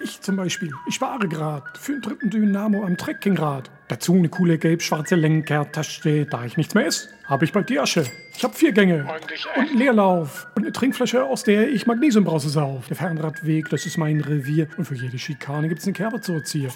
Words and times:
Ich 0.00 0.20
zum 0.20 0.36
Beispiel. 0.36 0.72
Ich 0.86 0.94
spare 0.94 1.28
gerade 1.28 1.64
für 1.78 1.92
einen 1.92 2.02
dritten 2.02 2.30
Dynamo 2.30 2.84
am 2.84 2.96
Trekkingrad. 2.96 3.70
Dazu 3.88 4.14
eine 4.14 4.28
coole 4.28 4.58
gelb-schwarze 4.58 5.14
Lenkertasche. 5.14 6.26
Da 6.26 6.44
ich 6.44 6.56
nichts 6.56 6.74
mehr 6.74 6.86
esse, 6.86 7.08
habe 7.24 7.44
ich 7.44 7.52
bald 7.52 7.68
die 7.68 7.80
Asche. 7.80 8.04
Ich 8.38 8.44
habe 8.44 8.54
vier 8.54 8.70
Gänge 8.70 9.00
und 9.02 9.58
einen 9.58 9.78
Leerlauf 9.78 10.46
und 10.54 10.62
eine 10.62 10.70
Trinkflasche, 10.70 11.24
aus 11.24 11.42
der 11.42 11.70
ich 11.70 11.88
Magnesiumbrause 11.88 12.48
sauf. 12.48 12.86
Der 12.86 12.94
Fernradweg, 12.94 13.68
das 13.68 13.84
ist 13.84 13.98
mein 13.98 14.20
Revier. 14.20 14.68
Und 14.76 14.84
für 14.84 14.94
jede 14.94 15.18
Schikane 15.18 15.68
gibt's 15.68 15.86
eine 15.86 15.92
Kerbe 15.92 16.20
zu 16.20 16.34
erzieher. 16.34 16.70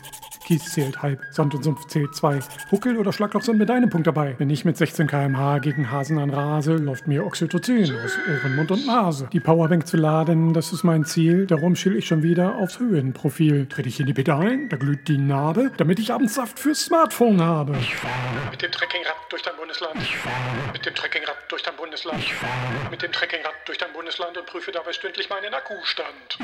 Kies 0.44 0.72
zählt 0.72 1.02
halb, 1.02 1.20
Sand 1.30 1.54
und 1.54 1.62
Sumpf 1.62 1.86
zählt 1.86 2.16
zwei. 2.16 2.40
Huckel 2.72 2.98
oder 2.98 3.12
Schlagloch 3.12 3.42
sind 3.42 3.58
mit 3.58 3.68
deinem 3.68 3.90
Punkt 3.90 4.08
dabei. 4.08 4.34
Wenn 4.38 4.50
ich 4.50 4.64
mit 4.64 4.76
16 4.76 5.06
km/h 5.06 5.58
gegen 5.60 5.88
Hasen 5.88 6.18
anrase, 6.18 6.74
läuft 6.74 7.06
mir 7.06 7.24
Oxytocin 7.24 7.94
aus 8.04 8.18
Ohren, 8.28 8.56
Mund 8.56 8.72
und 8.72 8.84
Nase. 8.84 9.28
Die 9.32 9.38
Powerbank 9.38 9.86
zu 9.86 9.96
laden, 9.96 10.54
das 10.54 10.72
ist 10.72 10.82
mein 10.82 11.04
Ziel. 11.04 11.46
Darum 11.46 11.76
schiel 11.76 11.94
ich 11.94 12.08
schon 12.08 12.24
wieder 12.24 12.56
aufs 12.56 12.80
Höhenprofil. 12.80 13.66
Trete 13.66 13.88
ich 13.88 14.00
in 14.00 14.06
die 14.06 14.14
Pedalen, 14.14 14.68
da 14.68 14.76
glüht 14.76 15.06
die 15.06 15.16
Narbe, 15.16 15.70
damit 15.76 16.00
ich 16.00 16.12
abends 16.12 16.34
Saft 16.34 16.58
fürs 16.58 16.86
Smartphone 16.86 17.40
habe. 17.40 17.76
Ich 17.80 17.94
fahre 17.94 18.50
mit 18.50 18.60
dem 18.60 18.72
Trekkingrad 18.72 19.14
durch 19.30 19.42
dein 19.42 19.54
Bundesland. 19.56 19.94
Ich 20.02 20.16
fahre 20.16 20.72
mit 20.72 20.84
dem 20.84 20.94
Trekkingrad 20.94 21.36
durch 21.52 21.62
dein 21.62 21.76
Bundesland. 21.76 22.24
Mit 22.90 23.02
dem 23.02 23.12
Trekkingrad 23.12 23.54
durch 23.66 23.76
dein 23.76 23.92
Bundesland 23.92 24.38
und 24.38 24.46
prüfe 24.46 24.72
dabei 24.72 24.92
stündlich 24.94 25.28
meinen 25.28 25.52
Akkustand. 25.52 26.38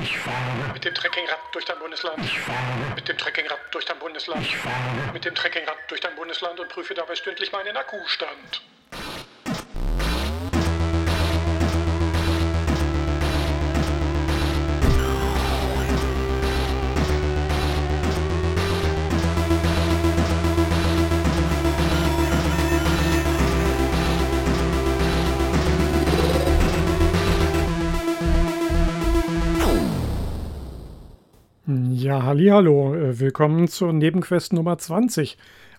Mit 0.75 0.85
dem 0.85 0.95
Trekkingrad 0.95 1.39
durch 1.53 1.65
dein 1.65 1.79
Bundesland. 1.79 2.23
Ich 2.23 2.39
fahre 2.39 2.95
mit 2.95 3.09
dem 3.09 3.17
Trekkingrad 3.17 3.59
durch 3.71 3.87
dein 3.87 3.99
Bundesland. 3.99 4.47
Ich 4.47 4.57
fahre 4.59 5.13
mit 5.15 5.25
dem 5.25 5.35
Trekkingrad 5.35 5.79
durch 5.89 6.03
dein 6.03 6.15
Bundesland 6.15 6.61
und 6.61 6.69
prüfe 6.69 6.93
dabei 6.93 7.15
stündlich 7.17 7.51
meinen 7.53 7.75
Akkustand. 7.75 8.61
Ja, 32.09 32.23
hallo, 32.23 32.95
äh, 32.95 33.21
willkommen 33.21 33.69
zur 33.69 33.93
Nebenquest 33.93 34.55
Nummer 34.55 34.79
20. 34.79 35.37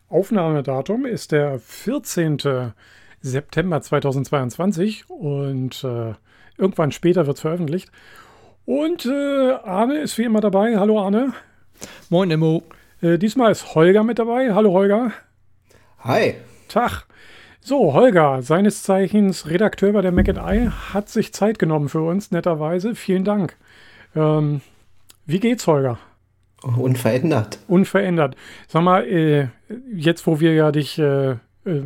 Aufnahmedatum 0.10 1.08
ist 1.08 1.32
der 1.32 1.58
14. 1.58 2.72
September 3.20 3.82
2022 3.82 5.10
und 5.10 5.84
äh, 5.84 6.14
irgendwann 6.56 6.92
später 6.92 7.26
wird 7.26 7.38
es 7.38 7.42
veröffentlicht. 7.42 7.92
Und 8.68 9.08
äh, 9.08 9.54
Arne 9.64 10.02
ist 10.02 10.20
wie 10.20 10.26
immer 10.26 10.40
dabei. 10.40 10.78
Hallo 10.78 11.02
Arne. 11.02 11.34
Moin 12.12 12.30
Immo. 12.30 12.62
Äh, 13.02 13.18
diesmal 13.18 13.52
ist 13.52 13.74
Holger 13.74 14.04
mit 14.04 14.20
dabei. 14.20 14.54
Hallo 14.54 14.72
Holger. 14.72 15.12
Hi. 16.02 16.36
Tag. 16.68 17.08
So, 17.60 17.96
Holger, 17.96 18.44
seines 18.44 18.84
Zeichens 18.84 19.50
Redakteur 19.50 19.94
bei 19.94 20.04
der 20.04 20.12
Mac 20.12 20.28
Eye, 20.28 20.70
hat 20.94 21.10
sich 21.10 21.34
Zeit 21.34 21.58
genommen 21.58 21.90
für 21.90 22.04
uns, 22.04 22.30
netterweise. 22.30 22.94
Vielen 22.94 23.24
Dank. 23.24 23.58
Ähm, 24.16 24.62
wie 25.26 25.40
geht's, 25.40 25.66
Holger? 25.66 25.98
Unverändert. 26.64 27.60
Unverändert. 27.68 28.36
Sag 28.68 28.84
mal, 28.84 29.06
äh, 29.06 29.48
jetzt 29.94 30.28
wo 30.28 30.40
wir 30.40 30.54
ja 30.54 30.72
dich 30.72 31.00
äh, 31.00 31.32
äh, 31.32 31.38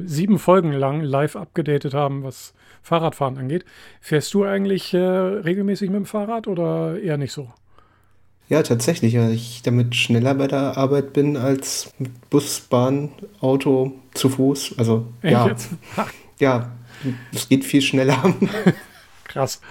sieben 0.06 0.40
Folgen 0.40 0.72
lang 0.72 1.02
live 1.02 1.36
abgedatet 1.36 1.94
haben, 1.94 2.24
was 2.24 2.54
Fahrradfahren 2.82 3.38
angeht, 3.38 3.66
fährst 4.02 4.34
du 4.34 4.44
eigentlich 4.44 4.94
äh, 4.94 4.98
regelmäßig 4.98 5.90
mit 5.90 5.98
dem 5.98 6.06
Fahrrad 6.06 6.48
oder 6.48 7.00
eher 7.00 7.18
nicht 7.18 7.32
so? 7.32 7.50
Ja, 8.50 8.62
tatsächlich, 8.62 9.18
weil 9.18 9.32
ich 9.32 9.62
damit 9.64 9.96
schneller 9.96 10.36
bei 10.36 10.48
der 10.48 10.78
Arbeit 10.78 11.14
bin 11.14 11.38
als 11.38 11.94
mit 11.98 12.30
Bus, 12.30 12.60
Bahn, 12.60 13.10
Auto, 13.40 13.94
zu 14.14 14.30
Fuß. 14.30 14.76
Also 14.78 15.08
ja, 15.22 15.56
ja, 16.40 16.72
es 17.34 17.48
geht 17.48 17.64
viel 17.64 17.82
schneller. 17.82 18.22
Krass. 19.24 19.62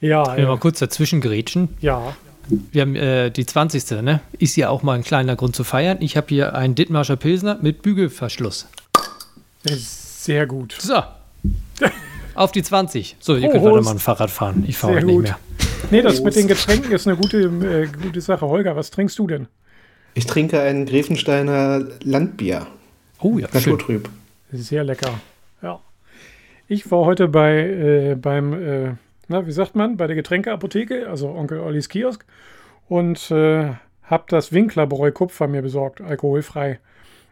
Ja, 0.00 0.36
ja. 0.36 0.46
mal 0.46 0.58
kurz 0.58 0.78
dazwischen 0.78 1.20
grätschen. 1.20 1.76
Ja. 1.80 2.14
Wir 2.72 2.82
haben 2.82 2.96
äh, 2.96 3.30
die 3.30 3.46
20. 3.46 4.02
Ne? 4.02 4.20
Ist 4.38 4.56
ja 4.56 4.68
auch 4.68 4.82
mal 4.82 4.94
ein 4.94 5.04
kleiner 5.04 5.36
Grund 5.36 5.54
zu 5.54 5.64
feiern. 5.64 5.98
Ich 6.00 6.16
habe 6.16 6.26
hier 6.28 6.54
einen 6.54 6.74
Dittmarscher 6.74 7.16
Pilsner 7.16 7.58
mit 7.60 7.82
Bügelverschluss. 7.82 8.66
Sehr 9.64 10.46
gut. 10.46 10.76
So. 10.78 11.02
Auf 12.34 12.52
die 12.52 12.62
20. 12.62 13.16
So, 13.20 13.36
ihr 13.36 13.48
oh, 13.48 13.52
könnt 13.52 13.64
weiter 13.64 13.82
mal 13.82 13.90
ein 13.92 13.98
Fahrrad 13.98 14.30
fahren. 14.30 14.64
Ich 14.66 14.76
fahre 14.76 15.02
nicht 15.02 15.18
mehr. 15.20 15.38
Nee, 15.90 16.02
das 16.02 16.22
mit 16.22 16.36
den 16.36 16.46
Getränken 16.46 16.92
ist 16.92 17.06
eine 17.06 17.16
gute, 17.16 17.38
äh, 17.38 17.86
gute 17.86 18.20
Sache. 18.20 18.46
Holger, 18.46 18.76
was 18.76 18.90
trinkst 18.90 19.18
du 19.18 19.26
denn? 19.26 19.46
Ich 20.14 20.26
trinke 20.26 20.60
ein 20.60 20.86
Grevensteiner 20.86 21.84
Landbier. 22.02 22.66
Oh 23.20 23.38
ja, 23.38 23.48
Naturtrüb. 23.52 24.08
Sehr 24.52 24.84
lecker. 24.84 25.20
Ja. 25.62 25.80
Ich 26.68 26.90
war 26.90 27.04
heute 27.04 27.28
bei 27.28 27.58
äh, 27.58 28.14
beim 28.14 28.52
äh, 28.52 28.92
na, 29.30 29.46
wie 29.46 29.52
sagt 29.52 29.76
man, 29.76 29.96
bei 29.96 30.08
der 30.08 30.16
Getränkeapotheke, 30.16 31.08
also 31.08 31.30
Onkel 31.30 31.60
Ollis 31.60 31.88
Kiosk, 31.88 32.26
und 32.88 33.30
äh, 33.30 33.70
habe 34.02 34.24
das 34.26 34.50
Winklerbräu 34.50 35.12
Kupfer 35.12 35.46
mir 35.46 35.62
besorgt, 35.62 36.00
alkoholfrei. 36.00 36.80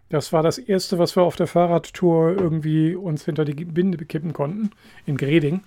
Das 0.09 0.33
war 0.33 0.45
das 0.45 0.59
erste, 0.59 0.99
was 1.01 1.17
wir 1.17 1.25
auf 1.25 1.35
der 1.35 1.49
Fahrradtour 1.49 2.37
irgendwie 2.39 2.95
uns 2.95 3.25
hinter 3.25 3.45
die 3.45 3.65
Binde 3.65 4.03
kippen 4.05 4.33
konnten, 4.33 4.71
in 5.07 5.17
Greding. 5.17 5.63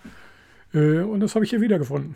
Äh, 0.74 1.00
und 1.00 1.20
das 1.20 1.36
habe 1.36 1.44
ich 1.44 1.52
hier 1.52 1.60
wiedergefunden. 1.60 2.16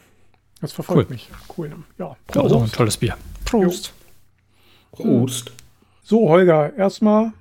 Das 0.61 0.71
verfolgt 0.71 1.09
cool. 1.09 1.13
mich. 1.13 1.29
Cool. 1.57 1.71
Ja, 1.97 2.15
Prost. 2.27 2.43
Also 2.43 2.59
ein 2.59 2.71
tolles 2.71 2.95
Bier. 2.95 3.17
Prost. 3.43 3.93
Prost. 4.93 5.51
So, 6.03 6.29
Holger, 6.29 6.73
erstmal, 6.77 7.33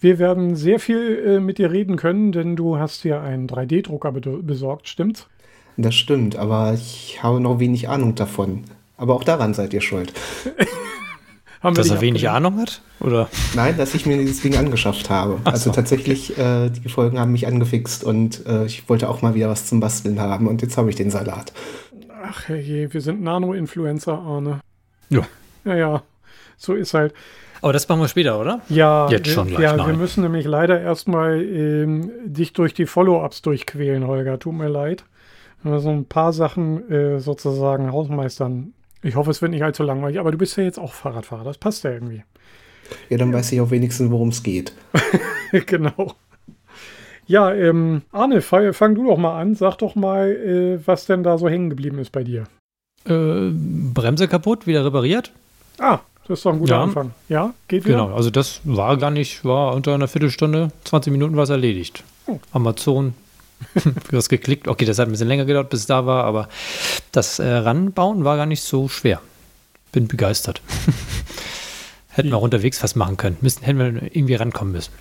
wir 0.00 0.18
werden 0.18 0.54
sehr 0.54 0.80
viel 0.80 1.24
äh, 1.26 1.40
mit 1.40 1.56
dir 1.56 1.70
reden 1.70 1.96
können, 1.96 2.30
denn 2.30 2.56
du 2.56 2.76
hast 2.76 3.00
hier 3.00 3.22
einen 3.22 3.48
3D-Drucker 3.48 4.12
besorgt, 4.12 4.86
stimmt's? 4.86 5.26
Das 5.82 5.94
stimmt, 5.94 6.36
aber 6.36 6.74
ich 6.74 7.22
habe 7.22 7.40
noch 7.40 7.58
wenig 7.58 7.88
Ahnung 7.88 8.14
davon. 8.14 8.64
Aber 8.98 9.14
auch 9.14 9.24
daran 9.24 9.54
seid 9.54 9.72
ihr 9.72 9.80
schuld. 9.80 10.12
dass 11.62 11.90
er 11.90 12.00
wenig 12.02 12.28
Ahnung 12.28 12.58
hat? 12.58 12.82
Oder? 13.00 13.28
Nein, 13.54 13.76
dass 13.78 13.94
ich 13.94 14.04
mir 14.04 14.18
dieses 14.18 14.42
Ding 14.42 14.56
angeschafft 14.56 15.08
habe. 15.08 15.38
Ach 15.44 15.52
also 15.52 15.70
so, 15.70 15.74
tatsächlich, 15.74 16.36
äh, 16.38 16.68
die 16.68 16.88
Folgen 16.88 17.18
haben 17.18 17.32
mich 17.32 17.46
angefixt 17.46 18.04
und 18.04 18.46
äh, 18.46 18.66
ich 18.66 18.88
wollte 18.90 19.08
auch 19.08 19.22
mal 19.22 19.34
wieder 19.34 19.48
was 19.48 19.66
zum 19.66 19.80
Basteln 19.80 20.20
haben 20.20 20.46
und 20.46 20.60
jetzt 20.60 20.76
habe 20.76 20.90
ich 20.90 20.96
den 20.96 21.10
Salat. 21.10 21.52
Ach 22.22 22.48
je, 22.50 22.92
wir 22.92 23.00
sind 23.00 23.22
Nano-Influencer, 23.22 24.18
Arne. 24.18 24.60
Ja. 25.08 25.26
Ja, 25.64 25.76
ja, 25.76 26.02
so 26.58 26.74
ist 26.74 26.92
halt. 26.92 27.14
Aber 27.62 27.72
das 27.72 27.88
machen 27.88 28.00
wir 28.00 28.08
später, 28.08 28.38
oder? 28.38 28.60
Ja, 28.68 29.10
jetzt 29.10 29.28
schon 29.28 29.48
gleich. 29.48 29.60
Ja, 29.60 29.76
nein. 29.76 29.86
wir 29.86 29.96
müssen 29.96 30.22
nämlich 30.22 30.46
leider 30.46 30.80
erstmal 30.80 31.42
ähm, 31.42 32.10
dich 32.24 32.52
durch 32.52 32.72
die 32.74 32.86
Follow-ups 32.86 33.42
durchquälen, 33.42 34.06
Holger. 34.06 34.38
Tut 34.38 34.54
mir 34.54 34.68
leid 34.68 35.04
so 35.62 35.90
ein 35.90 36.04
paar 36.04 36.32
Sachen 36.32 36.90
äh, 36.90 37.20
sozusagen 37.20 37.92
hausmeistern. 37.92 38.72
Ich 39.02 39.16
hoffe, 39.16 39.30
es 39.30 39.40
wird 39.40 39.52
nicht 39.52 39.62
allzu 39.62 39.82
langweilig, 39.82 40.20
aber 40.20 40.30
du 40.30 40.38
bist 40.38 40.56
ja 40.56 40.64
jetzt 40.64 40.78
auch 40.78 40.92
Fahrradfahrer, 40.92 41.44
das 41.44 41.58
passt 41.58 41.84
ja 41.84 41.90
irgendwie. 41.90 42.22
Ja, 43.08 43.18
dann 43.18 43.32
weiß 43.32 43.52
ich 43.52 43.60
auch 43.60 43.70
wenigstens, 43.70 44.10
worum 44.10 44.28
es 44.28 44.42
geht. 44.42 44.72
genau. 45.66 46.14
Ja, 47.26 47.54
ähm, 47.54 48.02
Arne, 48.10 48.40
fang, 48.42 48.72
fang, 48.72 48.96
du 48.96 49.06
doch 49.06 49.16
mal 49.16 49.40
an. 49.40 49.54
Sag 49.54 49.76
doch 49.78 49.94
mal, 49.94 50.30
äh, 50.30 50.86
was 50.86 51.06
denn 51.06 51.22
da 51.22 51.38
so 51.38 51.48
hängen 51.48 51.70
geblieben 51.70 51.98
ist 51.98 52.10
bei 52.10 52.24
dir. 52.24 52.48
Äh, 53.04 53.50
Bremse 53.52 54.26
kaputt, 54.26 54.66
wieder 54.66 54.84
repariert. 54.84 55.30
Ah, 55.78 56.00
das 56.26 56.40
ist 56.40 56.46
doch 56.46 56.52
ein 56.52 56.58
guter 56.58 56.76
ja. 56.76 56.82
Anfang. 56.82 57.12
Ja, 57.28 57.54
geht 57.68 57.84
wieder? 57.84 57.98
Genau, 57.98 58.14
also 58.14 58.30
das 58.30 58.60
war 58.64 58.96
gar 58.96 59.12
nicht, 59.12 59.44
war 59.44 59.74
unter 59.74 59.94
einer 59.94 60.08
Viertelstunde, 60.08 60.72
20 60.84 61.12
Minuten 61.12 61.36
war 61.36 61.44
es 61.44 61.50
erledigt. 61.50 62.02
Oh. 62.26 62.40
Amazon 62.52 63.14
du 64.10 64.16
hast 64.16 64.28
geklickt. 64.28 64.68
Okay, 64.68 64.84
das 64.84 64.98
hat 64.98 65.08
ein 65.08 65.12
bisschen 65.12 65.28
länger 65.28 65.44
gedauert, 65.44 65.70
bis 65.70 65.80
es 65.80 65.86
da 65.86 66.06
war, 66.06 66.24
aber 66.24 66.48
das 67.12 67.38
äh, 67.38 67.48
Ranbauen 67.48 68.24
war 68.24 68.36
gar 68.36 68.46
nicht 68.46 68.62
so 68.62 68.88
schwer. 68.88 69.20
Bin 69.92 70.08
begeistert. 70.08 70.62
hätten 72.10 72.30
wir 72.30 72.36
auch 72.36 72.42
unterwegs 72.42 72.82
was 72.82 72.96
machen 72.96 73.16
können. 73.16 73.36
Müssen, 73.40 73.64
hätten 73.64 73.78
wir 73.78 74.02
irgendwie 74.14 74.34
rankommen 74.34 74.72
müssen. 74.72 74.92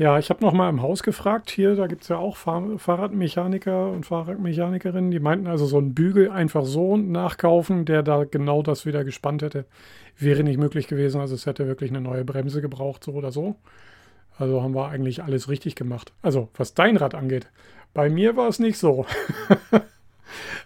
Ja, 0.00 0.18
ich 0.18 0.30
habe 0.30 0.42
noch 0.42 0.54
mal 0.54 0.70
im 0.70 0.80
Haus 0.80 1.02
gefragt. 1.02 1.50
Hier, 1.50 1.76
da 1.76 1.86
gibt 1.86 2.02
es 2.02 2.08
ja 2.08 2.16
auch 2.16 2.36
Fahr 2.36 2.78
Fahrradmechaniker 2.78 3.90
und 3.90 4.06
Fahrradmechanikerinnen. 4.06 5.10
Die 5.10 5.20
meinten 5.20 5.46
also, 5.46 5.66
so 5.66 5.76
einen 5.76 5.94
Bügel 5.94 6.30
einfach 6.30 6.64
so 6.64 6.96
nachkaufen, 6.96 7.84
der 7.84 8.02
da 8.02 8.24
genau 8.24 8.62
das 8.62 8.86
wieder 8.86 9.04
gespannt 9.04 9.42
hätte, 9.42 9.66
wäre 10.16 10.42
nicht 10.42 10.58
möglich 10.58 10.86
gewesen. 10.86 11.20
Also 11.20 11.34
es 11.34 11.44
hätte 11.44 11.66
wirklich 11.66 11.90
eine 11.90 12.00
neue 12.00 12.24
Bremse 12.24 12.62
gebraucht, 12.62 13.04
so 13.04 13.12
oder 13.12 13.30
so. 13.30 13.56
Also 14.38 14.62
haben 14.62 14.74
wir 14.74 14.88
eigentlich 14.88 15.22
alles 15.22 15.50
richtig 15.50 15.74
gemacht. 15.74 16.14
Also 16.22 16.48
was 16.54 16.72
dein 16.72 16.96
Rad 16.96 17.14
angeht. 17.14 17.48
Bei 17.94 18.08
mir 18.08 18.36
war 18.36 18.48
es 18.48 18.58
nicht 18.58 18.78
so. 18.78 19.06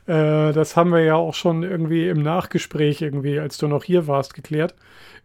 äh, 0.06 0.52
das 0.52 0.76
haben 0.76 0.90
wir 0.90 1.00
ja 1.00 1.14
auch 1.14 1.34
schon 1.34 1.62
irgendwie 1.62 2.08
im 2.08 2.22
Nachgespräch 2.22 3.02
irgendwie, 3.02 3.38
als 3.38 3.58
du 3.58 3.68
noch 3.68 3.84
hier 3.84 4.06
warst, 4.06 4.34
geklärt. 4.34 4.74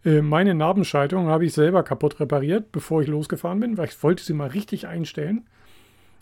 Äh, 0.04 0.22
meine 0.22 0.54
Nabenschaltung 0.54 1.28
habe 1.28 1.44
ich 1.44 1.52
selber 1.52 1.82
kaputt 1.82 2.20
repariert, 2.20 2.72
bevor 2.72 3.02
ich 3.02 3.08
losgefahren 3.08 3.60
bin, 3.60 3.76
weil 3.76 3.88
ich 3.88 4.02
wollte 4.02 4.24
sie 4.24 4.32
mal 4.32 4.48
richtig 4.48 4.86
einstellen. 4.86 5.46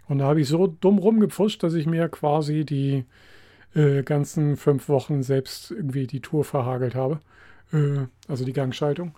Und 0.09 0.19
da 0.19 0.27
habe 0.27 0.41
ich 0.41 0.49
so 0.49 0.67
dumm 0.67 0.99
rumgepfuscht, 0.99 1.63
dass 1.63 1.75
ich 1.75 1.87
mir 1.87 2.09
quasi 2.09 2.65
die 2.65 3.05
äh, 3.75 4.03
ganzen 4.03 4.57
fünf 4.57 4.89
Wochen 4.89 5.23
selbst 5.23 5.71
irgendwie 5.71 6.07
die 6.07 6.21
Tour 6.21 6.45
verhagelt 6.45 6.95
habe. 6.95 7.21
Äh, 7.73 8.07
also 8.27 8.45
die 8.45 8.53
Gangschaltung. 8.53 9.15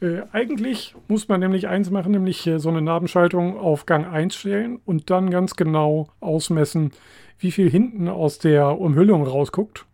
Äh, 0.00 0.22
eigentlich 0.32 0.94
muss 1.08 1.28
man 1.28 1.40
nämlich 1.40 1.68
eins 1.68 1.90
machen, 1.90 2.12
nämlich 2.12 2.50
so 2.56 2.68
eine 2.68 2.82
Nabenschaltung 2.82 3.58
auf 3.58 3.86
Gang 3.86 4.06
1 4.06 4.34
stellen 4.34 4.80
und 4.84 5.10
dann 5.10 5.30
ganz 5.30 5.56
genau 5.56 6.08
ausmessen, 6.20 6.92
wie 7.38 7.50
viel 7.50 7.70
hinten 7.70 8.08
aus 8.08 8.38
der 8.38 8.78
Umhüllung 8.78 9.26
rausguckt. 9.26 9.86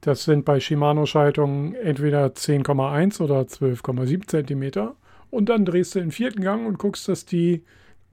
Das 0.00 0.24
sind 0.24 0.44
bei 0.44 0.60
Shimano-Schaltungen 0.60 1.74
entweder 1.74 2.26
10,1 2.26 3.20
oder 3.20 3.40
12,7 3.40 4.28
Zentimeter. 4.28 4.94
Und 5.30 5.48
dann 5.48 5.64
drehst 5.64 5.94
du 5.94 6.00
den 6.00 6.12
vierten 6.12 6.40
Gang 6.40 6.66
und 6.66 6.78
guckst, 6.78 7.08
dass 7.08 7.26
die 7.26 7.64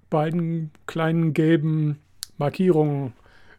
beiden 0.10 0.72
kleinen 0.88 1.34
gelben 1.34 2.00
Markierungen 2.38 3.14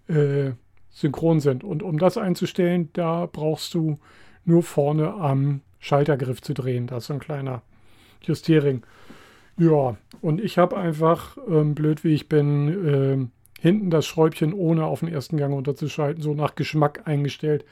äh, 0.09 0.51
synchron 0.91 1.41
sind. 1.41 1.65
Und 1.65 1.83
um 1.83 1.99
das 1.99 2.19
einzustellen, 2.19 2.91
da 2.93 3.27
brauchst 3.27 3.75
du 3.75 3.99
nur 4.45 4.63
vorne 4.63 5.13
am 5.15 5.61
Schaltergriff 5.87 6.43
zu 6.43 6.53
drehen. 6.53 6.89
Das 6.89 7.05
ist 7.05 7.07
so 7.07 7.15
ein 7.15 7.21
kleiner 7.21 7.63
Justierring. 8.23 8.83
Ja, 9.57 9.97
und 10.21 10.41
ich 10.41 10.59
habe 10.59 10.77
einfach, 10.77 11.39
ähm, 11.49 11.75
blöd 11.75 12.03
wie 12.03 12.13
ich 12.13 12.29
bin, 12.29 13.31
äh, 13.31 13.61
hinten 13.61 13.91
das 13.91 14.05
Schräubchen 14.05 14.53
ohne 14.53 14.85
auf 14.85 15.01
den 15.01 15.09
ersten 15.09 15.37
Gang 15.37 15.55
unterzuschalten, 15.55 16.23
so 16.23 16.35
nach 16.35 16.57
Geschmack 16.57 17.03
eingestellt. 17.05 17.65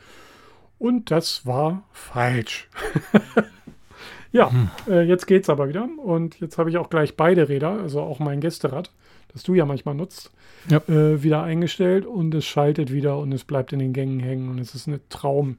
Und 0.78 1.10
das 1.10 1.44
war 1.44 1.82
falsch. 1.92 2.68
ja, 4.32 4.50
hm. 4.50 4.70
äh, 4.88 5.02
jetzt 5.02 5.26
geht's 5.26 5.50
aber 5.50 5.68
wieder. 5.68 5.88
Und 5.98 6.40
jetzt 6.40 6.56
habe 6.56 6.70
ich 6.70 6.78
auch 6.78 6.90
gleich 6.90 7.16
beide 7.16 7.48
Räder, 7.48 7.70
also 7.70 8.00
auch 8.00 8.20
mein 8.20 8.40
Gästerad, 8.40 8.92
das 9.32 9.42
du 9.42 9.54
ja 9.54 9.66
manchmal 9.66 9.96
nutzt, 9.96 10.30
ja. 10.70 10.78
äh, 10.88 11.22
wieder 11.22 11.42
eingestellt 11.42 12.06
und 12.06 12.32
es 12.34 12.46
schaltet 12.46 12.92
wieder 12.92 13.18
und 13.18 13.32
es 13.32 13.44
bleibt 13.44 13.72
in 13.72 13.80
den 13.80 13.92
Gängen 13.92 14.20
hängen 14.20 14.48
und 14.50 14.60
es 14.60 14.74
ist 14.74 14.86
ein 14.86 15.00
Traum. 15.08 15.58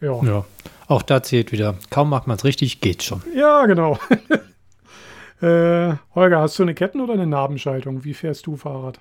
Ja. 0.00 0.22
ja. 0.22 0.44
Auch 0.86 1.02
da 1.02 1.22
zählt 1.22 1.52
wieder. 1.52 1.74
Kaum 1.90 2.10
macht 2.10 2.26
man 2.26 2.36
es 2.36 2.44
richtig, 2.44 2.80
geht 2.80 3.02
schon. 3.02 3.22
Ja, 3.34 3.66
genau. 3.66 3.98
äh, 5.42 5.94
Holger, 6.14 6.40
hast 6.40 6.58
du 6.58 6.62
eine 6.62 6.74
Ketten- 6.74 7.00
oder 7.00 7.14
eine 7.14 7.26
Nabenschaltung? 7.26 8.04
Wie 8.04 8.14
fährst 8.14 8.46
du 8.46 8.56
Fahrrad? 8.56 9.00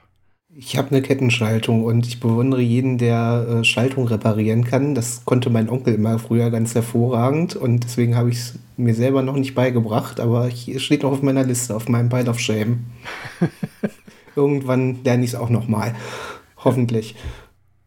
Ich 0.60 0.78
habe 0.78 0.90
eine 0.92 1.02
Kettenschaltung 1.02 1.84
und 1.84 2.08
ich 2.08 2.20
bewundere 2.20 2.62
jeden, 2.62 2.98
der 2.98 3.46
äh, 3.48 3.64
Schaltung 3.64 4.08
reparieren 4.08 4.64
kann. 4.64 4.96
Das 4.96 5.24
konnte 5.24 5.50
mein 5.50 5.70
Onkel 5.70 5.94
immer 5.94 6.20
früher 6.20 6.50
ganz 6.50 6.74
hervorragend 6.74 7.56
und 7.56 7.84
deswegen 7.84 8.16
habe 8.16 8.30
ich 8.30 8.38
es 8.38 8.60
mir 8.76 8.96
selber 8.96 9.22
noch 9.22 9.36
nicht 9.36 9.56
beigebracht, 9.56 10.20
aber 10.20 10.48
es 10.48 10.82
steht 10.82 11.04
noch 11.04 11.12
auf 11.12 11.22
meiner 11.22 11.44
Liste, 11.44 11.76
auf 11.76 11.90
meinem 11.90 12.10
Pile 12.10 12.30
of 12.30 12.40
Shame. 12.40 12.86
Irgendwann 14.36 15.04
lerne 15.04 15.24
ich 15.26 15.32
es 15.32 15.36
auch 15.36 15.50
noch 15.50 15.68
mal. 15.68 15.96
Hoffentlich. 16.64 17.16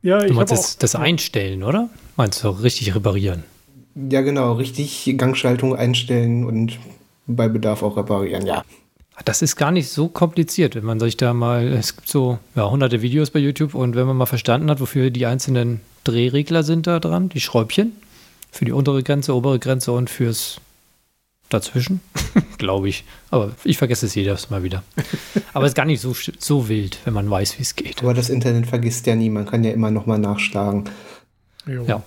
Ja, 0.03 0.23
ich 0.23 0.29
du 0.29 0.35
meinst 0.35 0.53
das, 0.53 0.79
das 0.79 0.95
Einstellen, 0.95 1.63
oder? 1.63 1.89
Meinst 2.17 2.43
du 2.45 2.49
richtig 2.51 2.95
reparieren? 2.95 3.45
Ja, 3.95 4.21
genau, 4.21 4.53
richtig 4.53 5.15
Gangschaltung 5.17 5.75
einstellen 5.75 6.45
und 6.45 6.79
bei 7.27 7.49
Bedarf 7.49 7.83
auch 7.83 7.97
reparieren, 7.97 8.47
ja. 8.47 8.65
Das 9.25 9.43
ist 9.43 9.57
gar 9.57 9.71
nicht 9.71 9.91
so 9.91 10.09
kompliziert, 10.09 10.75
wenn 10.75 10.85
man 10.85 10.99
sich 10.99 11.17
da 11.17 11.35
mal, 11.35 11.69
es 11.69 11.97
gibt 11.97 12.09
so 12.09 12.39
ja, 12.55 12.71
hunderte 12.71 13.03
Videos 13.03 13.31
bei 13.31 13.39
YouTube 13.39 13.75
und 13.75 13.95
wenn 13.95 14.07
man 14.07 14.17
mal 14.17 14.27
verstanden 14.27 14.71
hat, 14.71 14.81
wofür 14.81 15.11
die 15.11 15.27
einzelnen 15.27 15.81
Drehregler 16.05 16.63
sind 16.63 16.87
da 16.87 17.01
dran, 17.01 17.29
die 17.29 17.41
Schräubchen, 17.41 17.93
für 18.51 18.65
die 18.65 18.73
untere 18.73 19.03
Grenze, 19.03 19.35
obere 19.35 19.59
Grenze 19.59 19.93
und 19.93 20.09
fürs 20.09 20.61
dazwischen, 21.51 22.01
glaube 22.59 22.89
ich. 22.89 23.05
Aber 23.31 23.53
ich 23.65 23.77
vergesse 23.77 24.07
es 24.07 24.15
jedes 24.15 24.49
Mal 24.49 24.63
wieder. 24.63 24.83
Aber 25.53 25.67
es 25.67 25.73
ist 25.73 25.77
gar 25.77 25.85
nicht 25.85 26.01
so, 26.01 26.15
so 26.39 26.69
wild, 26.69 26.99
wenn 27.05 27.13
man 27.13 27.29
weiß, 27.29 27.59
wie 27.59 27.63
es 27.63 27.77
geht. 27.77 28.03
Aber 28.03 28.15
das 28.15 28.31
Internet 28.31 28.67
vergisst 28.67 29.07
ja 29.07 29.15
nie, 29.15 29.29
man 29.29 29.47
kann 29.47 29.65
ja 29.65 29.73
immer 29.73 29.91
noch 29.91 30.07
mal 30.07 30.19
nachschlagen. 30.19 30.85
Jo. 31.67 31.85
Ja. 31.85 32.03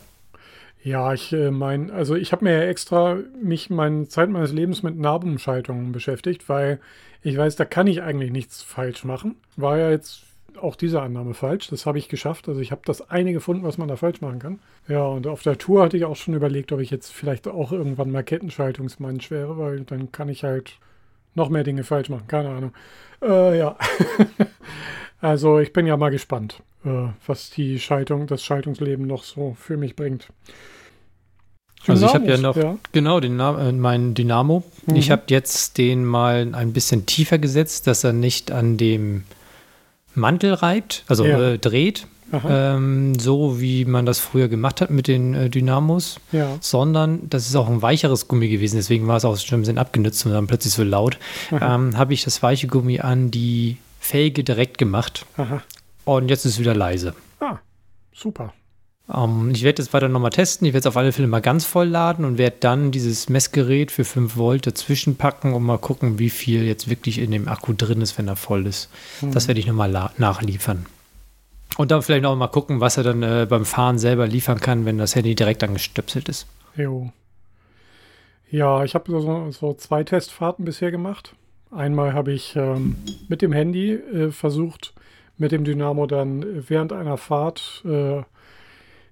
Ja, 0.83 1.13
ich 1.13 1.31
äh, 1.31 1.49
meine, 1.49 1.93
also 1.93 2.15
ich 2.15 2.33
habe 2.33 2.43
mir 2.43 2.51
ja 2.59 2.67
extra 2.67 3.17
mich 3.41 3.69
meine 3.69 4.09
Zeit 4.09 4.29
meines 4.29 4.51
Lebens 4.51 4.83
mit 4.83 4.97
Narbenschaltungen 4.97 5.93
beschäftigt, 5.93 6.49
weil 6.49 6.79
ich 7.21 7.37
weiß, 7.37 7.55
da 7.55 7.63
kann 7.63 7.87
ich 7.87 8.01
eigentlich 8.01 8.31
nichts 8.31 8.61
falsch 8.61 9.05
machen. 9.05 9.35
War 9.55 9.77
ja 9.77 9.89
jetzt 9.89 10.23
auch 10.61 10.75
diese 10.75 11.01
Annahme 11.01 11.33
falsch. 11.33 11.67
Das 11.69 11.85
habe 11.85 11.97
ich 11.97 12.09
geschafft. 12.09 12.49
Also 12.49 12.59
ich 12.59 12.71
habe 12.71 12.81
das 12.85 13.09
eine 13.09 13.31
gefunden, 13.31 13.63
was 13.63 13.77
man 13.77 13.87
da 13.87 13.95
falsch 13.95 14.21
machen 14.21 14.39
kann. 14.39 14.59
Ja, 14.87 15.05
und 15.05 15.25
auf 15.25 15.41
der 15.41 15.57
Tour 15.57 15.83
hatte 15.83 15.95
ich 15.95 16.05
auch 16.05 16.17
schon 16.17 16.33
überlegt, 16.33 16.71
ob 16.73 16.81
ich 16.81 16.89
jetzt 16.89 17.13
vielleicht 17.13 17.47
auch 17.47 17.71
irgendwann 17.71 18.11
mal 18.11 18.23
Kettenschaltungsmensch 18.23 19.31
wäre, 19.31 19.57
weil 19.57 19.81
dann 19.81 20.11
kann 20.11 20.29
ich 20.29 20.43
halt 20.43 20.77
noch 21.33 21.49
mehr 21.49 21.63
Dinge 21.63 21.83
falsch 21.83 22.09
machen. 22.09 22.27
Keine 22.27 22.49
Ahnung. 22.49 22.73
Äh, 23.21 23.57
ja. 23.57 23.77
also 25.21 25.59
ich 25.59 25.73
bin 25.73 25.87
ja 25.87 25.97
mal 25.97 26.11
gespannt, 26.11 26.61
was 26.83 27.49
die 27.49 27.79
Schaltung, 27.79 28.27
das 28.27 28.43
Schaltungsleben 28.43 29.07
noch 29.07 29.23
so 29.23 29.55
für 29.59 29.77
mich 29.77 29.95
bringt. 29.95 30.27
Also 31.87 32.05
ich 32.05 32.13
habe 32.13 32.25
ja 32.27 32.37
noch, 32.37 32.55
ja. 32.55 32.77
genau, 32.91 33.19
den 33.19 33.39
äh, 33.39 33.71
meinen 33.73 34.13
Dynamo. 34.13 34.63
Mhm. 34.85 34.95
Ich 34.95 35.11
habe 35.11 35.23
jetzt 35.27 35.77
den 35.77 36.05
mal 36.05 36.49
ein 36.53 36.71
bisschen 36.73 37.05
tiefer 37.05 37.37
gesetzt, 37.37 37.87
dass 37.87 38.03
er 38.03 38.13
nicht 38.13 38.51
an 38.51 38.77
dem 38.77 39.23
Mantel 40.15 40.53
reibt, 40.53 41.03
also 41.07 41.25
ja. 41.25 41.53
äh, 41.53 41.57
dreht, 41.57 42.07
ähm, 42.47 43.17
so 43.19 43.59
wie 43.59 43.85
man 43.85 44.05
das 44.05 44.19
früher 44.19 44.47
gemacht 44.47 44.81
hat 44.81 44.89
mit 44.89 45.07
den 45.07 45.33
äh, 45.33 45.49
Dynamos, 45.49 46.19
ja. 46.31 46.57
sondern 46.61 47.29
das 47.29 47.47
ist 47.47 47.55
auch 47.55 47.69
ein 47.69 47.81
weicheres 47.81 48.27
Gummi 48.27 48.47
gewesen, 48.47 48.77
deswegen 48.77 49.07
war 49.07 49.17
es 49.17 49.25
auch 49.25 49.37
schon 49.37 49.59
ein 49.59 49.61
bisschen 49.61 49.77
abgenutzt 49.77 50.25
und 50.25 50.31
dann 50.31 50.47
plötzlich 50.47 50.73
so 50.73 50.83
laut. 50.83 51.17
Ähm, 51.51 51.97
habe 51.97 52.13
ich 52.13 52.23
das 52.23 52.41
weiche 52.41 52.67
Gummi 52.67 52.99
an 53.01 53.29
die 53.29 53.77
Felge 53.99 54.43
direkt 54.43 54.77
gemacht 54.77 55.25
Aha. 55.37 55.61
Und 56.05 56.29
jetzt 56.29 56.45
ist 56.45 56.53
es 56.53 56.59
wieder 56.59 56.75
leise. 56.75 57.13
Ah, 57.39 57.59
super. 58.13 58.53
Um, 59.07 59.47
ähm, 59.47 59.51
ich 59.51 59.63
werde 59.63 59.77
das 59.77 59.93
weiter 59.93 60.07
nochmal 60.07 60.31
testen. 60.31 60.65
Ich 60.65 60.73
werde 60.73 60.87
es 60.87 60.87
auf 60.87 60.97
alle 60.97 61.11
Fälle 61.11 61.27
mal 61.27 61.41
ganz 61.41 61.65
voll 61.65 61.87
laden 61.87 62.25
und 62.25 62.37
werde 62.37 62.57
dann 62.59 62.91
dieses 62.91 63.29
Messgerät 63.29 63.91
für 63.91 64.05
5 64.05 64.37
Volt 64.37 64.65
dazwischen 64.65 65.17
packen 65.17 65.53
und 65.53 65.63
mal 65.63 65.77
gucken, 65.77 66.19
wie 66.19 66.29
viel 66.29 66.63
jetzt 66.63 66.89
wirklich 66.89 67.19
in 67.19 67.31
dem 67.31 67.47
Akku 67.47 67.73
drin 67.73 68.01
ist, 68.01 68.17
wenn 68.17 68.27
er 68.27 68.35
voll 68.35 68.65
ist. 68.65 68.89
Mhm. 69.21 69.31
Das 69.31 69.47
werde 69.47 69.59
ich 69.59 69.67
nochmal 69.67 70.11
nachliefern. 70.17 70.85
Und 71.77 71.91
dann 71.91 72.01
vielleicht 72.01 72.23
noch 72.23 72.35
mal 72.35 72.47
gucken, 72.47 72.79
was 72.79 72.97
er 72.97 73.03
dann 73.03 73.23
äh, 73.23 73.47
beim 73.49 73.65
Fahren 73.65 73.97
selber 73.97 74.27
liefern 74.27 74.59
kann, 74.59 74.85
wenn 74.85 74.97
das 74.97 75.15
Handy 75.15 75.35
direkt 75.35 75.63
angestöpselt 75.63 76.29
ist. 76.29 76.45
Jo. 76.75 77.11
Ja, 78.51 78.83
ich 78.83 78.93
habe 78.93 79.11
so, 79.11 79.51
so, 79.51 79.73
zwei 79.73 80.03
Testfahrten 80.03 80.63
bisher 80.63 80.91
gemacht. 80.91 81.33
Einmal 81.71 82.13
habe 82.13 82.31
ich 82.31 82.55
ähm, 82.55 82.97
mit 83.27 83.41
dem 83.41 83.51
Handy 83.51 83.93
äh, 83.93 84.31
versucht, 84.31 84.93
mit 85.37 85.51
dem 85.51 85.63
Dynamo 85.63 86.05
dann 86.05 86.67
während 86.69 86.93
einer 86.93 87.17
Fahrt 87.17 87.83
äh, 87.85 88.21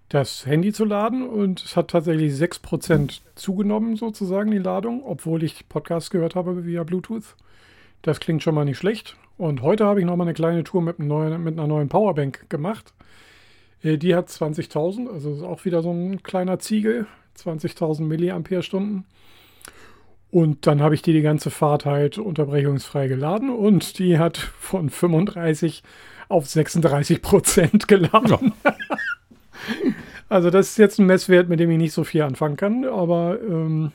das 0.09 0.45
Handy 0.45 0.73
zu 0.73 0.83
laden 0.83 1.27
und 1.27 1.63
es 1.63 1.77
hat 1.77 1.89
tatsächlich 1.89 2.33
6% 2.33 3.21
zugenommen, 3.35 3.95
sozusagen, 3.95 4.51
die 4.51 4.57
Ladung, 4.57 5.03
obwohl 5.05 5.41
ich 5.43 5.69
Podcasts 5.69 6.09
gehört 6.09 6.35
habe 6.35 6.65
via 6.65 6.83
Bluetooth. 6.83 7.35
Das 8.01 8.19
klingt 8.19 8.43
schon 8.43 8.55
mal 8.55 8.65
nicht 8.65 8.77
schlecht. 8.77 9.15
Und 9.37 9.61
heute 9.61 9.85
habe 9.85 9.99
ich 9.99 10.05
noch 10.05 10.17
mal 10.17 10.25
eine 10.25 10.33
kleine 10.33 10.63
Tour 10.63 10.81
mit, 10.81 10.99
neuen, 10.99 11.43
mit 11.43 11.57
einer 11.57 11.67
neuen 11.67 11.87
Powerbank 11.87 12.49
gemacht. 12.49 12.93
Äh, 13.83 13.97
die 13.97 14.13
hat 14.13 14.27
20.000, 14.27 15.09
also 15.09 15.33
ist 15.33 15.43
auch 15.43 15.65
wieder 15.65 15.81
so 15.81 15.91
ein 15.91 16.23
kleiner 16.23 16.59
Ziegel, 16.59 17.07
20.000 17.37 18.01
Milliampere-Stunden. 18.03 19.05
Und 20.31 20.65
dann 20.65 20.81
habe 20.81 20.95
ich 20.95 21.01
die 21.01 21.13
die 21.13 21.21
ganze 21.21 21.51
Fahrt 21.51 21.85
halt 21.85 22.17
unterbrechungsfrei 22.17 23.07
geladen 23.07 23.49
und 23.49 23.99
die 23.99 24.17
hat 24.17 24.37
von 24.37 24.89
35 24.89 25.83
auf 26.29 26.47
36 26.47 27.21
Prozent 27.21 27.87
geladen. 27.87 28.53
Ja. 28.63 28.75
Also 30.31 30.49
das 30.49 30.69
ist 30.69 30.77
jetzt 30.77 30.97
ein 30.97 31.07
Messwert, 31.07 31.49
mit 31.49 31.59
dem 31.59 31.69
ich 31.71 31.77
nicht 31.77 31.91
so 31.91 32.05
viel 32.05 32.21
anfangen 32.21 32.55
kann. 32.55 32.85
Aber 32.85 33.37
ähm, 33.41 33.91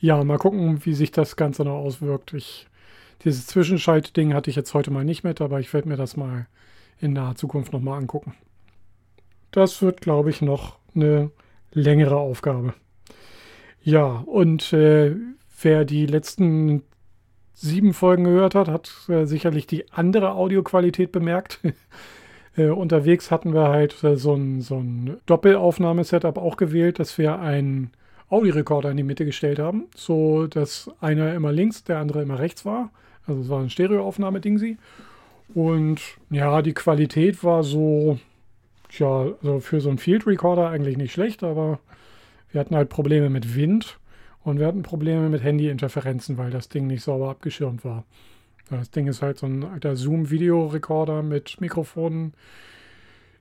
ja, 0.00 0.22
mal 0.22 0.36
gucken, 0.36 0.84
wie 0.84 0.92
sich 0.92 1.12
das 1.12 1.34
Ganze 1.34 1.64
noch 1.64 1.76
auswirkt. 1.76 2.34
Ich, 2.34 2.66
dieses 3.24 3.46
Zwischenschaltding 3.46 4.34
hatte 4.34 4.50
ich 4.50 4.56
jetzt 4.56 4.74
heute 4.74 4.90
mal 4.90 5.02
nicht 5.02 5.24
mit, 5.24 5.40
aber 5.40 5.60
ich 5.60 5.72
werde 5.72 5.88
mir 5.88 5.96
das 5.96 6.14
mal 6.14 6.46
in 7.00 7.14
naher 7.14 7.36
Zukunft 7.36 7.72
nochmal 7.72 7.98
angucken. 7.98 8.34
Das 9.50 9.80
wird, 9.80 10.02
glaube 10.02 10.28
ich, 10.28 10.42
noch 10.42 10.76
eine 10.94 11.30
längere 11.72 12.16
Aufgabe. 12.18 12.74
Ja, 13.82 14.04
und 14.26 14.74
äh, 14.74 15.16
wer 15.62 15.84
die 15.84 16.06
letzten 16.06 16.82
sieben 17.54 17.92
Folgen 17.92 18.24
gehört 18.24 18.54
hat, 18.54 18.68
hat 18.68 18.92
äh, 19.08 19.24
sicherlich 19.24 19.66
die 19.66 19.90
andere 19.90 20.32
Audioqualität 20.32 21.12
bemerkt. 21.12 21.60
Äh, 22.56 22.70
unterwegs 22.70 23.30
hatten 23.30 23.54
wir 23.54 23.68
halt 23.68 24.02
äh, 24.02 24.16
so 24.16 24.34
ein, 24.34 24.62
so 24.62 24.78
ein 24.78 25.18
Doppelaufnahmesetup 25.26 26.38
auch 26.38 26.56
gewählt, 26.56 26.98
dass 26.98 27.16
wir 27.16 27.38
einen 27.38 27.92
Audiorekorder 28.30 28.90
in 28.90 28.96
die 28.96 29.04
Mitte 29.04 29.24
gestellt 29.24 29.60
haben, 29.60 29.84
so 29.94 30.48
dass 30.48 30.90
einer 31.00 31.34
immer 31.34 31.52
links, 31.52 31.84
der 31.84 31.98
andere 31.98 32.20
immer 32.22 32.40
rechts 32.40 32.64
war. 32.64 32.90
Also 33.28 33.42
es 33.42 33.48
war 33.48 33.60
ein 33.60 33.70
Stereoaufnahme-Dingsi. 33.70 34.76
Und 35.54 36.00
ja, 36.30 36.60
die 36.62 36.74
Qualität 36.74 37.44
war 37.44 37.62
so, 37.62 38.18
ja, 38.90 39.26
also 39.40 39.60
für 39.60 39.80
so 39.80 39.88
einen 39.88 39.98
Field 39.98 40.26
Recorder 40.26 40.68
eigentlich 40.68 40.96
nicht 40.96 41.12
schlecht, 41.12 41.44
aber 41.44 41.78
wir 42.50 42.60
hatten 42.60 42.74
halt 42.74 42.88
Probleme 42.88 43.30
mit 43.30 43.54
Wind 43.54 43.97
und 44.48 44.58
wir 44.58 44.66
hatten 44.66 44.82
Probleme 44.82 45.28
mit 45.28 45.42
Handy-Interferenzen, 45.42 46.38
weil 46.38 46.50
das 46.50 46.70
Ding 46.70 46.86
nicht 46.86 47.02
sauber 47.02 47.28
abgeschirmt 47.28 47.84
war. 47.84 48.04
Das 48.70 48.90
Ding 48.90 49.06
ist 49.06 49.20
halt 49.20 49.38
so 49.38 49.46
ein 49.46 49.62
alter 49.62 49.94
Zoom-Videorekorder 49.94 51.22
mit 51.22 51.60
Mikrofonen, 51.60 52.32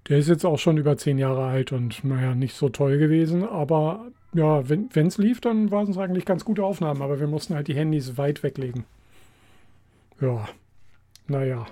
Der 0.09 0.17
ist 0.17 0.29
jetzt 0.29 0.45
auch 0.45 0.57
schon 0.57 0.77
über 0.77 0.97
zehn 0.97 1.17
Jahre 1.17 1.45
alt 1.45 1.71
und 1.71 2.03
naja, 2.03 2.33
nicht 2.33 2.55
so 2.55 2.69
toll 2.69 2.97
gewesen. 2.97 3.43
Aber 3.45 4.07
ja, 4.33 4.67
wenn 4.69 4.89
es 4.95 5.17
lief, 5.17 5.41
dann 5.41 5.71
waren 5.71 5.89
es 5.89 5.97
eigentlich 5.97 6.25
ganz 6.25 6.45
gute 6.45 6.63
Aufnahmen. 6.63 7.01
Aber 7.01 7.19
wir 7.19 7.27
mussten 7.27 7.55
halt 7.55 7.67
die 7.67 7.75
Handys 7.75 8.17
weit 8.17 8.43
weglegen. 8.43 8.85
Ja, 10.21 10.47
naja. 11.27 11.65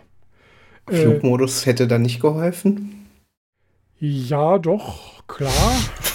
Flugmodus 0.87 1.63
äh, 1.63 1.71
hätte 1.71 1.87
da 1.87 1.97
nicht 1.97 2.21
geholfen? 2.21 3.07
Ja, 3.99 4.59
doch, 4.59 5.25
klar. 5.27 5.51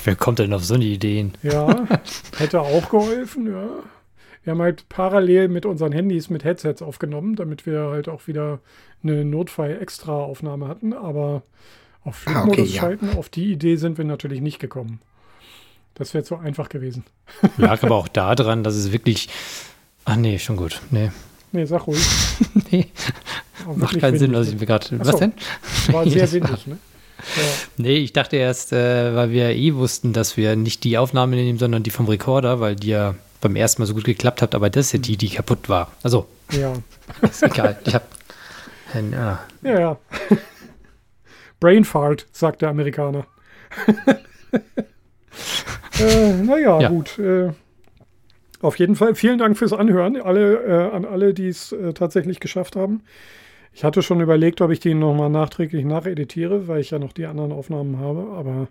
Wer 0.04 0.16
kommt 0.16 0.38
denn 0.38 0.52
auf 0.52 0.64
so 0.64 0.75
eine 0.75 0.85
Ideen? 0.85 1.33
Ja, 1.42 1.87
hätte 2.38 2.61
auch 2.61 2.88
geholfen, 2.90 3.47
ja. 3.47 3.69
Wir 4.42 4.52
haben 4.52 4.62
halt 4.62 4.88
parallel 4.88 5.49
mit 5.49 5.66
unseren 5.66 5.92
Handys 5.92 6.30
mit 6.30 6.45
Headsets 6.45 6.80
aufgenommen, 6.80 7.37
damit 7.37 7.66
wir 7.66 7.88
halt 7.90 8.09
auch 8.09 8.26
wieder 8.26 8.61
eine 9.02 9.25
Notfall-Extra-Aufnahme 9.25 10.66
hatten. 10.66 10.95
Aber 10.95 11.42
auf 12.04 12.16
Flugmodus 12.16 12.59
ah, 12.59 12.62
okay, 12.62 12.66
schalten, 12.66 13.09
ja. 13.12 13.19
auf 13.19 13.28
die 13.28 13.52
Idee 13.52 13.76
sind 13.76 13.99
wir 13.99 14.04
natürlich 14.07 14.40
nicht 14.40 14.59
gekommen. 14.59 15.00
Das 15.95 16.14
wäre 16.14 16.25
zu 16.25 16.37
einfach 16.37 16.71
gewesen. 16.71 17.04
Lag 17.59 17.83
aber 17.83 17.97
auch 17.97 18.09
daran, 18.09 18.64
dass 18.64 18.75
es 18.75 18.92
wirklich. 18.92 19.28
Ach 20.07 20.16
nee, 20.16 20.38
schon 20.38 20.57
gut. 20.57 20.80
Nee. 20.90 21.11
Nee, 21.52 21.66
sag 21.66 21.87
ruhig. 21.87 22.07
nee. 22.71 22.87
Macht 23.76 24.00
keinen 24.00 24.19
Sinn, 24.19 24.33
was 24.33 24.49
ich 24.49 24.59
mir 24.59 24.66
gerade. 24.66 24.99
Was 25.00 25.16
denn? 25.16 25.35
War 25.88 26.07
sehr 26.09 26.30
windig, 26.33 26.66
ne? 26.66 26.78
Ja. 27.37 27.43
Nee, 27.77 27.97
ich 27.99 28.12
dachte 28.12 28.37
erst, 28.37 28.73
äh, 28.73 29.15
weil 29.15 29.31
wir 29.31 29.50
eh 29.50 29.75
wussten, 29.75 30.12
dass 30.12 30.37
wir 30.37 30.57
nicht 30.57 30.85
die 30.85 30.99
Aufnahme 30.99 31.37
nehmen, 31.37 31.59
sondern 31.59 31.83
die 31.83 31.91
vom 31.91 32.09
Rekorder, 32.09 32.61
weil 32.61 32.77
die 32.77 32.89
ja 32.89 33.15
beim 33.41 33.57
ersten 33.57 33.83
Mal 33.83 33.87
so 33.87 33.95
gut 33.95 34.05
geklappt 34.05 34.43
hat, 34.43 34.55
aber 34.55 34.71
das 34.71 34.87
ist 34.87 34.93
ja 34.93 34.99
die, 34.99 35.17
die 35.17 35.31
kaputt 35.31 35.69
war. 35.69 35.91
Also, 36.03 36.27
ja. 36.53 36.73
ist 37.23 37.43
egal. 37.43 37.79
Ich 37.85 37.95
hab. 37.95 38.07
Ein, 38.93 39.12
ja. 39.12 39.41
ja, 39.62 39.81
ja. 39.81 39.99
Brain 41.61 41.85
Fart, 41.85 42.27
sagt 42.33 42.62
der 42.62 42.71
Amerikaner. 42.71 43.27
äh, 46.00 46.33
naja, 46.35 46.81
ja. 46.81 46.89
gut. 46.89 47.19
Äh, 47.19 47.50
auf 48.62 48.79
jeden 48.79 48.97
Fall 48.97 49.15
vielen 49.15 49.39
Dank 49.39 49.57
fürs 49.57 49.73
Anhören, 49.73 50.21
alle, 50.21 50.55
äh, 50.55 50.95
an 50.95 51.05
alle, 51.05 51.33
die 51.33 51.49
es 51.49 51.73
äh, 51.73 51.93
tatsächlich 51.93 52.41
geschafft 52.41 52.77
haben. 52.77 53.03
Ich 53.73 53.85
hatte 53.85 54.03
schon 54.03 54.21
überlegt, 54.21 54.61
ob 54.61 54.71
ich 54.71 54.81
die 54.81 54.95
nochmal 54.95 55.31
nachträglich 55.31 55.85
nacheditiere, 55.85 56.69
weil 56.69 56.81
ich 56.81 56.91
ja 56.91 56.99
noch 56.99 57.12
die 57.12 57.27
anderen 57.27 57.53
Aufnahmen 57.53 57.99
habe, 57.99 58.33
aber 58.33 58.69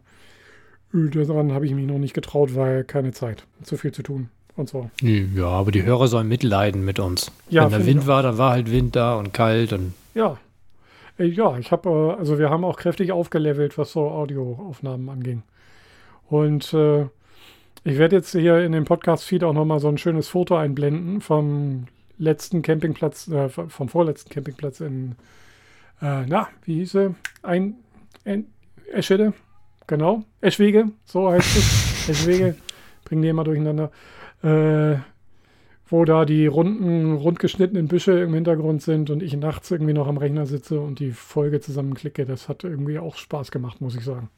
äh, 0.93 1.25
daran 1.25 1.53
habe 1.53 1.65
ich 1.65 1.73
mich 1.73 1.87
noch 1.87 1.97
nicht 1.97 2.13
getraut, 2.13 2.55
weil 2.55 2.83
keine 2.83 3.11
Zeit, 3.11 3.45
zu 3.63 3.77
viel 3.77 3.91
zu 3.91 4.03
tun 4.03 4.29
und 4.55 4.69
so. 4.69 4.89
Ja, 5.01 5.47
aber 5.47 5.71
die 5.71 5.83
Hörer 5.83 6.07
sollen 6.07 6.27
mitleiden 6.27 6.83
mit 6.83 6.99
uns. 6.99 7.31
Ja, 7.49 7.63
Wenn 7.63 7.79
der 7.79 7.85
Wind 7.85 8.07
war, 8.07 8.23
dann 8.23 8.37
war 8.37 8.51
halt 8.51 8.71
Wind 8.71 8.95
da 8.95 9.15
und 9.15 9.33
kalt 9.33 9.73
und. 9.73 9.93
Ja. 10.13 10.37
Äh, 11.17 11.25
ja, 11.25 11.57
ich 11.57 11.71
habe, 11.71 11.89
äh, 11.89 12.19
also 12.19 12.37
wir 12.37 12.49
haben 12.49 12.65
auch 12.65 12.77
kräftig 12.77 13.11
aufgelevelt, 13.11 13.77
was 13.77 13.91
so 13.91 14.09
Audioaufnahmen 14.09 15.09
anging. 15.09 15.43
Und 16.29 16.73
äh, 16.73 17.03
ich 17.83 17.97
werde 17.97 18.17
jetzt 18.17 18.31
hier 18.31 18.59
in 18.59 18.73
dem 18.73 18.85
Podcast-Feed 18.85 19.43
auch 19.43 19.53
nochmal 19.53 19.79
so 19.79 19.87
ein 19.87 19.97
schönes 19.97 20.27
Foto 20.27 20.55
einblenden 20.55 21.21
vom 21.21 21.85
letzten 22.19 22.61
Campingplatz, 22.61 23.27
äh, 23.29 23.49
vom 23.49 23.89
vorletzten 23.89 24.29
Campingplatz 24.29 24.81
in, 24.81 25.15
äh, 26.01 26.25
na, 26.27 26.49
wie 26.63 26.75
hieß 26.75 26.95
er? 26.95 27.15
Ein, 27.41 27.75
ein 28.25 28.45
Eschede, 28.91 29.33
genau, 29.87 30.23
Eschwege, 30.41 30.91
so 31.05 31.31
heißt 31.31 31.57
es. 31.57 32.09
Eschwege, 32.09 32.55
bringen 33.05 33.21
die 33.23 33.29
immer 33.29 33.43
durcheinander. 33.43 33.91
Äh, 34.43 34.97
wo 35.91 36.05
da 36.05 36.25
die 36.25 36.45
runden, 36.45 37.13
rundgeschnittenen 37.13 37.87
Büsche 37.87 38.11
im 38.19 38.33
Hintergrund 38.33 38.83
sind 38.83 39.09
und 39.09 39.23
ich 39.23 39.35
nachts 39.35 39.71
irgendwie 39.71 39.93
noch 39.93 40.07
am 40.07 40.17
Rechner 40.17 40.45
sitze 40.45 40.79
und 40.79 40.99
die 40.99 41.11
Folge 41.11 41.61
zusammenklicke. 41.61 42.25
Das 42.25 42.47
hat 42.47 42.63
irgendwie 42.63 42.99
auch 42.99 43.15
Spaß 43.15 43.49
gemacht, 43.49 43.81
muss 43.81 43.95
ich 43.95 44.03
sagen. 44.05 44.29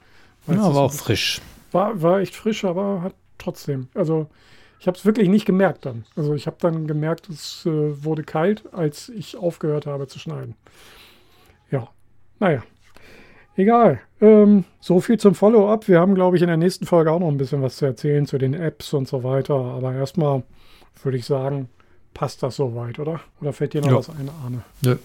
Ja, 0.48 0.74
war 0.74 0.84
auch 0.84 0.94
frisch. 0.94 1.42
War, 1.72 2.02
war 2.02 2.20
echt 2.20 2.36
frisch, 2.36 2.64
aber 2.64 3.02
hat 3.02 3.16
trotzdem. 3.38 3.90
Also 3.94 4.28
ich 4.82 4.88
habe 4.88 4.98
es 4.98 5.06
wirklich 5.06 5.30
nicht 5.30 5.46
gemerkt 5.46 5.86
dann. 5.86 6.06
Also 6.16 6.34
ich 6.34 6.48
habe 6.48 6.58
dann 6.60 6.88
gemerkt, 6.88 7.30
es 7.30 7.68
äh, 7.68 8.04
wurde 8.04 8.24
kalt, 8.24 8.64
als 8.74 9.10
ich 9.10 9.38
aufgehört 9.38 9.86
habe 9.86 10.08
zu 10.08 10.18
schneiden. 10.18 10.56
Ja, 11.70 11.88
naja. 12.40 12.64
Egal. 13.56 14.02
Ähm, 14.22 14.64
so 14.80 15.00
viel 15.00 15.20
zum 15.20 15.36
Follow-up. 15.36 15.88
Wir 15.88 16.00
haben, 16.00 16.16
glaube 16.16 16.36
ich, 16.36 16.42
in 16.42 16.48
der 16.48 16.58
nächsten 16.58 16.88
Folge 16.88 17.12
auch 17.12 17.20
noch 17.20 17.28
ein 17.28 17.38
bisschen 17.38 17.62
was 17.62 17.78
zu 17.78 17.86
erzählen 17.86 18.26
zu 18.26 18.40
den 18.40 18.56
Apps 18.56 18.92
und 18.94 19.08
so 19.08 19.24
weiter. 19.24 19.54
Aber 19.54 19.94
erstmal 19.94 20.42
würde 21.04 21.20
ich 21.20 21.26
sagen, 21.26 21.70
passt 22.16 22.42
das 22.42 22.56
soweit, 22.56 22.98
oder? 22.98 23.20
Oder 23.40 23.54
fällt 23.54 23.76
dir 23.76 23.82
noch 23.82 23.90
ja. 23.90 23.98
was 23.98 24.10
ein, 24.10 24.30
Arne? 24.44 24.64
Nö. 24.84 24.96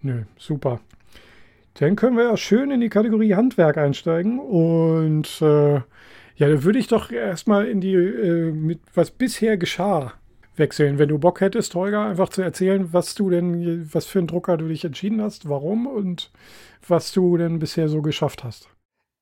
Nö, 0.00 0.22
super. 0.38 0.80
Dann 1.74 1.96
können 1.96 2.16
wir 2.16 2.24
ja 2.24 2.36
schön 2.38 2.70
in 2.70 2.80
die 2.80 2.88
Kategorie 2.88 3.34
Handwerk 3.34 3.76
einsteigen 3.76 4.38
und 4.38 5.42
äh, 5.42 5.82
ja, 6.38 6.48
da 6.48 6.62
würde 6.62 6.78
ich 6.78 6.86
doch 6.86 7.10
erstmal 7.10 7.66
in 7.66 7.80
die, 7.80 7.94
äh, 7.94 8.52
mit 8.52 8.78
was 8.94 9.10
bisher 9.10 9.56
geschah, 9.56 10.14
wechseln. 10.56 10.98
Wenn 10.98 11.08
du 11.08 11.18
Bock 11.18 11.40
hättest, 11.40 11.74
Holger, 11.74 12.06
einfach 12.06 12.28
zu 12.28 12.42
erzählen, 12.42 12.92
was 12.92 13.14
du 13.16 13.28
denn, 13.28 13.92
was 13.92 14.06
für 14.06 14.20
einen 14.20 14.28
Drucker 14.28 14.56
du 14.56 14.68
dich 14.68 14.84
entschieden 14.84 15.20
hast, 15.20 15.48
warum 15.48 15.86
und 15.86 16.30
was 16.86 17.12
du 17.12 17.36
denn 17.36 17.58
bisher 17.58 17.88
so 17.88 18.02
geschafft 18.02 18.44
hast. 18.44 18.68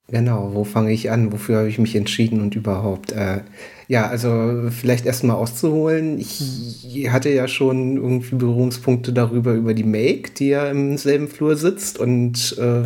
Genau, 0.08 0.50
wo 0.54 0.62
fange 0.62 0.92
ich 0.92 1.10
an? 1.10 1.32
Wofür 1.32 1.58
habe 1.58 1.68
ich 1.68 1.78
mich 1.78 1.96
entschieden 1.96 2.40
und 2.40 2.54
überhaupt? 2.54 3.10
Äh, 3.10 3.40
ja, 3.88 4.06
also 4.06 4.68
vielleicht 4.70 5.04
erstmal 5.04 5.36
auszuholen. 5.36 6.20
Ich 6.20 6.84
hm. 7.04 7.12
hatte 7.12 7.30
ja 7.30 7.48
schon 7.48 7.96
irgendwie 7.96 8.36
Berührungspunkte 8.36 9.12
darüber, 9.12 9.54
über 9.54 9.74
die 9.74 9.84
Make, 9.84 10.32
die 10.38 10.48
ja 10.48 10.70
im 10.70 10.96
selben 10.96 11.28
Flur 11.28 11.56
sitzt 11.56 11.98
und 11.98 12.56
äh, 12.58 12.84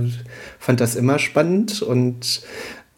fand 0.58 0.80
das 0.80 0.96
immer 0.96 1.18
spannend. 1.18 1.82
Und 1.82 2.42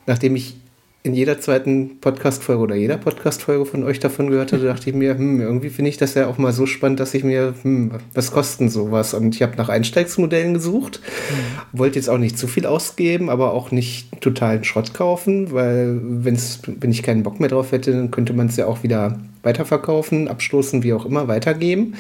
nachdem 0.06 0.36
ich 0.36 0.62
in 1.04 1.14
jeder 1.14 1.40
zweiten 1.40 1.99
Podcast-Folge 2.00 2.62
oder 2.62 2.75
jeder 2.76 2.97
Podcast-Folge 2.97 3.66
von 3.66 3.82
euch 3.82 3.99
davon 3.99 4.30
gehört 4.30 4.52
hatte, 4.52 4.64
dachte 4.64 4.88
ich 4.88 4.94
mir, 4.94 5.18
hm, 5.18 5.40
irgendwie 5.40 5.68
finde 5.68 5.88
ich 5.88 5.97
das 5.97 6.14
ja 6.14 6.28
auch 6.28 6.38
mal 6.38 6.52
so 6.52 6.64
spannend, 6.64 7.00
dass 7.00 7.12
ich 7.14 7.25
mir, 7.25 7.54
hm, 7.62 7.90
was 8.14 8.30
kosten 8.30 8.68
sowas? 8.68 9.12
Und 9.12 9.35
ich 9.35 9.42
habe 9.42 9.56
nach 9.56 9.68
Einsteigsmodellen 9.68 10.54
gesucht, 10.54 11.00
mhm. 11.02 11.78
wollte 11.78 11.99
jetzt 11.99 12.09
auch 12.09 12.18
nicht 12.18 12.38
zu 12.38 12.47
viel 12.47 12.66
ausgeben, 12.66 13.30
aber 13.30 13.52
auch 13.52 13.73
nicht 13.73 14.21
totalen 14.21 14.62
Schrott 14.62 14.94
kaufen, 14.94 15.52
weil 15.52 15.99
wenn's, 16.02 16.61
wenn 16.66 16.92
ich 16.92 17.02
keinen 17.02 17.25
Bock 17.25 17.40
mehr 17.40 17.49
drauf 17.49 17.73
hätte, 17.73 17.90
dann 17.90 18.12
könnte 18.12 18.32
man 18.32 18.47
es 18.47 18.56
ja 18.56 18.66
auch 18.66 18.85
wieder 18.85 19.18
weiterverkaufen, 19.42 20.28
abstoßen, 20.28 20.82
wie 20.82 20.92
auch 20.92 21.04
immer, 21.04 21.28
weitergeben. 21.28 21.94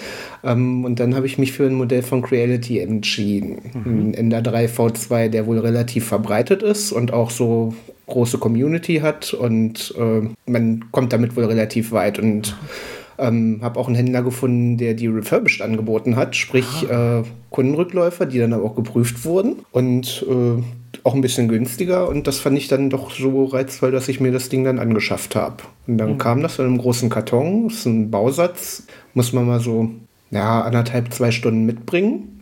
Ähm, 0.44 0.84
und 0.84 1.00
dann 1.00 1.14
habe 1.14 1.26
ich 1.26 1.38
mich 1.38 1.52
für 1.52 1.66
ein 1.66 1.74
Modell 1.74 2.02
von 2.02 2.22
Creality 2.22 2.80
entschieden. 2.80 3.70
Mhm. 3.72 3.98
Ein 3.98 4.14
Ender 4.14 4.42
3 4.42 4.66
V2, 4.66 5.28
der 5.28 5.46
wohl 5.46 5.58
relativ 5.58 6.06
verbreitet 6.06 6.62
ist 6.62 6.92
und 6.92 7.12
auch 7.12 7.30
so 7.30 7.74
große 8.06 8.38
Community 8.38 8.96
hat 8.96 9.32
und 9.32 9.94
äh, 9.98 10.28
man 10.50 10.84
kommt 10.90 11.12
damit 11.12 11.36
wohl 11.36 11.44
relativ 11.44 11.92
weit 11.92 12.18
und 12.18 12.56
ähm, 13.18 13.60
habe 13.62 13.78
auch 13.78 13.86
einen 13.86 13.96
Händler 13.96 14.22
gefunden, 14.22 14.76
der 14.76 14.94
die 14.94 15.06
refurbished 15.06 15.62
angeboten 15.62 16.16
hat, 16.16 16.36
sprich 16.36 16.66
ah. 16.90 17.20
äh, 17.20 17.22
Kundenrückläufer, 17.50 18.26
die 18.26 18.38
dann 18.38 18.52
aber 18.52 18.64
auch 18.64 18.74
geprüft 18.74 19.24
wurden 19.24 19.64
und 19.70 20.26
äh, 20.28 20.62
auch 21.04 21.14
ein 21.14 21.20
bisschen 21.20 21.48
günstiger 21.48 22.08
und 22.08 22.26
das 22.26 22.38
fand 22.38 22.56
ich 22.56 22.68
dann 22.68 22.90
doch 22.90 23.10
so 23.10 23.44
reizvoll, 23.44 23.90
dass 23.90 24.08
ich 24.08 24.20
mir 24.20 24.32
das 24.32 24.48
Ding 24.48 24.64
dann 24.64 24.78
angeschafft 24.78 25.34
habe. 25.34 25.56
Und 25.86 25.98
dann 25.98 26.12
mhm. 26.12 26.18
kam 26.18 26.42
das 26.42 26.58
in 26.58 26.66
einem 26.66 26.78
großen 26.78 27.10
Karton, 27.10 27.68
das 27.68 27.78
ist 27.78 27.86
ein 27.86 28.10
Bausatz, 28.10 28.84
muss 29.14 29.32
man 29.32 29.46
mal 29.46 29.60
so 29.60 29.90
ja, 30.30 30.62
anderthalb, 30.62 31.12
zwei 31.12 31.30
Stunden 31.30 31.66
mitbringen. 31.66 32.40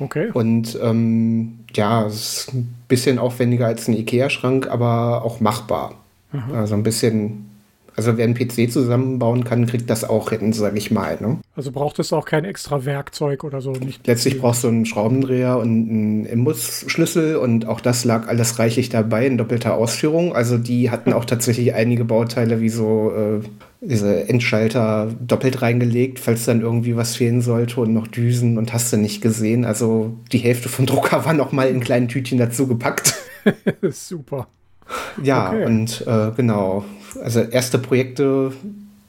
Okay. 0.00 0.30
Und 0.32 0.78
ähm, 0.82 1.60
ja, 1.74 2.06
es 2.06 2.14
ist 2.46 2.54
ein 2.54 2.74
bisschen 2.88 3.18
aufwendiger 3.18 3.66
als 3.66 3.88
ein 3.88 3.96
IKEA-Schrank, 3.96 4.68
aber 4.68 5.24
auch 5.24 5.40
machbar. 5.40 5.94
Mhm. 6.32 6.54
Also 6.54 6.74
ein 6.74 6.82
bisschen, 6.82 7.50
also 7.96 8.16
wer 8.16 8.24
einen 8.24 8.34
PC 8.34 8.70
zusammenbauen 8.70 9.44
kann, 9.44 9.66
kriegt 9.66 9.88
das 9.88 10.04
auch 10.04 10.30
hin, 10.30 10.52
sage 10.52 10.78
ich 10.78 10.90
mal. 10.90 11.18
Ne? 11.20 11.38
Also 11.54 11.70
braucht 11.70 11.98
es 11.98 12.12
auch 12.12 12.24
kein 12.24 12.44
extra 12.44 12.84
Werkzeug 12.84 13.44
oder 13.44 13.60
so? 13.60 13.72
Nicht 13.72 14.06
Letztlich 14.06 14.40
brauchst 14.40 14.64
du 14.64 14.68
einen 14.68 14.84
Schraubendreher 14.84 15.58
und 15.58 15.88
einen 15.88 16.26
Imbusschlüssel 16.26 17.36
und 17.36 17.66
auch 17.66 17.80
das 17.80 18.04
lag 18.04 18.26
alles 18.26 18.58
reichlich 18.58 18.88
dabei 18.88 19.26
in 19.26 19.38
doppelter 19.38 19.74
Ausführung. 19.74 20.34
Also 20.34 20.58
die 20.58 20.90
hatten 20.90 21.12
auch 21.12 21.24
tatsächlich 21.24 21.74
einige 21.74 22.04
Bauteile 22.04 22.60
wie 22.60 22.68
so 22.68 23.12
äh, 23.12 23.46
diese 23.80 24.28
Endschalter 24.28 25.12
doppelt 25.20 25.62
reingelegt, 25.62 26.18
falls 26.18 26.44
dann 26.44 26.62
irgendwie 26.62 26.96
was 26.96 27.14
fehlen 27.14 27.42
sollte 27.42 27.80
und 27.80 27.92
noch 27.92 28.08
Düsen 28.08 28.58
und 28.58 28.72
hast 28.72 28.92
du 28.92 28.96
nicht 28.96 29.20
gesehen. 29.20 29.64
Also 29.64 30.16
die 30.32 30.38
Hälfte 30.38 30.68
vom 30.68 30.86
Drucker 30.86 31.24
war 31.24 31.34
noch 31.34 31.52
mal 31.52 31.68
in 31.68 31.80
kleinen 31.80 32.08
Tütchen 32.08 32.38
dazu 32.38 32.66
gepackt. 32.66 33.14
Super. 33.90 34.48
Ja, 35.22 35.48
okay. 35.48 35.64
und 35.64 36.04
äh, 36.06 36.30
genau. 36.36 36.84
Also 37.22 37.40
erste 37.40 37.78
Projekte, 37.78 38.52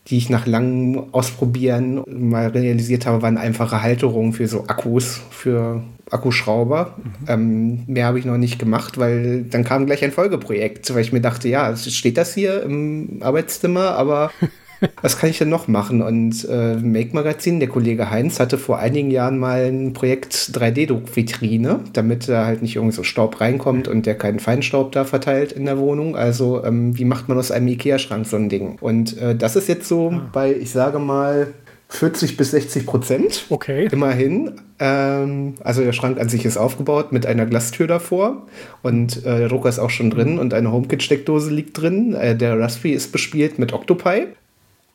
die 0.07 0.17
ich 0.17 0.29
nach 0.29 0.45
langem 0.45 1.05
Ausprobieren 1.11 2.03
mal 2.07 2.47
realisiert 2.47 3.05
habe, 3.05 3.21
waren 3.21 3.37
einfache 3.37 3.81
Halterungen 3.81 4.33
für 4.33 4.47
so 4.47 4.65
Akkus, 4.67 5.21
für 5.31 5.81
Akkuschrauber. 6.11 6.95
Mhm. 6.97 7.11
Ähm, 7.27 7.83
mehr 7.87 8.05
habe 8.05 8.19
ich 8.19 8.25
noch 8.25 8.37
nicht 8.37 8.59
gemacht, 8.59 8.97
weil 8.99 9.43
dann 9.43 9.63
kam 9.63 9.85
gleich 9.87 10.03
ein 10.03 10.11
Folgeprojekt, 10.11 10.93
weil 10.93 11.01
ich 11.01 11.11
mir 11.11 11.21
dachte, 11.21 11.49
ja, 11.49 11.75
steht 11.75 12.17
das 12.17 12.33
hier 12.33 12.61
im 12.63 13.19
Arbeitszimmer, 13.21 13.95
aber 13.95 14.31
Was 15.01 15.17
kann 15.17 15.29
ich 15.29 15.37
denn 15.37 15.49
noch 15.49 15.67
machen? 15.67 16.01
Und 16.01 16.47
äh, 16.49 16.75
Make 16.75 17.13
Magazin, 17.13 17.59
der 17.59 17.69
Kollege 17.69 18.09
Heinz 18.09 18.39
hatte 18.39 18.57
vor 18.57 18.79
einigen 18.79 19.11
Jahren 19.11 19.37
mal 19.37 19.65
ein 19.65 19.93
Projekt 19.93 20.33
3D-Druckvitrine, 20.33 21.79
damit 21.93 22.27
da 22.27 22.45
halt 22.45 22.61
nicht 22.61 22.75
irgendwie 22.75 22.95
so 22.95 23.03
Staub 23.03 23.41
reinkommt 23.41 23.87
und 23.87 24.05
der 24.05 24.15
keinen 24.15 24.39
Feinstaub 24.39 24.91
da 24.91 25.05
verteilt 25.05 25.51
in 25.51 25.65
der 25.65 25.77
Wohnung. 25.77 26.15
Also 26.15 26.63
ähm, 26.63 26.97
wie 26.97 27.05
macht 27.05 27.29
man 27.29 27.37
aus 27.37 27.51
einem 27.51 27.67
Ikea-Schrank 27.67 28.25
so 28.25 28.37
ein 28.37 28.49
Ding? 28.49 28.77
Und 28.81 29.17
äh, 29.17 29.35
das 29.35 29.55
ist 29.55 29.67
jetzt 29.67 29.87
so 29.87 30.11
ah. 30.11 30.29
bei, 30.31 30.55
ich 30.55 30.71
sage 30.71 30.99
mal, 30.99 31.53
40 31.89 32.37
bis 32.37 32.51
60 32.51 32.85
Prozent. 32.85 33.45
Okay. 33.49 33.87
Immerhin. 33.91 34.53
Ähm, 34.79 35.55
also 35.63 35.83
der 35.83 35.93
Schrank 35.93 36.19
an 36.19 36.29
sich 36.29 36.45
ist 36.45 36.57
aufgebaut 36.57 37.11
mit 37.11 37.25
einer 37.25 37.45
Glastür 37.45 37.87
davor 37.87 38.47
und 38.81 39.17
äh, 39.25 39.39
der 39.39 39.47
Drucker 39.49 39.69
ist 39.69 39.79
auch 39.79 39.89
schon 39.89 40.09
drin 40.09 40.39
und 40.39 40.53
eine 40.53 40.71
HomeKit-Steckdose 40.71 41.51
liegt 41.51 41.79
drin. 41.79 42.13
Äh, 42.13 42.35
der 42.35 42.59
Raspberry 42.59 42.93
ist 42.93 43.11
bespielt 43.11 43.59
mit 43.59 43.71
Octopi. 43.71 44.27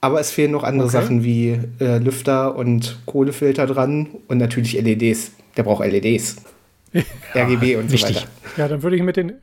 Aber 0.01 0.21
es 0.21 0.31
fehlen 0.31 0.53
noch 0.53 0.65
andere 0.65 0.89
okay. 0.89 0.93
Sachen 0.93 1.25
wie 1.25 1.59
äh, 1.79 1.99
Lüfter 1.99 2.57
und 2.57 2.99
Kohlefilter 3.07 3.67
dran 3.67 4.09
und 4.29 4.39
natürlich 4.39 4.81
LEDs. 4.81 5.33
Der 5.57 5.63
braucht 5.63 5.85
LEDs. 5.85 6.37
Ja, 7.35 7.45
RGB 7.45 7.77
und 7.77 7.89
so 7.89 8.05
weiter. 8.05 8.25
Ja, 8.57 8.67
dann 8.67 8.83
würde 8.83 8.97
ich 8.97 9.03
mit 9.05 9.17
den 9.17 9.35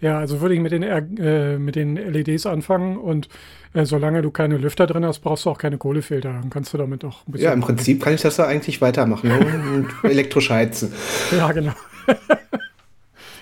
ja, 0.00 0.18
also 0.18 0.40
würde 0.40 0.54
ich 0.54 0.60
mit 0.60 0.70
den, 0.70 0.82
äh, 0.82 1.58
mit 1.58 1.74
den 1.74 1.96
LEDs 1.96 2.46
anfangen 2.46 2.96
und 2.96 3.28
äh, 3.74 3.84
solange 3.84 4.22
du 4.22 4.30
keine 4.30 4.56
Lüfter 4.56 4.86
drin 4.86 5.04
hast, 5.04 5.20
brauchst 5.20 5.44
du 5.44 5.50
auch 5.50 5.58
keine 5.58 5.76
Kohlefilter. 5.76 6.32
Dann 6.32 6.50
kannst 6.50 6.72
du 6.72 6.78
damit 6.78 7.04
auch 7.04 7.26
ein 7.26 7.32
bisschen. 7.32 7.46
Ja, 7.46 7.52
im 7.52 7.60
Prinzip 7.60 8.02
kann 8.02 8.14
ich 8.14 8.20
das 8.20 8.36
da 8.36 8.46
eigentlich 8.46 8.80
weitermachen 8.80 9.28
ne? 9.28 9.38
und 10.02 10.10
elektrisch 10.10 10.50
heizen. 10.50 10.92
Ja, 11.36 11.50
genau. 11.50 11.72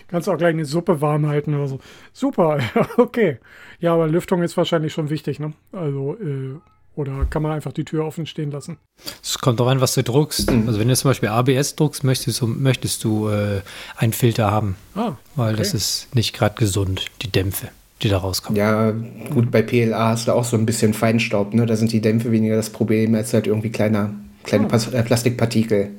kannst 0.09 0.29
auch 0.29 0.39
gleich 0.39 0.55
eine 0.55 0.65
Suppe 0.65 1.01
warm 1.01 1.27
halten 1.27 1.55
oder 1.55 1.69
so. 1.69 1.79
Super, 2.13 2.59
okay. 2.97 3.39
Ja, 3.81 3.95
aber 3.95 4.09
Lüftung 4.09 4.43
ist 4.43 4.57
wahrscheinlich 4.57 4.93
schon 4.93 5.11
wichtig, 5.11 5.39
ne? 5.39 5.53
Also, 5.73 6.17
äh, 6.21 6.55
oder 6.97 7.27
kann 7.29 7.43
man 7.43 7.53
einfach 7.53 7.73
die 7.73 7.85
Tür 7.85 8.07
offen 8.07 8.25
stehen 8.25 8.51
lassen? 8.51 8.79
Es 9.23 9.39
kommt 9.39 9.61
darauf 9.61 9.71
an, 9.71 9.81
was 9.83 9.95
du 9.95 10.03
druckst. 10.03 10.51
Mhm. 10.51 10.67
Also 10.67 10.81
wenn 10.81 10.89
du 10.89 10.97
zum 10.97 11.11
Beispiel 11.11 11.29
ABS 11.29 11.77
druckst, 11.77 12.05
möchtest 12.05 12.41
du, 12.41 12.47
möchtest 12.47 13.05
du 13.05 13.29
äh, 13.29 13.61
einen 13.97 14.15
Filter 14.15 14.51
haben. 14.51 14.77
Ah, 14.95 15.13
weil 15.35 15.55
okay. 15.55 15.63
das 15.63 15.75
ist 15.75 16.15
nicht 16.15 16.35
gerade 16.35 16.55
gesund, 16.55 17.05
die 17.21 17.31
Dämpfe, 17.31 17.69
die 18.03 18.09
da 18.09 18.17
rauskommen. 18.17 18.57
Ja, 18.57 18.93
gut, 19.31 19.51
bei 19.51 19.61
PLA 19.61 20.09
hast 20.09 20.29
du 20.29 20.33
auch 20.33 20.45
so 20.45 20.57
ein 20.57 20.65
bisschen 20.65 20.95
Feinstaub. 20.95 21.53
Ne? 21.53 21.67
Da 21.67 21.77
sind 21.77 21.93
die 21.93 22.01
Dämpfe 22.01 22.33
weniger 22.33 22.57
das 22.57 22.71
Problem 22.71 23.15
als 23.15 23.35
halt 23.35 23.47
irgendwie 23.47 23.71
kleiner, 23.71 24.15
kleine 24.45 24.67
ah. 24.73 24.77
Äh, 24.93 25.03
Plastikpartikel. 25.03 25.91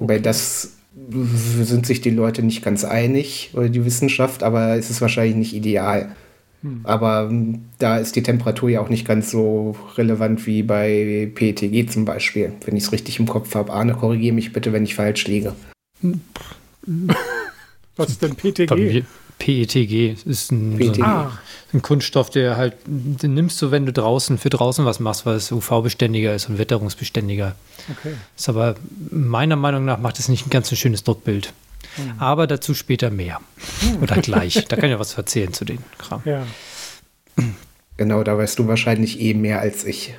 Wobei 0.00 0.18
das 0.18 0.72
sind 1.08 1.86
sich 1.86 2.00
die 2.00 2.10
Leute 2.10 2.42
nicht 2.42 2.62
ganz 2.62 2.84
einig 2.84 3.50
oder 3.54 3.68
die 3.68 3.84
Wissenschaft, 3.84 4.42
aber 4.42 4.76
es 4.76 4.90
ist 4.90 5.00
wahrscheinlich 5.00 5.36
nicht 5.36 5.54
ideal. 5.54 6.14
Hm. 6.62 6.80
Aber 6.84 7.28
ähm, 7.30 7.66
da 7.78 7.96
ist 7.98 8.16
die 8.16 8.22
Temperatur 8.22 8.68
ja 8.68 8.80
auch 8.80 8.88
nicht 8.88 9.06
ganz 9.06 9.30
so 9.30 9.76
relevant 9.96 10.46
wie 10.46 10.62
bei 10.62 11.30
PETG 11.34 11.88
zum 11.88 12.04
Beispiel, 12.04 12.52
wenn 12.64 12.76
ich 12.76 12.84
es 12.84 12.92
richtig 12.92 13.18
im 13.18 13.26
Kopf 13.26 13.54
habe. 13.54 13.72
Arne, 13.72 13.94
korrigiere 13.94 14.34
mich 14.34 14.52
bitte, 14.52 14.72
wenn 14.72 14.84
ich 14.84 14.94
falsch 14.94 15.26
liege. 15.26 15.54
Was 17.96 18.10
ist 18.10 18.22
denn 18.22 18.34
PETG? 18.34 19.04
PETG 19.40 20.14
ist 20.24 20.52
ein, 20.52 20.76
PETG. 20.76 20.96
So 20.96 21.02
ein, 21.02 21.10
ah. 21.10 21.38
ein, 21.72 21.82
Kunststoff, 21.82 22.30
der 22.30 22.56
halt, 22.56 22.74
den 22.86 23.34
nimmst 23.34 23.60
du, 23.60 23.72
wenn 23.72 23.86
du 23.86 23.92
draußen 23.92 24.38
für 24.38 24.50
draußen 24.50 24.84
was 24.84 25.00
machst, 25.00 25.26
weil 25.26 25.34
es 25.34 25.50
UV-beständiger 25.50 26.32
ist 26.34 26.48
und 26.48 26.58
witterungsbeständiger. 26.58 27.56
Okay. 27.90 28.14
Ist 28.36 28.48
aber 28.48 28.76
meiner 29.10 29.56
Meinung 29.56 29.84
nach 29.84 29.98
macht 29.98 30.20
es 30.20 30.28
nicht 30.28 30.46
ein 30.46 30.50
ganz 30.50 30.68
so 30.68 30.76
schönes 30.76 31.02
Druckbild. 31.02 31.52
Mhm. 31.96 32.20
Aber 32.20 32.46
dazu 32.46 32.74
später 32.74 33.10
mehr. 33.10 33.40
Mhm. 33.82 34.02
Oder 34.02 34.16
gleich. 34.16 34.64
da 34.68 34.76
kann 34.76 34.84
ich 34.84 34.92
ja 34.92 35.00
was 35.00 35.14
erzählen 35.14 35.52
zu 35.52 35.64
den 35.64 35.78
Kram. 35.98 36.22
Ja. 36.24 36.46
Genau, 37.96 38.22
da 38.22 38.36
weißt 38.36 38.58
du 38.58 38.68
wahrscheinlich 38.68 39.20
eh 39.20 39.34
mehr 39.34 39.60
als 39.60 39.84
ich. 39.84 40.14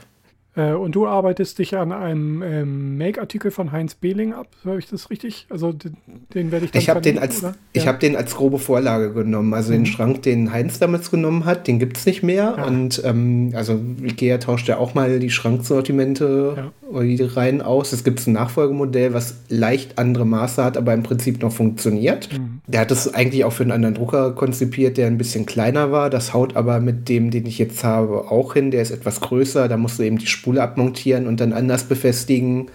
Äh, 0.53 0.73
und 0.73 0.95
du 0.95 1.07
arbeitest 1.07 1.59
dich 1.59 1.77
an 1.77 1.93
einem 1.93 2.43
ähm, 2.43 2.97
Make-Artikel 2.97 3.51
von 3.51 3.71
Heinz 3.71 3.95
Behling 3.95 4.33
ab, 4.33 4.47
habe 4.65 4.79
ich 4.79 4.87
das 4.87 5.09
richtig? 5.09 5.47
Also 5.49 5.71
den, 5.71 5.95
den 6.33 6.51
werde 6.51 6.65
ich 6.65 6.71
dann 6.71 6.81
Ich 6.81 6.89
habe 6.89 6.99
den, 6.99 7.17
als, 7.19 7.41
ja. 7.41 7.85
hab 7.85 8.01
den 8.01 8.17
als 8.17 8.35
grobe 8.35 8.59
Vorlage 8.59 9.13
genommen. 9.13 9.53
Also 9.53 9.71
mhm. 9.71 9.77
den 9.77 9.85
Schrank, 9.85 10.23
den 10.23 10.51
Heinz 10.51 10.77
damals 10.79 11.09
genommen 11.09 11.45
hat, 11.45 11.67
den 11.67 11.79
gibt 11.79 11.95
es 11.95 12.05
nicht 12.05 12.21
mehr. 12.21 12.55
Ja. 12.57 12.65
Und 12.65 13.01
ähm, 13.05 13.53
also 13.55 13.79
Ikea 14.03 14.39
tauscht 14.39 14.67
ja 14.67 14.77
auch 14.77 14.93
mal 14.93 15.19
die 15.19 15.29
Schranksortimente 15.29 16.55
ja. 16.57 16.71
oder 16.89 17.05
die 17.05 17.21
Reihen 17.21 17.61
aus. 17.61 17.93
Es 17.93 18.03
gibt 18.03 18.25
ein 18.27 18.33
Nachfolgemodell, 18.33 19.13
was 19.13 19.35
leicht 19.47 19.97
andere 19.97 20.25
Maße 20.25 20.61
hat, 20.61 20.75
aber 20.75 20.93
im 20.93 21.03
Prinzip 21.03 21.41
noch 21.41 21.53
funktioniert. 21.53 22.27
Mhm. 22.33 22.59
Der 22.67 22.81
hat 22.81 22.91
es 22.91 23.13
eigentlich 23.13 23.45
auch 23.45 23.53
für 23.53 23.63
einen 23.63 23.71
anderen 23.71 23.95
Drucker 23.95 24.31
konzipiert, 24.33 24.97
der 24.97 25.07
ein 25.07 25.17
bisschen 25.17 25.45
kleiner 25.45 25.93
war. 25.93 26.09
Das 26.09 26.33
haut 26.33 26.57
aber 26.57 26.81
mit 26.81 27.07
dem, 27.07 27.31
den 27.31 27.45
ich 27.45 27.57
jetzt 27.57 27.85
habe, 27.85 28.29
auch 28.29 28.53
hin. 28.53 28.71
Der 28.71 28.81
ist 28.81 28.91
etwas 28.91 29.21
größer. 29.21 29.69
Da 29.69 29.77
musst 29.77 29.97
du 29.97 30.03
eben 30.03 30.17
die 30.17 30.27
Spule 30.41 30.63
abmontieren 30.63 31.27
und 31.27 31.39
dann 31.39 31.53
anders 31.53 31.83
befestigen 31.83 32.63
mhm. 32.63 32.69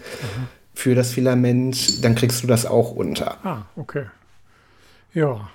für 0.72 0.94
das 0.94 1.10
Filament, 1.10 2.04
dann 2.04 2.14
kriegst 2.14 2.44
du 2.44 2.46
das 2.46 2.64
auch 2.64 2.92
unter. 2.92 3.44
Ah, 3.44 3.62
okay. 3.74 4.04
Ja. 5.14 5.48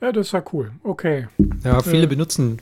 Ja, 0.00 0.12
das 0.12 0.28
ist 0.28 0.32
ja 0.32 0.44
cool. 0.52 0.70
Okay. 0.84 1.26
Ja, 1.64 1.82
viele 1.82 2.04
äh. 2.04 2.06
benutzen 2.06 2.60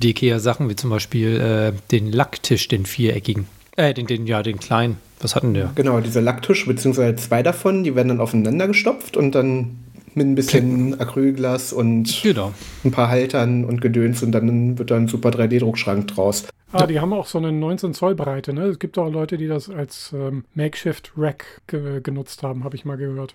die 0.00 0.10
IKEA-Sachen, 0.10 0.70
wie 0.70 0.76
zum 0.76 0.88
Beispiel 0.88 1.36
äh, 1.36 1.72
den 1.90 2.10
Lacktisch, 2.10 2.68
den 2.68 2.86
viereckigen. 2.86 3.46
Äh, 3.76 3.92
den, 3.92 4.06
den, 4.06 4.26
ja, 4.26 4.42
den 4.42 4.58
kleinen. 4.58 4.96
Was 5.20 5.36
hatten 5.36 5.52
der? 5.52 5.72
Genau, 5.74 6.00
dieser 6.00 6.22
Lacktisch, 6.22 6.66
beziehungsweise 6.66 7.16
zwei 7.16 7.42
davon, 7.42 7.84
die 7.84 7.94
werden 7.94 8.08
dann 8.08 8.20
aufeinander 8.20 8.68
gestopft 8.68 9.18
und 9.18 9.34
dann 9.34 9.76
mit 10.14 10.26
ein 10.26 10.34
bisschen 10.34 10.98
Acrylglas 11.00 11.72
und 11.72 12.20
genau. 12.22 12.52
ein 12.84 12.90
paar 12.90 13.08
Haltern 13.08 13.64
und 13.64 13.80
Gedöns 13.80 14.22
und 14.22 14.32
dann 14.32 14.78
wird 14.78 14.90
da 14.90 14.96
ein 14.96 15.08
super 15.08 15.30
3D-Druckschrank 15.30 16.06
draus. 16.08 16.46
Ah, 16.72 16.86
die 16.86 17.00
haben 17.00 17.12
auch 17.12 17.26
so 17.26 17.38
eine 17.38 17.52
19 17.52 17.94
Zoll 17.94 18.14
Breite, 18.14 18.52
ne? 18.52 18.62
Es 18.62 18.78
gibt 18.78 18.96
auch 18.96 19.10
Leute, 19.10 19.36
die 19.36 19.48
das 19.48 19.68
als 19.68 20.12
ähm, 20.12 20.44
Makeshift 20.54 21.12
Rack 21.16 21.62
ge 21.66 22.00
genutzt 22.00 22.42
haben, 22.42 22.62
habe 22.64 22.76
ich 22.76 22.84
mal 22.84 22.96
gehört. 22.96 23.34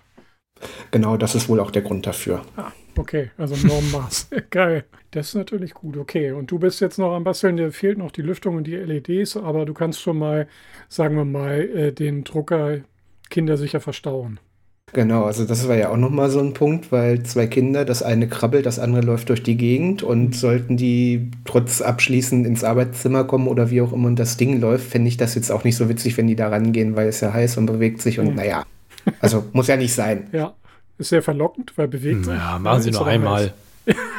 Genau, 0.90 1.18
das 1.18 1.34
ist 1.34 1.48
wohl 1.48 1.60
auch 1.60 1.70
der 1.70 1.82
Grund 1.82 2.06
dafür. 2.06 2.42
Ah, 2.56 2.72
okay, 2.96 3.30
also 3.36 3.54
Normmaß. 3.66 4.30
Geil. 4.50 4.84
Das 5.10 5.28
ist 5.28 5.34
natürlich 5.34 5.74
gut. 5.74 5.96
Okay, 5.96 6.32
und 6.32 6.50
du 6.50 6.58
bist 6.58 6.80
jetzt 6.80 6.98
noch 6.98 7.14
am 7.14 7.24
Basteln, 7.24 7.56
dir 7.56 7.72
fehlt 7.72 7.98
noch 7.98 8.10
die 8.10 8.22
Lüftung 8.22 8.56
und 8.56 8.66
die 8.66 8.76
LEDs, 8.76 9.36
aber 9.36 9.66
du 9.66 9.74
kannst 9.74 10.00
schon 10.00 10.18
mal, 10.18 10.48
sagen 10.88 11.16
wir 11.16 11.24
mal, 11.24 11.60
äh, 11.60 11.92
den 11.92 12.24
Drucker 12.24 12.80
kindersicher 13.28 13.80
verstauen. 13.80 14.40
Genau, 14.92 15.24
also 15.24 15.44
das 15.44 15.66
war 15.66 15.76
ja 15.76 15.90
auch 15.90 15.96
nochmal 15.96 16.30
so 16.30 16.38
ein 16.38 16.54
Punkt, 16.54 16.92
weil 16.92 17.22
zwei 17.24 17.48
Kinder, 17.48 17.84
das 17.84 18.02
eine 18.02 18.28
krabbelt, 18.28 18.66
das 18.66 18.78
andere 18.78 19.02
läuft 19.02 19.28
durch 19.28 19.42
die 19.42 19.56
Gegend 19.56 20.04
und 20.04 20.36
sollten 20.36 20.76
die 20.76 21.30
trotz 21.44 21.82
Abschließen 21.82 22.44
ins 22.44 22.62
Arbeitszimmer 22.62 23.24
kommen 23.24 23.48
oder 23.48 23.70
wie 23.70 23.80
auch 23.80 23.92
immer 23.92 24.06
und 24.06 24.18
das 24.18 24.36
Ding 24.36 24.60
läuft, 24.60 24.88
fände 24.88 25.08
ich 25.08 25.16
das 25.16 25.34
jetzt 25.34 25.50
auch 25.50 25.64
nicht 25.64 25.76
so 25.76 25.88
witzig, 25.88 26.16
wenn 26.16 26.28
die 26.28 26.36
da 26.36 26.48
rangehen, 26.48 26.94
weil 26.94 27.08
es 27.08 27.20
ja 27.20 27.32
heiß 27.32 27.56
und 27.56 27.66
bewegt 27.66 28.00
sich 28.00 28.20
und 28.20 28.30
mhm. 28.30 28.34
naja, 28.36 28.64
also 29.20 29.44
muss 29.52 29.66
ja 29.66 29.76
nicht 29.76 29.92
sein. 29.92 30.28
Ja, 30.32 30.54
ist 30.98 31.08
sehr 31.08 31.22
verlockend, 31.22 31.72
weil 31.76 31.88
bewegt 31.88 32.24
sich. 32.24 32.34
Ja, 32.34 32.58
machen 32.60 32.82
Sie 32.82 32.92
nur 32.92 33.06
einmal. 33.06 33.52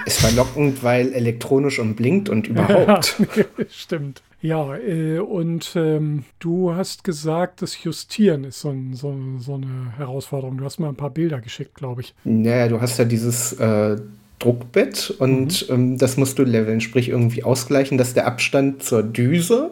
Ist 0.06 0.19
verlockend, 0.19 0.84
weil 0.84 1.12
elektronisch 1.12 1.80
und 1.80 1.95
blinkt 1.95 2.30
und 2.30 2.47
überhaupt. 2.47 3.15
Ja, 3.19 3.43
stimmt. 3.69 4.21
Ja, 4.41 4.76
äh, 4.78 5.19
und 5.19 5.73
ähm, 5.76 6.23
du 6.39 6.76
hast 6.76 7.04
gesagt, 7.04 7.62
das 7.62 7.84
Justieren 7.84 8.43
ist 8.43 8.62
so, 8.62 8.69
ein, 8.69 8.93
so, 8.93 9.15
so, 9.39 9.56
eine 9.56 9.93
Herausforderung. 9.97 10.58
Du 10.58 10.65
hast 10.65 10.80
mir 10.80 10.88
ein 10.88 10.95
paar 10.95 11.10
Bilder 11.10 11.41
geschickt, 11.41 11.73
glaube 11.73 12.02
ich. 12.02 12.13
Naja, 12.23 12.67
du 12.67 12.80
hast 12.80 13.00
ja 13.00 13.06
dieses 13.06 13.54
äh, 13.54 13.97
Druckbett 14.39 15.15
und 15.17 15.67
mhm. 15.69 15.76
ähm, 15.76 15.97
das 15.97 16.17
musst 16.17 16.38
du 16.38 16.43
leveln, 16.43 16.82
sprich 16.82 17.10
irgendwie 17.10 17.43
ausgleichen, 17.43 17.97
dass 17.97 18.13
der 18.13 18.28
Abstand 18.28 18.84
zur 18.84 19.02
Düse 19.02 19.71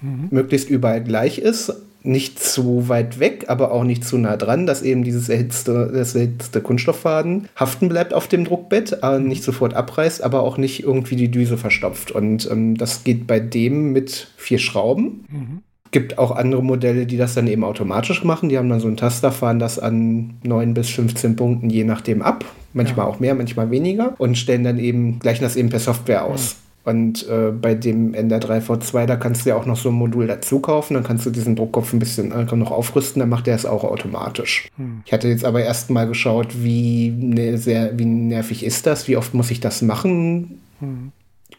mhm. 0.00 0.28
möglichst 0.30 0.70
überall 0.70 1.04
gleich 1.04 1.38
ist 1.38 1.74
nicht 2.06 2.38
zu 2.42 2.88
weit 2.88 3.18
weg, 3.18 3.46
aber 3.48 3.72
auch 3.72 3.84
nicht 3.84 4.04
zu 4.04 4.18
nah 4.18 4.36
dran, 4.36 4.66
dass 4.66 4.82
eben 4.82 5.04
dieses 5.04 5.28
erhitzte, 5.28 5.90
das 5.92 6.14
erhitzte 6.14 6.60
Kunststofffaden 6.60 7.48
haften 7.56 7.88
bleibt 7.88 8.14
auf 8.14 8.28
dem 8.28 8.44
Druckbett, 8.44 8.98
äh, 9.02 9.18
nicht 9.18 9.42
sofort 9.42 9.74
abreißt, 9.74 10.22
aber 10.22 10.42
auch 10.42 10.58
nicht 10.58 10.82
irgendwie 10.82 11.16
die 11.16 11.30
Düse 11.30 11.58
verstopft. 11.58 12.12
Und 12.12 12.48
ähm, 12.50 12.76
das 12.76 13.04
geht 13.04 13.26
bei 13.26 13.40
dem 13.40 13.92
mit 13.92 14.28
vier 14.36 14.58
Schrauben. 14.58 15.24
Mhm. 15.28 15.62
Gibt 15.90 16.18
auch 16.18 16.32
andere 16.32 16.62
Modelle, 16.62 17.06
die 17.06 17.16
das 17.16 17.34
dann 17.34 17.46
eben 17.46 17.64
automatisch 17.64 18.24
machen. 18.24 18.48
Die 18.48 18.58
haben 18.58 18.68
dann 18.68 18.80
so 18.80 18.88
ein 18.88 18.96
Taster, 18.96 19.32
fahren 19.32 19.58
das 19.58 19.78
an 19.78 20.34
9 20.42 20.74
bis 20.74 20.90
15 20.90 21.36
Punkten 21.36 21.70
je 21.70 21.84
nachdem 21.84 22.22
ab. 22.22 22.44
Manchmal 22.72 23.06
ja. 23.06 23.12
auch 23.12 23.20
mehr, 23.20 23.34
manchmal 23.34 23.70
weniger. 23.70 24.14
Und 24.18 24.36
stellen 24.36 24.64
dann 24.64 24.78
eben, 24.78 25.18
gleichen 25.18 25.42
das 25.42 25.56
eben 25.56 25.70
per 25.70 25.80
Software 25.80 26.24
aus. 26.24 26.56
Und 26.86 27.28
äh, 27.28 27.50
bei 27.50 27.74
dem 27.74 28.14
Ender 28.14 28.38
3V2, 28.38 29.06
da 29.06 29.16
kannst 29.16 29.44
du 29.44 29.48
ja 29.50 29.56
auch 29.56 29.66
noch 29.66 29.76
so 29.76 29.88
ein 29.88 29.96
Modul 29.96 30.28
dazu 30.28 30.60
kaufen. 30.60 30.94
Dann 30.94 31.02
kannst 31.02 31.26
du 31.26 31.30
diesen 31.30 31.56
Druckkopf 31.56 31.92
ein 31.92 31.98
bisschen 31.98 32.30
äh, 32.30 32.44
noch 32.54 32.70
aufrüsten, 32.70 33.18
dann 33.18 33.28
macht 33.28 33.48
er 33.48 33.56
es 33.56 33.66
auch 33.66 33.82
automatisch. 33.82 34.68
Hm. 34.76 35.02
Ich 35.04 35.12
hatte 35.12 35.26
jetzt 35.26 35.44
aber 35.44 35.64
erst 35.64 35.90
mal 35.90 36.06
geschaut, 36.06 36.62
wie, 36.62 37.10
ne, 37.10 37.58
sehr, 37.58 37.98
wie 37.98 38.04
nervig 38.04 38.64
ist 38.64 38.86
das, 38.86 39.08
wie 39.08 39.16
oft 39.16 39.34
muss 39.34 39.50
ich 39.50 39.58
das 39.58 39.82
machen. 39.82 40.60
Hm. 40.78 41.10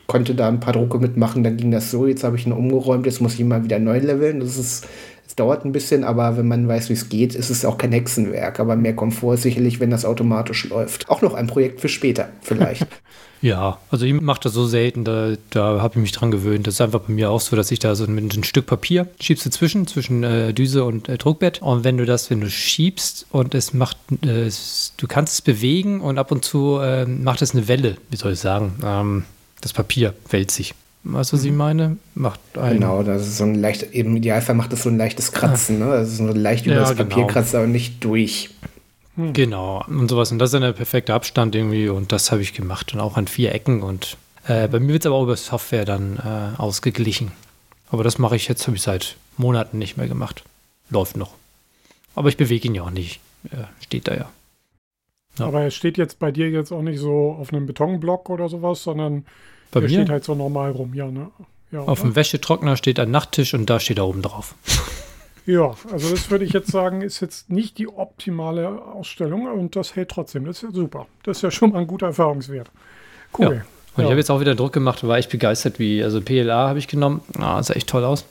konnte 0.06 0.34
da 0.34 0.48
ein 0.48 0.62
paar 0.62 0.72
Drucke 0.72 0.98
mitmachen, 1.00 1.44
dann 1.44 1.58
ging 1.58 1.72
das 1.72 1.92
so, 1.92 2.08
jetzt 2.08 2.24
habe 2.24 2.38
ich 2.38 2.46
ihn 2.46 2.54
umgeräumt, 2.54 3.06
jetzt 3.06 3.20
muss 3.20 3.34
ich 3.34 3.42
ihn 3.42 3.50
mal 3.50 3.66
wieder 3.66 3.80
neu 3.80 4.00
leveln. 4.00 4.40
Das 4.40 4.56
ist, 4.58 4.88
es 5.28 5.36
dauert 5.36 5.66
ein 5.66 5.74
bisschen, 5.74 6.06
aber 6.06 6.38
wenn 6.38 6.48
man 6.48 6.68
weiß, 6.68 6.88
wie 6.90 6.94
es 6.94 7.10
geht, 7.10 7.36
ist 7.36 7.50
es 7.50 7.66
auch 7.66 7.78
kein 7.78 7.92
Hexenwerk. 7.92 8.62
Aber 8.62 8.78
mehr 8.78 8.96
Komfort 8.96 9.38
sicherlich, 9.38 9.80
wenn 9.82 9.90
das 9.90 10.06
automatisch 10.06 10.70
läuft. 10.70 11.10
Auch 11.10 11.22
noch 11.22 11.34
ein 11.34 11.48
Projekt 11.48 11.82
für 11.82 11.90
später, 11.90 12.30
vielleicht. 12.42 12.88
Ja, 13.40 13.78
also 13.92 14.04
ich 14.04 14.20
mache 14.20 14.40
das 14.42 14.54
so 14.54 14.66
selten, 14.66 15.04
da, 15.04 15.34
da 15.52 15.80
habe 15.80 15.94
ich 15.94 16.02
mich 16.02 16.12
dran 16.12 16.32
gewöhnt. 16.32 16.66
Das 16.66 16.74
ist 16.74 16.82
einfach 16.82 17.02
bei 17.02 17.14
mir 17.14 17.30
auch 17.30 17.40
so, 17.40 17.56
dass 17.56 17.70
ich 17.70 17.78
da 17.78 17.94
so 17.94 18.08
mit 18.08 18.36
ein 18.36 18.44
Stück 18.44 18.66
Papier 18.66 19.08
schiebst 19.20 19.46
du 19.46 19.52
zwischen, 19.52 19.86
zwischen 19.86 20.24
äh, 20.24 20.56
Düse 20.56 20.84
und 20.84 21.08
äh, 21.08 21.20
Druckbett. 21.20 21.62
Und 21.62 21.84
wenn 21.84 21.98
du 21.98 22.06
das, 22.06 22.32
wenn 22.32 22.42
du 22.42 22.50
schiebst 22.50 23.28
und 23.30 23.54
es 23.54 23.76
macht, 23.76 23.98
äh, 24.26 24.46
es, 24.46 24.94
du 24.98 25.06
kannst 25.06 25.34
es 25.34 25.42
bewegen 25.44 26.02
und 26.02 26.18
ab 26.18 26.32
und 26.32 26.46
zu 26.46 26.80
äh, 26.80 27.06
macht 27.06 27.44
es 27.44 27.54
eine 27.54 27.68
Welle, 27.68 27.98
wie 28.10 28.16
soll 28.16 28.34
ich 28.34 28.40
sagen, 28.40 28.74
ähm, 28.84 29.24
das 29.62 29.72
Papier 29.72 30.16
wälzt 30.32 30.56
sich. 30.56 30.74
Weißt 31.10 31.32
du, 31.32 31.38
was 31.38 31.44
ich 31.46 31.52
mhm. 31.52 31.58
meine? 31.58 31.98
Macht 32.16 32.40
ein 32.58 32.74
genau, 32.74 33.02
das 33.02 33.22
ist 33.22 33.38
so 33.38 33.46
ein 33.46 33.56
leicht, 33.56 33.84
im 33.94 34.18
Idealfall 34.18 34.56
macht 34.56 34.74
das 34.74 34.84
so 34.84 34.90
ein 34.90 34.98
leichtes 34.98 35.32
Kratzen, 35.32 35.80
ne? 35.80 35.86
Das 35.86 36.10
ist 36.10 36.18
so 36.18 36.28
leicht 36.28 36.66
über 36.66 36.76
ja, 36.76 36.82
das 36.82 36.96
Papier 36.96 37.16
genau. 37.16 37.28
kratzt, 37.28 37.56
aber 37.56 37.68
nicht 37.68 38.04
durch. 38.04 38.50
Hm. 39.16 39.32
Genau, 39.32 39.86
und 39.88 40.10
sowas. 40.10 40.32
Und 40.34 40.40
das 40.40 40.54
ist 40.54 40.62
ein 40.62 40.74
perfekter 40.74 41.16
Abstand 41.16 41.56
irgendwie 41.56 41.88
und 41.88 42.12
das 42.12 42.32
habe 42.32 42.42
ich 42.42 42.54
gemacht 42.54 42.94
und 42.94 43.00
auch 43.00 43.16
an 43.16 43.28
vier 43.28 43.54
Ecken 43.56 43.84
und 43.84 44.18
äh, 44.48 44.68
bei 44.68 44.80
mir 44.80 44.94
wird 44.94 45.04
es 45.04 45.06
aber 45.06 45.16
auch 45.16 45.24
über 45.24 45.38
Software 45.38 45.86
dann 45.86 46.18
äh, 46.18 46.60
ausgeglichen. 46.60 47.32
Aber 47.90 48.04
das 48.04 48.18
mache 48.18 48.36
ich 48.36 48.50
jetzt, 48.50 48.68
habe 48.68 48.76
ich 48.76 48.84
seit 48.84 49.16
Monaten 49.38 49.78
nicht 49.78 49.96
mehr 49.96 50.08
gemacht. 50.08 50.44
Läuft 50.90 51.16
noch. 51.16 51.36
Aber 52.16 52.28
ich 52.28 52.36
bewege 52.36 52.68
ihn 52.68 52.76
ja 52.76 52.84
auch 52.84 52.92
nicht. 52.92 53.22
Er 53.50 53.70
steht 53.80 54.10
da 54.10 54.14
ja. 54.14 54.30
ja. 55.40 55.46
Aber 55.46 55.62
er 55.62 55.72
steht 55.72 55.98
jetzt 55.98 56.20
bei 56.20 56.32
dir 56.32 56.50
jetzt 56.50 56.74
auch 56.74 56.82
nicht 56.82 57.00
so 57.00 57.32
auf 57.40 57.54
einem 57.54 57.66
Betonblock 57.66 58.30
oder 58.30 58.50
sowas, 58.50 58.84
sondern 58.84 59.26
bei 59.72 59.80
er 59.80 59.84
mir? 59.84 59.90
steht 59.90 60.10
halt 60.10 60.24
so 60.24 60.36
normal 60.36 60.72
rum, 60.72 60.94
ja, 60.94 61.10
ne? 61.10 61.30
Ja, 61.72 61.82
auf 61.82 62.02
dem 62.02 62.16
Wäschetrockner 62.16 62.78
steht 62.78 63.00
ein 63.00 63.12
Nachttisch 63.12 63.54
und 63.54 63.70
da 63.70 63.80
steht 63.80 63.98
er 63.98 64.08
oben 64.08 64.22
drauf. 64.22 64.56
Ja, 65.48 65.76
also 65.94 66.10
das 66.10 66.30
würde 66.30 66.44
ich 66.44 66.52
jetzt 66.52 66.70
sagen, 66.70 67.02
ist 67.02 67.22
jetzt 67.22 67.50
nicht 67.50 67.78
die 67.78 67.88
optimale 67.88 68.68
Ausstellung 68.68 69.48
und 69.48 69.78
das 69.78 69.96
hält 69.96 70.10
trotzdem. 70.10 70.44
Das 70.44 70.58
ist 70.58 70.64
ja 70.64 70.72
super. 70.72 71.08
Das 71.24 71.38
ist 71.38 71.42
ja 71.42 71.52
schon 71.52 71.72
mal 71.72 71.80
ein 71.80 71.88
guter 71.88 72.08
Erfahrungswert. 72.08 72.70
Cool. 73.38 73.46
Ja. 73.46 73.52
Und 73.52 73.64
ja. 73.96 74.04
ich 74.04 74.10
habe 74.10 74.18
jetzt 74.18 74.30
auch 74.30 74.42
wieder 74.42 74.56
Druck 74.56 74.74
gemacht, 74.74 75.08
war 75.08 75.18
echt 75.18 75.32
begeistert, 75.32 75.80
wie, 75.80 76.04
also 76.04 76.20
PLA 76.20 76.68
habe 76.68 76.80
ich 76.80 76.90
genommen. 76.90 77.22
Ah, 77.40 77.64
sah 77.64 77.76
echt 77.76 77.88
toll 77.88 78.04
aus. 78.04 78.26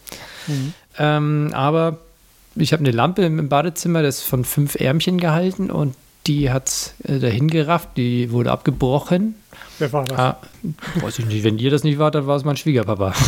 Mhm. 0.46 0.74
Ähm, 0.98 1.50
aber 1.54 2.00
ich 2.54 2.74
habe 2.74 2.80
eine 2.80 2.90
Lampe 2.90 3.22
im 3.22 3.48
Badezimmer, 3.48 4.02
das 4.02 4.18
ist 4.18 4.24
von 4.24 4.44
fünf 4.44 4.74
Ärmchen 4.74 5.18
gehalten 5.18 5.70
und 5.70 5.94
die 6.26 6.50
hat 6.50 6.92
äh, 7.04 7.18
dahin 7.18 7.48
gerafft, 7.48 7.96
die 7.96 8.30
wurde 8.30 8.50
abgebrochen. 8.50 9.36
Wer 9.78 9.92
war 9.92 10.04
das? 10.04 10.18
Ah, 10.18 10.38
weiß 11.00 11.18
ich 11.18 11.26
nicht, 11.26 11.44
wenn 11.44 11.58
ihr 11.58 11.70
das 11.70 11.84
nicht 11.84 11.98
wart, 11.98 12.14
dann 12.14 12.26
war 12.26 12.36
es 12.36 12.44
mein 12.44 12.56
Schwiegerpapa. 12.56 13.12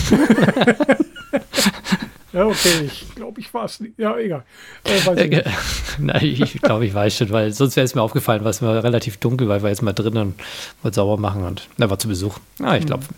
Ja, 2.38 2.46
okay, 2.46 2.84
ich 2.86 3.14
glaube, 3.14 3.40
ich 3.40 3.52
war 3.52 3.64
es 3.64 3.80
nicht. 3.80 3.98
Ja, 3.98 4.16
egal. 4.16 4.44
Äh, 4.84 4.98
ich 4.98 5.44
Nein, 5.98 6.22
ich 6.22 6.62
glaube, 6.62 6.86
ich 6.86 6.94
weiß 6.94 7.16
schon, 7.16 7.30
weil 7.30 7.52
sonst 7.52 7.74
wäre 7.74 7.84
es 7.84 7.94
mir 7.94 8.02
aufgefallen, 8.02 8.44
weil 8.44 8.50
es 8.50 8.60
war 8.60 8.84
relativ 8.84 9.16
dunkel, 9.16 9.48
weil 9.48 9.62
wir 9.62 9.70
jetzt 9.70 9.82
mal 9.82 9.92
drinnen 9.92 10.18
und 10.18 10.34
wollte 10.82 10.96
sauber 10.96 11.16
machen 11.16 11.42
und 11.42 11.68
er 11.78 11.90
war 11.90 11.98
zu 11.98 12.06
Besuch. 12.06 12.38
Ja, 12.60 12.76
ich 12.76 12.86
glaube, 12.86 13.04
mhm. 13.04 13.14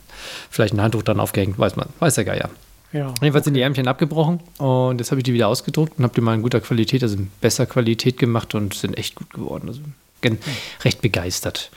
vielleicht 0.48 0.74
ein 0.74 0.80
Handtuch 0.80 1.02
dann 1.02 1.20
aufgehängt, 1.20 1.58
weiß 1.58 1.76
man, 1.76 1.88
weiß 1.98 2.14
der 2.14 2.24
Geier. 2.24 2.50
Ja. 2.92 3.12
Jedenfalls 3.20 3.44
sind 3.44 3.54
die 3.54 3.60
Ärmchen 3.60 3.88
abgebrochen 3.88 4.40
und 4.58 4.98
jetzt 4.98 5.10
habe 5.10 5.20
ich 5.20 5.24
die 5.24 5.34
wieder 5.34 5.48
ausgedruckt 5.48 5.98
und 5.98 6.04
habe 6.04 6.14
die 6.14 6.20
mal 6.20 6.34
in 6.34 6.42
guter 6.42 6.60
Qualität, 6.60 7.02
also 7.02 7.16
in 7.16 7.30
besser 7.40 7.66
Qualität 7.66 8.16
gemacht 8.16 8.54
und 8.54 8.74
sind 8.74 8.96
echt 8.96 9.16
gut 9.16 9.34
geworden. 9.34 9.68
Also 9.68 9.80
mhm. 10.22 10.38
recht 10.82 11.02
begeistert. 11.02 11.70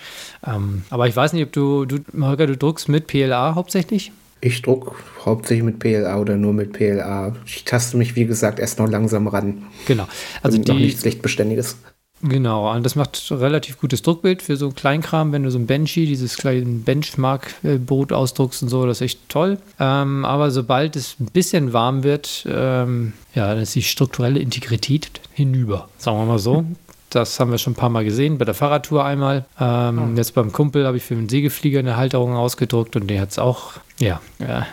Ähm, 0.46 0.84
aber 0.90 1.08
ich 1.08 1.16
weiß 1.16 1.34
nicht, 1.34 1.44
ob 1.44 1.52
du, 1.52 1.86
du, 1.86 2.00
Holger, 2.20 2.48
du 2.48 2.58
druckst 2.58 2.90
mit 2.90 3.08
PLA 3.08 3.56
hauptsächlich? 3.56 4.12
Ich 4.42 4.62
druck 4.62 4.96
hauptsächlich 5.24 5.64
mit 5.64 5.80
PLA 5.80 6.20
oder 6.20 6.36
nur 6.36 6.52
mit 6.52 6.74
PLA. 6.74 7.34
Ich 7.46 7.64
taste 7.64 7.96
mich, 7.96 8.16
wie 8.16 8.26
gesagt, 8.26 8.60
erst 8.60 8.78
noch 8.78 8.90
langsam 8.90 9.28
ran. 9.28 9.64
Genau. 9.86 10.08
Also 10.42 10.58
die, 10.58 10.70
noch 10.70 10.78
nichts 10.78 11.06
Lichtbeständiges. 11.06 11.78
Genau, 12.26 12.74
und 12.74 12.86
das 12.86 12.96
macht 12.96 13.32
relativ 13.32 13.80
gutes 13.80 14.02
Druckbild 14.02 14.42
für 14.42 14.56
so 14.56 14.72
Kleinkram, 14.72 15.34
wenn 15.34 15.44
du 15.44 15.52
so 15.52 15.60
ein 15.60 15.68
Benchy, 15.68 16.06
dieses 16.06 16.38
kleine 16.38 16.64
Benchmark-Boot 16.66 18.14
ausdruckst 18.14 18.64
und 18.64 18.70
so, 18.70 18.86
das 18.86 18.98
ist 18.98 19.02
echt 19.02 19.30
toll. 19.30 19.58
Ähm, 19.78 20.24
aber 20.24 20.50
sobald 20.50 20.96
es 20.96 21.18
ein 21.20 21.26
bisschen 21.26 21.74
warm 21.74 22.04
wird, 22.04 22.46
ähm, 22.50 23.12
ja, 23.36 23.48
dann 23.48 23.60
ist 23.64 23.76
die 23.76 23.84
strukturelle 23.84 24.40
Integrität 24.40 25.10
hinüber, 25.34 25.90
sagen 25.98 26.18
wir 26.18 26.26
mal 26.26 26.40
so. 26.40 26.64
Das 27.16 27.40
haben 27.40 27.52
wir 27.52 27.58
schon 27.58 27.74
ein 27.74 27.78
paar 27.78 27.90
Mal 27.90 28.04
gesehen, 28.04 28.38
bei 28.38 28.46
der 28.46 28.54
Fahrradtour 28.54 29.06
einmal. 29.06 29.46
Ähm, 29.60 30.14
oh. 30.14 30.18
Jetzt 30.18 30.34
beim 30.34 30.52
Kumpel 30.52 30.86
habe 30.88 30.98
ich 30.98 31.04
für 31.04 31.14
einen 31.14 31.30
Segelflieger 31.30 31.80
eine 31.80 31.96
Halterung 31.96 32.36
ausgedruckt 32.36 32.96
und 32.96 33.08
der 33.08 33.22
hat 33.22 33.32
es 33.32 33.40
auch, 33.40 33.74
ja, 34.00 34.22
ja, 34.40 34.66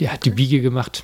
der 0.00 0.12
hat 0.12 0.24
die 0.24 0.30
Biege 0.30 0.60
gemacht. 0.60 1.02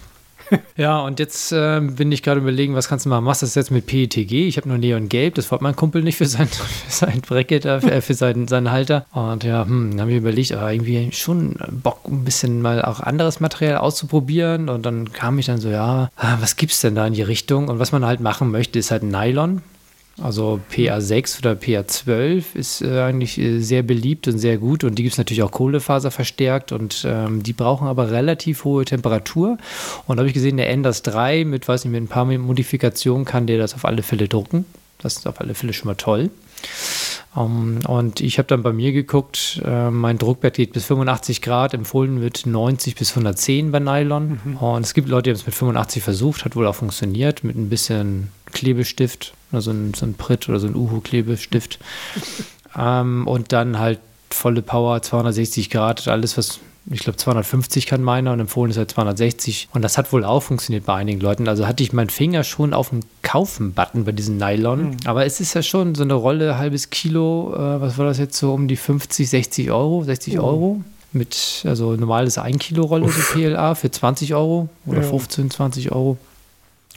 ja, 0.77 1.01
und 1.01 1.19
jetzt 1.19 1.53
äh, 1.53 1.81
bin 1.81 2.13
ich 2.13 2.23
gerade 2.23 2.41
überlegen, 2.41 2.75
was 2.75 2.89
kannst 2.89 3.07
du 3.07 3.11
machen? 3.11 3.25
Machst 3.25 3.43
du 3.43 3.47
das 3.47 3.55
jetzt 3.55 3.71
mit 3.71 3.87
PETG? 3.87 4.47
Ich 4.47 4.57
habe 4.57 4.69
nur 4.69 4.79
Neon 4.79 5.09
Gelb, 5.09 5.35
das 5.35 5.51
wollte 5.51 5.65
mein 5.65 5.77
Kumpel 5.77 6.03
nicht 6.03 6.17
für 6.17 6.27
sein, 6.27 6.49
für 6.49 6.91
sein 6.91 7.21
Bracket, 7.23 7.65
äh, 7.65 8.01
für 8.01 8.15
seinen, 8.15 8.49
seinen 8.49 8.71
Halter. 8.71 9.07
Und 9.13 9.45
ja, 9.45 9.65
hm, 9.65 9.93
dann 9.93 10.01
habe 10.01 10.13
ich 10.13 10.19
überlegt, 10.19 10.53
aber 10.53 10.73
irgendwie 10.73 11.11
schon 11.13 11.57
Bock, 11.83 12.01
ein 12.07 12.25
bisschen 12.25 12.63
mal 12.63 12.83
auch 12.83 13.01
anderes 13.01 13.41
Material 13.41 13.79
auszuprobieren. 13.79 14.69
Und 14.69 14.85
dann 14.85 15.13
kam 15.13 15.39
ich 15.39 15.47
dann 15.47 15.61
so, 15.61 15.71
ja, 15.71 16.11
ah, 16.17 16.37
was 16.41 16.57
gibt 16.57 16.73
es 16.73 16.81
denn 16.81 16.95
da 16.95 17.07
in 17.07 17.15
die 17.15 17.23
Richtung? 17.23 17.69
Und 17.69 17.79
was 17.79 17.93
man 17.93 18.05
halt 18.05 18.21
machen 18.21 18.51
möchte, 18.51 18.79
ist 18.79 18.91
halt 18.91 19.03
Nylon. 19.03 19.63
Also 20.23 20.61
PA6 20.71 21.41
oder 21.41 21.53
PA12 21.53 22.45
ist 22.55 22.83
äh, 22.83 23.01
eigentlich 23.01 23.37
äh, 23.37 23.59
sehr 23.59 23.83
beliebt 23.83 24.29
und 24.29 24.39
sehr 24.39 24.59
gut 24.59 24.85
und 24.85 24.95
die 24.95 25.03
gibt 25.03 25.15
es 25.15 25.19
natürlich 25.19 25.43
auch 25.43 25.51
Kohlefaser 25.51 26.13
verstärkt 26.13 26.71
und 26.71 27.05
ähm, 27.05 27.43
die 27.43 27.53
brauchen 27.53 27.89
aber 27.89 28.11
relativ 28.13 28.65
hohe 28.65 28.85
Temperatur. 28.85 29.59
Und 30.07 30.17
da 30.17 30.21
habe 30.21 30.29
ich 30.29 30.35
gesehen, 30.35 30.57
der 30.57 30.71
Enders 30.71 31.03
3 31.03 31.45
mit, 31.45 31.67
weiß 31.67 31.85
nicht, 31.85 31.93
mit 31.93 32.03
ein 32.03 32.09
paar 32.09 32.27
Modifikationen 32.27 33.25
kann 33.25 33.49
der 33.49 33.59
das 33.59 33.75
auf 33.75 33.85
alle 33.85 34.03
Fälle 34.03 34.29
drucken. 34.29 34.67
Das 34.99 35.17
ist 35.17 35.27
auf 35.27 35.41
alle 35.41 35.55
Fälle 35.55 35.73
schon 35.73 35.89
mal 35.89 35.97
toll. 35.97 36.31
Um, 37.35 37.81
ähm, 37.85 37.91
und 37.91 38.21
ich 38.21 38.39
habe 38.39 38.47
dann 38.47 38.63
bei 38.63 38.73
mir 38.73 38.93
geguckt, 38.93 39.61
äh, 39.65 39.91
mein 39.91 40.19
Druckbett 40.19 40.55
geht 40.55 40.73
bis 40.73 40.85
85 40.85 41.43
Grad, 41.43 41.75
empfohlen 41.75 42.21
wird 42.21 42.47
90 42.47 42.95
bis 42.95 43.11
110 43.11 43.73
bei 43.73 43.81
Nylon. 43.81 44.41
Mhm. 44.45 44.57
Und 44.57 44.85
es 44.85 44.95
gibt 44.95 45.09
Leute, 45.09 45.25
die 45.25 45.31
haben 45.31 45.41
es 45.41 45.47
mit 45.47 45.55
85 45.55 46.03
versucht, 46.03 46.45
hat 46.45 46.55
wohl 46.55 46.67
auch 46.67 46.77
funktioniert, 46.77 47.43
mit 47.43 47.57
ein 47.57 47.69
bisschen 47.69 48.31
Klebestift, 48.53 49.35
also 49.51 49.73
ein, 49.73 49.95
so 49.95 50.07
ein 50.07 50.15
Pritt 50.15 50.49
oder 50.49 50.61
so 50.61 50.69
ein 50.69 50.77
Uhu-Klebestift. 50.77 51.79
ähm, 52.79 53.27
und 53.27 53.53
dann 53.53 53.79
halt 53.79 53.99
volle 54.31 54.63
Power, 54.63 55.03
260 55.03 55.71
Grad, 55.71 56.07
alles, 56.09 56.37
was 56.39 56.61
ich 56.91 57.01
glaube 57.01 57.17
250 57.17 57.87
kann 57.87 58.03
meiner 58.03 58.33
und 58.33 58.41
empfohlen 58.41 58.71
ist 58.71 58.77
halt 58.77 58.91
260 58.91 59.69
und 59.73 59.83
das 59.83 59.97
hat 59.97 60.13
wohl 60.13 60.25
auch 60.25 60.43
funktioniert 60.43 60.85
bei 60.85 60.95
einigen 60.95 61.21
Leuten. 61.21 61.49
Also 61.49 61.67
hatte 61.67 61.83
ich 61.83 61.93
meinen 61.93 62.11
Finger 62.11 62.45
schon 62.45 62.75
auf 62.75 62.91
dem 62.91 63.01
Kaufen-Button 63.23 64.05
bei 64.05 64.13
diesem 64.13 64.37
Nylon, 64.37 64.91
mhm. 64.91 64.97
aber 65.07 65.25
es 65.25 65.41
ist 65.41 65.55
ja 65.55 65.63
schon 65.63 65.95
so 65.95 66.03
eine 66.03 66.15
Rolle, 66.15 66.59
halbes 66.59 66.91
Kilo, 66.91 67.55
äh, 67.55 67.81
was 67.81 67.97
war 67.97 68.07
das 68.07 68.19
jetzt 68.19 68.37
so 68.37 68.53
um 68.53 68.69
die 68.69 68.77
50, 68.77 69.29
60 69.29 69.71
Euro, 69.71 70.05
60 70.05 70.35
mhm. 70.35 70.41
Euro 70.41 70.81
mit, 71.13 71.63
also 71.65 71.95
normales 71.95 72.39
1 72.39 72.59
Kilo 72.59 72.85
Rolle 72.85 73.09
so 73.09 73.21
PLA 73.33 73.75
für 73.75 73.91
20 73.91 74.35
Euro 74.35 74.69
oder 74.85 75.01
ja. 75.01 75.09
15, 75.09 75.51
20 75.51 75.93
Euro 75.93 76.19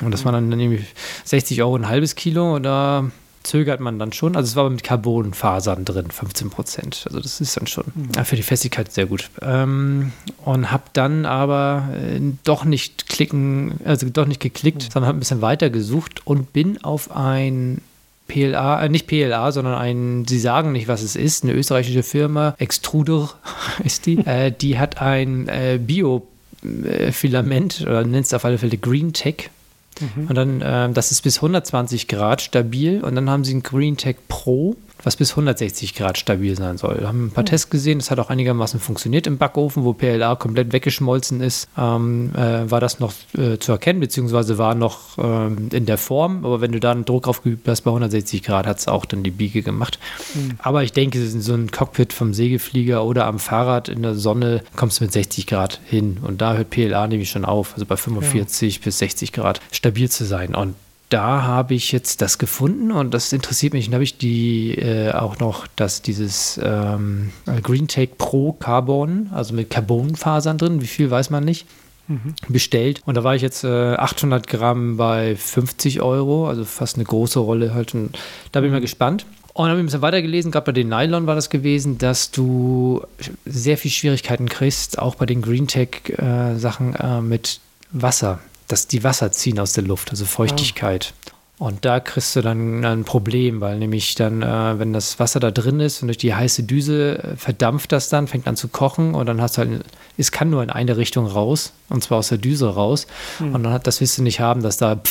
und 0.01 0.11
das 0.11 0.25
waren 0.25 0.49
dann 0.49 0.59
irgendwie 0.59 0.85
60 1.23 1.61
Euro 1.63 1.75
ein 1.75 1.87
halbes 1.87 2.15
Kilo 2.15 2.55
oder 2.55 3.09
zögert 3.43 3.79
man 3.79 3.99
dann 3.99 4.13
schon. 4.13 4.35
Also 4.35 4.47
es 4.47 4.55
war 4.55 4.65
aber 4.65 4.71
mit 4.71 4.83
Carbonfasern 4.83 5.85
drin, 5.85 6.11
15 6.11 6.49
Prozent. 6.49 7.03
Also 7.07 7.19
das 7.19 7.41
ist 7.41 7.57
dann 7.57 7.67
schon 7.67 7.85
mhm. 7.93 8.25
für 8.25 8.35
die 8.35 8.43
Festigkeit 8.43 8.91
sehr 8.91 9.05
gut. 9.05 9.29
Ähm, 9.41 10.11
und 10.43 10.71
habe 10.71 10.83
dann 10.93 11.25
aber 11.25 11.89
äh, 11.93 12.19
doch 12.43 12.65
nicht 12.65 13.09
klicken, 13.09 13.79
also 13.85 14.07
doch 14.09 14.27
nicht 14.27 14.41
geklickt, 14.41 14.83
mhm. 14.83 14.91
sondern 14.91 15.07
habe 15.07 15.17
ein 15.17 15.19
bisschen 15.19 15.41
weiter 15.41 15.69
gesucht 15.69 16.25
und 16.25 16.53
bin 16.53 16.83
auf 16.83 17.15
ein 17.15 17.81
PLA, 18.27 18.83
äh, 18.83 18.89
nicht 18.89 19.07
PLA, 19.07 19.51
sondern 19.51 19.75
ein, 19.75 20.25
sie 20.27 20.39
sagen 20.39 20.71
nicht, 20.71 20.87
was 20.87 21.01
es 21.01 21.15
ist, 21.15 21.43
eine 21.43 21.53
österreichische 21.53 22.03
Firma, 22.03 22.55
Extruder 22.57 23.29
ist 23.83 24.05
die, 24.05 24.17
äh, 24.19 24.51
die 24.51 24.77
hat 24.77 25.01
ein 25.01 25.47
äh, 25.47 25.79
Bio-Filament, 25.81 27.81
oder 27.81 28.03
nennt 28.03 28.25
es 28.25 28.33
auf 28.33 28.45
alle 28.45 28.57
Fälle 28.57 28.77
Green 28.77 29.13
Tech 29.13 29.49
Mhm. 29.99 30.27
Und 30.27 30.35
dann, 30.35 30.61
äh, 30.61 30.91
das 30.91 31.11
ist 31.11 31.21
bis 31.21 31.37
120 31.37 32.07
Grad 32.07 32.41
stabil. 32.41 33.03
Und 33.03 33.15
dann 33.15 33.29
haben 33.29 33.43
sie 33.43 33.53
ein 33.53 33.63
Green 33.63 33.97
Tech 33.97 34.17
Pro 34.27 34.75
was 35.07 35.15
bis 35.15 35.31
160 35.31 35.95
Grad 35.95 36.17
stabil 36.17 36.55
sein 36.57 36.77
soll. 36.77 36.99
Wir 36.99 37.07
haben 37.07 37.27
ein 37.27 37.31
paar 37.31 37.43
mhm. 37.43 37.47
Tests 37.47 37.69
gesehen, 37.69 37.99
das 37.99 38.11
hat 38.11 38.19
auch 38.19 38.29
einigermaßen 38.29 38.77
funktioniert 38.79 39.25
im 39.25 39.37
Backofen, 39.37 39.85
wo 39.85 39.93
PLA 39.93 40.35
komplett 40.35 40.73
weggeschmolzen 40.73 41.39
ist, 41.39 41.69
ähm, 41.77 42.31
äh, 42.35 42.69
war 42.69 42.81
das 42.81 42.99
noch 42.99 43.13
äh, 43.37 43.57
zu 43.57 43.71
erkennen, 43.71 44.01
beziehungsweise 44.01 44.57
war 44.57 44.75
noch 44.75 45.17
ähm, 45.17 45.69
in 45.71 45.85
der 45.85 45.97
Form, 45.97 46.45
aber 46.45 46.59
wenn 46.59 46.73
du 46.73 46.81
da 46.81 46.91
einen 46.91 47.05
Druck 47.05 47.29
aufgeübt 47.29 47.65
hast 47.69 47.81
bei 47.81 47.91
160 47.91 48.43
Grad, 48.43 48.67
hat 48.67 48.79
es 48.79 48.89
auch 48.89 49.05
dann 49.05 49.23
die 49.23 49.31
Biege 49.31 49.61
gemacht. 49.61 49.97
Mhm. 50.35 50.57
Aber 50.59 50.83
ich 50.83 50.91
denke, 50.91 51.19
in 51.19 51.41
so 51.41 51.53
ein 51.53 51.71
Cockpit 51.71 52.11
vom 52.11 52.33
Segelflieger 52.33 53.05
oder 53.05 53.27
am 53.27 53.39
Fahrrad 53.39 53.87
in 53.87 54.01
der 54.01 54.15
Sonne 54.15 54.61
kommst 54.75 54.99
du 54.99 55.05
mit 55.05 55.13
60 55.13 55.47
Grad 55.47 55.79
hin 55.85 56.17
und 56.21 56.41
da 56.41 56.55
hört 56.55 56.69
PLA 56.69 57.07
nämlich 57.07 57.29
schon 57.29 57.45
auf, 57.45 57.75
also 57.75 57.85
bei 57.85 57.95
45 57.95 58.75
ja. 58.75 58.81
bis 58.83 58.99
60 58.99 59.31
Grad 59.31 59.61
stabil 59.71 60.09
zu 60.09 60.25
sein 60.25 60.53
und 60.53 60.75
da 61.09 61.43
habe 61.43 61.73
ich 61.73 61.91
jetzt 61.91 62.21
das 62.21 62.37
gefunden 62.37 62.91
und 62.91 63.13
das 63.13 63.31
interessiert 63.31 63.73
mich. 63.73 63.85
Und 63.85 63.91
da 63.91 63.95
habe 63.95 64.03
ich 64.03 64.17
die 64.17 64.75
äh, 64.75 65.11
auch 65.11 65.39
noch, 65.39 65.65
dass 65.75 66.01
dieses 66.01 66.59
ähm, 66.61 67.31
Green 67.63 67.87
Take 67.87 68.15
Pro 68.17 68.51
Carbon, 68.53 69.29
also 69.33 69.53
mit 69.53 69.69
Carbonfasern 69.69 70.57
drin, 70.57 70.81
wie 70.81 70.87
viel 70.87 71.09
weiß 71.09 71.29
man 71.29 71.45
nicht, 71.45 71.65
mhm. 72.07 72.35
bestellt. 72.49 73.01
Und 73.05 73.15
da 73.15 73.23
war 73.23 73.35
ich 73.35 73.41
jetzt 73.41 73.63
äh, 73.63 73.95
800 73.95 74.47
Gramm 74.47 74.97
bei 74.97 75.35
50 75.37 76.01
Euro, 76.01 76.49
also 76.49 76.65
fast 76.65 76.95
eine 76.95 77.05
große 77.05 77.39
Rolle 77.39 77.73
halt. 77.73 77.93
Und 77.93 78.17
da 78.51 78.59
bin 78.59 78.69
ich 78.69 78.73
mal 78.73 78.81
gespannt. 78.81 79.25
Und 79.53 79.63
dann 79.63 79.71
habe 79.71 79.79
ich 79.79 79.83
ein 79.83 79.87
bisschen 79.87 80.01
weitergelesen, 80.01 80.51
gerade 80.51 80.65
bei 80.65 80.71
den 80.71 80.89
Nylon 80.89 81.25
war 81.25 81.33
das 81.33 81.49
gewesen, 81.49 81.97
dass 81.97 82.29
du 82.29 83.01
sehr 83.45 83.77
viel 83.77 83.89
Schwierigkeiten 83.89 84.49
kriegst, 84.49 84.99
auch 84.99 85.15
bei 85.15 85.25
den 85.25 85.41
Green 85.41 85.67
Tech 85.67 86.09
äh, 86.17 86.55
Sachen 86.57 86.93
äh, 86.95 87.21
mit 87.21 87.59
Wasser 87.91 88.39
dass 88.67 88.87
die 88.87 89.03
Wasser 89.03 89.31
ziehen 89.31 89.59
aus 89.59 89.73
der 89.73 89.83
Luft, 89.83 90.11
also 90.11 90.25
Feuchtigkeit. 90.25 91.13
Ja. 91.25 91.33
Und 91.59 91.85
da 91.85 91.99
kriegst 91.99 92.35
du 92.35 92.41
dann 92.41 92.85
ein 92.85 93.03
Problem, 93.03 93.61
weil 93.61 93.79
nämlich 93.79 94.13
dann, 94.13 94.43
äh, 94.43 94.77
wenn 94.77 94.93
das 94.93 95.19
Wasser 95.19 95.39
da 95.39 95.49
drin 95.49 95.79
ist 95.79 96.03
und 96.03 96.07
durch 96.07 96.19
die 96.19 96.35
heiße 96.35 96.63
Düse 96.63 97.17
äh, 97.17 97.35
verdampft 97.35 97.91
das 97.91 98.09
dann, 98.09 98.27
fängt 98.27 98.47
an 98.47 98.55
zu 98.55 98.67
kochen 98.67 99.15
und 99.15 99.25
dann 99.25 99.41
hast 99.41 99.57
du 99.57 99.61
halt, 99.61 99.83
es 100.17 100.31
kann 100.31 100.51
nur 100.51 100.61
in 100.61 100.69
eine 100.69 100.97
Richtung 100.97 101.25
raus, 101.25 101.73
und 101.89 102.03
zwar 102.03 102.19
aus 102.19 102.29
der 102.29 102.37
Düse 102.37 102.69
raus. 102.69 103.07
Hm. 103.39 103.55
Und 103.55 103.63
dann 103.63 103.73
hat, 103.73 103.87
das 103.87 104.01
willst 104.01 104.19
du 104.19 104.21
nicht 104.21 104.39
haben, 104.39 104.61
dass 104.61 104.77
da 104.77 105.01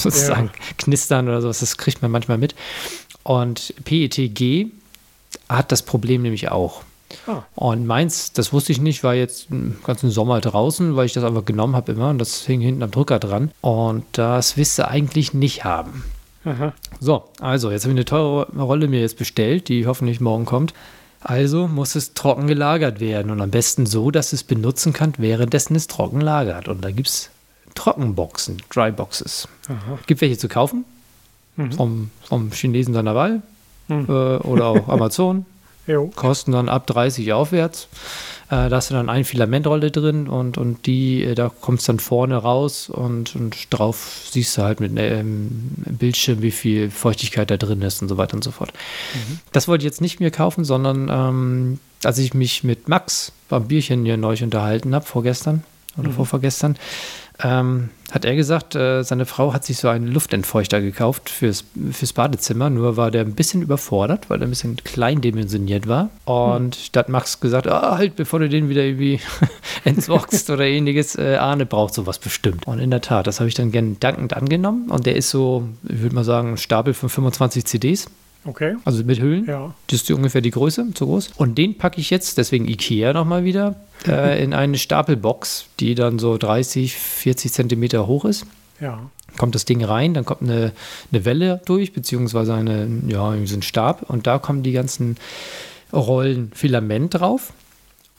sozusagen 0.00 0.50
ja. 0.52 0.74
knistern 0.76 1.26
oder 1.26 1.40
sowas, 1.40 1.60
das 1.60 1.78
kriegt 1.78 2.02
man 2.02 2.10
manchmal 2.10 2.36
mit. 2.36 2.54
Und 3.22 3.74
PETG 3.84 4.66
hat 5.48 5.72
das 5.72 5.82
Problem 5.82 6.20
nämlich 6.20 6.50
auch. 6.50 6.82
Ah. 7.26 7.42
Und 7.54 7.86
meins, 7.86 8.32
das 8.32 8.52
wusste 8.52 8.72
ich 8.72 8.80
nicht, 8.80 9.02
war 9.02 9.14
jetzt 9.14 9.50
den 9.50 9.78
ganzen 9.84 10.10
Sommer 10.10 10.40
draußen, 10.40 10.96
weil 10.96 11.06
ich 11.06 11.12
das 11.12 11.24
einfach 11.24 11.44
genommen 11.44 11.74
habe 11.74 11.92
immer 11.92 12.10
und 12.10 12.18
das 12.18 12.44
hing 12.44 12.60
hinten 12.60 12.82
am 12.82 12.90
Drücker 12.90 13.18
dran. 13.18 13.50
Und 13.60 14.04
das 14.12 14.56
willst 14.56 14.78
du 14.78 14.88
eigentlich 14.88 15.34
nicht 15.34 15.64
haben. 15.64 16.04
Aha. 16.44 16.72
So, 17.00 17.24
also 17.40 17.70
jetzt 17.70 17.84
habe 17.84 17.92
ich 17.92 17.98
eine 17.98 18.04
teure 18.04 18.50
Rolle 18.56 18.88
mir 18.88 19.00
jetzt 19.00 19.18
bestellt, 19.18 19.68
die 19.68 19.86
hoffentlich 19.86 20.20
morgen 20.20 20.44
kommt. 20.44 20.74
Also 21.20 21.66
muss 21.66 21.94
es 21.94 22.14
trocken 22.14 22.46
gelagert 22.46 23.00
werden 23.00 23.30
und 23.32 23.40
am 23.40 23.50
besten 23.50 23.86
so, 23.86 24.10
dass 24.10 24.32
es 24.32 24.44
benutzen 24.44 24.92
kann, 24.92 25.14
währenddessen 25.18 25.74
es 25.74 25.88
trocken 25.88 26.20
lagert. 26.20 26.68
Und 26.68 26.84
da 26.84 26.90
gibt 26.90 27.08
es 27.08 27.30
Trockenboxen, 27.74 28.62
Dryboxes. 28.70 29.48
Gibt 30.06 30.20
welche 30.20 30.38
zu 30.38 30.48
kaufen 30.48 30.84
mhm. 31.56 31.72
vom, 31.72 32.10
vom 32.22 32.50
Chinesen 32.52 32.94
seiner 32.94 33.14
Wahl 33.14 33.42
mhm. 33.88 34.06
äh, 34.08 34.36
oder 34.38 34.66
auch 34.66 34.88
Amazon. 34.88 35.44
Jo. 35.88 36.10
Kosten 36.14 36.52
dann 36.52 36.68
ab 36.68 36.86
30 36.86 37.32
aufwärts. 37.32 37.88
Äh, 38.50 38.68
da 38.68 38.76
hast 38.76 38.90
du 38.90 38.94
dann 38.94 39.08
eine 39.08 39.24
Filamentrolle 39.24 39.90
drin 39.90 40.28
und, 40.28 40.56
und 40.56 40.86
die, 40.86 41.24
äh, 41.24 41.34
da 41.34 41.48
kommt 41.48 41.80
es 41.80 41.86
dann 41.86 41.98
vorne 41.98 42.36
raus 42.36 42.88
und, 42.88 43.34
und 43.34 43.56
drauf 43.70 44.22
siehst 44.30 44.56
du 44.56 44.62
halt 44.62 44.80
mit 44.80 44.96
einem 44.96 45.20
ähm, 45.86 45.96
Bildschirm, 45.98 46.40
wie 46.40 46.50
viel 46.50 46.90
Feuchtigkeit 46.90 47.50
da 47.50 47.56
drin 47.56 47.82
ist 47.82 48.00
und 48.00 48.08
so 48.08 48.16
weiter 48.16 48.34
und 48.34 48.44
so 48.44 48.50
fort. 48.50 48.72
Mhm. 49.14 49.40
Das 49.52 49.68
wollte 49.68 49.82
ich 49.82 49.90
jetzt 49.90 50.00
nicht 50.00 50.20
mehr 50.20 50.30
kaufen, 50.30 50.64
sondern 50.64 51.08
ähm, 51.10 51.78
als 52.04 52.18
ich 52.18 52.32
mich 52.32 52.64
mit 52.64 52.88
Max 52.88 53.32
beim 53.48 53.68
Bierchen 53.68 54.04
hier 54.04 54.16
neu 54.16 54.36
unterhalten 54.40 54.94
habe, 54.94 55.04
vorgestern 55.04 55.64
oder 55.96 56.08
mhm. 56.08 56.14
vorvorgestern, 56.14 56.76
ähm, 57.42 57.90
hat 58.10 58.24
er 58.24 58.34
gesagt, 58.34 58.74
äh, 58.74 59.02
seine 59.02 59.26
Frau 59.26 59.52
hat 59.52 59.64
sich 59.64 59.78
so 59.78 59.88
einen 59.88 60.08
Luftentfeuchter 60.08 60.80
gekauft 60.80 61.28
fürs, 61.28 61.64
fürs 61.92 62.12
Badezimmer, 62.12 62.70
nur 62.70 62.96
war 62.96 63.10
der 63.10 63.22
ein 63.22 63.34
bisschen 63.34 63.62
überfordert, 63.62 64.30
weil 64.30 64.40
er 64.40 64.46
ein 64.46 64.50
bisschen 64.50 64.76
klein 64.76 65.20
dimensioniert 65.20 65.86
war. 65.86 66.10
Und 66.24 66.74
hm. 66.74 66.82
da 66.92 67.00
hat 67.00 67.08
Max 67.10 67.40
gesagt, 67.40 67.66
ah, 67.66 67.98
halt, 67.98 68.16
bevor 68.16 68.40
du 68.40 68.48
den 68.48 68.68
wieder 68.68 68.82
irgendwie 68.82 69.20
entsorgst 69.84 70.48
oder 70.50 70.64
ähnliches, 70.64 71.16
äh, 71.16 71.36
Arne 71.36 71.66
braucht 71.66 71.94
sowas 71.94 72.18
bestimmt. 72.18 72.66
Und 72.66 72.78
in 72.78 72.90
der 72.90 73.02
Tat, 73.02 73.26
das 73.26 73.40
habe 73.40 73.48
ich 73.48 73.54
dann 73.54 73.72
gern 73.72 74.00
dankend 74.00 74.34
angenommen. 74.34 74.90
Und 74.90 75.06
der 75.06 75.16
ist 75.16 75.30
so, 75.30 75.68
ich 75.86 76.00
würde 76.00 76.14
mal 76.14 76.24
sagen, 76.24 76.52
ein 76.52 76.58
Stapel 76.58 76.94
von 76.94 77.08
25 77.08 77.66
CDs. 77.66 78.06
Okay. 78.44 78.76
Also 78.84 79.04
mit 79.04 79.20
Hüllen. 79.20 79.46
Ja. 79.46 79.74
Das 79.88 80.02
ist 80.02 80.10
ungefähr 80.10 80.40
die 80.40 80.50
Größe, 80.50 80.86
so 80.96 81.06
groß. 81.06 81.32
Und 81.36 81.58
den 81.58 81.76
packe 81.76 82.00
ich 82.00 82.10
jetzt, 82.10 82.38
deswegen 82.38 82.66
Ikea 82.68 83.12
nochmal 83.12 83.44
wieder, 83.44 83.74
äh, 84.06 84.42
in 84.42 84.54
eine 84.54 84.78
Stapelbox, 84.78 85.66
die 85.80 85.94
dann 85.94 86.18
so 86.18 86.38
30, 86.38 86.96
40 86.96 87.52
Zentimeter 87.52 88.06
hoch 88.06 88.24
ist. 88.24 88.46
Ja. 88.80 89.10
Kommt 89.36 89.54
das 89.54 89.64
Ding 89.64 89.84
rein, 89.84 90.14
dann 90.14 90.24
kommt 90.24 90.42
eine, 90.42 90.72
eine 91.12 91.24
Welle 91.24 91.60
durch, 91.66 91.92
beziehungsweise 91.92 92.54
eine, 92.54 92.88
ja, 93.06 93.34
so 93.44 93.54
ein 93.54 93.62
Stab. 93.62 94.08
Und 94.08 94.26
da 94.26 94.38
kommen 94.38 94.62
die 94.62 94.72
ganzen 94.72 95.16
Rollen 95.92 96.50
Filament 96.54 97.14
drauf. 97.14 97.52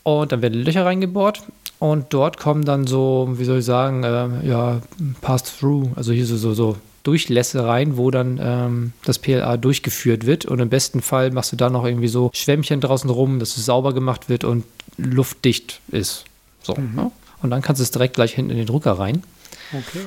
Und 0.04 0.32
dann 0.32 0.42
werden 0.42 0.62
Löcher 0.64 0.86
reingebohrt. 0.86 1.44
Und 1.80 2.08
dort 2.10 2.38
kommen 2.38 2.66
dann 2.66 2.88
so, 2.88 3.30
wie 3.34 3.46
soll 3.46 3.60
ich 3.60 3.66
sagen, 3.66 4.04
äh, 4.04 4.48
ja, 4.48 4.82
Pass-Through, 5.22 5.92
also 5.96 6.12
hier 6.12 6.26
so, 6.26 6.36
so, 6.36 6.54
so 6.54 6.76
Durchlässe 7.04 7.66
rein, 7.66 7.98
wo 7.98 8.12
dann 8.12 8.40
ähm, 8.42 8.94
das 9.06 9.20
PLA 9.20 9.58
durchgeführt 9.58 10.26
wird. 10.26 10.46
Und 10.46 10.60
im 10.60 10.70
besten 10.70 11.02
Fall 11.02 11.32
machst 11.32 11.52
du 11.52 11.56
da 11.56 11.70
noch 11.70 11.86
irgendwie 11.86 12.08
so 12.08 12.32
Schwämmchen 12.34 12.82
draußen 12.82 13.10
rum, 13.10 13.40
dass 13.40 13.58
es 13.58 13.66
sauber 13.66 13.94
gemacht 13.94 14.30
wird 14.30 14.44
und 14.44 14.64
luftdicht 14.98 15.82
ist. 15.90 16.26
So. 16.62 16.76
Mhm. 16.76 16.96
Ne? 16.96 17.12
Und 17.42 17.52
dann 17.52 17.62
kannst 17.62 17.80
du 17.80 17.84
es 17.84 17.92
direkt 17.92 18.16
gleich 18.16 18.34
hinten 18.34 18.52
in 18.52 18.58
den 18.58 18.68
Drucker 18.68 18.94
rein. 18.94 19.24
Okay. 19.72 20.06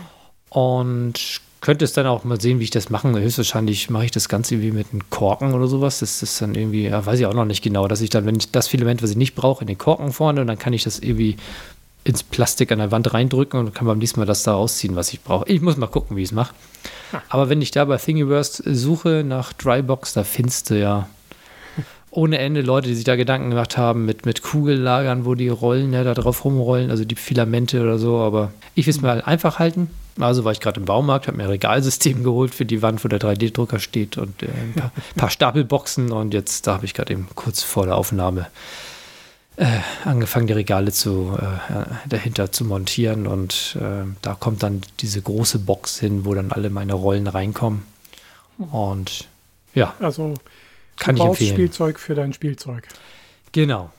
Und 0.51 1.41
könntest 1.63 1.97
dann 1.97 2.07
auch 2.07 2.25
mal 2.25 2.41
sehen, 2.41 2.59
wie 2.59 2.65
ich 2.65 2.71
das 2.71 2.91
mache. 2.91 3.09
Höchstwahrscheinlich 3.09 3.89
mache 3.89 4.05
ich 4.05 4.11
das 4.11 4.29
Ganze 4.29 4.57
irgendwie 4.57 4.73
mit 4.73 4.89
einem 4.93 5.09
Korken 5.09 5.55
oder 5.55 5.69
sowas. 5.69 6.01
Das 6.01 6.23
ist 6.23 6.43
dann 6.43 6.55
irgendwie, 6.55 6.89
ja, 6.89 7.07
weiß 7.07 7.21
ich 7.21 7.27
auch 7.27 7.35
noch 7.35 7.45
nicht 7.45 7.63
genau, 7.63 7.89
dass 7.89 8.01
ich 8.01 8.11
dann, 8.11 8.27
wenn 8.27 8.37
ich 8.37 8.51
das 8.51 8.69
Filament, 8.69 9.03
was 9.03 9.11
ich 9.11 9.17
nicht 9.17 9.35
brauche, 9.35 9.63
in 9.63 9.69
den 9.69 9.79
Korken 9.79 10.13
vorne 10.13 10.41
und 10.41 10.49
dann 10.49 10.59
kann 10.59 10.73
ich 10.73 10.83
das 10.83 10.99
irgendwie 10.99 11.37
ins 12.05 12.23
Plastik 12.23 12.73
an 12.73 12.79
der 12.79 12.91
Wand 12.91 13.15
reindrücken 13.15 13.61
und 13.61 13.75
kann 13.75 13.87
beim 13.87 13.99
nächsten 13.99 14.21
Mal 14.21 14.27
das 14.27 14.43
da 14.43 14.55
rausziehen, 14.55 14.97
was 14.97 15.13
ich 15.13 15.23
brauche. 15.23 15.49
Ich 15.49 15.61
muss 15.61 15.77
mal 15.77 15.87
gucken, 15.87 16.17
wie 16.17 16.23
ich 16.23 16.31
es 16.31 16.35
mache. 16.35 16.55
Aber 17.29 17.49
wenn 17.49 17.63
ich 17.63 17.71
da 17.71 17.85
bei 17.85 17.97
Thingiverse 17.97 18.75
suche 18.75 19.23
nach 19.25 19.53
Drybox, 19.53 20.15
da 20.15 20.25
findest 20.25 20.71
du 20.71 20.81
ja 20.81 21.09
ohne 22.13 22.39
Ende 22.39 22.61
Leute, 22.61 22.89
die 22.89 22.95
sich 22.95 23.05
da 23.05 23.17
Gedanken 23.17 23.51
gemacht 23.51 23.79
haben 23.79 24.05
mit, 24.05 24.27
mit 24.27 24.43
Kugellagern, 24.43 25.25
wo 25.25 25.35
die 25.35 25.49
Rollen 25.49 25.95
ja 25.95 26.05
da 26.05 26.13
drauf 26.13 26.45
rumrollen, 26.45 26.91
also 26.91 27.07
die 27.07 27.15
Filamente 27.15 27.83
oder 27.83 27.99
so. 27.99 28.19
Aber 28.19 28.53
ich 28.75 28.87
will 28.87 28.95
es 28.95 29.01
mal 29.01 29.23
einfach 29.23 29.59
halten. 29.59 29.89
Also 30.21 30.45
war 30.45 30.53
ich 30.53 30.61
gerade 30.61 30.79
im 30.79 30.85
Baumarkt, 30.85 31.27
habe 31.27 31.39
mir 31.39 31.45
ein 31.45 31.51
Regalsystem 31.51 32.23
geholt 32.25 32.55
für 32.55 32.67
die 32.67 32.83
Wand, 32.83 33.03
wo 33.03 33.09
der 33.09 33.19
3D-Drucker 33.19 33.79
steht 33.79 34.19
und 34.19 34.43
äh, 34.43 34.47
ein 34.47 34.75
paar, 34.75 34.93
paar, 35.17 35.31
Stapelboxen. 35.31 36.13
Und 36.13 36.35
jetzt, 36.35 36.67
da 36.67 36.75
habe 36.75 36.85
ich 36.85 36.93
gerade 36.93 37.15
eben 37.15 37.29
kurz 37.35 37.63
vor 37.63 37.87
der 37.87 37.97
Aufnahme 37.97 38.47
äh, 39.57 39.67
angefangen, 40.05 40.47
die 40.47 40.53
Regale 40.55 40.93
zu, 40.93 41.39
äh, 41.39 41.85
dahinter 42.09 42.53
zu 42.53 42.65
montieren. 42.65 43.27
Und 43.27 43.77
äh, 43.81 44.05
da 44.23 44.35
kommt 44.35 44.63
dann 44.63 44.83
diese 45.01 45.21
große 45.21 45.59
Box 45.59 45.99
hin, 45.99 46.25
wo 46.25 46.35
dann 46.35 46.53
alle 46.53 46.71
meine 46.71 46.95
Rollen 46.95 47.27
reinkommen. 47.27 47.83
Und 48.59 49.29
ja. 49.75 49.95
Also 50.01 50.35
kann 50.97 51.17
ich 51.17 51.23
empfehlen. 51.23 51.55
Spielzeug 51.55 51.99
für 51.99 52.15
dein 52.15 52.33
Spielzeug. 52.33 52.87
Genau. 53.53 53.91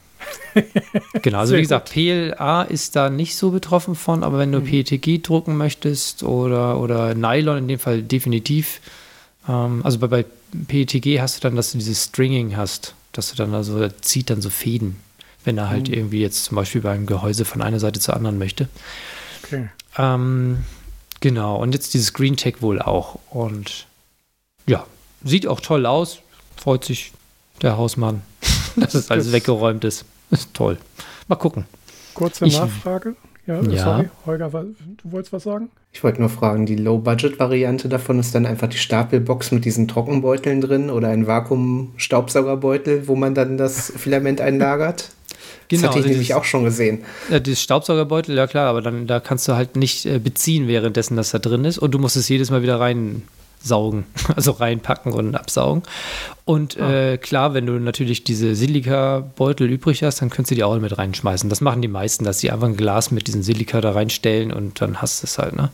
genau, 1.22 1.40
also 1.40 1.56
wie 1.56 1.62
gesagt, 1.62 1.92
PLA 1.92 2.64
ist 2.64 2.96
da 2.96 3.10
nicht 3.10 3.36
so 3.36 3.52
betroffen 3.52 3.96
von, 3.96 4.24
aber 4.24 4.38
wenn 4.38 4.52
du 4.52 4.62
mhm. 4.62 4.66
PETG 4.66 5.22
drucken 5.22 5.58
möchtest 5.58 6.24
oder, 6.24 6.80
oder 6.80 7.14
Nylon 7.14 7.58
in 7.58 7.68
dem 7.68 7.80
Fall 7.80 8.02
definitiv, 8.04 8.80
ähm, 9.50 9.82
also 9.84 10.00
bei, 10.00 10.08
bei 10.08 10.26
PETG 10.68 11.20
hast 11.20 11.38
du 11.38 11.42
dann, 11.42 11.56
dass 11.56 11.74
du 11.74 11.78
dieses 11.78 12.06
Stringing 12.06 12.56
hast, 12.56 12.96
dass 13.12 13.32
du 13.32 13.36
dann 13.36 13.54
also 13.54 13.88
zieht 14.02 14.30
dann 14.30 14.42
so 14.42 14.50
Fäden, 14.50 14.98
wenn 15.44 15.58
er 15.58 15.70
halt 15.70 15.88
mhm. 15.88 15.94
irgendwie 15.94 16.22
jetzt 16.22 16.46
zum 16.46 16.56
Beispiel 16.56 16.82
beim 16.82 17.06
Gehäuse 17.06 17.46
von 17.46 17.62
einer 17.62 17.80
Seite 17.80 18.00
zur 18.00 18.16
anderen 18.16 18.38
möchte. 18.38 18.68
Okay. 19.44 19.70
Ähm, 19.98 20.60
genau, 21.20 21.58
und 21.58 21.74
jetzt 21.74 21.94
dieses 21.94 22.14
Green 22.14 22.38
Tech 22.38 22.62
wohl 22.62 22.82
auch 22.82 23.20
und 23.30 23.88
ja, 24.66 24.86
sieht 25.24 25.48
auch 25.48 25.60
toll 25.60 25.86
aus, 25.86 26.20
freut 26.56 26.86
sich 26.86 27.12
der 27.62 27.78
Hausmann, 27.78 28.22
dass 28.76 28.94
es 28.94 29.12
alles 29.12 29.32
weggeräumt 29.32 29.84
ist. 29.84 30.06
Ist 30.32 30.54
toll. 30.54 30.78
Mal 31.28 31.36
gucken. 31.36 31.66
Kurze 32.14 32.46
ich, 32.46 32.58
Nachfrage. 32.58 33.16
Ja, 33.46 33.62
ja, 33.62 33.84
sorry, 33.84 34.10
Holger, 34.26 34.50
du 34.50 35.12
wolltest 35.12 35.34
was 35.34 35.44
sagen? 35.44 35.70
Ich 35.92 36.02
wollte 36.02 36.22
nur 36.22 36.30
fragen, 36.30 36.66
die 36.66 36.78
Low-Budget-Variante 36.78 37.90
davon 37.90 38.18
ist 38.20 38.34
dann 38.34 38.46
einfach 38.46 38.70
die 38.70 38.78
Stapelbox 38.78 39.52
mit 39.52 39.66
diesen 39.66 39.90
Trockenbeuteln 39.90 40.62
drin 40.62 40.90
oder 40.90 41.10
ein 41.10 41.28
Vakuum-Staubsaugerbeutel, 41.28 43.08
wo 43.10 43.16
man 43.16 43.36
dann 43.36 43.58
das 43.58 43.92
Filament 43.96 44.40
einlagert? 44.40 45.12
Genau, 45.68 45.82
das 45.82 45.90
hatte 45.90 46.00
ich 46.00 46.06
also 46.06 46.10
nämlich 46.10 46.34
auch 46.34 46.44
schon 46.44 46.64
gesehen. 46.64 47.04
Ja, 47.30 47.40
dieses 47.40 47.62
Staubsaugerbeutel, 47.62 48.36
ja 48.36 48.48
klar, 48.48 48.68
aber 48.68 48.82
dann 48.82 49.08
da 49.08 49.20
kannst 49.20 49.48
du 49.48 49.56
halt 49.56 49.76
nicht 49.76 50.06
äh, 50.06 50.20
beziehen, 50.20 50.68
währenddessen 50.68 51.18
das 51.18 51.32
da 51.32 51.40
drin 51.40 51.66
ist 51.66 51.78
und 51.78 51.92
du 51.92 52.00
musst 52.00 52.16
es 52.16 52.30
jedes 52.30 52.52
Mal 52.52 52.62
wieder 52.62 52.80
rein 52.80 53.24
saugen, 53.64 54.06
also 54.36 54.52
reinpacken 54.52 55.14
und 55.14 55.36
absaugen. 55.36 55.84
Und 56.46 56.80
ah. 56.80 57.14
äh, 57.14 57.18
klar, 57.18 57.54
wenn 57.54 57.66
du 57.66 57.74
natürlich 57.74 58.24
diese 58.24 58.56
Silikabeutel 58.56 59.70
übrig 59.70 60.04
hast, 60.04 60.22
dann 60.22 60.30
könntest 60.30 60.52
du 60.52 60.56
die 60.56 60.64
auch 60.64 60.78
mit 60.78 60.98
reinschmeißen. 60.98 61.50
Das 61.50 61.62
machen 61.62 61.82
die 61.82 61.88
meisten, 61.88 62.26
dass 62.26 62.40
sie 62.40 62.52
einfach 62.52 62.68
ein 62.68 62.78
Glas 62.78 63.12
mit 63.12 63.28
diesem 63.28 63.44
Silika 63.44 63.82
da 63.82 63.92
reinstellen 63.92 64.52
und 64.52 64.82
dann 64.82 65.02
hast 65.02 65.24
du 65.24 65.28
es 65.28 65.38
halt. 65.38 65.56
Ne? 65.56 65.70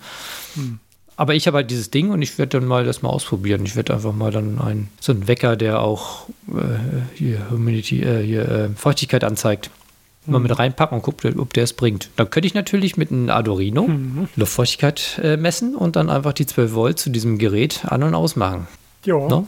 Hm. 0.55 0.79
Aber 1.19 1.35
ich 1.35 1.47
habe 1.47 1.57
halt 1.57 1.69
dieses 1.69 1.91
Ding 1.91 2.11
und 2.11 2.21
ich 2.21 2.37
werde 2.37 2.59
dann 2.61 2.65
mal 2.65 2.85
das 2.85 3.01
mal 3.01 3.09
ausprobieren. 3.09 3.65
Ich 3.65 3.75
werde 3.75 3.93
einfach 3.93 4.13
mal 4.13 4.31
dann 4.31 4.57
ein, 4.57 4.87
so 5.01 5.11
einen 5.11 5.27
Wecker, 5.27 5.57
der 5.57 5.81
auch 5.81 6.29
äh, 6.47 6.61
hier, 7.13 7.49
Humidity, 7.51 8.01
äh, 8.01 8.23
hier 8.25 8.47
äh, 8.47 8.69
Feuchtigkeit 8.69 9.25
anzeigt, 9.25 9.69
mal 10.25 10.39
mit 10.39 10.57
reinpacken 10.57 10.95
und 10.95 11.01
gucke, 11.01 11.33
ob 11.37 11.51
der 11.53 11.65
es 11.65 11.73
bringt. 11.73 12.09
Dann 12.15 12.29
könnte 12.29 12.47
ich 12.47 12.53
natürlich 12.53 12.95
mit 12.95 13.11
einem 13.11 13.29
Arduino 13.29 13.85
Mhm. 13.89 14.29
Luftfeuchtigkeit 14.37 15.19
äh, 15.21 15.35
messen 15.35 15.75
und 15.75 15.97
dann 15.97 16.09
einfach 16.09 16.31
die 16.31 16.45
12 16.45 16.73
Volt 16.73 16.99
zu 16.99 17.09
diesem 17.09 17.37
Gerät 17.37 17.81
an- 17.83 18.03
und 18.03 18.15
ausmachen. 18.15 18.67
Ja, 19.03 19.15
No? 19.15 19.45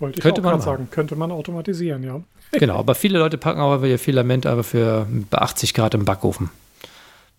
wollte 0.00 0.18
ich 0.18 0.22
Könnte 0.22 0.40
auch 0.40 0.46
man 0.46 0.60
sagen. 0.60 0.88
Könnte 0.90 1.14
man 1.14 1.30
automatisieren, 1.30 2.02
ja. 2.02 2.20
Genau, 2.58 2.76
aber 2.76 2.96
viele 2.96 3.20
Leute 3.20 3.38
packen 3.38 3.60
auch 3.60 3.80
ihr 3.84 4.00
Filament 4.00 4.46
aber 4.46 4.64
für 4.64 5.06
bei 5.30 5.38
80 5.38 5.74
Grad 5.74 5.94
im 5.94 6.04
Backofen. 6.04 6.50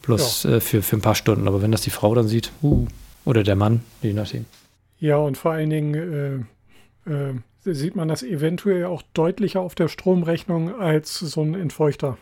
Plus 0.02 0.46
äh, 0.46 0.62
für, 0.62 0.82
für 0.82 0.96
ein 0.96 1.02
paar 1.02 1.16
Stunden. 1.16 1.50
Aber 1.50 1.62
wenn 1.62 1.74
das 1.74 1.82
die 1.82 1.90
Frau 1.90 2.16
dann 2.16 2.30
sieht, 2.30 2.54
uh, 2.64 2.88
oder 3.26 3.44
der 3.44 3.56
Mann, 3.56 3.82
je 4.02 4.14
nachdem. 4.14 4.46
Ja, 5.00 5.18
und 5.18 5.38
vor 5.38 5.52
allen 5.52 5.70
Dingen 5.70 6.48
äh, 7.06 7.12
äh, 7.12 7.34
sieht 7.66 7.96
man 7.96 8.08
das 8.08 8.24
eventuell 8.24 8.86
auch 8.86 9.02
deutlicher 9.14 9.60
auf 9.62 9.76
der 9.76 9.88
Stromrechnung 9.88 10.80
als 10.80 11.20
so 11.20 11.42
ein 11.42 11.54
Entfeuchter. 11.56 12.18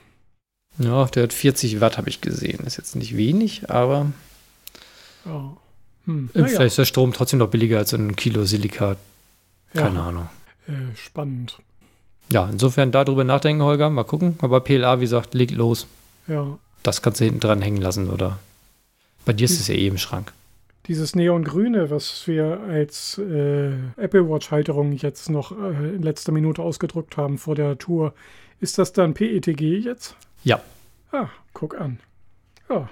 Ja, 0.79 1.05
der 1.05 1.23
hat 1.23 1.33
40 1.33 1.81
Watt, 1.81 1.97
habe 1.97 2.09
ich 2.09 2.21
gesehen. 2.21 2.65
Ist 2.65 2.77
jetzt 2.77 2.95
nicht 2.95 3.15
wenig, 3.15 3.69
aber 3.69 4.07
Ja. 5.25 5.55
Hm. 6.05 6.29
äh, 6.33 6.43
vielleicht 6.45 6.61
ist 6.61 6.77
der 6.79 6.85
Strom 6.85 7.13
trotzdem 7.13 7.39
noch 7.39 7.49
billiger 7.49 7.77
als 7.77 7.93
ein 7.93 8.15
Kilo 8.15 8.43
Silikat. 8.45 8.97
Keine 9.73 9.95
ja, 9.99 10.07
Ahnung. 10.07 10.29
äh, 10.67 10.95
spannend. 10.95 11.59
Ja, 12.31 12.49
insofern 12.49 12.91
darüber 12.91 13.23
nachdenken, 13.23 13.61
Holger. 13.63 13.89
Mal 13.89 14.03
gucken. 14.03 14.37
Aber 14.41 14.61
PLA, 14.61 14.99
wie 14.99 15.03
gesagt, 15.03 15.33
legt 15.33 15.51
los. 15.51 15.87
Ja. 16.27 16.57
Das 16.81 17.01
kannst 17.01 17.21
du 17.21 17.25
hinten 17.25 17.39
dran 17.39 17.61
hängen 17.61 17.81
lassen, 17.81 18.09
oder? 18.09 18.39
Bei 19.25 19.33
dir 19.33 19.45
ist 19.45 19.59
es 19.59 19.67
ja 19.67 19.75
eh 19.75 19.87
im 19.87 19.97
Schrank. 19.97 20.33
Dieses 20.87 21.15
Neongrüne, 21.15 21.89
was 21.89 22.27
wir 22.27 22.59
als 22.67 23.17
äh, 23.17 23.71
Apple 23.95 24.27
Watch-Halterung 24.29 24.91
jetzt 24.93 25.29
noch 25.29 25.51
äh, 25.53 25.95
in 25.95 26.01
letzter 26.03 26.33
Minute 26.33 26.61
ausgedrückt 26.61 27.15
haben 27.15 27.37
vor 27.37 27.55
der 27.55 27.77
Tour, 27.77 28.13
ist 28.59 28.77
das 28.77 28.91
dann 28.91 29.13
PETG 29.13 29.79
jetzt? 29.79 30.15
Ja. 30.43 30.61
Ah, 31.13 31.27
guck 31.53 31.79
an. 31.79 31.99
Ja, 32.69 32.89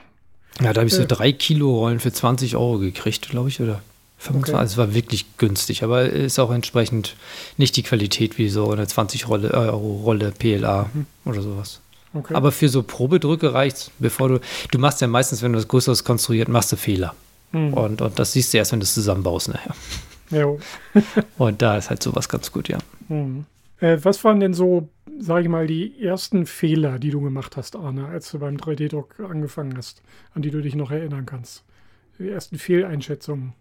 Ja, 0.62 0.74
da 0.74 0.80
habe 0.82 0.88
ich 0.88 0.94
so 0.94 1.02
Äh. 1.02 1.08
drei 1.08 1.32
Kilo 1.34 1.80
Rollen 1.80 2.00
für 2.00 2.14
20 2.14 2.56
Euro 2.56 2.78
gekriegt, 2.80 3.30
glaube 3.30 3.50
ich, 3.50 3.60
oder 3.60 3.82
25. 4.20 4.54
Okay. 4.54 4.62
Also 4.62 4.74
es 4.74 4.78
war 4.78 4.94
wirklich 4.94 5.38
günstig, 5.38 5.84
aber 5.84 6.04
ist 6.06 6.40
auch 6.40 6.52
entsprechend 6.52 7.16
nicht 7.58 7.76
die 7.76 7.84
Qualität 7.84 8.38
wie 8.38 8.48
so 8.50 8.72
eine 8.72 8.88
20 8.88 9.28
Rolle, 9.28 9.50
äh, 9.50 9.54
Euro 9.56 10.02
Rolle 10.04 10.32
PLA 10.32 10.90
Mhm. 10.94 11.06
oder 11.26 11.42
sowas. 11.42 11.82
okay. 12.14 12.36
Aber 12.36 12.52
für 12.54 12.70
so 12.70 12.84
Probedrücke 12.84 13.54
reicht's, 13.54 13.92
bevor 14.00 14.30
du, 14.30 14.40
du 14.72 14.80
machst 14.80 15.02
ja 15.02 15.08
meistens, 15.08 15.42
wenn 15.42 15.52
du 15.52 15.58
das 15.58 15.68
Größeres 15.68 16.06
konstruiert, 16.06 16.48
machst 16.48 16.72
du 16.72 16.78
Fehler. 16.78 17.16
Hm. 17.52 17.74
Und, 17.74 18.02
und 18.02 18.18
das 18.20 18.34
siehst 18.34 18.54
du 18.54 18.58
erst, 18.58 18.72
wenn 18.72 18.80
du 18.80 18.84
es 18.86 18.94
zusammenbaust 18.94 19.50
nachher. 19.50 19.76
Jo. 20.30 20.60
Und 21.38 21.62
da 21.62 21.76
ist 21.78 21.90
halt 21.90 22.02
sowas 22.02 22.30
ganz 22.30 22.52
gut, 22.52 22.70
ja. 22.70 22.78
Hm. 23.10 23.46
Äh, 23.82 23.98
was 24.04 24.24
waren 24.24 24.40
denn 24.40 24.54
so, 24.54 24.88
sage 25.20 25.42
ich 25.44 25.50
mal, 25.50 25.68
die 25.68 26.02
ersten 26.02 26.46
Fehler, 26.46 27.00
die 27.00 27.10
du 27.10 27.20
gemacht 27.20 27.58
hast, 27.58 27.76
Arne, 27.76 28.08
als 28.08 28.32
du 28.32 28.40
beim 28.40 28.56
3D-Druck 28.56 29.20
angefangen 29.20 29.76
hast, 29.76 30.02
an 30.34 30.42
die 30.42 30.52
du 30.52 30.62
dich 30.62 30.76
noch 30.76 30.92
erinnern 30.92 31.26
kannst? 31.26 31.64
Die 32.20 32.30
ersten 32.30 32.58
Fehleinschätzungen. 32.58 33.54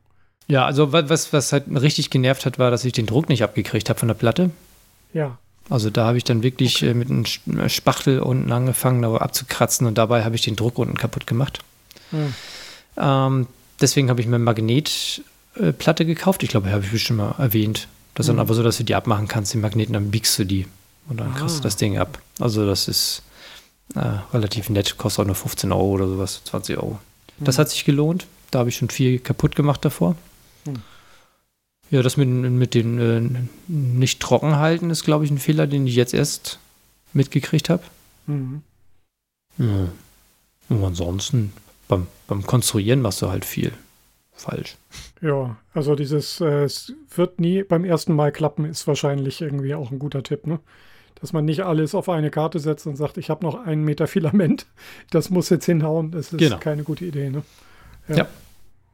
Ja, 0.46 0.64
also 0.66 0.92
wa- 0.92 1.09
was, 1.09 1.33
was 1.33 1.53
halt 1.53 1.64
richtig 1.68 2.11
genervt 2.11 2.46
hat, 2.46 2.59
war, 2.59 2.70
dass 2.70 2.85
ich 2.85 2.92
den 2.92 3.07
Druck 3.07 3.29
nicht 3.29 3.42
abgekriegt 3.42 3.88
habe 3.88 3.98
von 3.98 4.09
der 4.09 4.14
Platte. 4.14 4.50
Ja. 5.12 5.38
Also 5.68 5.90
da 5.90 6.07
habe 6.07 6.18
ich 6.18 6.24
dann 6.24 6.42
wirklich 6.42 6.83
äh, 6.83 6.94
mit 6.94 7.11
einem 7.11 7.22
Sch- 7.24 7.68
Spachtel 7.68 8.20
unten 8.20 8.50
angefangen, 8.53 9.05
aber 9.05 9.22
abzukratzen 9.22 9.87
und 9.87 9.96
dabei 9.98 10.24
habe 10.24 10.35
ich 10.37 10.42
den 10.42 10.57
Druck 10.57 10.79
unten 10.79 10.96
kaputt 10.96 11.26
gemacht. 11.26 11.61
Hm. 12.11 12.35
Ähm, 12.96 13.46
deswegen 13.80 14.10
habe 14.10 14.20
ich 14.20 14.26
mir 14.26 14.36
eine 14.36 14.44
Magnetplatte 14.44 16.04
gekauft. 16.06 16.42
Ich 16.42 16.50
glaube, 16.50 16.70
habe 16.70 16.84
ich 16.84 16.90
bestimmt 16.92 17.18
mal 17.18 17.34
erwähnt. 17.38 17.88
Das 18.14 18.24
ist 18.24 18.28
dann 18.28 18.36
Mhm. 18.36 18.40
aber 18.40 18.54
so, 18.54 18.62
dass 18.62 18.76
du 18.78 18.84
die 18.84 18.94
abmachen 18.94 19.28
kannst, 19.28 19.52
die 19.54 19.58
Magneten, 19.58 19.92
dann 19.94 20.10
biegst 20.10 20.38
du 20.38 20.44
die 20.44 20.66
und 21.08 21.18
dann 21.20 21.32
Ah. 21.32 21.38
kriegst 21.38 21.58
du 21.58 21.62
das 21.62 21.76
Ding 21.76 21.98
ab. 21.98 22.20
Also 22.38 22.66
das 22.66 22.88
ist 22.88 23.22
äh, 23.96 24.18
relativ 24.32 24.70
nett, 24.70 24.98
kostet 24.98 25.22
auch 25.22 25.26
nur 25.26 25.34
15 25.34 25.72
Euro 25.72 25.90
oder 25.90 26.06
sowas, 26.06 26.42
20 26.44 26.76
Euro. 26.76 27.00
Das 27.40 27.56
Mhm. 27.56 27.60
hat 27.62 27.70
sich 27.70 27.84
gelohnt. 27.84 28.26
Da 28.52 28.60
habe 28.60 28.68
ich 28.68 28.76
schon 28.76 28.88
viel 28.90 29.18
kaputt 29.18 29.56
gemacht 29.56 29.84
davor. 29.84 30.14
Mhm. 30.64 30.76
Ja, 31.90 32.00
das 32.02 32.16
mit, 32.16 32.28
mit 32.28 32.74
den 32.74 32.98
äh, 33.00 33.40
nicht 33.66 34.20
trocken 34.20 34.56
halten 34.58 34.90
ist, 34.90 35.02
glaube 35.04 35.24
ich, 35.24 35.30
ein 35.32 35.38
Fehler, 35.40 35.66
den 35.66 35.88
ich 35.88 35.96
jetzt 35.96 36.14
erst 36.14 36.60
mitgekriegt 37.12 37.68
habe. 37.68 37.82
Mhm. 38.26 38.62
Ja. 39.58 39.88
Und 40.68 40.84
ansonsten, 40.84 41.52
beim, 41.90 42.07
beim 42.26 42.46
Konstruieren 42.46 43.03
machst 43.03 43.20
du 43.20 43.29
halt 43.29 43.44
viel 43.44 43.72
falsch. 44.33 44.76
Ja, 45.20 45.57
also 45.74 45.94
dieses, 45.94 46.40
äh, 46.40 46.62
es 46.64 46.94
wird 47.14 47.40
nie 47.40 47.62
beim 47.62 47.85
ersten 47.85 48.14
Mal 48.14 48.33
klappen, 48.33 48.64
ist 48.64 48.87
wahrscheinlich 48.87 49.42
irgendwie 49.42 49.74
auch 49.74 49.90
ein 49.90 49.98
guter 49.98 50.22
Tipp, 50.22 50.46
ne? 50.46 50.61
Dass 51.20 51.35
man 51.35 51.44
nicht 51.44 51.61
alles 51.64 51.94
auf 51.94 52.09
eine 52.09 52.31
Karte 52.31 52.59
setzt 52.61 52.87
und 52.87 52.96
sagt, 52.96 53.18
ich 53.18 53.29
habe 53.29 53.44
noch 53.44 53.66
einen 53.66 53.85
Meter 53.85 54.07
Filament, 54.07 54.66
das 55.11 55.29
muss 55.29 55.50
jetzt 55.50 55.66
hinhauen. 55.66 56.11
Das 56.12 56.33
ist 56.33 56.38
Genau. 56.38 56.57
keine 56.59 56.83
gute 56.85 57.05
Idee, 57.05 57.29
ne? 57.29 57.42
Ja. 58.09 58.26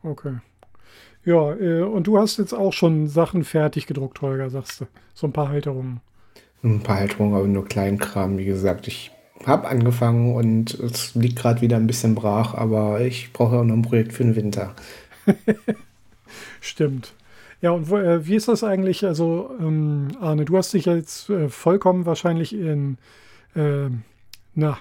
Okay. 0.03 0.39
Ja, 1.25 1.53
äh, 1.55 1.83
und 1.83 2.09
du 2.09 2.19
hast 2.19 2.39
jetzt 2.39 2.53
auch 2.53 2.73
schon 2.73 3.07
Sachen 3.07 3.45
fertig 3.45 3.87
gedruckt, 3.87 4.21
Holger, 4.23 4.51
sagst 4.51 4.81
du. 4.81 4.87
So 5.15 5.27
ein 5.29 5.33
paar 5.33 5.49
Halterungen. 5.49 6.01
Ein 6.65 6.81
paar 6.81 6.97
Halterungen, 6.97 7.35
aber 7.37 7.47
nur 7.47 7.65
Kleinkram. 7.67 8.39
Wie 8.39 8.45
gesagt, 8.45 8.89
ich 8.89 9.13
habe 9.45 9.69
angefangen 9.69 10.35
und 10.35 10.75
es 10.75 11.15
liegt 11.15 11.37
gerade 11.39 11.61
wieder 11.61 11.77
ein 11.77 11.87
bisschen 11.87 12.15
brach, 12.15 12.55
aber 12.55 13.01
ich 13.01 13.33
brauche 13.33 13.57
auch 13.59 13.65
noch 13.65 13.75
ein 13.75 13.83
Projekt 13.83 14.13
für 14.13 14.25
den 14.25 14.35
Winter. 14.37 14.75
Stimmt. 16.61 17.13
Ja, 17.63 17.71
und 17.71 17.89
wo, 17.91 17.97
äh, 17.97 18.27
wie 18.27 18.35
ist 18.37 18.49
das 18.49 18.63
eigentlich? 18.65 19.05
Also, 19.05 19.51
ähm, 19.61 20.09
Arne, 20.21 20.45
du 20.45 20.57
hast 20.57 20.73
dich 20.75 20.85
jetzt 20.87 21.31
äh, 21.31 21.49
vollkommen 21.49 22.05
wahrscheinlich 22.07 22.53
in, 22.55 22.99
ähm, 23.55 24.03
na, 24.55 24.79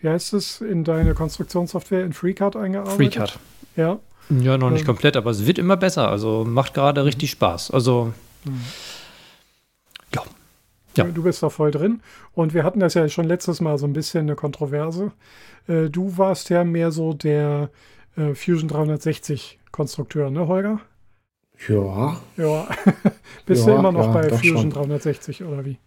wie 0.00 0.08
heißt 0.08 0.34
es, 0.34 0.60
in 0.60 0.84
deine 0.84 1.14
Konstruktionssoftware 1.14 2.04
in 2.04 2.12
FreeCAD 2.12 2.56
eingearbeitet? 2.56 2.96
FreeCAD. 2.96 3.38
Ja. 3.76 3.98
Ja, 4.30 4.58
noch 4.58 4.70
nicht 4.70 4.80
Ähm. 4.82 4.86
komplett, 4.86 5.16
aber 5.16 5.30
es 5.30 5.46
wird 5.46 5.58
immer 5.58 5.76
besser. 5.76 6.08
Also 6.08 6.44
macht 6.44 6.74
gerade 6.74 7.04
richtig 7.04 7.30
Spaß. 7.30 7.70
Also, 7.70 8.12
Mhm. 8.44 8.60
Ja. 10.96 11.04
Du 11.04 11.22
bist 11.22 11.42
da 11.42 11.48
voll 11.50 11.70
drin. 11.70 12.00
Und 12.34 12.54
wir 12.54 12.64
hatten 12.64 12.80
das 12.80 12.94
ja 12.94 13.08
schon 13.08 13.26
letztes 13.26 13.60
Mal 13.60 13.78
so 13.78 13.86
ein 13.86 13.92
bisschen 13.92 14.22
eine 14.22 14.34
Kontroverse. 14.36 15.12
Äh, 15.68 15.88
du 15.90 16.16
warst 16.18 16.50
ja 16.50 16.64
mehr 16.64 16.90
so 16.92 17.12
der 17.14 17.70
äh, 18.16 18.34
Fusion 18.34 18.68
360 18.68 19.58
Konstrukteur, 19.70 20.30
ne, 20.30 20.46
Holger? 20.48 20.80
Ja, 21.68 22.16
Ja. 22.36 22.68
Bist 23.46 23.66
Ja, 23.66 23.72
du 23.74 23.78
immer 23.78 23.92
noch 23.92 24.06
ja, 24.06 24.12
bei 24.12 24.28
Fusion 24.30 24.56
schon. 24.62 24.70
360 24.70 25.44
oder 25.44 25.64
wie? 25.64 25.78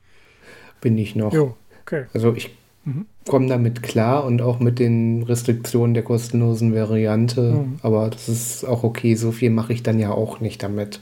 bin 0.82 0.98
ich 0.98 1.16
noch. 1.16 1.34
Jo, 1.34 1.56
okay. 1.82 2.06
Also 2.14 2.34
ich 2.36 2.56
Mhm. 2.88 3.08
komme 3.28 3.48
damit 3.48 3.82
klar 3.82 4.24
und 4.26 4.44
auch 4.44 4.60
mit 4.60 4.78
den 4.78 5.24
Restriktionen 5.24 5.96
der 5.96 6.04
kostenlosen 6.04 6.76
Variante. 6.76 7.42
Mhm. 7.54 7.80
Aber 7.82 8.12
das 8.12 8.30
ist 8.30 8.64
auch 8.64 8.84
okay. 8.84 9.16
So 9.16 9.32
viel 9.32 9.50
mache 9.50 9.74
ich 9.74 9.82
dann 9.82 9.98
ja 9.98 10.12
auch 10.12 10.40
nicht 10.40 10.62
damit. 10.62 11.00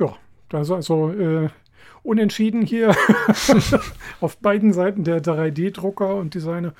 Ja, 0.00 0.14
also, 0.52 0.74
also 0.74 1.10
äh, 1.10 1.48
unentschieden 2.06 2.62
hier 2.62 2.94
auf 4.20 4.36
beiden 4.38 4.72
Seiten 4.72 5.04
der 5.04 5.22
3D-Drucker 5.22 6.14
und 6.14 6.34
Designer. 6.34 6.72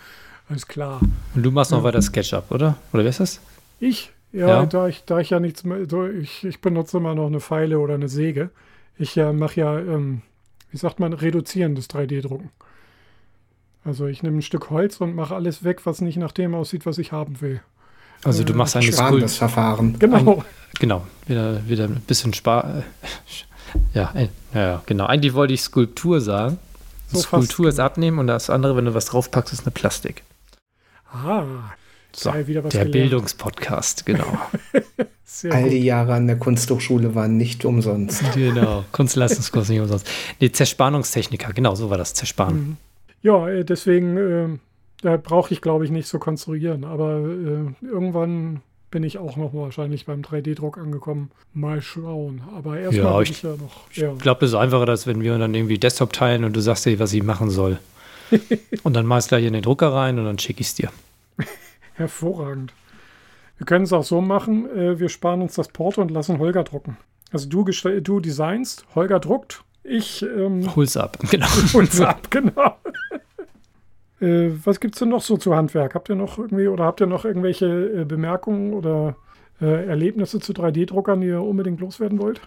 Alles 0.49 0.67
klar. 0.69 1.01
Und 1.35 1.43
du 1.43 1.51
machst 1.51 1.73
noch 1.73 1.83
weiter 1.83 2.01
SketchUp, 2.01 2.51
oder? 2.51 2.77
Oder 2.93 3.03
wer 3.03 3.11
ist 3.11 3.21
das? 3.21 3.41
Ich, 3.81 4.13
ja, 4.33 4.47
Ja. 4.49 4.67
Da, 4.67 4.89
ich, 4.89 5.05
da 5.05 5.19
ich 5.19 5.31
ja 5.31 5.41
nichts 5.41 5.65
mehr, 5.65 5.89
so, 5.89 6.07
ich, 6.07 6.45
ich 6.45 6.61
benutze 6.61 6.99
immer 6.99 7.15
noch 7.15 7.27
eine 7.27 7.41
Pfeile 7.41 7.79
oder 7.81 7.95
eine 7.95 8.09
Säge. 8.09 8.51
Ich 8.99 9.17
äh, 9.17 9.33
mache 9.33 9.61
ja, 9.61 9.79
ähm, 9.79 10.23
wie 10.71 10.77
sagt 10.79 11.01
man, 11.01 11.13
reduzierendes 11.13 11.91
3D-Drucken. 11.91 12.51
Also 13.85 14.07
ich 14.07 14.23
nehme 14.23 14.39
ein 14.39 14.43
Stück 14.43 14.71
Holz 14.71 15.01
und 15.01 15.15
mache 15.15 15.35
alles 15.35 15.63
weg, 15.65 15.83
was 15.85 16.01
nicht 16.01 16.17
nach 16.17 16.33
dem 16.33 16.55
aussieht, 16.55 16.87
was 16.87 16.99
ich 16.99 17.13
haben 17.13 17.41
will. 17.41 17.61
Also 18.25 18.43
du 18.45 18.53
Äh, 18.53 18.57
machst 18.57 18.77
eine 18.77 18.87
Sparen 18.87 19.21
das 19.21 19.37
Verfahren. 19.37 19.99
Genau. 19.99 20.43
Genau, 20.79 21.07
wieder, 21.27 21.69
wieder 21.69 21.85
ein 21.85 22.03
bisschen 22.07 22.35
Spar. 22.35 22.79
Äh, 22.79 22.83
ja, 23.95 24.13
ja, 24.55 24.83
genau. 24.87 25.07
Eigentlich 25.07 25.35
wollte 25.35 25.55
ich 25.55 25.61
Skulptur 25.63 26.21
sagen. 26.21 26.59
So 27.13 27.21
Skulptur 27.21 27.69
ist 27.69 27.79
abnehmen 27.79 28.19
und 28.19 28.27
das 28.27 28.51
andere, 28.51 28.77
wenn 28.77 28.85
du 28.87 28.95
was 28.95 29.07
draufpackst, 29.07 29.53
ist 29.53 29.65
eine 29.65 29.71
Plastik. 29.71 30.23
Ah, 31.13 31.45
So, 32.13 32.31
Geil, 32.33 32.47
wieder 32.47 32.65
was 32.65 32.73
der 32.73 32.85
gelernt. 32.85 33.11
Bildungspodcast, 33.11 34.05
genau. 34.07 34.27
sehr 35.25 35.53
All 35.53 35.63
gut. 35.65 35.73
die 35.73 35.85
Jahre 35.85 36.15
an 36.15 36.27
der 36.27 36.37
Kunsthochschule 36.39 37.15
waren 37.15 37.37
nicht 37.37 37.65
umsonst. 37.65 38.23
genau, 38.35 38.85
Kunstleistungskurs 38.93 39.69
nicht 39.69 39.81
umsonst. 39.81 40.09
Nee, 40.41 40.51
Zerspannungstechniker, 40.51 41.53
genau, 41.53 41.75
so 41.75 41.91
war 41.91 41.99
das, 41.99 42.15
Zersparen. 42.15 42.57
Mhm. 42.57 42.77
Ja, 43.23 43.49
äh, 43.49 43.65
deswegen 43.65 44.17
äh, 44.17 44.59
da 45.03 45.17
brauche 45.17 45.53
ich, 45.53 45.61
glaube 45.61 45.85
ich, 45.85 45.91
nicht 45.91 46.09
so 46.09 46.19
konstruieren. 46.19 46.85
Aber 46.85 47.19
äh, 47.21 47.87
irgendwann 47.87 48.63
bin 48.91 49.03
ich 49.03 49.19
auch 49.19 49.37
noch 49.37 49.53
wahrscheinlich 49.53 50.07
beim 50.07 50.23
3D-Druck 50.23 50.79
angekommen. 50.79 51.31
Mal 51.53 51.83
schauen. 51.83 52.43
Aber 52.57 52.79
erstmal 52.79 53.05
Ja, 53.05 53.13
bin 53.19 53.23
ich- 53.25 53.31
ich 53.31 53.43
ja 53.43 53.51
noch. 53.51 53.91
Ja. 53.93 54.13
Ich 54.13 54.19
glaube, 54.21 54.41
das 54.41 54.51
ist 54.51 54.57
einfacher, 54.57 54.89
als 54.89 55.07
wenn 55.07 55.21
wir 55.23 55.37
dann 55.39 55.55
irgendwie 55.55 55.79
Desktop 55.79 56.13
teilen 56.13 56.45
und 56.45 56.55
du 56.55 56.61
sagst 56.61 56.87
dir, 56.87 56.99
was 56.99 57.13
ich 57.13 57.23
machen 57.23 57.51
soll. 57.51 57.79
und 58.83 58.95
dann 58.95 59.07
machst 59.07 59.31
du 59.31 59.37
gleich 59.37 59.45
in 59.47 59.53
den 59.53 59.63
Drucker 59.63 59.93
rein 59.93 60.19
und 60.19 60.25
dann 60.25 60.39
schicke 60.39 60.61
ich 60.61 60.69
es 60.69 60.75
dir. 60.75 60.91
Hervorragend. 61.95 62.73
Wir 63.59 63.67
können 63.67 63.85
es 63.85 63.93
auch 63.93 64.05
so 64.05 64.21
machen, 64.21 64.69
äh, 64.77 64.99
wir 65.01 65.09
sparen 65.09 65.41
uns 65.43 65.55
das 65.55 65.69
Porto 65.69 66.03
und 66.03 66.11
lassen 66.11 66.39
Holger 66.39 66.63
drucken. 66.65 66.97
Also 67.33 67.49
du, 67.49 67.65
du 67.65 68.21
designst, 68.21 68.85
Holger 68.95 69.19
druckt, 69.19 69.63
ich 69.83 70.23
ähm, 70.23 70.75
Hol's 70.77 70.97
ab, 70.97 71.19
genau. 71.31 71.47
hol's 71.73 72.01
ab, 72.01 72.31
genau. 72.31 72.77
Äh, 74.27 74.51
was 74.65 74.81
gibt 74.81 74.95
es 74.95 74.99
denn 74.99 75.09
noch 75.09 75.23
so 75.23 75.37
zu 75.37 75.55
Handwerk? 75.55 75.95
Habt 75.95 76.09
ihr 76.09 76.17
noch 76.17 76.39
irgendwie 76.39 76.69
oder 76.69 76.85
habt 76.85 77.01
ihr 77.01 77.07
noch 77.07 77.25
irgendwelche 77.25 77.67
äh, 77.67 78.05
Bemerkungen 78.05 78.75
oder 78.75 79.17
äh, 79.61 79.87
Erlebnisse 79.87 80.41
zu 80.41 80.53
3D-Druckern, 80.53 81.21
die 81.21 81.29
ihr 81.29 81.41
unbedingt 81.41 81.81
loswerden 81.81 82.19
wollt? 82.19 82.41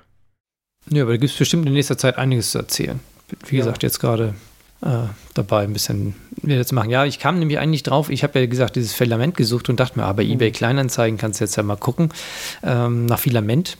Ja, 0.89 1.03
aber 1.03 1.11
da 1.11 1.17
gibt 1.17 1.31
es 1.31 1.37
bestimmt 1.37 1.65
in 1.65 1.73
nächster 1.73 1.97
Zeit 1.97 2.17
einiges 2.17 2.51
zu 2.51 2.59
erzählen. 2.59 2.99
Wie 3.47 3.55
ja. 3.55 3.61
gesagt, 3.63 3.83
jetzt 3.83 3.99
gerade 3.99 4.33
äh, 4.81 5.07
dabei 5.33 5.63
ein 5.63 5.73
bisschen 5.73 6.15
wieder 6.41 6.65
zu 6.65 6.75
machen. 6.75 6.89
Ja, 6.89 7.05
ich 7.05 7.19
kam 7.19 7.39
nämlich 7.39 7.59
eigentlich 7.59 7.83
drauf, 7.83 8.09
ich 8.09 8.23
habe 8.23 8.39
ja 8.39 8.45
gesagt, 8.45 8.75
dieses 8.75 8.93
Filament 8.93 9.35
gesucht 9.35 9.69
und 9.69 9.79
dachte 9.79 9.99
mir, 9.99 10.05
aber 10.05 10.23
mhm. 10.23 10.31
eBay 10.31 10.51
Kleinanzeigen 10.51 11.17
kannst 11.17 11.39
du 11.39 11.45
jetzt 11.45 11.55
ja 11.55 11.63
mal 11.63 11.77
gucken 11.77 12.09
ähm, 12.63 13.05
nach 13.05 13.19
Filament. 13.19 13.77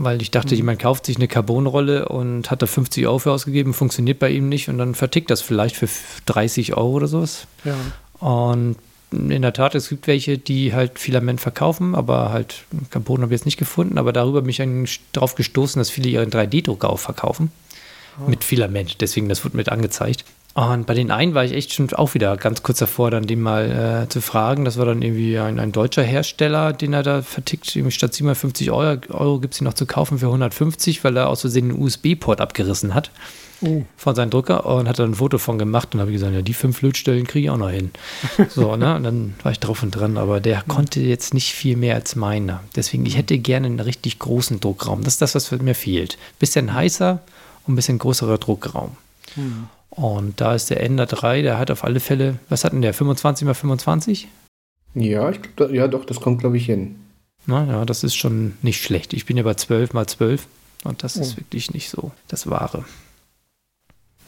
Weil 0.00 0.22
ich 0.22 0.30
dachte, 0.30 0.54
mhm. 0.54 0.58
jemand 0.58 0.78
kauft 0.78 1.06
sich 1.06 1.16
eine 1.16 1.26
Carbonrolle 1.26 2.08
und 2.08 2.52
hat 2.52 2.62
da 2.62 2.66
50 2.66 3.06
Euro 3.08 3.18
für 3.18 3.32
ausgegeben, 3.32 3.74
funktioniert 3.74 4.20
bei 4.20 4.30
ihm 4.30 4.48
nicht 4.48 4.68
und 4.68 4.78
dann 4.78 4.94
vertickt 4.94 5.28
das 5.28 5.42
vielleicht 5.42 5.76
für 5.76 5.88
30 6.26 6.76
Euro 6.76 6.92
oder 6.92 7.08
sowas. 7.08 7.48
Ja. 7.64 7.74
Und 8.20 8.76
in 9.10 9.42
der 9.42 9.52
Tat, 9.52 9.74
es 9.74 9.88
gibt 9.88 10.06
welche, 10.06 10.38
die 10.38 10.72
halt 10.72 11.00
Filament 11.00 11.40
verkaufen, 11.40 11.96
aber 11.96 12.30
halt 12.30 12.64
Carbon 12.90 13.22
habe 13.22 13.34
ich 13.34 13.40
jetzt 13.40 13.46
nicht 13.46 13.56
gefunden, 13.56 13.98
aber 13.98 14.12
darüber 14.12 14.42
bin 14.42 14.50
ich 14.50 14.62
eigentlich 14.62 15.00
drauf 15.12 15.34
gestoßen, 15.34 15.80
dass 15.80 15.90
viele 15.90 16.08
ihren 16.08 16.30
3D-Drucker 16.30 16.88
auch 16.88 17.00
verkaufen. 17.00 17.50
Oh. 18.20 18.28
Mit 18.28 18.44
Filament, 18.44 19.00
deswegen 19.00 19.28
das 19.28 19.44
wurde 19.44 19.56
mit 19.56 19.68
angezeigt. 19.68 20.24
Und 20.54 20.86
bei 20.86 20.94
den 20.94 21.12
einen 21.12 21.34
war 21.34 21.44
ich 21.44 21.52
echt 21.52 21.72
schon 21.72 21.92
auch 21.92 22.14
wieder 22.14 22.36
ganz 22.36 22.64
kurz 22.64 22.78
davor, 22.78 23.12
dann 23.12 23.26
den 23.26 23.40
mal 23.40 24.04
äh, 24.04 24.08
zu 24.08 24.20
fragen. 24.20 24.64
Das 24.64 24.76
war 24.76 24.86
dann 24.86 25.02
irgendwie 25.02 25.38
ein, 25.38 25.60
ein, 25.60 25.70
deutscher 25.70 26.02
Hersteller, 26.02 26.72
den 26.72 26.92
er 26.92 27.04
da 27.04 27.22
vertickt. 27.22 27.76
Irgendwie 27.76 27.92
statt 27.92 28.14
750 28.14 28.72
Euro, 28.72 29.00
Euro 29.10 29.38
gibt 29.38 29.54
es 29.54 29.60
ihn 29.60 29.64
noch 29.64 29.74
zu 29.74 29.86
kaufen 29.86 30.18
für 30.18 30.26
150, 30.26 31.04
weil 31.04 31.16
er 31.16 31.28
aus 31.28 31.42
Versehen 31.42 31.68
den 31.68 31.80
USB-Port 31.80 32.40
abgerissen 32.40 32.94
hat 32.94 33.12
oh. 33.60 33.84
von 33.96 34.14
seinem 34.14 34.30
Drucker 34.30 34.66
und 34.66 34.88
hat 34.88 34.98
dann 34.98 35.12
ein 35.12 35.14
Foto 35.14 35.38
von 35.38 35.58
gemacht 35.58 35.94
und 35.94 36.00
habe 36.00 36.12
gesagt, 36.12 36.34
ja, 36.34 36.42
die 36.42 36.54
fünf 36.54 36.82
Lötstellen 36.82 37.26
kriege 37.26 37.46
ich 37.46 37.50
auch 37.50 37.58
noch 37.58 37.70
hin. 37.70 37.90
so, 38.48 38.76
ne? 38.76 38.96
Und 38.96 39.04
dann 39.04 39.34
war 39.42 39.52
ich 39.52 39.60
drauf 39.60 39.82
und 39.82 39.92
dran, 39.92 40.16
aber 40.16 40.40
der 40.40 40.62
konnte 40.66 41.00
jetzt 41.00 41.34
nicht 41.34 41.52
viel 41.52 41.76
mehr 41.76 41.94
als 41.94 42.16
meiner. 42.16 42.62
Deswegen, 42.76 43.06
ich 43.06 43.16
hätte 43.16 43.38
gerne 43.38 43.66
einen 43.66 43.80
richtig 43.80 44.18
großen 44.18 44.60
Druckraum. 44.60 45.04
Das 45.04 45.14
ist 45.14 45.22
das, 45.22 45.34
was 45.34 45.62
mir 45.62 45.74
fehlt. 45.74 46.18
Bisschen 46.38 46.74
heißer 46.74 47.20
und 47.66 47.74
ein 47.74 47.76
bisschen 47.76 47.98
größerer 47.98 48.38
Druckraum. 48.38 48.96
Mhm. 49.36 49.68
Und 49.90 50.40
da 50.40 50.54
ist 50.54 50.70
der 50.70 50.82
Ender 50.82 51.06
3, 51.06 51.42
der 51.42 51.58
hat 51.58 51.70
auf 51.70 51.84
alle 51.84 52.00
Fälle, 52.00 52.38
was 52.48 52.64
hat 52.64 52.72
denn 52.72 52.82
der, 52.82 52.94
25 52.94 53.46
mal 53.46 53.54
25? 53.54 54.28
Ja, 54.94 55.30
ich, 55.30 55.40
ja 55.70 55.88
doch, 55.88 56.04
das 56.04 56.20
kommt, 56.20 56.40
glaube 56.40 56.56
ich, 56.56 56.66
hin. 56.66 56.96
Na 57.46 57.66
ja, 57.66 57.84
das 57.84 58.04
ist 58.04 58.14
schon 58.14 58.54
nicht 58.62 58.82
schlecht. 58.82 59.12
Ich 59.12 59.26
bin 59.26 59.36
ja 59.36 59.42
bei 59.42 59.54
12 59.54 59.94
mal 59.94 60.06
12 60.06 60.46
und 60.84 61.02
das 61.02 61.16
oh. 61.16 61.20
ist 61.20 61.36
wirklich 61.36 61.72
nicht 61.72 61.88
so 61.88 62.12
das 62.28 62.48
Wahre. 62.48 62.84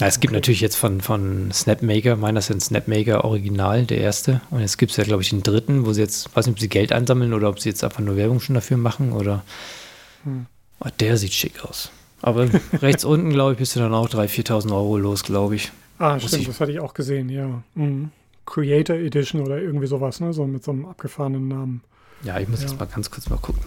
Ja, 0.00 0.06
es 0.06 0.20
gibt 0.20 0.32
okay. 0.32 0.38
natürlich 0.38 0.62
jetzt 0.62 0.76
von, 0.76 1.02
von 1.02 1.52
Snapmaker, 1.52 2.16
meiner 2.16 2.38
ist 2.38 2.50
ein 2.50 2.60
Snapmaker 2.60 3.24
Original, 3.24 3.84
der 3.84 3.98
erste. 3.98 4.40
Und 4.50 4.60
jetzt 4.60 4.78
gibt 4.78 4.92
es 4.92 4.96
ja, 4.96 5.04
glaube 5.04 5.22
ich, 5.22 5.28
den 5.28 5.42
dritten, 5.42 5.84
wo 5.84 5.92
sie 5.92 6.00
jetzt, 6.00 6.34
weiß 6.34 6.46
nicht, 6.46 6.54
ob 6.54 6.60
sie 6.60 6.70
Geld 6.70 6.92
einsammeln 6.92 7.34
oder 7.34 7.50
ob 7.50 7.60
sie 7.60 7.68
jetzt 7.68 7.84
einfach 7.84 8.00
nur 8.00 8.16
Werbung 8.16 8.40
schon 8.40 8.54
dafür 8.54 8.78
machen 8.78 9.12
oder. 9.12 9.44
Hm. 10.24 10.46
Oh, 10.82 10.88
der 10.98 11.18
sieht 11.18 11.34
schick 11.34 11.62
aus. 11.62 11.90
Aber 12.22 12.48
rechts 12.74 13.04
unten, 13.04 13.30
glaube 13.30 13.52
ich, 13.52 13.58
bist 13.58 13.76
du 13.76 13.80
dann 13.80 13.94
auch 13.94 14.08
3.000, 14.08 14.46
4.000 14.46 14.72
Euro 14.72 14.98
los, 14.98 15.22
glaube 15.24 15.56
ich. 15.56 15.72
Ah, 15.98 16.14
Muss 16.14 16.24
stimmt, 16.28 16.42
ich. 16.42 16.48
das 16.48 16.60
hatte 16.60 16.72
ich 16.72 16.80
auch 16.80 16.94
gesehen, 16.94 17.28
ja. 17.28 17.62
Mhm. 17.74 18.10
Creator 18.46 18.96
Edition 18.96 19.42
oder 19.42 19.60
irgendwie 19.60 19.86
sowas, 19.86 20.20
ne? 20.20 20.32
So 20.32 20.46
mit 20.46 20.64
so 20.64 20.72
einem 20.72 20.86
abgefahrenen 20.86 21.48
Namen. 21.48 21.82
Ja, 22.22 22.38
ich 22.38 22.48
muss 22.48 22.60
ja. 22.62 22.68
jetzt 22.68 22.78
mal 22.78 22.86
ganz 22.86 23.10
kurz 23.10 23.30
mal 23.30 23.36
gucken. 23.36 23.62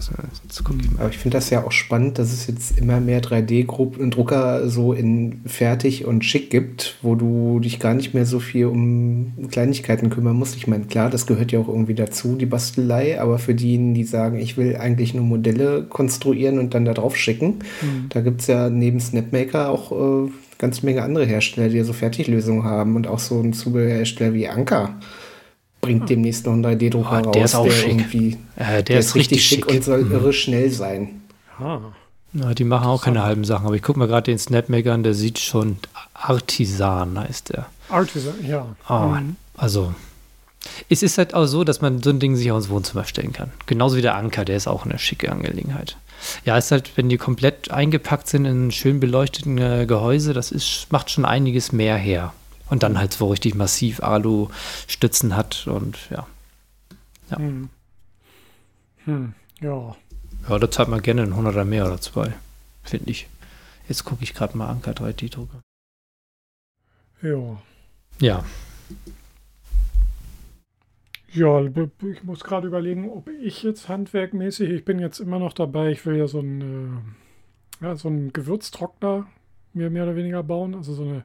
guck 0.64 0.76
ich 0.80 0.98
Aber 0.98 1.08
ich 1.08 1.18
finde 1.18 1.36
das 1.36 1.50
ja 1.50 1.64
auch 1.64 1.72
spannend, 1.72 2.18
dass 2.18 2.32
es 2.32 2.46
jetzt 2.46 2.78
immer 2.78 3.00
mehr 3.00 3.20
3D-Drucker 3.20 4.68
so 4.68 4.92
in 4.92 5.40
fertig 5.44 6.04
und 6.04 6.24
schick 6.24 6.50
gibt, 6.50 6.96
wo 7.02 7.16
du 7.16 7.58
dich 7.58 7.80
gar 7.80 7.94
nicht 7.94 8.14
mehr 8.14 8.26
so 8.26 8.38
viel 8.38 8.66
um 8.66 9.32
Kleinigkeiten 9.50 10.08
kümmern 10.08 10.36
musst. 10.36 10.56
Ich 10.56 10.68
meine, 10.68 10.84
klar, 10.84 11.10
das 11.10 11.26
gehört 11.26 11.50
ja 11.50 11.58
auch 11.58 11.68
irgendwie 11.68 11.94
dazu, 11.94 12.36
die 12.36 12.46
Bastelei, 12.46 13.20
aber 13.20 13.38
für 13.38 13.54
diejenigen, 13.54 13.94
die 13.94 14.04
sagen, 14.04 14.38
ich 14.38 14.56
will 14.56 14.76
eigentlich 14.76 15.14
nur 15.14 15.24
Modelle 15.24 15.82
konstruieren 15.82 16.58
und 16.58 16.74
dann 16.74 16.84
da 16.84 16.94
drauf 16.94 17.16
schicken, 17.16 17.60
mhm. 17.82 18.06
da 18.10 18.20
gibt 18.20 18.42
es 18.42 18.46
ja 18.46 18.70
neben 18.70 19.00
Snapmaker 19.00 19.70
auch 19.70 20.26
äh, 20.26 20.30
ganz 20.58 20.82
Menge 20.84 21.02
andere 21.02 21.24
Hersteller, 21.24 21.68
die 21.68 21.78
ja 21.78 21.84
so 21.84 21.92
Fertiglösungen 21.92 22.62
haben 22.62 22.94
und 22.94 23.08
auch 23.08 23.18
so 23.18 23.40
ein 23.40 23.52
Zubehörhersteller 23.52 24.32
wie 24.32 24.48
Anker 24.48 24.94
bringt 25.84 26.10
demnächst 26.10 26.46
noch 26.46 26.52
einen 26.52 26.64
3D-Drucker 26.64 27.20
oh, 27.20 27.24
raus. 27.26 27.32
Der 27.32 27.44
ist 27.44 27.54
auch 27.54 27.64
der 27.64 27.72
schick. 27.72 27.88
Irgendwie, 27.88 28.36
äh, 28.56 28.64
der, 28.64 28.82
der, 28.82 28.98
ist 28.98 29.14
richtig 29.14 29.44
schick, 29.44 29.66
und 29.66 29.84
soll 29.84 30.04
mhm. 30.04 30.12
irre 30.12 30.32
schnell 30.32 30.70
sein. 30.70 31.22
Ah. 31.58 31.78
Na, 32.32 32.52
die 32.52 32.64
machen 32.64 32.88
auch 32.88 33.02
keine 33.02 33.22
halben 33.22 33.44
Sachen, 33.44 33.66
aber 33.66 33.76
ich 33.76 33.82
gucke 33.82 33.98
mir 33.98 34.08
gerade 34.08 34.24
den 34.24 34.38
Snapmaker 34.38 34.92
an, 34.92 35.04
der 35.04 35.14
sieht 35.14 35.38
schon 35.38 35.76
Artisan, 36.14 37.18
heißt 37.18 37.50
der. 37.50 37.66
Artisan, 37.88 38.34
ja. 38.44 38.66
Oh, 38.88 39.14
mhm. 39.14 39.36
Also, 39.56 39.94
es 40.88 41.02
ist 41.02 41.18
halt 41.18 41.32
auch 41.34 41.46
so, 41.46 41.62
dass 41.62 41.80
man 41.80 42.02
so 42.02 42.10
ein 42.10 42.18
Ding 42.18 42.34
sich 42.34 42.50
auch 42.50 42.56
ins 42.56 42.70
Wohnzimmer 42.70 43.04
stellen 43.04 43.32
kann. 43.32 43.52
Genauso 43.66 43.96
wie 43.96 44.02
der 44.02 44.16
Anker, 44.16 44.44
der 44.44 44.56
ist 44.56 44.66
auch 44.66 44.84
eine 44.84 44.98
schicke 44.98 45.30
Angelegenheit. 45.30 45.96
Ja, 46.44 46.56
ist 46.56 46.70
halt, 46.70 46.90
wenn 46.96 47.08
die 47.08 47.18
komplett 47.18 47.70
eingepackt 47.70 48.28
sind 48.28 48.46
in 48.46 48.70
schön 48.72 48.98
beleuchteten 48.98 49.58
äh, 49.58 49.84
Gehäuse, 49.86 50.32
das 50.32 50.50
ist, 50.50 50.86
macht 50.90 51.10
schon 51.10 51.24
einiges 51.24 51.72
mehr 51.72 51.96
her. 51.96 52.32
Und 52.70 52.82
dann 52.82 52.98
halt 52.98 53.12
so 53.12 53.28
richtig 53.28 53.54
massiv 53.54 54.02
Alu-Stützen 54.02 55.36
hat 55.36 55.66
und 55.66 55.98
ja. 56.10 56.26
Ja. 57.30 57.38
Hm. 57.38 57.68
Hm. 59.04 59.34
Ja. 59.60 59.96
Ja, 60.48 60.58
da 60.58 60.70
zahlt 60.70 60.88
man 60.88 61.02
gerne 61.02 61.22
ein 61.22 61.34
100er 61.34 61.64
mehr 61.64 61.86
oder 61.86 62.00
zwei, 62.00 62.32
finde 62.82 63.10
ich. 63.10 63.28
Jetzt 63.88 64.04
gucke 64.04 64.22
ich 64.24 64.34
gerade 64.34 64.56
mal 64.56 64.68
Anker 64.68 64.92
3D-Drucker. 64.92 65.60
Ja. 67.22 67.58
Ja. 68.20 68.44
Ja, 71.32 71.64
ich 71.64 72.22
muss 72.22 72.44
gerade 72.44 72.68
überlegen, 72.68 73.10
ob 73.10 73.28
ich 73.28 73.62
jetzt 73.64 73.88
handwerkmäßig, 73.88 74.70
ich 74.70 74.84
bin 74.84 75.00
jetzt 75.00 75.18
immer 75.18 75.40
noch 75.40 75.52
dabei, 75.52 75.90
ich 75.90 76.06
will 76.06 76.16
ja 76.16 76.28
so 76.28 76.38
einen, 76.38 77.02
äh, 77.80 77.84
ja, 77.84 77.96
so 77.96 78.08
einen 78.08 78.32
Gewürztrockner 78.32 79.26
mir 79.72 79.90
mehr 79.90 80.04
oder 80.04 80.14
weniger 80.14 80.44
bauen, 80.44 80.76
also 80.76 80.94
so 80.94 81.02
eine 81.02 81.24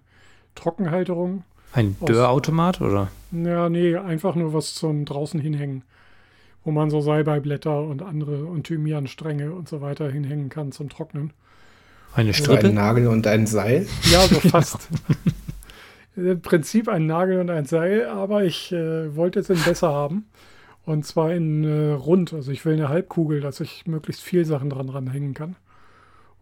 Trockenhalterung. 0.59 1.43
Ein 1.73 1.95
Dörrautomat 2.05 2.81
oder? 2.81 3.09
Ja, 3.31 3.69
nee, 3.69 3.95
einfach 3.95 4.35
nur 4.35 4.53
was 4.53 4.73
zum 4.73 5.05
draußen 5.05 5.39
hinhängen, 5.39 5.83
wo 6.63 6.71
man 6.71 6.89
so 6.89 7.01
Salbeiblätter 7.01 7.83
und 7.83 8.01
andere 8.01 8.45
und 8.45 8.65
Thymianstränge 8.65 9.51
und 9.51 9.69
so 9.69 9.81
weiter 9.81 10.09
hinhängen 10.09 10.49
kann 10.49 10.71
zum 10.71 10.89
Trocknen. 10.89 11.31
Eine 12.13 12.33
Strippe? 12.33 12.57
Also 12.57 12.67
ein 12.69 12.73
Nagel 12.75 13.07
und 13.07 13.27
ein 13.27 13.45
Seil? 13.45 13.87
Ja, 14.11 14.21
so 14.21 14.39
fast. 14.49 14.89
Im 16.15 16.41
Prinzip 16.41 16.89
ein 16.89 17.05
Nagel 17.05 17.39
und 17.39 17.49
ein 17.49 17.65
Seil, 17.65 18.07
aber 18.07 18.43
ich 18.43 18.71
äh, 18.71 19.15
wollte 19.15 19.39
es 19.39 19.49
in 19.49 19.61
besser 19.61 19.89
haben. 19.89 20.25
Und 20.85 21.05
zwar 21.05 21.33
in 21.33 21.63
äh, 21.63 21.91
rund. 21.91 22.33
Also 22.33 22.51
ich 22.51 22.65
will 22.65 22.73
eine 22.73 22.89
Halbkugel, 22.89 23.41
dass 23.41 23.59
ich 23.59 23.85
möglichst 23.85 24.23
viel 24.23 24.43
Sachen 24.43 24.71
dran 24.71 24.89
ranhängen 24.89 25.35
kann. 25.35 25.55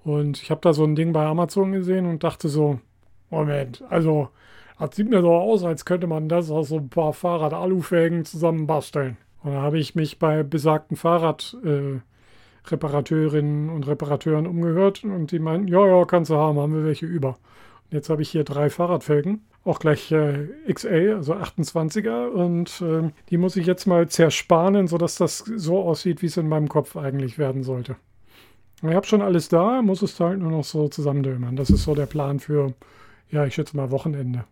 Und 0.05 0.41
ich 0.41 0.51
habe 0.51 0.61
da 0.61 0.71
so 0.71 0.85
ein 0.85 0.95
Ding 0.95 1.11
bei 1.11 1.25
Amazon 1.25 1.73
gesehen 1.73 2.05
und 2.05 2.23
dachte 2.23 2.47
so, 2.47 2.79
Moment, 3.29 3.83
also 3.89 4.29
das 4.79 4.95
sieht 4.95 5.09
mir 5.09 5.21
so 5.21 5.33
aus, 5.33 5.63
als 5.63 5.85
könnte 5.85 6.07
man 6.07 6.29
das 6.29 6.51
aus 6.51 6.69
so 6.69 6.77
ein 6.77 6.89
paar 6.89 7.13
Fahrrad-Alufelgen 7.13 8.25
zusammenbasteln. 8.25 9.17
Und 9.43 9.53
da 9.53 9.61
habe 9.61 9.79
ich 9.79 9.95
mich 9.95 10.19
bei 10.19 10.43
besagten 10.43 10.97
Fahrradreparateurinnen 10.97 13.69
äh, 13.69 13.71
und 13.71 13.87
Reparateuren 13.87 14.45
umgehört 14.45 15.03
und 15.03 15.31
die 15.31 15.39
meinten, 15.39 15.67
ja, 15.67 15.85
ja, 15.85 16.05
kannst 16.05 16.29
du 16.29 16.35
haben, 16.35 16.59
haben 16.59 16.75
wir 16.75 16.85
welche 16.85 17.05
über. 17.05 17.29
Und 17.29 17.93
jetzt 17.93 18.09
habe 18.09 18.21
ich 18.21 18.29
hier 18.29 18.43
drei 18.43 18.69
Fahrradfelgen, 18.69 19.41
auch 19.63 19.79
gleich 19.79 20.11
äh, 20.11 20.47
XA, 20.71 21.15
also 21.15 21.33
28er 21.33 22.27
und 22.27 22.81
äh, 22.81 23.09
die 23.29 23.37
muss 23.37 23.55
ich 23.55 23.65
jetzt 23.65 23.87
mal 23.87 24.07
zerspanen, 24.09 24.87
sodass 24.87 25.15
das 25.15 25.39
so 25.39 25.79
aussieht, 25.79 26.21
wie 26.21 26.27
es 26.27 26.37
in 26.37 26.49
meinem 26.49 26.69
Kopf 26.69 26.97
eigentlich 26.97 27.37
werden 27.37 27.63
sollte. 27.63 27.95
Ich 28.83 28.93
habe 28.93 29.07
schon 29.07 29.23
alles 29.23 29.49
da, 29.49 29.81
muss 29.81 30.03
es 30.03 30.19
halt 30.19 30.39
nur 30.39 30.51
noch 30.51 30.63
so 30.63 30.87
zusammendömern. 30.87 31.55
Das 31.55 31.71
ist 31.71 31.83
so 31.83 31.95
der 31.95 32.05
Plan 32.05 32.39
für 32.39 32.73
ja, 33.31 33.45
ich 33.45 33.55
schätze 33.55 33.75
mal 33.75 33.91
Wochenende. 33.91 34.45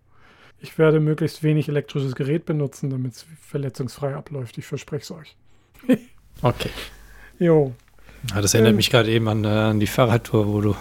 Ich 0.60 0.78
werde 0.78 1.00
möglichst 1.00 1.44
wenig 1.44 1.70
elektrisches 1.70 2.16
Gerät 2.16 2.46
benutzen, 2.46 2.90
damit 2.90 3.14
es 3.14 3.26
verletzungsfrei 3.42 4.16
abläuft. 4.16 4.58
Ich 4.58 4.66
verspreche 4.66 5.04
es 5.04 5.12
euch. 5.12 5.36
okay. 6.42 6.70
Jo. 7.40 7.74
Ja, 8.32 8.42
das 8.42 8.54
erinnert 8.54 8.72
ähm, 8.72 8.78
mich 8.78 8.90
gerade 8.90 9.12
eben 9.12 9.28
an, 9.28 9.44
äh, 9.44 9.48
an, 9.48 9.80
die 9.80 9.88
Fahrradtour, 9.88 10.48
wo 10.48 10.62
du, 10.62 10.76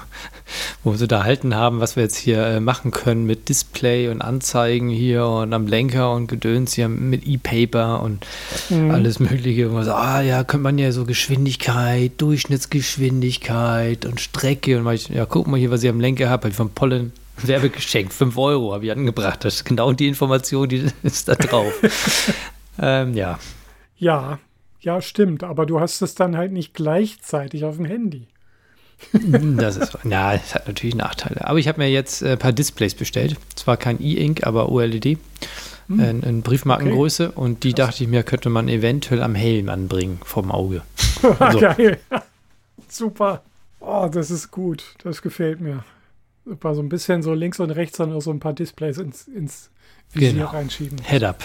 wo 0.83 0.95
sie 0.95 1.07
da 1.07 1.25
halten 1.25 1.55
haben, 1.55 1.81
was 1.81 1.97
wir 1.97 2.03
jetzt 2.03 2.17
hier 2.17 2.43
äh, 2.43 2.61
machen 2.61 2.91
können 2.91 3.27
mit 3.27 3.49
Display 3.49 4.09
und 4.09 4.23
Anzeigen 4.23 4.89
hier 4.89 5.27
und 5.27 5.53
am 5.53 5.67
Lenker 5.67 6.13
und 6.13 6.29
Gedöns 6.29 6.73
hier 6.73 6.89
mit 6.89 7.27
E-Paper 7.27 8.03
und 8.03 8.27
mhm. 8.71 8.91
alles 8.91 9.19
Mögliche. 9.19 9.69
Und 9.69 9.85
so, 9.85 9.93
ah 9.93 10.23
ja, 10.23 10.45
könnte 10.45 10.63
man 10.63 10.79
ja 10.79 10.91
so 10.93 11.05
Geschwindigkeit, 11.05 12.13
Durchschnittsgeschwindigkeit 12.17 14.07
und 14.07 14.21
Strecke 14.21 14.79
und 14.79 14.91
ich, 14.93 15.09
ja, 15.11 15.27
guck 15.27 15.47
mal 15.47 15.61
hier, 15.61 15.71
was 15.71 15.83
ich 15.83 15.91
am 15.91 16.01
Lenker 16.01 16.31
habe, 16.31 16.45
halt 16.45 16.55
von 16.55 16.71
Pollen 16.71 17.13
Werbegeschenk, 17.43 18.13
5 18.13 18.37
Euro 18.37 18.73
habe 18.73 18.85
ich 18.85 18.93
angebracht. 18.93 19.45
Das 19.45 19.57
ist 19.57 19.65
genau 19.65 19.93
die 19.93 20.09
Information, 20.09 20.69
die 20.69 20.87
ist 21.03 21.29
da 21.29 21.35
drauf. 21.35 21.73
ähm, 22.81 23.15
ja. 23.15 23.39
Ja, 23.97 24.39
ja, 24.81 25.01
stimmt. 25.01 25.45
Aber 25.45 25.67
du 25.67 25.81
hast 25.81 26.03
es 26.03 26.15
dann 26.15 26.37
halt 26.37 26.53
nicht 26.53 26.75
gleichzeitig 26.75 27.65
auf 27.65 27.77
dem 27.77 27.87
Handy. 27.87 28.27
Das 29.13 29.77
ist, 29.77 29.99
na, 30.05 30.35
es 30.35 30.55
hat 30.55 30.67
natürlich 30.67 30.95
Nachteile. 30.95 31.47
Aber 31.47 31.59
ich 31.59 31.69
habe 31.69 31.81
mir 31.81 31.91
jetzt 31.91 32.23
ein 32.23 32.39
paar 32.39 32.53
Displays 32.53 32.95
bestellt. 32.95 33.37
Zwar 33.55 33.77
kein 33.77 34.01
E-Ink, 34.01 34.47
aber 34.47 34.71
OLED. 34.71 35.19
Hm. 35.89 36.01
In, 36.01 36.23
in, 36.23 36.43
Briefmarkengröße. 36.43 37.31
Okay. 37.31 37.41
Und 37.41 37.65
die 37.65 37.73
Krass. 37.73 37.89
dachte 37.89 38.05
ich 38.05 38.09
mir, 38.09 38.23
könnte 38.23 38.49
man 38.51 38.69
eventuell 38.69 39.23
am 39.23 39.35
Helm 39.35 39.69
anbringen, 39.69 40.21
vom 40.25 40.51
Auge. 40.51 40.83
so. 41.21 41.35
Geil. 41.61 41.99
Super. 42.89 43.43
Oh, 43.81 44.09
das 44.11 44.31
ist 44.31 44.51
gut. 44.51 44.95
Das 45.03 45.21
gefällt 45.21 45.61
mir. 45.61 45.85
Super, 46.45 46.75
so 46.75 46.83
ein 46.83 46.89
bisschen 46.89 47.23
so 47.23 47.33
links 47.33 47.59
und 47.61 47.71
rechts 47.71 47.97
dann 47.97 48.13
auch 48.13 48.21
so 48.21 48.31
ein 48.31 48.41
paar 48.41 48.53
Displays 48.53 48.99
ins, 48.99 49.29
ins 49.29 49.71
Visier 50.13 50.33
genau. 50.33 50.47
reinschieben. 50.47 50.99
Head 51.03 51.25
up. 51.25 51.43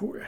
Cool. 0.00 0.22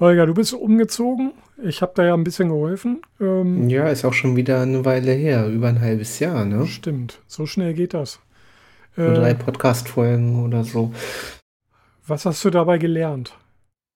Holger, 0.00 0.26
du 0.26 0.34
bist 0.34 0.54
umgezogen. 0.54 1.32
Ich 1.62 1.82
habe 1.82 1.92
da 1.94 2.04
ja 2.04 2.14
ein 2.14 2.24
bisschen 2.24 2.48
geholfen. 2.48 3.02
Ähm, 3.20 3.68
ja, 3.68 3.88
ist 3.88 4.04
auch 4.04 4.12
schon 4.12 4.36
wieder 4.36 4.62
eine 4.62 4.84
Weile 4.84 5.12
her, 5.12 5.48
über 5.48 5.68
ein 5.68 5.80
halbes 5.80 6.18
Jahr, 6.18 6.44
ne? 6.44 6.66
Stimmt, 6.66 7.20
so 7.26 7.46
schnell 7.46 7.74
geht 7.74 7.94
das. 7.94 8.20
Äh, 8.96 9.12
drei 9.12 9.34
Podcast-Folgen 9.34 10.44
oder 10.44 10.64
so. 10.64 10.92
Was 12.06 12.24
hast 12.24 12.44
du 12.44 12.50
dabei 12.50 12.78
gelernt? 12.78 13.36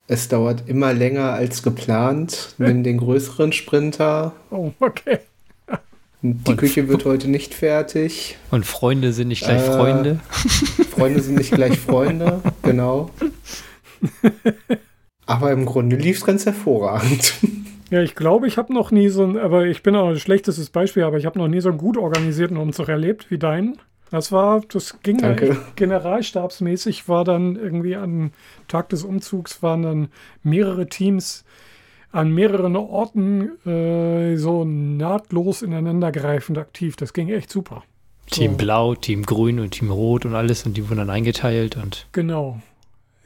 Es 0.07 0.29
dauert 0.29 0.69
immer 0.69 0.93
länger 0.93 1.33
als 1.33 1.63
geplant. 1.63 2.57
Nimm 2.59 2.83
den 2.83 2.99
größeren 2.99 3.53
Sprinter. 3.53 4.33
Oh, 4.51 4.73
okay. 4.81 5.21
Die 6.23 6.53
und 6.53 6.57
Küche 6.57 6.89
wird 6.89 7.05
heute 7.05 7.29
nicht 7.29 7.53
fertig. 7.53 8.39
Und 8.53 8.65
Freunde 8.65 9.13
sind 9.13 9.29
nicht 9.29 9.45
gleich 9.45 9.67
äh, 9.67 9.73
Freunde. 9.73 10.21
Freunde 10.91 11.21
sind 11.21 11.35
nicht 11.35 11.51
gleich 11.51 11.79
Freunde, 11.81 12.41
genau. 12.63 13.11
Aber 15.27 15.51
im 15.51 15.67
Grunde 15.67 15.97
lief 15.97 16.19
es 16.19 16.25
ganz 16.25 16.47
hervorragend. 16.47 17.35
Ja, 17.91 18.01
ich 18.03 18.15
glaube, 18.15 18.47
ich 18.47 18.57
habe 18.57 18.73
noch 18.73 18.93
nie 18.93 19.09
so 19.09 19.25
ein, 19.25 19.37
aber 19.37 19.67
ich 19.67 19.83
bin 19.83 19.97
auch 19.97 20.11
ein 20.11 20.19
schlechtestes 20.19 20.71
Beispiel, 20.71 21.03
aber 21.03 21.19
ich 21.19 21.27
habe 21.27 21.39
noch 21.41 21.49
nie 21.49 21.61
so 21.61 21.71
einen 21.71 21.79
gut 21.79 21.97
organisierten 21.97 22.57
Umzug 22.57 22.89
erlebt 22.89 23.31
wie 23.31 23.39
deinen. 23.39 23.79
Das 24.11 24.31
war, 24.31 24.61
das 24.69 25.01
ging 25.03 25.19
Danke. 25.19 25.57
generalstabsmäßig, 25.75 27.09
war 27.09 27.25
dann 27.25 27.57
irgendwie 27.57 27.97
am 27.97 28.31
Tag 28.69 28.91
des 28.91 29.03
Umzugs 29.05 29.63
waren 29.63 29.83
dann 29.83 30.09
mehrere 30.43 30.87
Teams 30.87 31.45
an 32.13 32.31
mehreren 32.31 32.77
Orten 32.77 33.59
äh, 33.67 34.37
so 34.37 34.65
nahtlos 34.65 35.63
ineinandergreifend 35.63 36.59
aktiv. 36.59 36.97
Das 36.97 37.13
ging 37.13 37.29
echt 37.29 37.51
super. 37.51 37.83
Team 38.31 38.53
so. 38.53 38.59
Blau, 38.59 38.95
Team 38.95 39.25
Grün 39.25 39.59
und 39.59 39.73
Team 39.73 39.91
Rot 39.91 40.25
und 40.25 40.35
alles 40.35 40.65
und 40.65 40.77
die 40.77 40.89
wurden 40.89 40.99
dann 40.99 41.11
eingeteilt 41.11 41.77
und. 41.77 42.07
Genau. 42.13 42.61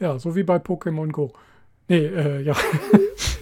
Ja, 0.00 0.18
so 0.18 0.36
wie 0.36 0.42
bei 0.42 0.56
Pokémon 0.56 1.10
Go. 1.10 1.32
Nee, 1.88 2.06
äh, 2.06 2.42
ja. 2.42 2.56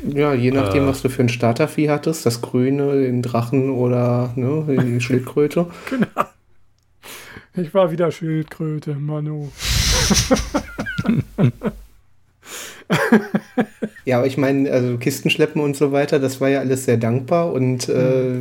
Ja, 0.07 0.35
je 0.35 0.51
nachdem, 0.51 0.85
äh. 0.85 0.89
was 0.89 1.01
du 1.01 1.09
für 1.09 1.23
ein 1.23 1.31
Startervieh 1.31 1.89
hattest, 1.89 2.27
das 2.27 2.43
Grüne, 2.43 3.01
den 3.01 3.23
Drachen 3.23 3.71
oder 3.71 4.35
ne, 4.37 4.67
die 4.69 5.01
Schildkröte. 5.05 5.69
Genau. 5.89 6.27
Ich 7.57 7.73
war 7.73 7.91
wieder 7.91 8.11
Schildkröte, 8.11 8.97
Manu. 8.97 9.51
ja, 14.05 14.18
aber 14.18 14.26
ich 14.26 14.37
meine, 14.37 14.70
also 14.70 14.99
Kisten 14.99 15.30
schleppen 15.30 15.62
und 15.62 15.76
so 15.76 15.93
weiter, 15.93 16.18
das 16.18 16.41
war 16.41 16.49
ja 16.49 16.61
alles 16.61 16.85
sehr 16.85 16.97
dankbar 16.97 17.53
und 17.53 17.89
äh, 17.89 18.35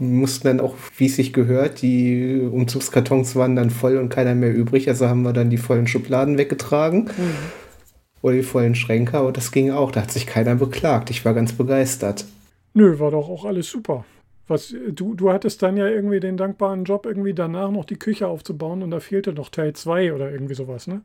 mussten 0.00 0.48
dann 0.48 0.60
auch, 0.60 0.74
wie 0.96 1.06
es 1.06 1.16
sich 1.16 1.32
gehört, 1.32 1.82
die 1.82 2.40
Umzugskartons 2.50 3.36
waren 3.36 3.56
dann 3.56 3.70
voll 3.70 3.96
und 3.96 4.08
keiner 4.08 4.34
mehr 4.34 4.54
übrig, 4.54 4.88
also 4.88 5.08
haben 5.08 5.22
wir 5.22 5.32
dann 5.32 5.50
die 5.50 5.58
vollen 5.58 5.86
Schubladen 5.86 6.38
weggetragen. 6.38 7.04
Mhm 7.04 7.62
oder 8.22 8.36
die 8.36 8.42
vollen 8.42 8.74
Schränke, 8.74 9.18
aber 9.18 9.32
das 9.32 9.52
ging 9.52 9.70
auch. 9.70 9.90
Da 9.90 10.02
hat 10.02 10.10
sich 10.10 10.26
keiner 10.26 10.54
beklagt. 10.54 11.10
Ich 11.10 11.24
war 11.24 11.34
ganz 11.34 11.52
begeistert. 11.52 12.24
Nö, 12.72 12.98
war 12.98 13.10
doch 13.10 13.28
auch 13.28 13.44
alles 13.44 13.68
super. 13.68 14.04
Was, 14.48 14.74
du, 14.90 15.14
du 15.14 15.30
hattest 15.30 15.62
dann 15.62 15.76
ja 15.76 15.86
irgendwie 15.86 16.20
den 16.20 16.36
dankbaren 16.36 16.84
Job, 16.84 17.06
irgendwie 17.06 17.34
danach 17.34 17.70
noch 17.70 17.84
die 17.84 17.98
Küche 17.98 18.26
aufzubauen 18.28 18.82
und 18.82 18.90
da 18.90 19.00
fehlte 19.00 19.32
noch 19.32 19.50
Teil 19.50 19.72
2 19.72 20.14
oder 20.14 20.30
irgendwie 20.30 20.54
sowas, 20.54 20.86
ne? 20.86 21.02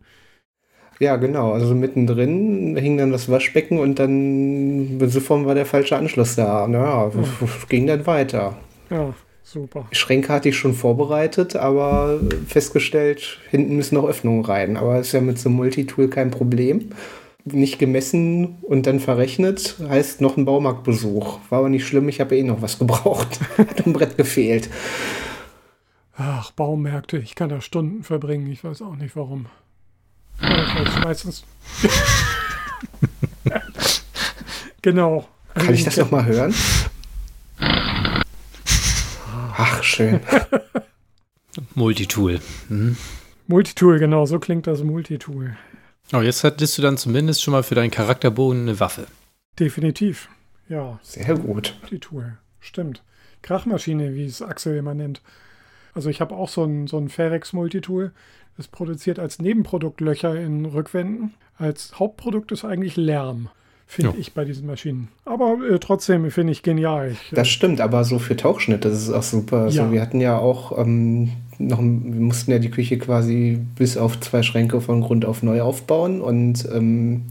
Ja, 0.99 1.15
genau. 1.17 1.51
Also 1.51 1.75
mittendrin 1.75 2.75
hing 2.77 2.97
dann 2.97 3.11
das 3.11 3.29
Waschbecken 3.29 3.79
und 3.79 3.99
dann 3.99 4.99
sofort 5.09 5.45
war 5.45 5.55
der 5.55 5.65
falsche 5.65 5.95
Anschluss 5.95 6.35
da. 6.35 6.67
Naja, 6.67 7.11
ja. 7.13 7.47
ging 7.69 7.87
dann 7.87 8.05
weiter. 8.07 8.57
Ja, 8.89 9.13
super. 9.43 9.85
Schränke 9.91 10.33
hatte 10.33 10.49
ich 10.49 10.57
schon 10.57 10.73
vorbereitet, 10.73 11.55
aber 11.55 12.19
festgestellt, 12.47 13.39
hinten 13.49 13.75
müssen 13.75 13.95
noch 13.95 14.07
Öffnungen 14.07 14.43
rein. 14.43 14.77
Aber 14.77 14.99
ist 14.99 15.11
ja 15.11 15.21
mit 15.21 15.37
so 15.37 15.49
einem 15.49 15.57
Multitool 15.57 16.07
kein 16.09 16.31
Problem 16.31 16.89
nicht 17.53 17.79
gemessen 17.79 18.57
und 18.61 18.87
dann 18.87 18.99
verrechnet, 18.99 19.77
heißt 19.87 20.21
noch 20.21 20.37
ein 20.37 20.45
Baumarktbesuch. 20.45 21.39
War 21.49 21.59
aber 21.59 21.69
nicht 21.69 21.85
schlimm, 21.85 22.09
ich 22.09 22.19
habe 22.19 22.37
eh 22.37 22.43
noch 22.43 22.61
was 22.61 22.79
gebraucht. 22.79 23.39
Hat 23.57 23.85
ein 23.85 23.93
Brett 23.93 24.17
gefehlt. 24.17 24.69
Ach, 26.15 26.51
Baumärkte, 26.51 27.17
ich 27.17 27.35
kann 27.35 27.49
da 27.49 27.61
Stunden 27.61 28.03
verbringen, 28.03 28.51
ich 28.51 28.63
weiß 28.63 28.81
auch 28.81 28.95
nicht 28.95 29.15
warum. 29.15 29.45
Ja, 30.41 31.01
meistens. 31.03 31.43
genau. 34.81 35.27
Kann 35.53 35.73
ich 35.73 35.83
das 35.83 35.97
noch 35.97 36.11
mal 36.11 36.25
hören? 36.25 36.53
Ach, 39.59 39.83
schön. 39.83 40.19
Multitool. 41.73 42.39
Mhm. 42.69 42.95
Multitool, 43.47 43.97
genau, 43.97 44.25
so 44.25 44.39
klingt 44.39 44.67
das 44.67 44.83
Multitool. 44.83 45.57
Oh, 46.13 46.21
jetzt 46.21 46.43
hattest 46.43 46.77
du 46.77 46.81
dann 46.81 46.97
zumindest 46.97 47.41
schon 47.41 47.53
mal 47.53 47.63
für 47.63 47.75
deinen 47.75 47.91
Charakterbogen 47.91 48.61
eine 48.61 48.79
Waffe. 48.79 49.07
Definitiv, 49.59 50.29
ja. 50.69 50.99
Sehr 51.01 51.35
gut. 51.35 51.75
Die 51.89 51.99
Tool, 51.99 52.37
stimmt. 52.59 53.03
Krachmaschine, 53.41 54.13
wie 54.13 54.25
es 54.25 54.41
Axel 54.41 54.77
immer 54.77 54.93
nennt. 54.93 55.21
Also 55.93 56.09
ich 56.09 56.21
habe 56.21 56.35
auch 56.35 56.49
so 56.49 56.63
ein, 56.63 56.87
so 56.87 56.97
ein 56.97 57.09
Ferex-Multitool. 57.09 58.11
Das 58.57 58.67
produziert 58.67 59.19
als 59.19 59.39
Nebenprodukt 59.39 60.01
Löcher 60.01 60.35
in 60.35 60.65
Rückwänden. 60.65 61.33
Als 61.57 61.99
Hauptprodukt 61.99 62.51
ist 62.51 62.65
eigentlich 62.65 62.97
Lärm 62.97 63.49
finde 63.87 64.11
ja. 64.11 64.15
ich 64.19 64.33
bei 64.33 64.43
diesen 64.43 64.67
Maschinen. 64.67 65.07
Aber 65.25 65.57
äh, 65.67 65.79
trotzdem 65.79 66.29
finde 66.29 66.51
ich 66.51 66.61
genial. 66.61 67.11
Ich, 67.11 67.31
äh, 67.31 67.35
das 67.35 67.47
stimmt, 67.47 67.81
aber 67.81 68.03
so 68.03 68.19
für 68.19 68.35
Tauchschnitt, 68.35 68.85
das 68.85 68.93
ist 68.93 69.11
auch 69.11 69.23
super. 69.23 69.61
Also 69.61 69.83
ja. 69.83 69.91
wir 69.91 70.01
hatten 70.01 70.19
ja 70.19 70.37
auch 70.37 70.77
ähm, 70.77 71.31
noch, 71.57 71.79
wir 71.79 71.85
mussten 71.85 72.51
ja 72.51 72.59
die 72.59 72.69
Küche 72.69 72.99
quasi 72.99 73.59
bis 73.75 73.97
auf 73.97 74.19
zwei 74.19 74.43
Schränke 74.43 74.81
von 74.81 75.01
Grund 75.01 75.25
auf 75.25 75.41
neu 75.41 75.61
aufbauen 75.61 76.21
und 76.21 76.67
ähm, 76.71 77.23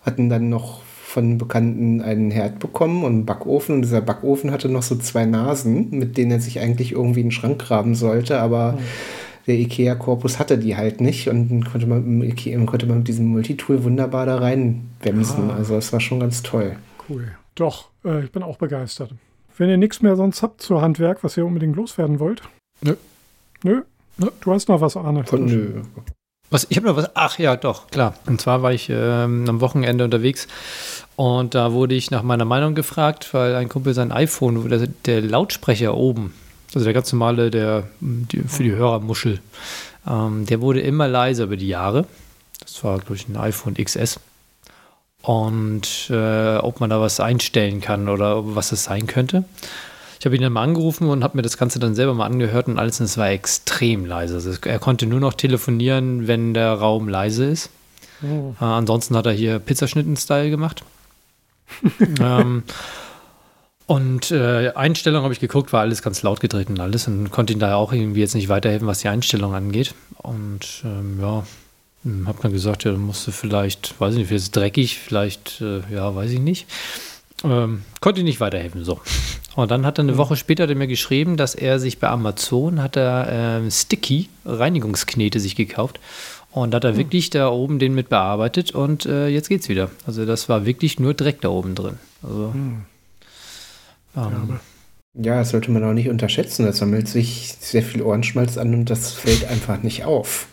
hatten 0.00 0.28
dann 0.28 0.48
noch 0.48 0.82
von 0.82 1.38
Bekannten 1.38 2.02
einen 2.02 2.32
Herd 2.32 2.58
bekommen 2.58 3.04
und 3.04 3.12
einen 3.12 3.26
Backofen. 3.26 3.76
Und 3.76 3.82
dieser 3.82 4.00
Backofen 4.00 4.50
hatte 4.50 4.68
noch 4.68 4.82
so 4.82 4.96
zwei 4.96 5.24
Nasen, 5.26 5.90
mit 5.90 6.16
denen 6.16 6.32
er 6.32 6.40
sich 6.40 6.58
eigentlich 6.58 6.90
irgendwie 6.90 7.20
einen 7.20 7.30
Schrank 7.30 7.60
graben 7.60 7.94
sollte, 7.94 8.40
aber 8.40 8.72
mhm 8.72 8.78
der 9.46 9.56
IKEA-Korpus 9.56 10.38
hatte 10.38 10.58
die 10.58 10.76
halt 10.76 11.00
nicht 11.00 11.28
und 11.28 11.50
dann 11.50 11.64
konnte 11.64 11.86
man, 11.86 12.22
Ikea, 12.22 12.64
konnte 12.64 12.86
man 12.86 12.98
mit 12.98 13.08
diesem 13.08 13.26
Multitool 13.26 13.84
wunderbar 13.84 14.26
da 14.26 14.38
reinwemsen. 14.38 15.50
Ah. 15.50 15.56
Also 15.56 15.74
das 15.74 15.92
war 15.92 16.00
schon 16.00 16.20
ganz 16.20 16.42
toll. 16.42 16.76
Cool. 17.08 17.28
Doch, 17.54 17.90
äh, 18.04 18.24
ich 18.24 18.32
bin 18.32 18.42
auch 18.42 18.56
begeistert. 18.56 19.10
Wenn 19.56 19.68
ihr 19.68 19.76
nichts 19.76 20.02
mehr 20.02 20.16
sonst 20.16 20.42
habt 20.42 20.62
zur 20.62 20.80
Handwerk, 20.80 21.22
was 21.22 21.36
ihr 21.36 21.46
unbedingt 21.46 21.76
loswerden 21.76 22.18
wollt. 22.18 22.42
Nö. 22.80 22.96
Nö? 23.62 23.82
Nö. 24.16 24.28
Du 24.40 24.52
hast 24.52 24.68
noch 24.68 24.80
was, 24.80 24.96
Arne. 24.96 25.24
Von, 25.24 25.44
nö. 25.44 25.82
Was, 26.50 26.66
ich 26.68 26.76
habe 26.76 26.88
noch 26.88 26.96
was. 26.96 27.10
Ach 27.14 27.38
ja, 27.38 27.56
doch, 27.56 27.88
klar. 27.88 28.14
Und 28.26 28.40
zwar 28.40 28.62
war 28.62 28.72
ich 28.72 28.88
ähm, 28.90 29.44
am 29.48 29.60
Wochenende 29.60 30.04
unterwegs 30.04 30.48
und 31.16 31.54
da 31.54 31.72
wurde 31.72 31.94
ich 31.94 32.10
nach 32.10 32.22
meiner 32.22 32.44
Meinung 32.44 32.74
gefragt, 32.74 33.32
weil 33.32 33.54
ein 33.54 33.68
Kumpel 33.68 33.94
sein 33.94 34.10
iPhone, 34.10 34.68
der, 34.68 34.86
der 35.06 35.20
Lautsprecher 35.20 35.94
oben, 35.94 36.34
also 36.74 36.84
der 36.84 36.94
ganz 36.94 37.12
normale, 37.12 37.50
der 37.50 37.84
die, 38.00 38.42
für 38.42 38.62
die 38.62 38.72
Hörermuschel, 38.72 39.40
ähm, 40.08 40.46
der 40.46 40.60
wurde 40.60 40.80
immer 40.80 41.08
leiser 41.08 41.44
über 41.44 41.56
die 41.56 41.68
Jahre. 41.68 42.06
Das 42.60 42.82
war, 42.84 42.98
glaube 42.98 43.16
ich, 43.16 43.28
ein 43.28 43.36
iPhone 43.36 43.74
XS. 43.74 44.20
Und 45.22 46.10
äh, 46.10 46.56
ob 46.56 46.80
man 46.80 46.90
da 46.90 47.00
was 47.00 47.18
einstellen 47.20 47.80
kann 47.80 48.08
oder 48.08 48.54
was 48.54 48.72
es 48.72 48.84
sein 48.84 49.06
könnte. 49.06 49.44
Ich 50.20 50.26
habe 50.26 50.36
ihn 50.36 50.42
dann 50.42 50.52
mal 50.52 50.62
angerufen 50.62 51.08
und 51.08 51.22
habe 51.22 51.36
mir 51.36 51.42
das 51.42 51.58
Ganze 51.58 51.78
dann 51.78 51.94
selber 51.94 52.14
mal 52.14 52.26
angehört 52.26 52.66
und 52.66 52.78
alles, 52.78 53.00
und 53.00 53.06
es 53.06 53.18
war 53.18 53.28
extrem 53.28 54.06
leise. 54.06 54.36
Also 54.36 54.52
er 54.64 54.78
konnte 54.78 55.06
nur 55.06 55.20
noch 55.20 55.34
telefonieren, 55.34 56.26
wenn 56.26 56.54
der 56.54 56.72
Raum 56.72 57.08
leise 57.08 57.44
ist. 57.44 57.70
Oh. 58.22 58.54
Äh, 58.60 58.64
ansonsten 58.64 59.16
hat 59.16 59.26
er 59.26 59.32
hier 59.32 59.58
Pizzaschnitten-Style 59.58 60.50
gemacht. 60.50 60.82
ähm, 62.20 62.62
und 63.86 64.30
äh, 64.30 64.72
Einstellung 64.74 65.24
habe 65.24 65.34
ich 65.34 65.40
geguckt, 65.40 65.72
war 65.72 65.82
alles 65.82 66.02
ganz 66.02 66.22
laut 66.22 66.40
gedreht 66.40 66.70
und 66.70 66.80
alles 66.80 67.06
und 67.06 67.30
konnte 67.30 67.52
ihm 67.52 67.58
da 67.58 67.74
auch 67.76 67.92
irgendwie 67.92 68.20
jetzt 68.20 68.34
nicht 68.34 68.48
weiterhelfen, 68.48 68.86
was 68.86 69.00
die 69.00 69.08
Einstellung 69.08 69.54
angeht. 69.54 69.94
Und 70.16 70.82
ähm, 70.84 71.18
ja, 71.20 71.44
hm, 72.02 72.26
habe 72.26 72.38
dann 72.42 72.52
gesagt, 72.52 72.84
ja, 72.84 72.92
musste 72.92 73.30
vielleicht, 73.30 74.00
weiß 74.00 74.14
ich 74.14 74.18
nicht, 74.20 74.28
vielleicht 74.28 74.42
ist 74.42 74.44
es 74.44 74.50
dreckig, 74.52 74.98
vielleicht, 74.98 75.60
äh, 75.60 75.80
ja, 75.92 76.14
weiß 76.14 76.30
ich 76.30 76.40
nicht. 76.40 76.66
Ähm, 77.44 77.82
konnte 78.00 78.22
nicht 78.22 78.40
weiterhelfen, 78.40 78.84
so. 78.84 79.00
Und 79.54 79.70
dann 79.70 79.84
hat 79.84 79.98
er 79.98 80.04
eine 80.04 80.12
mhm. 80.12 80.16
Woche 80.16 80.36
später 80.36 80.72
mir 80.74 80.86
geschrieben, 80.86 81.36
dass 81.36 81.54
er 81.54 81.78
sich 81.78 81.98
bei 81.98 82.08
Amazon 82.08 82.82
hat 82.82 82.96
er 82.96 83.60
äh, 83.64 83.70
Sticky 83.70 84.30
Reinigungsknete 84.46 85.40
sich 85.40 85.56
gekauft 85.56 86.00
und 86.52 86.74
hat 86.74 86.84
er 86.84 86.92
mhm. 86.92 86.96
wirklich 86.96 87.28
da 87.28 87.48
oben 87.48 87.78
den 87.78 87.94
mit 87.94 88.08
bearbeitet 88.08 88.70
und 88.70 89.04
äh, 89.04 89.28
jetzt 89.28 89.50
geht's 89.50 89.68
wieder. 89.68 89.90
Also 90.06 90.24
das 90.24 90.48
war 90.48 90.64
wirklich 90.64 90.98
nur 90.98 91.12
Dreck 91.12 91.42
da 91.42 91.50
oben 91.50 91.74
drin. 91.74 91.98
Also 92.22 92.52
mhm. 92.54 92.86
Ähm, 94.16 94.60
Ja, 95.14 95.38
das 95.38 95.50
sollte 95.50 95.70
man 95.70 95.84
auch 95.84 95.92
nicht 95.92 96.08
unterschätzen. 96.08 96.64
Da 96.64 96.72
sammelt 96.72 97.08
sich 97.08 97.54
sehr 97.60 97.82
viel 97.82 98.02
Ohrenschmalz 98.02 98.58
an 98.58 98.74
und 98.74 98.90
das 98.90 99.12
fällt 99.12 99.48
einfach 99.48 99.82
nicht 99.82 100.04
auf. 100.04 100.48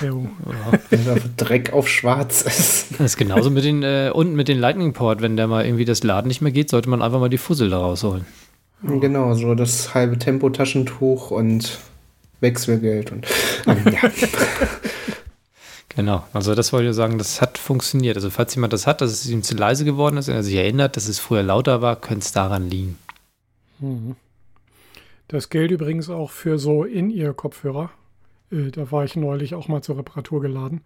Wenn 0.00 1.04
da 1.04 1.16
Dreck 1.36 1.72
auf 1.72 1.88
schwarz 1.88 2.42
ist. 2.42 2.86
Das 2.92 3.00
ist 3.00 3.16
genauso 3.16 3.50
mit 3.50 3.64
den, 3.64 3.82
äh, 3.82 4.10
unten 4.12 4.34
mit 4.34 4.48
den 4.48 4.58
Lightning 4.58 4.92
Port. 4.94 5.20
Wenn 5.20 5.36
der 5.36 5.46
mal 5.46 5.66
irgendwie 5.66 5.84
das 5.84 6.02
Laden 6.02 6.28
nicht 6.28 6.40
mehr 6.40 6.52
geht, 6.52 6.70
sollte 6.70 6.88
man 6.88 7.02
einfach 7.02 7.20
mal 7.20 7.28
die 7.28 7.38
Fussel 7.38 7.70
da 7.70 7.78
rausholen. 7.78 8.24
Genau, 8.82 9.34
so 9.34 9.54
das 9.54 9.94
halbe 9.94 10.18
Tempotaschentuch 10.18 11.30
und 11.30 11.78
Wechselgeld 12.40 13.10
und 13.12 13.26
ähm, 13.66 13.78
ja. 13.92 14.10
Genau, 15.96 16.24
also 16.34 16.54
das 16.54 16.74
wollte 16.74 16.90
ich 16.90 16.94
sagen, 16.94 17.16
das 17.16 17.40
hat 17.40 17.56
funktioniert. 17.56 18.16
Also 18.16 18.28
falls 18.28 18.54
jemand 18.54 18.74
das 18.74 18.86
hat, 18.86 19.00
dass 19.00 19.12
es 19.12 19.26
ihm 19.26 19.42
zu 19.42 19.54
leise 19.54 19.86
geworden 19.86 20.18
ist 20.18 20.28
und 20.28 20.34
er 20.34 20.42
sich 20.42 20.54
erinnert, 20.54 20.98
dass 20.98 21.08
es 21.08 21.18
früher 21.18 21.42
lauter 21.42 21.80
war, 21.80 21.96
könnte 21.96 22.26
es 22.26 22.32
daran 22.32 22.68
liegen. 22.68 22.98
Mhm. 23.80 24.16
Das 25.28 25.48
gilt 25.50 25.70
übrigens 25.70 26.08
auch 26.08 26.30
für 26.30 26.58
so 26.58 26.84
In-Ear-Kopfhörer. 26.84 27.90
Äh, 28.50 28.70
da 28.70 28.90
war 28.92 29.04
ich 29.04 29.16
neulich 29.16 29.54
auch 29.54 29.68
mal 29.68 29.82
zur 29.82 29.98
Reparatur 29.98 30.40
geladen. 30.40 30.82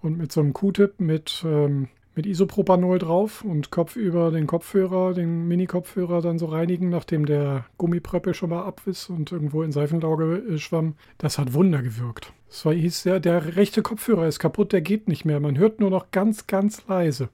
Und 0.00 0.18
mit 0.18 0.32
so 0.32 0.40
einem 0.40 0.52
Q-Tip 0.52 1.00
mit, 1.00 1.44
ähm, 1.46 1.88
mit 2.14 2.26
Isopropanol 2.26 2.98
drauf 2.98 3.44
und 3.44 3.70
Kopf 3.70 3.96
über 3.96 4.30
den 4.30 4.46
Kopfhörer, 4.46 5.14
den 5.14 5.46
Mini-Kopfhörer 5.48 6.20
dann 6.20 6.38
so 6.38 6.46
reinigen, 6.46 6.88
nachdem 6.88 7.26
der 7.26 7.66
Gummipröppel 7.78 8.34
schon 8.34 8.50
mal 8.50 8.64
ab 8.64 8.82
ist 8.86 9.10
und 9.10 9.30
irgendwo 9.30 9.62
in 9.62 9.72
Seifenlauge 9.72 10.42
äh, 10.50 10.58
schwamm. 10.58 10.94
Das 11.18 11.38
hat 11.38 11.54
Wunder 11.54 11.82
gewirkt. 11.82 12.32
Es 12.50 12.64
war, 12.64 12.72
hieß 12.72 13.04
ja, 13.04 13.18
der 13.18 13.56
rechte 13.56 13.82
Kopfhörer 13.82 14.26
ist 14.26 14.38
kaputt, 14.38 14.72
der 14.72 14.80
geht 14.80 15.06
nicht 15.06 15.24
mehr. 15.24 15.38
Man 15.38 15.58
hört 15.58 15.80
nur 15.80 15.90
noch 15.90 16.10
ganz, 16.10 16.46
ganz 16.46 16.86
leise. 16.88 17.28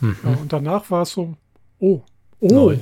Mhm. 0.00 0.16
Ja, 0.24 0.30
und 0.40 0.52
danach 0.52 0.90
war 0.90 1.02
es 1.02 1.10
so, 1.10 1.34
oh, 1.78 2.02
oh. 2.40 2.72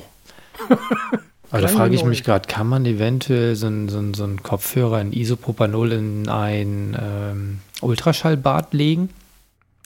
Aber 1.53 1.61
da 1.61 1.69
frage 1.69 1.95
ich 1.95 2.03
mich 2.05 2.25
gerade, 2.25 2.49
kann 2.49 2.67
man 2.67 2.87
eventuell 2.87 3.57
so 3.57 3.67
einen 3.67 3.91
so 3.91 4.03
so 4.15 4.25
ein 4.25 4.43
Kopfhörer 4.43 5.03
in 5.03 5.13
Isopropanol 5.13 5.93
in 5.93 6.29
ein 6.29 6.97
ähm, 6.99 7.59
Ultraschallbad 7.83 8.73
legen? 8.73 9.11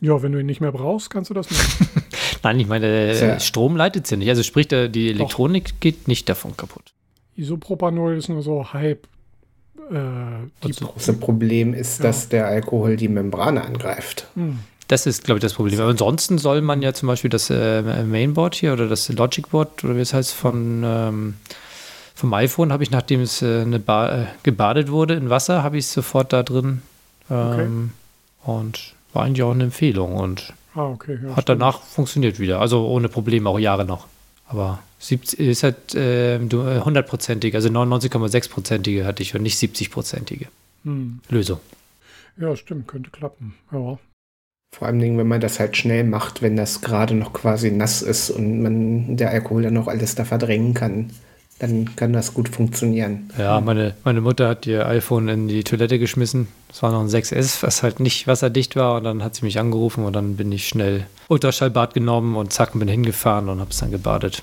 Ja, 0.00 0.22
wenn 0.22 0.30
du 0.30 0.38
ihn 0.38 0.46
nicht 0.46 0.60
mehr 0.60 0.70
brauchst, 0.70 1.10
kannst 1.10 1.30
du 1.30 1.34
das 1.34 1.50
machen. 1.50 2.02
Nein, 2.44 2.60
ich 2.60 2.68
meine, 2.68 3.18
ja. 3.18 3.40
Strom 3.40 3.76
leitet 3.76 4.08
ja 4.08 4.16
nicht. 4.16 4.28
Also 4.28 4.44
sprich, 4.44 4.68
die 4.68 5.10
Elektronik 5.10 5.70
Doch. 5.70 5.80
geht 5.80 6.06
nicht 6.06 6.28
davon 6.28 6.56
kaputt. 6.56 6.92
Isopropanol 7.34 8.16
ist 8.16 8.28
nur 8.28 8.42
so 8.42 8.72
Hype. 8.72 9.08
Äh, 9.90 10.48
das 10.60 10.76
große 10.76 11.14
Problem 11.14 11.74
ist, 11.74 11.98
ja. 11.98 12.04
dass 12.04 12.28
der 12.28 12.46
Alkohol 12.46 12.96
die 12.96 13.08
Membrane 13.08 13.64
angreift. 13.64 14.28
Hm. 14.34 14.60
Das 14.88 15.06
ist, 15.06 15.24
glaube 15.24 15.38
ich, 15.38 15.42
das 15.42 15.54
Problem. 15.54 15.80
Aber 15.80 15.90
ansonsten 15.90 16.38
soll 16.38 16.62
man 16.62 16.80
ja 16.80 16.92
zum 16.92 17.08
Beispiel 17.08 17.30
das 17.30 17.50
äh, 17.50 17.82
Mainboard 18.04 18.54
hier 18.54 18.72
oder 18.72 18.88
das 18.88 19.08
Logicboard 19.08 19.82
oder 19.84 19.96
wie 19.96 20.00
es 20.00 20.14
heißt 20.14 20.32
von 20.32 20.82
ähm, 20.84 21.34
vom 22.16 22.32
iPhone 22.32 22.72
habe 22.72 22.82
ich, 22.82 22.90
nachdem 22.90 23.20
es 23.20 23.42
äh, 23.42 23.60
eine 23.60 23.76
äh, 23.76 24.26
gebadet 24.42 24.90
wurde 24.90 25.14
in 25.14 25.28
Wasser, 25.28 25.62
habe 25.62 25.76
ich 25.76 25.84
es 25.84 25.92
sofort 25.92 26.32
da 26.32 26.42
drin. 26.42 26.80
Ähm, 27.30 27.90
okay. 28.42 28.50
Und 28.50 28.94
war 29.12 29.24
eigentlich 29.24 29.42
auch 29.42 29.52
eine 29.52 29.64
Empfehlung 29.64 30.16
und 30.16 30.54
ah, 30.74 30.86
okay, 30.86 31.18
ja, 31.22 31.36
hat 31.36 31.42
stimmt. 31.42 31.60
danach 31.60 31.82
funktioniert 31.82 32.38
wieder. 32.38 32.60
Also 32.60 32.86
ohne 32.86 33.08
Probleme, 33.10 33.50
auch 33.50 33.58
Jahre 33.58 33.84
noch. 33.84 34.06
Aber 34.48 34.78
ist 35.10 35.62
halt 35.62 35.94
äh, 35.94 36.38
hundertprozentig, 36.38 37.52
äh, 37.52 37.56
also 37.56 37.68
99,6-prozentige 37.68 39.04
hatte 39.04 39.22
ich 39.22 39.34
und 39.34 39.42
nicht 39.42 39.58
70-prozentige 39.58 40.46
hm. 40.84 41.20
Lösung. 41.28 41.60
Ja, 42.38 42.56
stimmt, 42.56 42.88
könnte 42.88 43.10
klappen. 43.10 43.54
Ja. 43.72 43.98
Vor 44.78 44.88
allem, 44.88 45.00
wenn 45.00 45.26
man 45.26 45.40
das 45.40 45.58
halt 45.58 45.74
schnell 45.74 46.04
macht, 46.04 46.42
wenn 46.42 46.54
das 46.54 46.82
gerade 46.82 47.14
noch 47.14 47.32
quasi 47.32 47.70
nass 47.70 48.02
ist 48.02 48.28
und 48.28 48.60
man 48.60 49.16
der 49.16 49.30
Alkohol 49.30 49.62
dann 49.62 49.72
noch 49.72 49.88
alles 49.88 50.16
da 50.16 50.26
verdrängen 50.26 50.74
kann, 50.74 51.08
dann 51.58 51.96
kann 51.96 52.12
das 52.12 52.34
gut 52.34 52.50
funktionieren. 52.50 53.30
Ja, 53.38 53.58
meine, 53.62 53.94
meine 54.04 54.20
Mutter 54.20 54.48
hat 54.48 54.66
ihr 54.66 54.86
iPhone 54.86 55.28
in 55.28 55.48
die 55.48 55.64
Toilette 55.64 55.98
geschmissen. 55.98 56.48
Das 56.68 56.82
war 56.82 56.92
noch 56.92 57.00
ein 57.00 57.08
6S, 57.08 57.62
was 57.62 57.82
halt 57.82 58.00
nicht 58.00 58.26
wasserdicht 58.26 58.76
war. 58.76 58.96
Und 58.96 59.04
dann 59.04 59.24
hat 59.24 59.34
sie 59.34 59.46
mich 59.46 59.58
angerufen 59.58 60.04
und 60.04 60.12
dann 60.12 60.36
bin 60.36 60.52
ich 60.52 60.68
schnell 60.68 61.06
Ultraschallbad 61.28 61.94
genommen 61.94 62.36
und 62.36 62.52
zack, 62.52 62.78
bin 62.78 62.86
hingefahren 62.86 63.48
und 63.48 63.60
habe 63.60 63.70
es 63.70 63.78
dann 63.78 63.90
gebadet. 63.90 64.42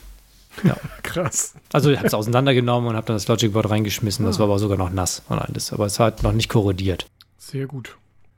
Ja. 0.64 0.76
Krass. 1.04 1.54
Also 1.72 1.92
ich 1.92 1.98
habe 1.98 2.08
es 2.08 2.16
auseinandergenommen 2.16 2.90
und 2.90 2.96
habe 2.96 3.06
dann 3.06 3.18
das 3.18 3.28
Logicboard 3.28 3.70
reingeschmissen. 3.70 4.26
Das 4.26 4.38
ah. 4.38 4.40
war 4.40 4.48
aber 4.48 4.58
sogar 4.58 4.80
noch 4.80 4.90
nass 4.90 5.22
und 5.30 5.38
alles. 5.38 5.72
Aber 5.72 5.86
es 5.86 6.00
hat 6.00 6.24
noch 6.24 6.34
nicht 6.34 6.50
korrodiert. 6.50 7.06
Sehr 7.38 7.68
gut. 7.68 7.98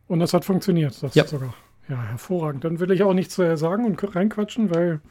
Und 0.09 0.19
das 0.19 0.33
hat 0.33 0.43
funktioniert, 0.43 1.01
das 1.01 1.15
ja. 1.15 1.25
sogar. 1.25 1.53
Ja, 1.87 2.01
hervorragend. 2.01 2.63
Dann 2.63 2.79
will 2.79 2.91
ich 2.91 3.03
auch 3.03 3.13
nichts 3.13 3.35
sagen 3.35 3.85
und 3.85 4.15
reinquatschen, 4.15 4.73
weil, 4.73 5.01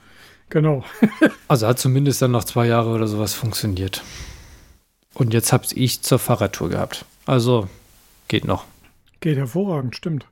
genau. 0.51 0.85
also 1.49 1.67
hat 1.67 1.79
zumindest 1.79 2.21
dann 2.21 2.33
noch 2.33 2.45
zwei 2.45 2.67
Jahre 2.67 2.91
oder 2.91 3.07
sowas 3.07 3.35
funktioniert. 3.35 4.03
Und 5.15 5.33
jetzt 5.33 5.53
habe 5.53 5.65
ich 5.75 6.03
zur 6.03 6.19
Fahrradtour 6.19 6.71
gehabt. 6.71 7.05
Also 7.27 7.69
geht 8.29 8.45
noch. 8.45 8.65
Geht 9.21 9.37
hervorragend, 9.37 9.97
stimmt. 9.97 10.27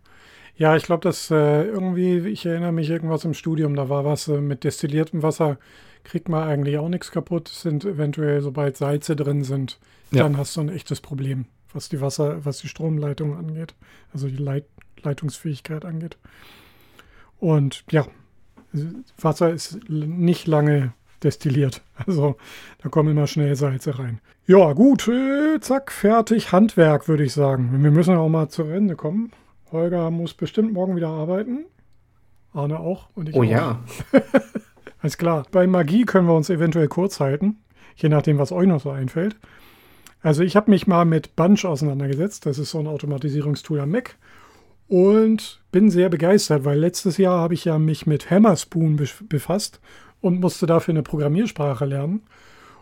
Ja, 0.56 0.76
ich 0.76 0.82
glaube, 0.82 1.02
dass 1.02 1.30
äh, 1.30 1.64
irgendwie, 1.64 2.18
ich 2.28 2.44
erinnere 2.44 2.72
mich 2.72 2.90
irgendwas 2.90 3.24
im 3.24 3.34
Studium, 3.34 3.74
da 3.74 3.88
war 3.88 4.04
was 4.04 4.28
äh, 4.28 4.40
mit 4.40 4.64
destilliertem 4.64 5.22
Wasser, 5.22 5.58
kriegt 6.04 6.28
man 6.28 6.46
eigentlich 6.46 6.78
auch 6.78 6.88
nichts 6.88 7.10
kaputt. 7.10 7.48
Sind 7.48 7.84
eventuell, 7.84 8.40
sobald 8.42 8.76
Salze 8.76 9.16
drin 9.16 9.44
sind, 9.44 9.78
ja. 10.10 10.24
dann 10.24 10.36
hast 10.36 10.56
du 10.56 10.60
ein 10.60 10.68
echtes 10.68 11.00
Problem, 11.00 11.46
was 11.72 11.88
die 11.88 12.00
Wasser, 12.00 12.44
was 12.44 12.58
die 12.58 12.68
Stromleitung 12.68 13.36
angeht, 13.36 13.74
also 14.12 14.28
die 14.28 14.36
Leit 14.36 14.66
Leitungsfähigkeit 15.04 15.84
angeht. 15.84 16.16
Und 17.38 17.84
ja, 17.90 18.06
Wasser 19.18 19.50
ist 19.50 19.88
nicht 19.88 20.46
lange 20.46 20.92
destilliert. 21.22 21.82
Also 22.04 22.36
da 22.82 22.88
kommen 22.88 23.10
immer 23.10 23.28
schnell 23.28 23.54
Salze 23.54 23.96
rein. 23.96 24.18
Ja, 24.44 24.72
gut, 24.72 25.06
äh, 25.06 25.60
zack, 25.60 25.92
fertig. 25.92 26.50
Handwerk, 26.50 27.06
würde 27.06 27.22
ich 27.22 27.32
sagen. 27.32 27.80
Wir 27.80 27.92
müssen 27.92 28.16
auch 28.16 28.28
mal 28.28 28.48
zu 28.48 28.64
Ende 28.64 28.96
kommen. 28.96 29.30
Holger 29.70 30.10
muss 30.10 30.34
bestimmt 30.34 30.72
morgen 30.72 30.96
wieder 30.96 31.10
arbeiten. 31.10 31.66
Arne 32.52 32.80
auch. 32.80 33.08
Und 33.14 33.28
ich 33.28 33.36
oh 33.36 33.42
auch. 33.42 33.44
ja. 33.44 33.84
Alles 35.00 35.16
klar. 35.16 35.46
Bei 35.52 35.66
Magie 35.68 36.04
können 36.04 36.26
wir 36.26 36.34
uns 36.34 36.50
eventuell 36.50 36.88
kurz 36.88 37.20
halten. 37.20 37.58
Je 37.94 38.08
nachdem, 38.08 38.38
was 38.38 38.50
euch 38.50 38.66
noch 38.66 38.80
so 38.80 38.90
einfällt. 38.90 39.36
Also 40.22 40.42
ich 40.42 40.56
habe 40.56 40.72
mich 40.72 40.88
mal 40.88 41.04
mit 41.04 41.36
Bunch 41.36 41.64
auseinandergesetzt. 41.64 42.46
Das 42.46 42.58
ist 42.58 42.70
so 42.70 42.80
ein 42.80 42.88
Automatisierungstool 42.88 43.78
am 43.78 43.90
Mac 43.90 44.16
und 44.92 45.62
bin 45.70 45.90
sehr 45.90 46.10
begeistert, 46.10 46.66
weil 46.66 46.78
letztes 46.78 47.16
Jahr 47.16 47.40
habe 47.40 47.54
ich 47.54 47.64
ja 47.64 47.78
mich 47.78 48.06
mit 48.06 48.30
Hammerspoon 48.30 49.00
befasst 49.22 49.80
und 50.20 50.38
musste 50.38 50.66
dafür 50.66 50.92
eine 50.92 51.02
Programmiersprache 51.02 51.86
lernen. 51.86 52.24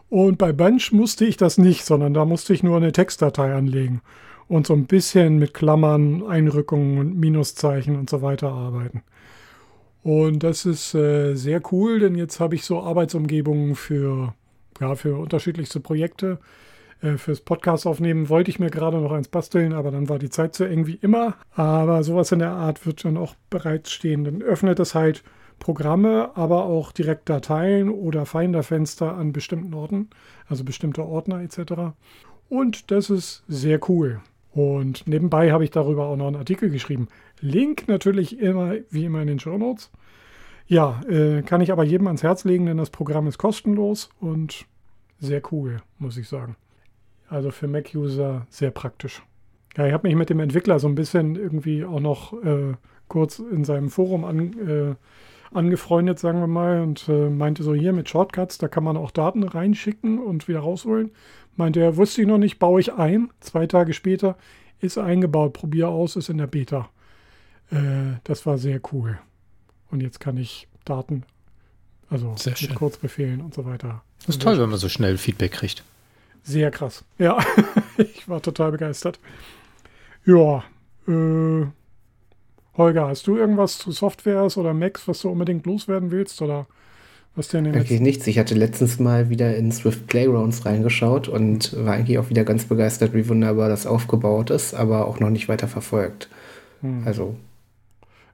Und 0.08 0.36
bei 0.36 0.52
Bunch 0.52 0.90
musste 0.90 1.24
ich 1.24 1.36
das 1.36 1.56
nicht, 1.56 1.84
sondern 1.84 2.12
da 2.12 2.24
musste 2.24 2.52
ich 2.52 2.64
nur 2.64 2.76
eine 2.76 2.90
Textdatei 2.90 3.54
anlegen 3.54 4.02
und 4.48 4.66
so 4.66 4.74
ein 4.74 4.86
bisschen 4.86 5.38
mit 5.38 5.54
Klammern, 5.54 6.26
Einrückungen 6.26 6.98
und 6.98 7.16
Minuszeichen 7.16 7.94
und 7.94 8.10
so 8.10 8.22
weiter 8.22 8.48
arbeiten. 8.48 9.04
Und 10.02 10.42
das 10.42 10.66
ist 10.66 10.96
äh, 10.96 11.36
sehr 11.36 11.62
cool, 11.70 12.00
denn 12.00 12.16
jetzt 12.16 12.40
habe 12.40 12.56
ich 12.56 12.64
so 12.64 12.82
Arbeitsumgebungen 12.82 13.76
für, 13.76 14.34
ja, 14.80 14.96
für 14.96 15.14
unterschiedlichste 15.16 15.78
Projekte 15.78 16.40
äh, 17.02 17.16
fürs 17.16 17.40
Podcast 17.40 17.86
aufnehmen 17.86 18.28
wollte 18.28 18.50
ich 18.50 18.58
mir 18.58 18.70
gerade 18.70 18.98
noch 18.98 19.12
eins 19.12 19.28
basteln, 19.28 19.72
aber 19.72 19.90
dann 19.90 20.08
war 20.08 20.18
die 20.18 20.30
Zeit 20.30 20.54
so 20.54 20.64
eng 20.64 20.86
wie 20.86 20.98
immer. 21.00 21.34
Aber 21.54 22.02
sowas 22.02 22.32
in 22.32 22.40
der 22.40 22.52
Art 22.52 22.86
wird 22.86 23.04
dann 23.04 23.16
auch 23.16 23.34
bereitstehen. 23.48 24.24
Dann 24.24 24.42
öffnet 24.42 24.78
es 24.80 24.94
halt 24.94 25.22
Programme, 25.58 26.30
aber 26.34 26.64
auch 26.64 26.92
direkt 26.92 27.28
Dateien 27.28 27.90
oder 27.90 28.26
Finder-Fenster 28.26 29.14
an 29.14 29.32
bestimmten 29.32 29.74
Orten, 29.74 30.08
also 30.48 30.64
bestimmte 30.64 31.04
Ordner 31.04 31.40
etc. 31.42 31.94
Und 32.48 32.90
das 32.90 33.10
ist 33.10 33.44
sehr 33.46 33.78
cool. 33.88 34.20
Und 34.52 35.06
nebenbei 35.06 35.52
habe 35.52 35.64
ich 35.64 35.70
darüber 35.70 36.06
auch 36.06 36.16
noch 36.16 36.26
einen 36.26 36.36
Artikel 36.36 36.70
geschrieben. 36.70 37.08
Link 37.40 37.86
natürlich 37.86 38.40
immer, 38.40 38.74
wie 38.90 39.04
immer 39.04 39.20
in 39.20 39.28
den 39.28 39.38
Show 39.38 39.56
Notes. 39.56 39.90
Ja, 40.66 41.00
äh, 41.08 41.42
kann 41.42 41.60
ich 41.60 41.72
aber 41.72 41.84
jedem 41.84 42.06
ans 42.06 42.22
Herz 42.22 42.44
legen, 42.44 42.66
denn 42.66 42.76
das 42.76 42.90
Programm 42.90 43.26
ist 43.26 43.38
kostenlos 43.38 44.10
und 44.20 44.66
sehr 45.18 45.42
cool, 45.52 45.82
muss 45.98 46.16
ich 46.16 46.28
sagen. 46.28 46.56
Also 47.30 47.52
für 47.52 47.68
Mac-User 47.68 48.46
sehr 48.50 48.72
praktisch. 48.72 49.22
Ja, 49.76 49.86
ich 49.86 49.92
habe 49.92 50.08
mich 50.08 50.16
mit 50.16 50.30
dem 50.30 50.40
Entwickler 50.40 50.80
so 50.80 50.88
ein 50.88 50.96
bisschen 50.96 51.36
irgendwie 51.36 51.84
auch 51.84 52.00
noch 52.00 52.32
äh, 52.42 52.74
kurz 53.06 53.38
in 53.38 53.64
seinem 53.64 53.88
Forum 53.88 54.24
an, 54.24 54.68
äh, 54.68 54.94
angefreundet, 55.56 56.18
sagen 56.18 56.40
wir 56.40 56.48
mal, 56.48 56.80
und 56.80 57.08
äh, 57.08 57.30
meinte 57.30 57.62
so, 57.62 57.72
hier 57.72 57.92
mit 57.92 58.08
Shortcuts, 58.08 58.58
da 58.58 58.66
kann 58.66 58.82
man 58.82 58.96
auch 58.96 59.12
Daten 59.12 59.44
reinschicken 59.44 60.18
und 60.18 60.48
wieder 60.48 60.60
rausholen. 60.60 61.12
Meinte 61.56 61.80
er, 61.80 61.96
wusste 61.96 62.22
ich 62.22 62.26
noch 62.26 62.38
nicht, 62.38 62.58
baue 62.58 62.80
ich 62.80 62.94
ein. 62.94 63.30
Zwei 63.38 63.68
Tage 63.68 63.92
später 63.92 64.36
ist 64.80 64.98
eingebaut, 64.98 65.52
probier 65.52 65.88
aus, 65.88 66.16
ist 66.16 66.30
in 66.30 66.38
der 66.38 66.48
Beta. 66.48 66.88
Äh, 67.70 68.18
das 68.24 68.44
war 68.44 68.58
sehr 68.58 68.80
cool. 68.92 69.18
Und 69.92 70.02
jetzt 70.02 70.18
kann 70.18 70.36
ich 70.36 70.66
Daten, 70.84 71.22
also 72.08 72.34
mit. 72.36 72.74
Kurzbefehlen 72.74 73.40
und 73.40 73.54
so 73.54 73.64
weiter. 73.66 74.02
Das 74.18 74.30
ist 74.36 74.42
toll, 74.42 74.58
wenn 74.58 74.70
man 74.70 74.78
so 74.78 74.88
schnell 74.88 75.16
Feedback 75.16 75.52
kriegt. 75.52 75.84
Sehr 76.42 76.70
krass. 76.70 77.04
Ja, 77.18 77.38
ich 77.98 78.28
war 78.28 78.42
total 78.42 78.72
begeistert. 78.72 79.18
Ja, 80.24 80.64
äh, 81.08 81.66
Holger, 82.76 83.08
hast 83.08 83.26
du 83.26 83.36
irgendwas 83.36 83.78
zu 83.78 83.92
Softwares 83.92 84.56
oder 84.56 84.72
Macs, 84.74 85.06
was 85.08 85.20
du 85.20 85.28
unbedingt 85.30 85.66
loswerden 85.66 86.10
willst? 86.10 86.40
Oder 86.42 86.66
Was 87.36 87.48
denn 87.48 87.64
denn 87.64 87.74
Eigentlich 87.74 87.90
jetzt? 87.90 88.00
nichts. 88.00 88.26
Ich 88.26 88.38
hatte 88.38 88.54
letztens 88.54 88.98
mal 88.98 89.28
wieder 89.30 89.54
in 89.56 89.70
Swift 89.72 90.06
Playgrounds 90.06 90.64
reingeschaut 90.66 91.28
und 91.28 91.74
war 91.84 91.94
eigentlich 91.94 92.18
auch 92.18 92.30
wieder 92.30 92.44
ganz 92.44 92.64
begeistert, 92.64 93.14
wie 93.14 93.28
wunderbar 93.28 93.68
das 93.68 93.86
aufgebaut 93.86 94.50
ist, 94.50 94.74
aber 94.74 95.06
auch 95.06 95.20
noch 95.20 95.30
nicht 95.30 95.48
weiter 95.48 95.68
verfolgt. 95.68 96.28
Hm. 96.80 97.02
Also, 97.06 97.36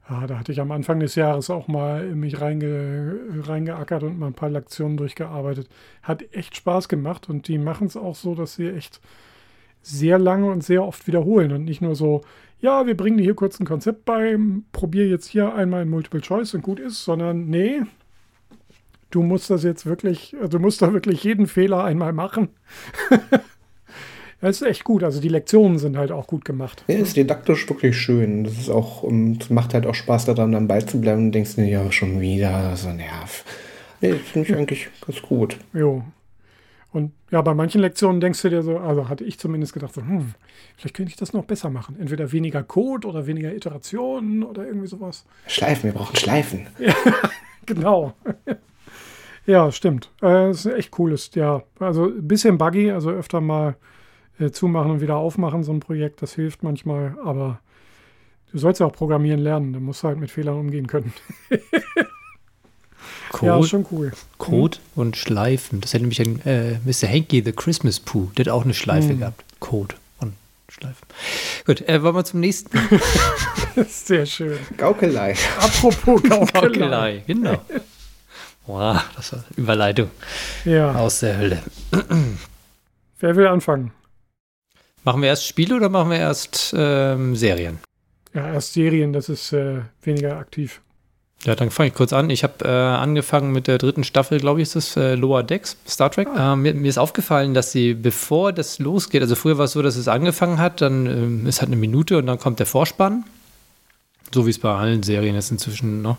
Ja, 0.08 0.26
da 0.26 0.38
hatte 0.38 0.52
ich 0.52 0.60
am 0.60 0.70
Anfang 0.70 1.00
des 1.00 1.16
Jahres 1.16 1.50
auch 1.50 1.66
mal 1.66 2.14
mich 2.14 2.40
reinge, 2.40 3.18
reingeackert 3.42 4.04
und 4.04 4.18
mal 4.18 4.28
ein 4.28 4.34
paar 4.34 4.50
Lektionen 4.50 4.96
durchgearbeitet. 4.96 5.68
Hat 6.02 6.22
echt 6.32 6.54
Spaß 6.56 6.88
gemacht 6.88 7.28
und 7.28 7.48
die 7.48 7.58
machen 7.58 7.88
es 7.88 7.96
auch 7.96 8.14
so, 8.14 8.36
dass 8.36 8.54
sie 8.54 8.68
echt 8.68 9.00
sehr 9.82 10.18
lange 10.18 10.50
und 10.50 10.62
sehr 10.62 10.84
oft 10.84 11.06
wiederholen 11.08 11.52
und 11.52 11.64
nicht 11.64 11.80
nur 11.80 11.96
so, 11.96 12.22
ja, 12.60 12.86
wir 12.86 12.96
bringen 12.96 13.18
dir 13.18 13.24
hier 13.24 13.34
kurz 13.34 13.58
ein 13.60 13.66
Konzept 13.66 14.04
bei, 14.04 14.38
probier 14.72 15.08
jetzt 15.08 15.26
hier 15.26 15.54
einmal 15.54 15.82
in 15.82 15.90
Multiple 15.90 16.20
Choice 16.20 16.54
und 16.54 16.62
gut 16.62 16.78
ist, 16.80 17.04
sondern 17.04 17.46
nee, 17.48 17.82
du 19.10 19.22
musst 19.22 19.50
das 19.50 19.64
jetzt 19.64 19.86
wirklich, 19.86 20.36
du 20.50 20.58
musst 20.60 20.82
da 20.82 20.92
wirklich 20.92 21.24
jeden 21.24 21.46
Fehler 21.46 21.84
einmal 21.84 22.12
machen. 22.12 22.48
Das 24.40 24.60
ist 24.60 24.68
echt 24.68 24.84
gut. 24.84 25.02
Also 25.02 25.20
die 25.20 25.28
Lektionen 25.28 25.78
sind 25.78 25.96
halt 25.96 26.12
auch 26.12 26.26
gut 26.26 26.44
gemacht. 26.44 26.84
ja, 26.88 26.96
ist 26.96 27.16
didaktisch 27.16 27.68
wirklich 27.68 27.96
schön. 27.96 28.44
Das 28.44 28.54
ist 28.54 28.68
auch, 28.68 29.02
und 29.02 29.42
es 29.42 29.50
macht 29.50 29.74
halt 29.74 29.86
auch 29.86 29.94
Spaß 29.94 30.26
daran, 30.26 30.52
dann 30.52 30.68
beizubleiben 30.68 31.26
und 31.26 31.32
denkst 31.32 31.56
dir, 31.56 31.66
ja, 31.66 31.90
schon 31.90 32.20
wieder, 32.20 32.76
so 32.76 32.90
nerv. 32.90 33.44
Nee, 34.00 34.10
das 34.10 34.20
finde 34.20 34.48
ich 34.48 34.56
eigentlich 34.56 34.88
ganz 35.04 35.22
gut. 35.22 35.56
Jo. 35.72 36.04
Und 36.92 37.12
ja, 37.30 37.42
bei 37.42 37.54
manchen 37.54 37.80
Lektionen 37.80 38.20
denkst 38.20 38.40
du 38.42 38.48
dir 38.48 38.62
so, 38.62 38.78
also 38.78 39.08
hatte 39.08 39.24
ich 39.24 39.38
zumindest 39.38 39.72
gedacht, 39.72 39.92
so, 39.94 40.00
hm, 40.00 40.34
vielleicht 40.76 40.94
könnte 40.94 41.10
ich 41.10 41.16
das 41.16 41.32
noch 41.32 41.44
besser 41.44 41.68
machen. 41.70 41.96
Entweder 41.98 42.32
weniger 42.32 42.62
Code 42.62 43.06
oder 43.08 43.26
weniger 43.26 43.54
Iterationen 43.54 44.42
oder 44.42 44.66
irgendwie 44.66 44.86
sowas. 44.86 45.24
Schleifen, 45.46 45.84
wir 45.84 45.92
brauchen 45.92 46.16
Schleifen. 46.16 46.66
Genau. 47.66 48.14
ja, 49.44 49.72
stimmt. 49.72 50.12
Äh, 50.22 50.46
das 50.46 50.66
ist 50.66 50.72
echt 50.72 50.92
cooles, 50.92 51.32
ja. 51.34 51.64
Also 51.80 52.06
ein 52.06 52.28
bisschen 52.28 52.58
buggy, 52.58 52.92
also 52.92 53.10
öfter 53.10 53.40
mal 53.40 53.74
äh, 54.38 54.50
zumachen 54.50 54.90
und 54.92 55.00
wieder 55.00 55.16
aufmachen, 55.16 55.64
so 55.64 55.72
ein 55.72 55.80
Projekt, 55.80 56.22
das 56.22 56.34
hilft 56.34 56.62
manchmal, 56.62 57.16
aber 57.24 57.58
du 58.52 58.58
sollst 58.58 58.80
ja 58.80 58.86
auch 58.86 58.92
programmieren 58.92 59.40
lernen, 59.40 59.72
du 59.72 59.80
musst 59.80 60.04
halt 60.04 60.18
mit 60.18 60.30
Fehlern 60.30 60.56
umgehen 60.58 60.86
können. 60.86 61.12
Code, 63.30 63.46
Ja, 63.46 63.58
ist 63.60 63.68
schon 63.68 63.86
cool. 63.90 64.12
Code 64.38 64.78
und 64.94 65.16
Schleifen. 65.16 65.80
Das 65.80 65.92
hätte 65.92 66.02
nämlich 66.04 66.20
ein 66.20 66.40
äh, 66.46 66.78
Mr. 66.84 67.08
Hanky, 67.08 67.42
The 67.44 67.52
Christmas 67.52 68.00
Pooh, 68.00 68.30
der 68.36 68.46
hat 68.46 68.52
auch 68.52 68.64
eine 68.64 68.72
Schleife 68.74 69.08
Hm. 69.10 69.18
gehabt. 69.18 69.44
Code 69.60 69.94
und 70.20 70.32
Schleifen. 70.68 71.06
Gut, 71.66 71.82
äh, 71.88 72.02
wollen 72.02 72.14
wir 72.14 72.24
zum 72.24 72.40
nächsten. 72.40 72.78
Sehr 73.88 74.26
schön. 74.26 74.58
Gaukelei. 74.76 75.34
Apropos 75.58 76.22
Gaukelei. 76.28 76.60
Gaukelei, 76.60 77.22
genau. 77.26 77.60
Wow, 78.66 79.00
das 79.14 79.32
war 79.32 79.40
eine 79.40 79.56
Überleitung 79.56 80.10
Ja, 80.64 80.92
aus 80.94 81.20
der 81.20 81.36
Hölle. 81.36 81.62
wer 83.20 83.36
will 83.36 83.46
anfangen? 83.46 83.92
Machen 85.06 85.22
wir 85.22 85.28
erst 85.28 85.46
Spiele 85.46 85.76
oder 85.76 85.88
machen 85.88 86.10
wir 86.10 86.18
erst 86.18 86.74
ähm, 86.76 87.36
Serien? 87.36 87.78
Ja, 88.34 88.52
erst 88.52 88.72
Serien, 88.72 89.12
das 89.12 89.28
ist 89.28 89.52
äh, 89.52 89.82
weniger 90.02 90.36
aktiv. 90.36 90.80
Ja, 91.44 91.54
dann 91.54 91.70
fange 91.70 91.90
ich 91.90 91.94
kurz 91.94 92.12
an. 92.12 92.28
Ich 92.28 92.42
habe 92.42 92.64
äh, 92.64 92.68
angefangen 92.68 93.52
mit 93.52 93.68
der 93.68 93.78
dritten 93.78 94.02
Staffel, 94.02 94.40
glaube 94.40 94.60
ich, 94.60 94.68
ist 94.68 94.74
es 94.74 94.96
äh, 94.96 95.14
Lower 95.14 95.44
Decks, 95.44 95.76
Star 95.86 96.10
Trek. 96.10 96.26
Äh, 96.36 96.56
mir, 96.56 96.74
mir 96.74 96.88
ist 96.88 96.98
aufgefallen, 96.98 97.54
dass 97.54 97.70
sie, 97.70 97.94
bevor 97.94 98.52
das 98.52 98.80
losgeht, 98.80 99.22
also 99.22 99.36
früher 99.36 99.58
war 99.58 99.66
es 99.66 99.72
so, 99.72 99.82
dass 99.82 99.94
es 99.94 100.08
angefangen 100.08 100.58
hat, 100.58 100.80
dann 100.80 101.06
ähm, 101.06 101.46
ist 101.46 101.60
halt 101.60 101.68
eine 101.68 101.76
Minute 101.76 102.18
und 102.18 102.26
dann 102.26 102.40
kommt 102.40 102.58
der 102.58 102.66
Vorspann. 102.66 103.22
So 104.34 104.46
wie 104.46 104.50
es 104.50 104.58
bei 104.58 104.74
allen 104.74 105.02
Serien 105.02 105.36
ist 105.36 105.50
inzwischen 105.50 106.02
noch. 106.02 106.16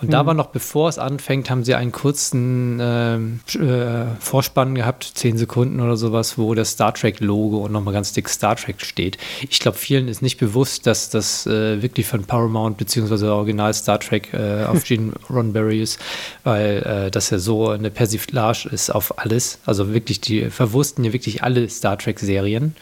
Und 0.00 0.12
da 0.12 0.22
Mhm. 0.22 0.26
war 0.26 0.34
noch, 0.34 0.46
bevor 0.48 0.88
es 0.88 0.98
anfängt, 0.98 1.48
haben 1.50 1.64
sie 1.64 1.74
einen 1.74 1.92
kurzen 1.92 2.78
ähm, 2.82 3.40
äh, 3.54 4.06
Vorspann 4.20 4.74
gehabt, 4.74 5.12
zehn 5.14 5.38
Sekunden 5.38 5.80
oder 5.80 5.96
sowas, 5.96 6.36
wo 6.36 6.54
das 6.54 6.70
Star 6.70 6.92
Trek-Logo 6.92 7.58
und 7.58 7.72
nochmal 7.72 7.94
ganz 7.94 8.12
dick 8.12 8.28
Star 8.28 8.56
Trek 8.56 8.82
steht. 8.82 9.18
Ich 9.48 9.60
glaube, 9.60 9.78
vielen 9.78 10.08
ist 10.08 10.20
nicht 10.20 10.38
bewusst, 10.38 10.86
dass 10.86 11.10
das 11.10 11.46
äh, 11.46 11.80
wirklich 11.80 12.06
von 12.06 12.24
Paramount 12.24 12.76
beziehungsweise 12.76 13.32
Original 13.32 13.72
Star 13.72 14.00
Trek 14.00 14.34
äh, 14.34 14.64
auf 14.64 14.84
Gene 14.88 15.12
Roddenberry 15.30 15.80
ist, 15.80 16.00
weil 16.42 16.82
äh, 17.06 17.10
das 17.10 17.30
ja 17.30 17.38
so 17.38 17.70
eine 17.70 17.90
Persiflage 17.90 18.68
ist 18.70 18.90
auf 18.90 19.18
alles. 19.18 19.58
Also 19.64 19.94
wirklich, 19.94 20.20
die 20.20 20.50
verwussten 20.50 21.04
ja 21.04 21.12
wirklich 21.12 21.42
alle 21.42 21.68
Star 21.70 21.96
Trek-Serien 21.98 22.74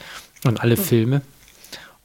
und 0.44 0.60
alle 0.60 0.76
Filme. 0.76 1.20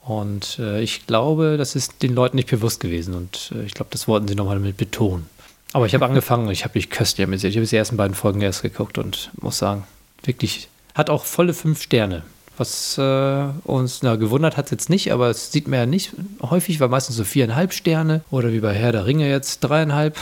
Und 0.08 0.58
äh, 0.60 0.82
ich 0.82 1.06
glaube, 1.06 1.58
das 1.58 1.76
ist 1.76 2.02
den 2.02 2.16
Leuten 2.16 2.38
nicht 2.38 2.50
bewusst 2.50 2.80
gewesen. 2.80 3.14
Und 3.14 3.52
äh, 3.54 3.64
ich 3.64 3.74
glaube, 3.74 3.90
das 3.92 4.08
wollten 4.08 4.28
sie 4.28 4.36
nochmal 4.36 4.56
damit 4.56 4.78
betonen. 4.78 5.28
Aber 5.74 5.86
ich 5.86 5.94
habe 5.94 6.06
angefangen 6.06 6.50
ich 6.50 6.64
habe 6.64 6.78
mich 6.78 6.90
köstlich 6.90 7.28
amüsiert. 7.28 7.52
Ich 7.52 7.58
habe 7.58 7.68
die 7.68 7.76
ersten 7.76 7.98
beiden 7.98 8.16
Folgen 8.16 8.40
erst 8.42 8.62
geguckt 8.62 8.98
und 8.98 9.32
muss 9.42 9.58
sagen, 9.58 9.84
wirklich, 10.24 10.70
hat 10.96 11.10
auch 11.10 11.26
volle 11.26 11.54
fünf 11.54 11.82
Sterne. 11.82 12.24
Was 12.58 12.98
äh, 12.98 13.48
uns 13.66 14.02
na, 14.02 14.16
gewundert 14.16 14.56
hat 14.56 14.72
jetzt 14.72 14.90
nicht, 14.90 15.12
aber 15.12 15.30
es 15.30 15.52
sieht 15.52 15.68
man 15.68 15.80
ja 15.80 15.86
nicht 15.86 16.14
häufig, 16.42 16.80
war 16.80 16.88
meistens 16.88 17.18
so 17.18 17.26
viereinhalb 17.26 17.74
Sterne 17.74 18.22
oder 18.32 18.54
wie 18.54 18.62
bei 18.62 18.74
Herr 18.74 18.94
der 18.94 19.06
Ringe 19.06 19.30
jetzt 19.30 19.60
dreieinhalb. 19.60 20.18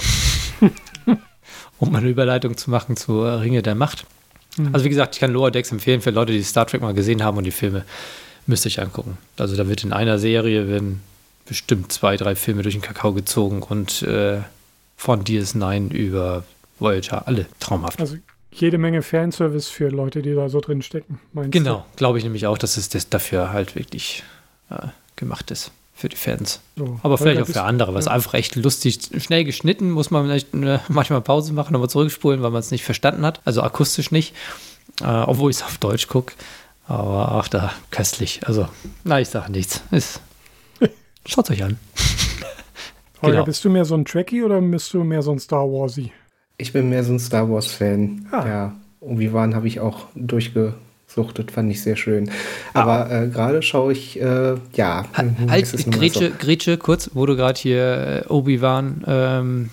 um 1.79 1.91
mal 1.91 1.99
eine 1.99 2.09
Überleitung 2.09 2.57
zu 2.57 2.71
machen 2.71 2.97
zu 2.97 3.21
äh, 3.21 3.29
Ringe 3.35 3.61
der 3.61 3.75
Macht. 3.75 4.05
Also 4.71 4.85
wie 4.85 4.89
gesagt, 4.89 5.15
ich 5.15 5.19
kann 5.19 5.31
Lower 5.33 5.51
Decks 5.51 5.71
empfehlen 5.71 6.01
für 6.01 6.11
Leute, 6.11 6.31
die 6.31 6.41
Star 6.41 6.65
Trek 6.65 6.81
mal 6.81 6.93
gesehen 6.93 7.23
haben 7.23 7.37
und 7.37 7.43
die 7.43 7.51
Filme 7.51 7.83
müsst 8.45 8.65
ihr 8.65 8.69
euch 8.69 8.81
angucken. 8.81 9.17
Also 9.37 9.55
da 9.55 9.67
wird 9.67 9.83
in 9.83 9.93
einer 9.93 10.19
Serie 10.19 10.67
werden 10.67 11.01
bestimmt 11.45 11.91
zwei, 11.91 12.17
drei 12.17 12.35
Filme 12.35 12.63
durch 12.63 12.75
den 12.75 12.81
Kakao 12.81 13.13
gezogen 13.13 13.61
und 13.61 14.01
äh, 14.03 14.39
von 14.97 15.23
DS9 15.23 15.91
über 15.91 16.43
Voyager, 16.79 17.27
alle 17.27 17.45
traumhaft. 17.59 17.99
Also 17.99 18.17
jede 18.51 18.77
Menge 18.77 19.01
Fanservice 19.01 19.69
für 19.69 19.89
Leute, 19.89 20.21
die 20.21 20.33
da 20.33 20.49
so 20.49 20.61
drin 20.61 20.81
stecken. 20.81 21.19
Meinst 21.33 21.51
Genau, 21.51 21.85
glaube 21.95 22.17
ich 22.17 22.23
nämlich 22.23 22.47
auch, 22.47 22.57
dass 22.57 22.77
es 22.77 22.89
das 22.89 23.09
dafür 23.09 23.51
halt 23.51 23.75
wirklich 23.75 24.23
äh, 24.69 24.87
gemacht 25.15 25.51
ist 25.51 25.71
für 25.93 26.09
die 26.09 26.15
Fans. 26.15 26.61
Du? 26.75 26.85
So. 26.85 26.99
Aber 27.03 27.17
vielleicht 27.17 27.41
auch 27.41 27.47
für 27.47 27.63
andere, 27.63 27.93
was 27.93 28.05
ja. 28.05 28.11
einfach 28.11 28.33
echt 28.33 28.55
lustig, 28.55 28.99
schnell 29.19 29.43
geschnitten, 29.43 29.91
muss 29.91 30.11
man 30.11 30.25
vielleicht 30.25 30.53
äh, 30.53 30.79
manchmal 30.89 31.21
Pause 31.21 31.53
machen, 31.53 31.73
nochmal 31.73 31.89
zurückspulen, 31.89 32.41
weil 32.41 32.51
man 32.51 32.59
es 32.59 32.71
nicht 32.71 32.83
verstanden 32.83 33.25
hat, 33.25 33.41
also 33.45 33.61
akustisch 33.61 34.11
nicht, 34.11 34.33
äh, 35.01 35.05
obwohl 35.05 35.51
ich 35.51 35.57
es 35.57 35.63
auf 35.63 35.77
Deutsch 35.77 36.07
gucke. 36.07 36.33
Aber 36.87 37.31
ach, 37.31 37.47
da 37.47 37.71
köstlich. 37.91 38.41
Also, 38.45 38.67
na, 39.03 39.19
ich 39.19 39.29
sage 39.29 39.51
nichts. 39.51 39.83
Ist, 39.91 40.21
schaut 41.25 41.49
euch 41.49 41.63
an. 41.63 41.77
Holger, 43.21 43.37
genau. 43.37 43.45
bist 43.45 43.63
du 43.65 43.69
mehr 43.69 43.85
so 43.85 43.95
ein 43.95 44.05
Trekkie 44.05 44.43
oder 44.43 44.61
bist 44.61 44.93
du 44.93 45.03
mehr 45.03 45.21
so 45.21 45.31
ein 45.31 45.39
Star 45.39 45.65
Warsy? 45.65 46.11
Ich 46.57 46.73
bin 46.73 46.89
mehr 46.89 47.03
so 47.03 47.13
ein 47.13 47.19
Star 47.19 47.49
Wars-Fan. 47.49 48.27
Ah. 48.31 48.47
Ja, 48.47 48.75
Obi-Wan 49.01 49.55
habe 49.55 49.67
ich 49.67 49.79
auch 49.79 50.07
durchgesuchtet, 50.15 51.51
fand 51.51 51.71
ich 51.71 51.81
sehr 51.81 51.95
schön. 51.95 52.31
Aber 52.73 53.11
äh, 53.11 53.27
gerade 53.27 53.61
schaue 53.61 53.91
ich, 53.91 54.19
äh, 54.21 54.55
ja. 54.75 55.05
hm, 55.13 55.49
Halt, 55.49 55.87
mal 55.87 55.97
Grätsche, 55.97 56.31
Grätsche, 56.31 56.77
kurz, 56.77 57.11
wo 57.13 57.25
du 57.25 57.35
gerade 57.35 57.59
hier 57.59 58.23
äh, 58.25 58.31
Obi-Wan, 58.31 59.03
ähm, 59.07 59.69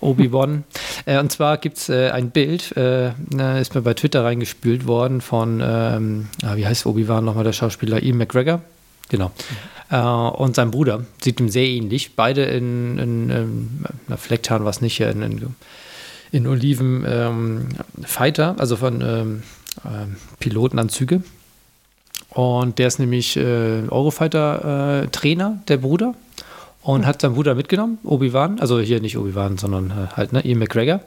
Obi-Wan. 0.00 0.64
äh, 1.06 1.18
und 1.18 1.32
zwar 1.32 1.58
gibt 1.58 1.78
es 1.78 1.88
äh, 1.88 2.10
ein 2.10 2.30
Bild, 2.30 2.76
äh, 2.76 3.10
ist 3.60 3.74
mir 3.74 3.82
bei 3.82 3.94
Twitter 3.94 4.24
reingespült 4.24 4.86
worden 4.86 5.20
von, 5.20 5.60
ähm, 5.64 6.28
ah, 6.42 6.56
wie 6.56 6.66
heißt 6.66 6.86
Obi-Wan 6.86 7.24
nochmal, 7.24 7.44
der 7.44 7.52
Schauspieler 7.52 8.02
Ian 8.02 8.18
McGregor. 8.18 8.62
Genau. 9.08 9.30
Äh, 9.90 9.98
und 10.00 10.56
sein 10.56 10.70
Bruder 10.70 11.04
sieht 11.22 11.40
ihm 11.40 11.48
sehr 11.48 11.66
ähnlich. 11.66 12.16
Beide 12.16 12.42
in, 12.44 12.98
in, 12.98 13.30
in 13.30 13.84
na, 14.08 14.16
Flecktarn 14.16 14.64
war 14.64 14.70
es 14.70 14.80
nicht, 14.80 15.00
in, 15.00 15.22
in, 15.22 15.54
in 16.32 16.46
Oliven 16.46 17.04
ähm, 17.08 17.68
Fighter, 18.04 18.56
also 18.58 18.76
von 18.76 19.00
ähm, 19.00 19.42
ähm, 19.84 20.16
Pilotenanzüge. 20.40 21.22
Und 22.30 22.78
der 22.78 22.88
ist 22.88 22.98
nämlich 22.98 23.36
äh, 23.36 23.82
Eurofighter-Trainer, 23.88 25.62
der 25.68 25.76
Bruder. 25.78 26.14
Und 26.86 27.04
hat 27.04 27.20
seinen 27.20 27.34
Bruder 27.34 27.56
mitgenommen, 27.56 27.98
Obi-Wan, 28.04 28.60
also 28.60 28.78
hier 28.78 29.00
nicht 29.00 29.18
Obi-Wan, 29.18 29.58
sondern 29.58 29.90
äh, 29.90 30.14
halt, 30.16 30.32
ne, 30.32 30.46
Ian 30.46 30.60
McGregor. 30.60 31.00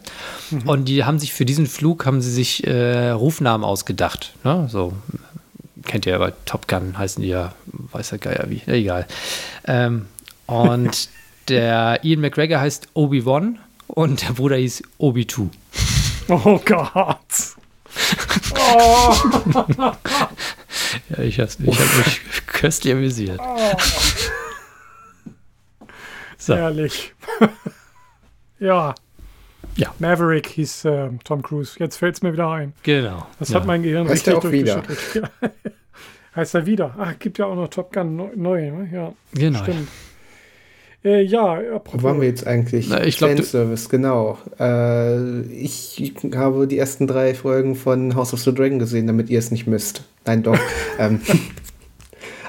Und 0.66 0.90
die 0.90 1.06
haben 1.06 1.20
sich 1.20 1.32
für 1.32 1.46
diesen 1.46 1.68
Flug, 1.68 2.06
haben 2.06 2.20
sie 2.20 2.34
sich 2.34 2.68
äh, 2.68 3.12
Rufnamen 3.12 3.64
ausgedacht. 3.64 4.34
Ne? 4.44 4.68
So, 4.70 4.92
kennt 5.86 6.06
ihr 6.06 6.12
ja 6.12 6.18
bei 6.18 6.34
Top 6.44 6.68
Gun, 6.68 6.98
heißen 6.98 7.24
die 7.24 7.30
ja, 7.30 7.54
weiß 7.94 8.10
der 8.10 8.18
Geier 8.18 8.50
wie, 8.50 8.62
egal. 8.70 9.08
Ähm, 9.68 10.08
und 10.48 11.08
der 11.48 12.04
Ian 12.04 12.20
McGregor 12.20 12.60
heißt 12.60 12.90
Obi-Wan 12.94 13.60
und 13.88 14.22
der 14.22 14.34
Bruder 14.34 14.58
hieß 14.58 14.84
Obi-2. 14.98 15.48
Oh 16.28 16.60
Gott. 16.66 17.16
Oh, 18.76 19.16
Ja, 21.10 21.24
ich, 21.24 21.40
ich 21.40 21.40
habe 21.40 21.98
mich 21.98 22.22
köstlich 22.48 22.94
amüsiert. 22.94 23.40
So. 26.40 26.56
herrlich. 26.56 27.14
ja. 28.60 28.96
Ja. 29.76 29.94
Maverick 30.00 30.48
hieß 30.48 30.86
äh, 30.86 31.10
Tom 31.24 31.42
Cruise. 31.42 31.76
Jetzt 31.80 31.98
fällt 31.98 32.16
es 32.16 32.22
mir 32.22 32.34
wieder 32.34 32.50
ein. 32.50 32.74
Genau. 32.84 33.28
Das 33.38 33.50
ja. 33.50 33.56
hat 33.56 33.68
mein 33.68 33.84
Gehirn 33.84 34.08
Heißt 34.08 34.28
richtig 34.28 34.34
er 34.34 34.38
auch 34.40 34.52
wieder? 34.52 34.82
durchgeschüttelt. 34.82 35.32
Ja. 35.42 35.50
heißt 36.36 36.56
er 36.56 36.66
wieder. 36.66 36.96
Ach, 36.98 37.20
gibt 37.20 37.38
ja 37.38 37.46
auch 37.46 37.56
noch 37.56 37.68
Top 37.68 37.94
Gun 37.94 38.16
neu, 38.16 38.30
neu 38.36 38.72
ne? 38.72 38.90
Ja, 38.92 39.14
genau. 39.34 39.64
stimmt. 39.64 39.88
Äh, 41.04 41.22
ja, 41.22 41.54
apropos. 41.76 42.04
Wo 42.04 42.08
waren 42.08 42.22
wir 42.22 42.28
jetzt 42.28 42.46
eigentlich? 42.46 42.90
Na, 42.90 43.04
ich 43.04 43.18
glaub, 43.18 43.32
Fanservice, 43.32 43.88
genau. 43.88 44.38
Äh, 44.60 45.42
ich 45.44 46.14
habe 46.36 46.68
die 46.68 46.78
ersten 46.78 47.08
drei 47.08 47.34
Folgen 47.34 47.76
von 47.76 48.16
House 48.16 48.34
of 48.34 48.42
the 48.42 48.54
Dragon 48.54 48.80
gesehen, 48.80 49.08
damit 49.08 49.30
ihr 49.30 49.40
es 49.40 49.50
nicht 49.52 49.66
müsst. 49.66 50.04
Nein, 50.26 50.44
doch. 50.44 50.60
ähm, 51.00 51.22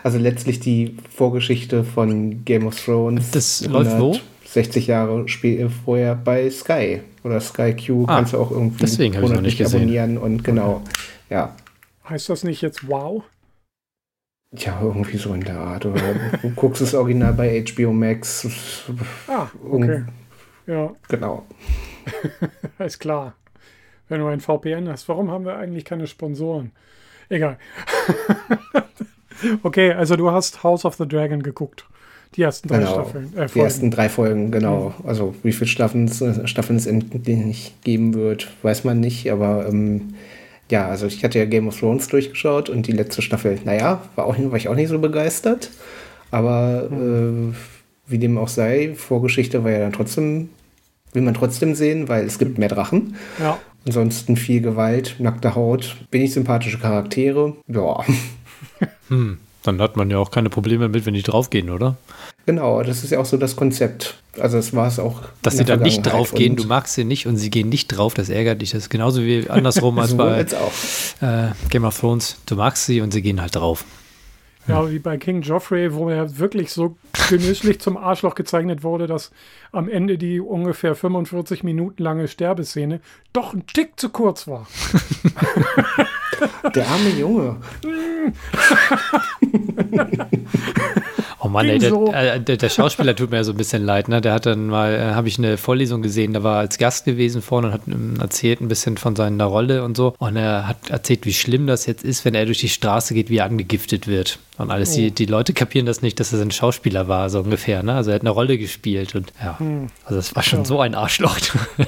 also 0.03 0.18
letztlich 0.18 0.61
die 0.61 0.96
Vorgeschichte 1.14 1.84
von 1.84 2.44
Game 2.44 2.66
of 2.66 2.82
Thrones. 2.82 3.30
Das 3.30 3.66
läuft 3.66 3.98
wo? 3.98 4.18
60 4.46 4.86
Jahre 4.88 5.26
vorher 5.84 6.16
bei 6.16 6.51
Sky 6.51 7.03
oder 7.22 7.40
Sky 7.40 7.74
Q 7.74 8.05
ah, 8.09 8.16
kannst 8.16 8.32
du 8.32 8.38
auch 8.38 8.51
irgendwie 8.51 8.80
deswegen 8.80 9.14
ich 9.14 9.20
noch 9.20 9.40
nicht 9.40 9.59
gesehen. 9.59 9.80
abonnieren 9.82 10.18
und 10.18 10.42
genau, 10.42 10.82
ja. 11.28 11.55
Heißt 12.09 12.28
das 12.28 12.42
nicht 12.42 12.61
jetzt 12.61 12.88
Wow? 12.88 13.22
Ja, 14.57 14.80
irgendwie 14.82 15.16
so 15.16 15.32
in 15.32 15.42
der 15.42 15.59
Art. 15.59 15.86
Oder 15.86 16.03
du 16.42 16.51
guckst 16.57 16.82
das 16.82 16.94
Original 16.94 17.32
bei 17.32 17.64
HBO 17.64 17.92
Max. 17.92 18.88
Ah, 19.28 19.48
okay. 19.70 20.03
Ja. 20.66 20.92
Genau. 21.09 21.46
Ist 22.78 22.98
klar. 22.98 23.34
Wenn 24.09 24.20
du 24.20 24.26
ein 24.26 24.40
VPN 24.40 24.88
hast, 24.88 25.09
warum 25.09 25.30
haben 25.30 25.44
wir 25.44 25.57
eigentlich 25.57 25.84
keine 25.84 26.09
Sponsoren? 26.09 26.72
Egal. 27.28 27.59
okay, 29.62 29.93
also 29.93 30.16
du 30.16 30.30
hast 30.30 30.62
House 30.62 30.84
of 30.84 30.95
the 30.97 31.07
Dragon 31.07 31.43
geguckt. 31.43 31.86
Die 32.36 32.43
ersten 32.43 32.68
drei 32.68 32.78
genau. 32.78 32.93
Staffeln. 32.93 33.36
Äh, 33.36 33.47
die 33.53 33.59
ersten 33.59 33.91
drei 33.91 34.09
Folgen, 34.09 34.51
genau. 34.53 34.95
Mhm. 34.99 35.09
Also 35.09 35.34
wie 35.43 35.53
viele 35.53 35.68
Staffeln, 35.68 36.09
Staffeln 36.47 36.76
es 36.76 36.86
endlich 36.86 37.74
geben 37.82 38.14
wird, 38.14 38.49
weiß 38.62 38.84
man 38.84 39.01
nicht. 39.01 39.30
Aber 39.32 39.66
ähm, 39.68 40.14
ja, 40.70 40.86
also 40.86 41.07
ich 41.07 41.24
hatte 41.24 41.38
ja 41.38 41.45
Game 41.45 41.66
of 41.66 41.78
Thrones 41.78 42.09
durchgeschaut 42.09 42.68
und 42.68 42.86
die 42.86 42.93
letzte 42.93 43.22
Staffel, 43.22 43.59
naja, 43.64 44.03
war, 44.14 44.26
auch, 44.26 44.36
war 44.38 44.57
ich 44.57 44.68
auch 44.68 44.76
nicht 44.76 44.88
so 44.88 44.99
begeistert. 44.99 45.70
Aber 46.30 46.88
mhm. 46.88 47.53
äh, 47.53 47.55
wie 48.07 48.18
dem 48.18 48.38
auch 48.38 48.49
sei, 48.49 48.95
Vorgeschichte 48.95 49.64
war 49.64 49.72
ja 49.72 49.80
dann 49.80 49.93
trotzdem, 49.93 50.51
will 51.12 51.22
man 51.22 51.34
trotzdem 51.34 51.74
sehen, 51.74 52.09
weil 52.09 52.24
es 52.24 52.38
gibt 52.38 52.59
mehr 52.59 52.68
Drachen. 52.68 53.16
Ja. 53.41 53.59
Ansonsten 53.86 54.36
viel 54.36 54.61
Gewalt, 54.61 55.16
nackte 55.18 55.55
Haut, 55.55 55.97
wenig 56.11 56.32
sympathische 56.32 56.78
Charaktere. 56.78 57.57
Ja. 57.66 58.05
Hm. 59.08 59.38
Dann 59.62 59.80
hat 59.80 59.96
man 59.96 60.08
ja 60.11 60.18
auch 60.18 60.30
keine 60.30 60.48
Probleme 60.48 60.88
mit, 60.88 61.04
wenn 61.04 61.14
die 61.14 61.22
draufgehen, 61.22 61.68
oder? 61.68 61.96
Genau, 62.46 62.82
das 62.82 63.04
ist 63.04 63.11
ja 63.11 63.18
auch 63.18 63.26
so 63.26 63.36
das 63.36 63.56
Konzept. 63.56 64.16
Also 64.38 64.56
es 64.56 64.74
war 64.74 64.86
es 64.86 64.98
auch. 64.98 65.20
Dass 65.42 65.58
sie 65.58 65.64
dann 65.64 65.82
nicht 65.82 66.02
draufgehen, 66.02 66.56
du 66.56 66.64
magst 66.64 66.94
sie 66.94 67.04
nicht 67.04 67.26
und 67.26 67.36
sie 67.36 67.50
gehen 67.50 67.68
nicht 67.68 67.88
drauf, 67.88 68.14
das 68.14 68.30
ärgert 68.30 68.62
dich. 68.62 68.70
Das 68.70 68.84
ist 68.84 68.90
genauso 68.90 69.22
wie 69.22 69.50
andersrum 69.50 69.98
als 70.00 70.16
bei 70.16 70.40
äh, 70.40 71.48
Game 71.68 71.84
of 71.84 71.98
Thrones. 71.98 72.36
Du 72.46 72.56
magst 72.56 72.86
sie 72.86 73.02
und 73.02 73.12
sie 73.12 73.20
gehen 73.20 73.40
halt 73.40 73.56
drauf. 73.56 73.84
Ja, 74.66 74.90
wie 74.90 74.98
bei 74.98 75.16
King 75.16 75.42
Joffrey, 75.42 75.92
wo 75.94 76.08
er 76.08 76.38
wirklich 76.38 76.72
so 76.72 76.96
genüsslich 77.28 77.80
zum 77.80 77.96
Arschloch 77.96 78.34
gezeichnet 78.34 78.82
wurde, 78.82 79.06
dass 79.06 79.30
am 79.72 79.88
Ende 79.88 80.18
die 80.18 80.40
ungefähr 80.40 80.94
45 80.94 81.62
Minuten 81.62 82.02
lange 82.02 82.28
Sterbeszene 82.28 83.00
doch 83.32 83.54
ein 83.54 83.66
Tick 83.66 83.98
zu 83.98 84.10
kurz 84.10 84.46
war. 84.48 84.66
Der 86.74 86.88
arme 86.88 87.10
Junge. 87.10 87.56
oh 91.40 91.48
Mann, 91.48 91.66
ey, 91.66 91.78
der, 91.78 91.90
so. 91.90 92.12
äh, 92.12 92.40
der, 92.40 92.56
der, 92.56 92.68
Schauspieler 92.68 93.14
tut 93.14 93.30
mir 93.30 93.44
so 93.44 93.52
ein 93.52 93.56
bisschen 93.56 93.84
leid. 93.84 94.08
Ne? 94.08 94.20
Der 94.20 94.32
hat 94.32 94.46
dann 94.46 94.66
mal, 94.66 94.94
äh, 94.94 95.14
habe 95.14 95.28
ich 95.28 95.38
eine 95.38 95.56
Vorlesung 95.56 96.02
gesehen, 96.02 96.32
da 96.32 96.42
war 96.42 96.58
als 96.58 96.78
Gast 96.78 97.04
gewesen 97.04 97.42
vorne 97.42 97.68
und 97.68 97.72
hat 97.74 97.82
erzählt 98.20 98.60
ein 98.60 98.68
bisschen 98.68 98.96
von 98.96 99.16
seiner 99.16 99.44
Rolle 99.44 99.84
und 99.84 99.96
so. 99.96 100.14
Und 100.18 100.36
er 100.36 100.66
hat 100.66 100.90
erzählt, 100.90 101.26
wie 101.26 101.32
schlimm 101.32 101.66
das 101.66 101.86
jetzt 101.86 102.04
ist, 102.04 102.24
wenn 102.24 102.34
er 102.34 102.46
durch 102.46 102.58
die 102.58 102.68
Straße 102.68 103.14
geht, 103.14 103.30
wie 103.30 103.38
er 103.38 103.44
angegiftet 103.44 104.06
wird. 104.06 104.38
Und 104.58 104.70
alles, 104.70 104.92
oh. 104.92 104.96
die, 104.96 105.10
die 105.10 105.26
Leute 105.26 105.52
kapieren 105.54 105.86
das 105.86 106.02
nicht, 106.02 106.20
dass 106.20 106.32
er 106.32 106.40
ein 106.40 106.50
Schauspieler 106.50 107.08
war, 107.08 107.30
so 107.30 107.40
ungefähr. 107.40 107.82
Ne? 107.82 107.94
Also 107.94 108.10
er 108.10 108.16
hat 108.16 108.22
eine 108.22 108.30
Rolle 108.30 108.58
gespielt 108.58 109.14
und 109.14 109.32
ja, 109.42 109.56
hm. 109.61 109.86
also 110.04 110.18
es 110.18 110.34
war 110.34 110.42
schon 110.42 110.61
ja. 110.61 110.64
so 110.64 110.80
ein 110.80 110.94
Arschloch. 110.94 111.38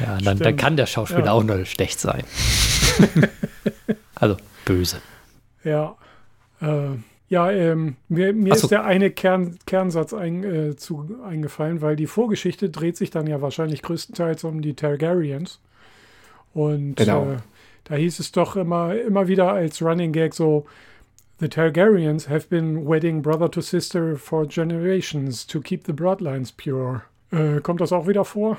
ja, 0.00 0.18
dann, 0.22 0.38
dann, 0.38 0.56
kann 0.56 0.76
der 0.76 0.86
Schauspieler 0.86 1.26
ja. 1.26 1.32
auch 1.32 1.42
nur 1.42 1.64
schlecht 1.64 1.98
sein. 1.98 2.24
also 4.14 4.36
böse. 4.64 5.00
Ja. 5.64 5.96
Äh, 6.60 6.96
ja, 7.28 7.50
ähm, 7.50 7.96
mir, 8.08 8.32
mir 8.32 8.54
so. 8.54 8.66
ist 8.66 8.70
der 8.70 8.84
eine 8.84 9.10
Kern, 9.10 9.58
Kernsatz 9.66 10.12
ein, 10.12 10.44
äh, 10.44 10.76
zu, 10.76 11.08
eingefallen, 11.24 11.80
weil 11.80 11.96
die 11.96 12.06
Vorgeschichte 12.06 12.70
dreht 12.70 12.96
sich 12.96 13.10
dann 13.10 13.26
ja 13.26 13.40
wahrscheinlich 13.42 13.82
größtenteils 13.82 14.44
um 14.44 14.62
die 14.62 14.74
Targaryens. 14.74 15.60
Und 16.54 16.96
genau. 16.96 17.32
äh, 17.32 17.36
da 17.84 17.96
hieß 17.96 18.20
es 18.20 18.32
doch 18.32 18.56
immer, 18.56 18.94
immer 18.94 19.28
wieder 19.28 19.52
als 19.52 19.82
Running 19.82 20.12
Gag 20.12 20.34
so, 20.34 20.66
The 21.38 21.48
Targaryens 21.48 22.28
have 22.28 22.48
been 22.48 22.86
wedding 22.86 23.20
brother 23.20 23.50
to 23.50 23.60
sister 23.60 24.16
for 24.16 24.46
generations 24.46 25.46
to 25.46 25.60
keep 25.60 25.84
the 25.84 25.92
bloodlines 25.92 26.50
pure. 26.50 27.02
Äh, 27.30 27.60
kommt 27.60 27.82
das 27.82 27.92
auch 27.92 28.06
wieder 28.06 28.24
vor? 28.24 28.56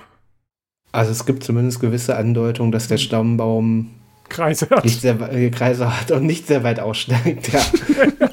Also 0.92 1.12
es 1.12 1.26
gibt 1.26 1.44
zumindest 1.44 1.80
gewisse 1.80 2.16
Andeutungen, 2.18 2.72
dass 2.72 2.88
der 2.88 2.98
hm. 2.98 3.04
Stammbaum 3.04 3.90
Kreise 4.30 4.70
hat. 4.70 4.84
Nicht 4.84 5.02
sehr, 5.02 5.20
äh, 5.32 5.50
Kreise 5.50 6.00
hat 6.00 6.12
und 6.12 6.26
nicht 6.26 6.46
sehr 6.46 6.64
weit 6.64 6.80
aussteigt, 6.80 7.52
ja. 7.52 7.62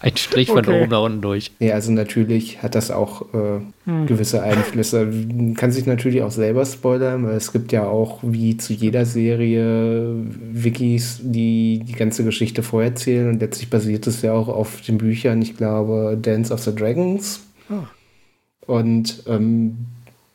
Ein 0.00 0.16
Strich 0.16 0.48
okay. 0.50 0.62
von 0.64 0.74
oben 0.74 0.90
nach 0.90 1.02
unten 1.02 1.20
durch. 1.20 1.50
Ja, 1.58 1.74
also 1.74 1.90
natürlich 1.90 2.62
hat 2.62 2.76
das 2.76 2.92
auch 2.92 3.22
äh, 3.34 3.60
hm. 3.84 4.06
gewisse 4.06 4.42
Einflüsse. 4.42 5.08
Kann 5.56 5.72
sich 5.72 5.86
natürlich 5.86 6.22
auch 6.22 6.30
selber 6.30 6.64
spoilern, 6.64 7.26
weil 7.26 7.34
es 7.34 7.52
gibt 7.52 7.72
ja 7.72 7.84
auch 7.84 8.20
wie 8.22 8.56
zu 8.56 8.72
jeder 8.72 9.04
Serie 9.04 10.14
Wikis, 10.52 11.20
die 11.22 11.82
die 11.84 11.94
ganze 11.94 12.24
Geschichte 12.24 12.62
vorerzählen 12.62 13.28
und 13.28 13.40
letztlich 13.40 13.70
basiert 13.70 14.06
es 14.06 14.22
ja 14.22 14.32
auch 14.32 14.46
auf 14.46 14.80
den 14.82 14.98
Büchern, 14.98 15.42
ich 15.42 15.56
glaube, 15.56 16.16
Dance 16.20 16.54
of 16.54 16.60
the 16.60 16.74
Dragons. 16.74 17.40
Oh. 17.68 18.72
Und 18.72 19.24
ähm, 19.26 19.78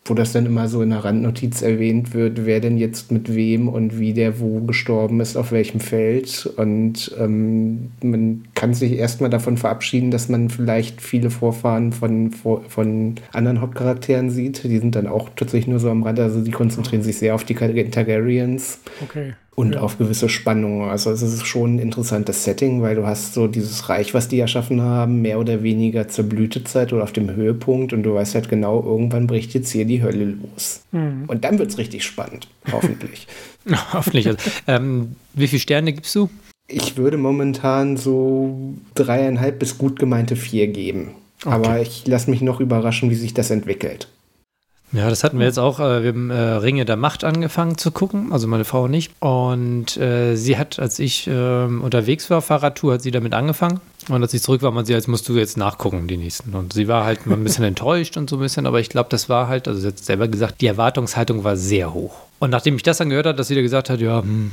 wo 0.06 0.14
das 0.14 0.34
dann 0.34 0.46
immer 0.46 0.68
so 0.68 0.82
in 0.82 0.90
der 0.90 1.06
Randnotiz 1.06 1.62
erwähnt 1.62 2.14
wird, 2.14 2.46
wer 2.46 2.60
denn 2.60 2.78
jetzt 2.78 3.12
mit 3.12 3.34
wem 3.34 3.70
und 3.70 4.00
wie 4.00 4.14
der 4.14 4.40
wo 4.40 4.60
gestorben 4.62 5.22
ist, 5.22 5.38
auf 5.38 5.52
welchem 5.52 5.80
Feld. 5.80 6.46
Und 6.58 7.16
ähm, 7.18 7.92
man 8.02 8.44
kann 8.54 8.74
sich 8.74 8.94
erstmal 8.94 9.30
davon 9.30 9.58
verabschieden, 9.58 10.12
dass 10.12 10.28
man 10.28 10.50
vielleicht 10.50 11.02
viele 11.02 11.30
Vorfahren 11.30 11.94
von, 11.94 12.32
von 12.32 13.16
anderen 13.32 13.62
Hauptcharakteren 13.62 14.30
sieht. 14.30 14.64
Die 14.64 14.80
sind 14.80 14.96
dann 14.96 15.08
auch 15.08 15.30
tatsächlich 15.36 15.68
nur 15.68 15.80
so 15.80 15.90
am 15.90 16.04
Rand, 16.04 16.20
also 16.20 16.42
die 16.42 16.52
konzentrieren 16.52 17.04
sich 17.04 17.18
sehr 17.18 17.36
auf 17.36 17.46
die 17.46 17.56
Targaryens. 17.56 18.80
Okay 19.02 19.34
und 19.56 19.76
ja. 19.76 19.82
auf 19.82 19.98
gewisse 19.98 20.30
Spannungen. 20.30 20.90
Also 20.90 21.12
es 21.12 21.22
ist 21.22 21.46
schon 21.46 21.76
ein 21.76 21.80
interessantes 21.80 22.44
Setting, 22.44 22.82
weil 22.82 22.96
du 22.96 23.06
hast 23.06 23.34
so 23.34 23.48
dieses 23.48 23.88
Reich, 23.90 24.14
was 24.14 24.28
die 24.28 24.40
erschaffen 24.40 24.82
haben, 24.82 25.22
mehr 25.22 25.40
oder 25.40 25.62
weniger 25.62 26.08
zur 26.08 26.26
Blütezeit 26.26 26.92
oder 26.92 27.04
auf 27.04 27.12
dem 27.12 27.30
Höhepunkt 27.36 27.94
und 27.94 28.04
du 28.04 28.16
weißt 28.16 28.36
halt 28.36 28.50
genau, 28.50 28.84
irgendwann 28.84 29.28
bricht 29.28 29.54
jetzt 29.54 29.72
hier 29.72 29.86
die 29.86 30.02
Hölle 30.02 30.26
los. 30.26 30.82
Mhm. 30.92 31.26
Und 31.28 31.44
dann 31.44 31.60
wird 31.60 31.70
es 31.70 31.78
richtig 31.78 32.04
spannend, 32.04 32.48
hoffentlich. 32.72 33.28
hoffentlich. 33.94 34.28
Also, 34.28 34.40
ähm, 34.68 35.16
wie 35.34 35.48
viele 35.48 35.60
Sterne 35.60 35.94
gibst 35.94 36.16
du? 36.16 36.30
Ich 36.68 36.98
würde 36.98 37.18
momentan 37.18 37.98
so 37.98 38.74
dreieinhalb 38.96 39.60
bis 39.60 39.78
gut 39.78 40.00
gemeinte 40.00 40.36
vier 40.36 40.68
geben. 40.68 41.12
Okay. 41.46 41.54
Aber 41.54 41.82
ich 41.82 42.08
lasse 42.08 42.30
mich 42.30 42.42
noch 42.42 42.60
überraschen, 42.60 43.10
wie 43.10 43.16
sich 43.16 43.34
das 43.34 43.52
entwickelt. 43.52 44.08
Ja, 44.94 45.10
das 45.10 45.24
hatten 45.24 45.40
wir 45.40 45.48
jetzt 45.48 45.58
auch. 45.58 45.80
Äh, 45.80 46.04
wir 46.04 46.10
haben 46.10 46.30
äh, 46.30 46.36
Ringe 46.36 46.86
der 46.86 46.98
Macht 46.98 47.24
angefangen 47.24 47.78
zu 47.78 47.92
gucken, 47.92 48.32
also 48.32 48.48
meine 48.48 48.64
Frau 48.64 48.88
nicht. 48.88 49.12
Und 49.20 49.98
äh, 49.98 50.36
sie 50.36 50.58
hat, 50.58 50.78
als 50.80 51.00
ich 51.00 51.28
äh, 51.28 51.66
unterwegs 51.66 52.30
war, 52.30 52.42
Fahrradtour, 52.42 52.94
hat 52.94 53.02
sie 53.02 53.12
damit 53.12 53.34
angefangen. 53.34 53.82
Und 54.10 54.22
als 54.22 54.34
ich 54.34 54.44
zurück 54.44 54.62
war, 54.62 54.72
man 54.72 54.86
sie, 54.86 54.94
jetzt 54.94 55.08
musst 55.08 55.28
du 55.28 55.36
jetzt 55.36 55.58
nachgucken, 55.58 56.08
die 56.08 56.18
nächsten. 56.18 56.54
Und 56.54 56.74
sie 56.74 56.88
war 56.88 57.06
halt 57.06 57.26
mal 57.26 57.36
ein 57.36 57.44
bisschen 57.44 57.64
enttäuscht 57.64 58.18
und 58.18 58.30
so 58.30 58.38
ein 58.38 58.40
bisschen, 58.40 58.68
aber 58.68 58.80
ich 58.80 58.90
glaube, 58.90 59.10
das 59.10 59.30
war 59.30 59.48
halt, 59.48 59.68
also 59.68 59.80
sie 59.80 59.88
hat 59.88 59.98
selber 59.98 60.28
gesagt, 60.28 60.62
die 60.62 60.68
Erwartungshaltung 60.68 61.44
war 61.44 61.58
sehr 61.58 61.94
hoch. 61.94 62.14
Und 62.38 62.52
nachdem 62.52 62.76
ich 62.76 62.84
das 62.84 62.98
dann 62.98 63.10
gehört 63.10 63.26
habe, 63.26 63.38
dass 63.38 63.48
sie 63.48 63.56
da 63.56 63.62
gesagt 63.62 63.90
hat, 63.90 64.00
ja, 64.00 64.22
hm, 64.22 64.52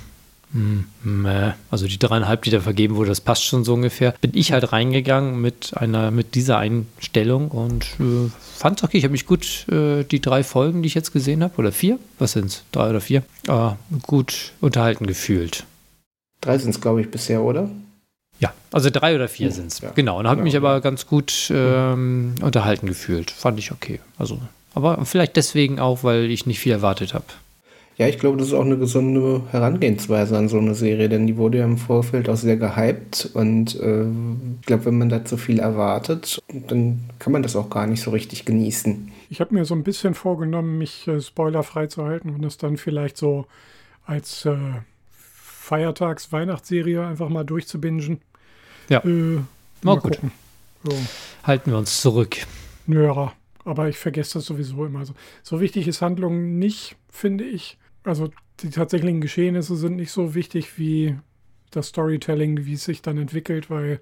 also 1.70 1.86
die 1.86 1.98
dreieinhalb, 1.98 2.42
die 2.42 2.50
da 2.50 2.60
vergeben 2.60 2.96
wurde, 2.96 3.10
das 3.10 3.20
passt 3.20 3.44
schon 3.44 3.64
so 3.64 3.74
ungefähr. 3.74 4.14
Bin 4.20 4.32
ich 4.34 4.52
halt 4.52 4.72
reingegangen 4.72 5.40
mit 5.40 5.72
einer, 5.76 6.10
mit 6.10 6.34
dieser 6.34 6.58
Einstellung 6.58 7.48
und 7.50 7.84
äh, 8.00 8.30
fand 8.60 8.82
okay. 8.84 8.98
Ich 8.98 9.04
habe 9.04 9.12
mich 9.12 9.26
gut 9.26 9.66
äh, 9.68 10.04
die 10.04 10.20
drei 10.20 10.44
Folgen, 10.44 10.82
die 10.82 10.88
ich 10.88 10.94
jetzt 10.94 11.12
gesehen 11.12 11.42
habe, 11.42 11.56
oder 11.56 11.72
vier, 11.72 11.98
was 12.18 12.32
sind 12.32 12.46
es, 12.46 12.62
drei 12.72 12.90
oder 12.90 13.00
vier, 13.00 13.22
äh, 13.48 13.70
gut 14.02 14.52
unterhalten 14.60 15.06
gefühlt. 15.06 15.64
Drei 16.42 16.58
sind 16.58 16.70
es, 16.70 16.80
glaube 16.80 17.00
ich, 17.00 17.10
bisher, 17.10 17.42
oder? 17.42 17.70
Ja, 18.38 18.52
also 18.70 18.90
drei 18.90 19.14
oder 19.14 19.28
vier 19.28 19.48
oh, 19.48 19.52
sind 19.52 19.72
es. 19.72 19.80
Ja. 19.80 19.90
Genau. 19.90 20.18
Und 20.18 20.26
habe 20.26 20.36
genau, 20.36 20.44
mich 20.44 20.56
aber 20.56 20.80
ganz 20.80 21.06
gut 21.06 21.50
ähm, 21.54 22.34
unterhalten 22.42 22.86
gefühlt. 22.86 23.30
Fand 23.30 23.58
ich 23.58 23.72
okay. 23.72 24.00
Also, 24.18 24.38
aber 24.74 25.04
vielleicht 25.04 25.36
deswegen 25.36 25.80
auch, 25.80 26.04
weil 26.04 26.30
ich 26.30 26.46
nicht 26.46 26.60
viel 26.60 26.72
erwartet 26.72 27.14
habe. 27.14 27.24
Ja, 28.00 28.08
ich 28.08 28.18
glaube, 28.18 28.38
das 28.38 28.46
ist 28.46 28.54
auch 28.54 28.64
eine 28.64 28.78
gesunde 28.78 29.42
Herangehensweise 29.50 30.34
an 30.38 30.48
so 30.48 30.56
eine 30.56 30.74
Serie, 30.74 31.10
denn 31.10 31.26
die 31.26 31.36
wurde 31.36 31.58
ja 31.58 31.66
im 31.66 31.76
Vorfeld 31.76 32.30
auch 32.30 32.36
sehr 32.36 32.56
gehypt 32.56 33.28
und 33.34 33.78
äh, 33.78 34.04
ich 34.04 34.66
glaube, 34.66 34.86
wenn 34.86 34.96
man 34.96 35.10
da 35.10 35.22
zu 35.22 35.36
viel 35.36 35.58
erwartet, 35.58 36.42
dann 36.48 37.10
kann 37.18 37.34
man 37.34 37.42
das 37.42 37.56
auch 37.56 37.68
gar 37.68 37.86
nicht 37.86 38.00
so 38.00 38.10
richtig 38.10 38.46
genießen. 38.46 39.12
Ich 39.28 39.42
habe 39.42 39.52
mir 39.52 39.66
so 39.66 39.74
ein 39.74 39.82
bisschen 39.82 40.14
vorgenommen, 40.14 40.78
mich 40.78 41.06
äh, 41.08 41.20
spoilerfrei 41.20 41.88
zu 41.88 42.04
halten 42.06 42.30
und 42.30 42.40
das 42.40 42.56
dann 42.56 42.78
vielleicht 42.78 43.18
so 43.18 43.44
als 44.06 44.46
äh, 44.46 44.56
Feiertags-Weihnachtsserie 45.12 47.06
einfach 47.06 47.28
mal 47.28 47.44
durchzubingen. 47.44 48.22
Ja. 48.88 49.04
Äh, 49.04 49.08
mal, 49.08 49.44
mal 49.82 50.00
gut. 50.00 50.18
So. 50.84 50.96
Halten 51.44 51.70
wir 51.70 51.76
uns 51.76 52.00
zurück. 52.00 52.38
Ja, 52.86 53.34
aber 53.66 53.90
ich 53.90 53.98
vergesse 53.98 54.38
das 54.38 54.46
sowieso 54.46 54.86
immer. 54.86 55.04
So, 55.04 55.12
so 55.42 55.60
wichtig 55.60 55.86
ist 55.86 56.00
Handlung 56.00 56.58
nicht, 56.58 56.96
finde 57.10 57.44
ich. 57.44 57.76
Also 58.04 58.30
die 58.60 58.70
tatsächlichen 58.70 59.20
Geschehnisse 59.20 59.76
sind 59.76 59.96
nicht 59.96 60.10
so 60.10 60.34
wichtig 60.34 60.78
wie 60.78 61.18
das 61.70 61.88
Storytelling, 61.88 62.64
wie 62.64 62.74
es 62.74 62.84
sich 62.84 63.02
dann 63.02 63.18
entwickelt, 63.18 63.70
weil 63.70 64.00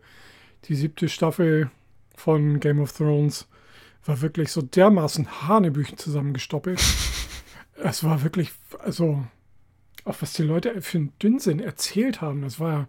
die 0.65 0.75
siebte 0.75 1.09
Staffel 1.09 1.71
von 2.17 2.61
Game 2.61 2.81
of 2.81 2.93
Thrones 2.93 3.47
war 4.05 4.21
wirklich 4.21 4.51
so 4.51 4.63
dermaßen 4.63 5.49
Hanebüchen 5.49 5.99
zusammengestoppelt. 5.99 6.83
es 7.75 8.05
war 8.05 8.23
wirklich, 8.23 8.53
also, 8.79 9.25
auch 10.05 10.17
was 10.21 10.33
die 10.33 10.43
Leute 10.43 10.81
für 10.81 10.99
einen 10.99 11.13
Dünnsinn 11.23 11.61
erzählt 11.61 12.21
haben, 12.21 12.43
das 12.43 12.59
war, 12.59 12.89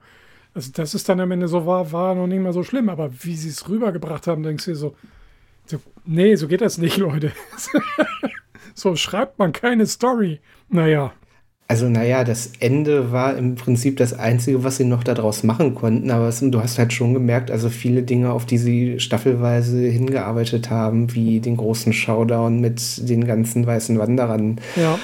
also, 0.53 0.71
dass 0.71 0.93
es 0.93 1.03
dann 1.03 1.19
am 1.19 1.31
Ende 1.31 1.47
so 1.47 1.65
war, 1.65 1.91
war 1.91 2.15
noch 2.15 2.27
nicht 2.27 2.41
mal 2.41 2.53
so 2.53 2.63
schlimm, 2.63 2.89
aber 2.89 3.11
wie 3.23 3.35
sie 3.35 3.49
es 3.49 3.67
rübergebracht 3.67 4.27
haben, 4.27 4.43
denkst 4.43 4.65
du 4.65 4.71
dir 4.71 4.77
so, 4.77 4.95
so, 5.65 5.79
nee, 6.05 6.35
so 6.35 6.47
geht 6.47 6.61
das 6.61 6.77
nicht, 6.77 6.97
Leute. 6.97 7.31
so 8.79 8.95
schreibt 8.95 9.39
man 9.39 9.51
keine 9.53 9.85
Story. 9.85 10.39
Naja, 10.69 11.13
also, 11.71 11.87
naja, 11.87 12.23
das 12.23 12.53
Ende 12.59 13.11
war 13.11 13.37
im 13.37 13.53
Prinzip 13.53 13.97
das 13.97 14.17
Einzige, 14.17 14.63
was 14.63 14.77
sie 14.77 14.85
noch 14.85 15.03
daraus 15.03 15.43
machen 15.43 15.75
konnten. 15.75 16.09
Aber 16.09 16.27
es, 16.27 16.39
du 16.39 16.59
hast 16.59 16.79
halt 16.79 16.93
schon 16.93 17.13
gemerkt, 17.13 17.51
also 17.51 17.69
viele 17.69 18.01
Dinge, 18.01 18.31
auf 18.31 18.47
die 18.47 18.57
sie 18.57 18.99
staffelweise 18.99 19.77
hingearbeitet 19.87 20.71
haben, 20.71 21.13
wie 21.13 21.39
den 21.39 21.57
großen 21.57 21.93
Showdown 21.93 22.59
mit 22.59 23.07
den 23.07 23.27
ganzen 23.27 23.67
weißen 23.67 23.99
Wanderern, 23.99 24.59
ja. 24.75 24.97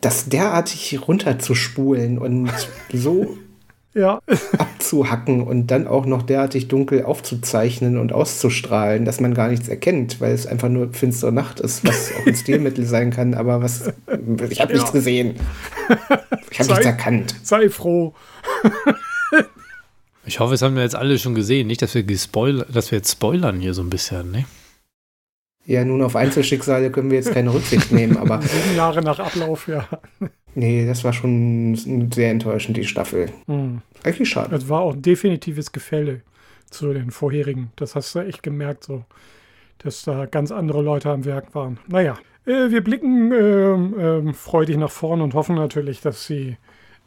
das 0.00 0.30
derartig 0.30 1.06
runterzuspulen 1.06 2.16
und 2.16 2.50
so 2.94 3.36
ja. 3.96 4.20
abzuhacken 4.86 5.42
und 5.42 5.66
dann 5.68 5.86
auch 5.88 6.06
noch 6.06 6.22
derartig 6.22 6.68
dunkel 6.68 7.02
aufzuzeichnen 7.02 7.98
und 7.98 8.12
auszustrahlen, 8.12 9.04
dass 9.04 9.20
man 9.20 9.34
gar 9.34 9.48
nichts 9.48 9.68
erkennt, 9.68 10.20
weil 10.20 10.32
es 10.32 10.46
einfach 10.46 10.68
nur 10.68 10.92
finstere 10.92 11.32
Nacht 11.32 11.58
ist, 11.60 11.84
was 11.84 12.12
auch 12.12 12.26
ein 12.26 12.34
Stilmittel 12.36 12.86
sein 12.86 13.10
kann, 13.10 13.34
aber 13.34 13.62
was 13.62 13.92
ich 14.50 14.60
habe 14.60 14.72
ja. 14.72 14.78
nichts 14.78 14.92
gesehen. 14.92 15.34
Ich 16.50 16.60
habe 16.60 16.70
nichts 16.70 16.86
erkannt. 16.86 17.34
Sei 17.42 17.68
froh. 17.68 18.14
ich 20.24 20.38
hoffe, 20.38 20.54
es 20.54 20.62
haben 20.62 20.76
wir 20.76 20.82
jetzt 20.82 20.96
alle 20.96 21.18
schon 21.18 21.34
gesehen, 21.34 21.66
nicht, 21.66 21.82
dass 21.82 21.94
wir 21.94 22.04
dass 22.04 22.90
wir 22.90 22.98
jetzt 22.98 23.10
spoilern 23.10 23.60
hier 23.60 23.74
so 23.74 23.82
ein 23.82 23.90
bisschen, 23.90 24.30
ne? 24.30 24.44
Ja, 25.64 25.84
nun 25.84 26.00
auf 26.02 26.14
Einzelschicksale 26.14 26.92
können 26.92 27.10
wir 27.10 27.16
jetzt 27.18 27.32
keine 27.32 27.52
Rücksicht 27.52 27.90
nehmen, 27.90 28.16
aber. 28.16 28.40
Sieben 28.42 28.76
Jahre 28.76 29.02
nach 29.02 29.18
Ablauf, 29.18 29.66
ja. 29.66 29.88
Nee, 30.56 30.86
das 30.86 31.04
war 31.04 31.12
schon 31.12 31.76
sehr 32.10 32.30
enttäuschend, 32.30 32.78
die 32.78 32.84
Staffel. 32.84 33.30
Mhm. 33.46 33.82
Eigentlich 34.02 34.30
schade. 34.30 34.56
Es 34.56 34.70
war 34.70 34.80
auch 34.80 34.94
ein 34.94 35.02
definitives 35.02 35.70
Gefälle 35.70 36.22
zu 36.70 36.94
den 36.94 37.10
vorherigen. 37.10 37.70
Das 37.76 37.94
hast 37.94 38.14
du 38.14 38.20
echt 38.20 38.42
gemerkt, 38.42 38.84
so, 38.84 39.04
dass 39.78 40.02
da 40.02 40.24
ganz 40.24 40.50
andere 40.50 40.80
Leute 40.80 41.10
am 41.10 41.26
Werk 41.26 41.54
waren. 41.54 41.78
Naja, 41.88 42.16
äh, 42.46 42.70
wir 42.70 42.82
blicken 42.82 43.32
äh, 43.32 43.38
äh, 43.38 44.32
freudig 44.32 44.78
nach 44.78 44.90
vorn 44.90 45.20
und 45.20 45.34
hoffen 45.34 45.56
natürlich, 45.56 46.00
dass 46.00 46.26
die 46.26 46.56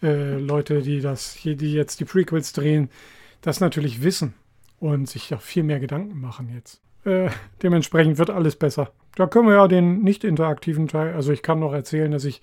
äh, 0.04 0.38
Leute, 0.38 0.84
die 0.84 1.02
das, 1.02 1.36
die 1.44 1.74
jetzt 1.74 2.00
die 2.00 2.06
Prequels 2.06 2.54
drehen, 2.54 2.90
das 3.42 3.62
natürlich 3.62 4.04
wissen 4.04 4.36
und 4.80 5.10
sich 5.10 5.34
auch 5.34 5.42
viel 5.42 5.64
mehr 5.64 5.80
Gedanken 5.80 6.22
machen 6.22 6.52
jetzt. 6.54 6.82
Äh, 7.04 7.32
dementsprechend 7.64 8.20
wird 8.20 8.30
alles 8.30 8.56
besser. 8.56 8.92
Da 9.16 9.26
können 9.26 9.48
wir 9.48 9.56
ja 9.56 9.68
den 9.68 10.04
nicht 10.04 10.24
interaktiven 10.24 10.88
Teil, 10.88 11.16
also 11.16 11.32
ich 11.32 11.42
kann 11.42 11.60
noch 11.60 11.74
erzählen, 11.74 12.12
dass 12.12 12.26
ich 12.26 12.42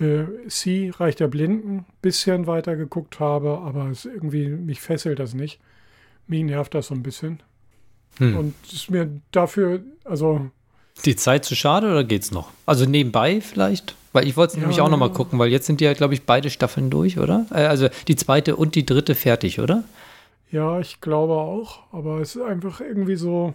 äh, 0.00 0.24
Sie, 0.48 0.90
Reich 0.90 1.16
der 1.16 1.28
Blinden, 1.28 1.84
bisschen 2.02 2.46
weiter 2.46 2.76
geguckt 2.76 3.20
habe, 3.20 3.58
aber 3.58 3.88
es 3.88 4.04
irgendwie, 4.04 4.48
mich 4.48 4.80
fesselt 4.80 5.18
das 5.18 5.34
nicht. 5.34 5.60
Mich 6.26 6.42
nervt 6.44 6.74
das 6.74 6.88
so 6.88 6.94
ein 6.94 7.02
bisschen. 7.02 7.42
Hm. 8.18 8.36
Und 8.36 8.54
ist 8.72 8.90
mir 8.90 9.08
dafür, 9.30 9.80
also. 10.04 10.50
Die 11.04 11.16
Zeit 11.16 11.44
zu 11.44 11.54
schade 11.54 11.88
oder 11.88 12.04
geht's 12.04 12.30
noch? 12.30 12.50
Also 12.66 12.86
nebenbei 12.86 13.40
vielleicht? 13.40 13.96
Weil 14.12 14.28
ich 14.28 14.36
wollte 14.36 14.52
es 14.52 14.56
ja, 14.56 14.60
nämlich 14.60 14.80
auch 14.80 14.88
noch 14.88 14.96
mal 14.96 15.10
gucken, 15.10 15.38
weil 15.40 15.50
jetzt 15.50 15.66
sind 15.66 15.80
ja, 15.80 15.92
glaube 15.92 16.14
ich, 16.14 16.22
beide 16.22 16.48
Staffeln 16.48 16.88
durch, 16.88 17.18
oder? 17.18 17.46
Äh, 17.50 17.64
also 17.64 17.88
die 18.06 18.16
zweite 18.16 18.56
und 18.56 18.76
die 18.76 18.86
dritte 18.86 19.14
fertig, 19.14 19.60
oder? 19.60 19.82
Ja, 20.52 20.78
ich 20.78 21.00
glaube 21.00 21.34
auch. 21.34 21.80
Aber 21.92 22.20
es 22.20 22.36
ist 22.36 22.42
einfach 22.42 22.80
irgendwie 22.80 23.16
so, 23.16 23.54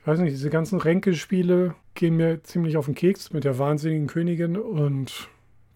ich 0.00 0.06
weiß 0.06 0.20
nicht, 0.20 0.32
diese 0.32 0.50
ganzen 0.50 0.78
Ränkespiele 0.78 1.74
gehen 1.94 2.16
mir 2.16 2.42
ziemlich 2.42 2.76
auf 2.76 2.84
den 2.84 2.94
Keks 2.94 3.32
mit 3.32 3.44
der 3.44 3.58
wahnsinnigen 3.58 4.06
Königin 4.06 4.58
und 4.58 5.28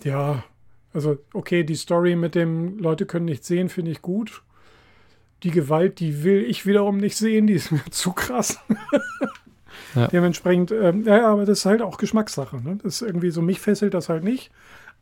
ja, 0.05 0.45
also 0.93 1.19
okay, 1.33 1.65
die 1.65 1.75
Story 1.75 2.15
mit 2.15 2.35
dem 2.35 2.79
Leute 2.79 3.05
können 3.05 3.25
nicht 3.25 3.45
sehen, 3.45 3.69
finde 3.69 3.91
ich 3.91 4.01
gut. 4.01 4.43
Die 5.43 5.51
Gewalt, 5.51 5.99
die 5.99 6.23
will 6.23 6.45
ich 6.45 6.65
wiederum 6.65 6.99
nicht 6.99 7.17
sehen, 7.17 7.47
die 7.47 7.55
ist 7.55 7.73
mir 7.73 7.83
zu 7.91 8.13
krass. 8.13 8.61
ja. 9.95 10.07
Dementsprechend, 10.07 10.71
ähm, 10.71 11.05
ja, 11.05 11.29
aber 11.29 11.45
das 11.45 11.59
ist 11.59 11.67
halt 11.67 11.83
auch 11.83 11.99
Geschmackssache. 11.99 12.57
Ne? 12.63 12.79
Das 12.83 12.95
ist 12.95 13.03
irgendwie 13.03 13.31
so, 13.31 13.43
mich 13.43 13.61
fesselt 13.61 13.93
das 13.93 14.09
halt 14.09 14.25
nicht. 14.25 14.51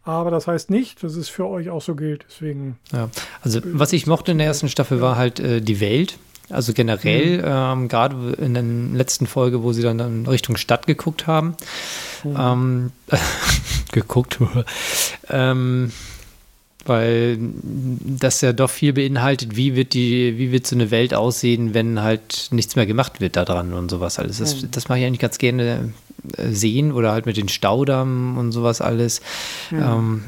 Aber 0.05 0.33
das 0.33 0.49
heißt 0.49 0.71
nicht, 0.71 1.03
dass 1.05 1.15
es 1.15 1.29
für 1.29 1.47
euch 1.47 1.71
auch 1.71 1.83
so 1.83 1.95
gilt. 1.95 2.25
Deswegen. 2.29 2.77
Ja, 2.93 3.09
also 3.43 3.61
was 3.65 3.93
ich 3.93 4.07
mochte 4.07 4.33
in 4.33 4.39
der 4.39 4.49
ersten 4.49 4.69
Staffel 4.69 5.01
war 5.01 5.17
halt 5.17 5.39
äh, 5.39 5.61
die 5.61 5.79
Welt. 5.81 6.19
Also 6.53 6.73
generell, 6.73 7.39
mhm. 7.39 7.45
ähm, 7.47 7.89
gerade 7.89 8.33
in 8.35 8.55
der 8.55 8.63
letzten 8.63 9.27
Folge, 9.27 9.63
wo 9.63 9.73
sie 9.73 9.83
dann 9.83 9.99
in 10.01 10.27
Richtung 10.27 10.57
Stadt 10.57 10.87
geguckt 10.87 11.27
haben, 11.27 11.57
mhm. 12.25 12.37
ähm, 12.39 12.93
geguckt, 13.93 14.39
ähm, 15.31 15.93
weil 16.85 17.39
das 17.63 18.41
ja 18.41 18.53
doch 18.53 18.71
viel 18.71 18.93
beinhaltet, 18.93 19.57
wie 19.57 19.77
wird 19.77 19.95
die, 19.95 20.37
wie 20.37 20.53
wird 20.53 20.67
so 20.67 20.75
eine 20.75 20.91
Welt 20.91 21.15
aussehen, 21.15 21.75
wenn 21.75 22.03
halt 22.03 22.49
nichts 22.51 22.77
mehr 22.77 22.87
gemacht 22.87 23.21
wird 23.21 23.37
daran 23.37 23.73
und 23.73 23.91
sowas 23.91 24.19
alles. 24.19 24.39
Das, 24.39 24.63
mhm. 24.63 24.71
das 24.73 24.89
mache 24.89 24.99
ich 24.99 25.07
eigentlich 25.07 25.21
ganz 25.21 25.39
gerne 25.39 25.93
äh, 26.37 26.51
sehen 26.51 26.93
oder 26.93 27.13
halt 27.13 27.27
mit 27.27 27.37
den 27.37 27.49
Staudamm 27.49 28.37
und 28.37 28.53
sowas 28.53 28.81
alles. 28.81 29.21
Mhm. 29.71 29.83
Ähm, 29.83 30.25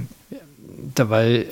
da, 0.94 1.10
weil 1.10 1.46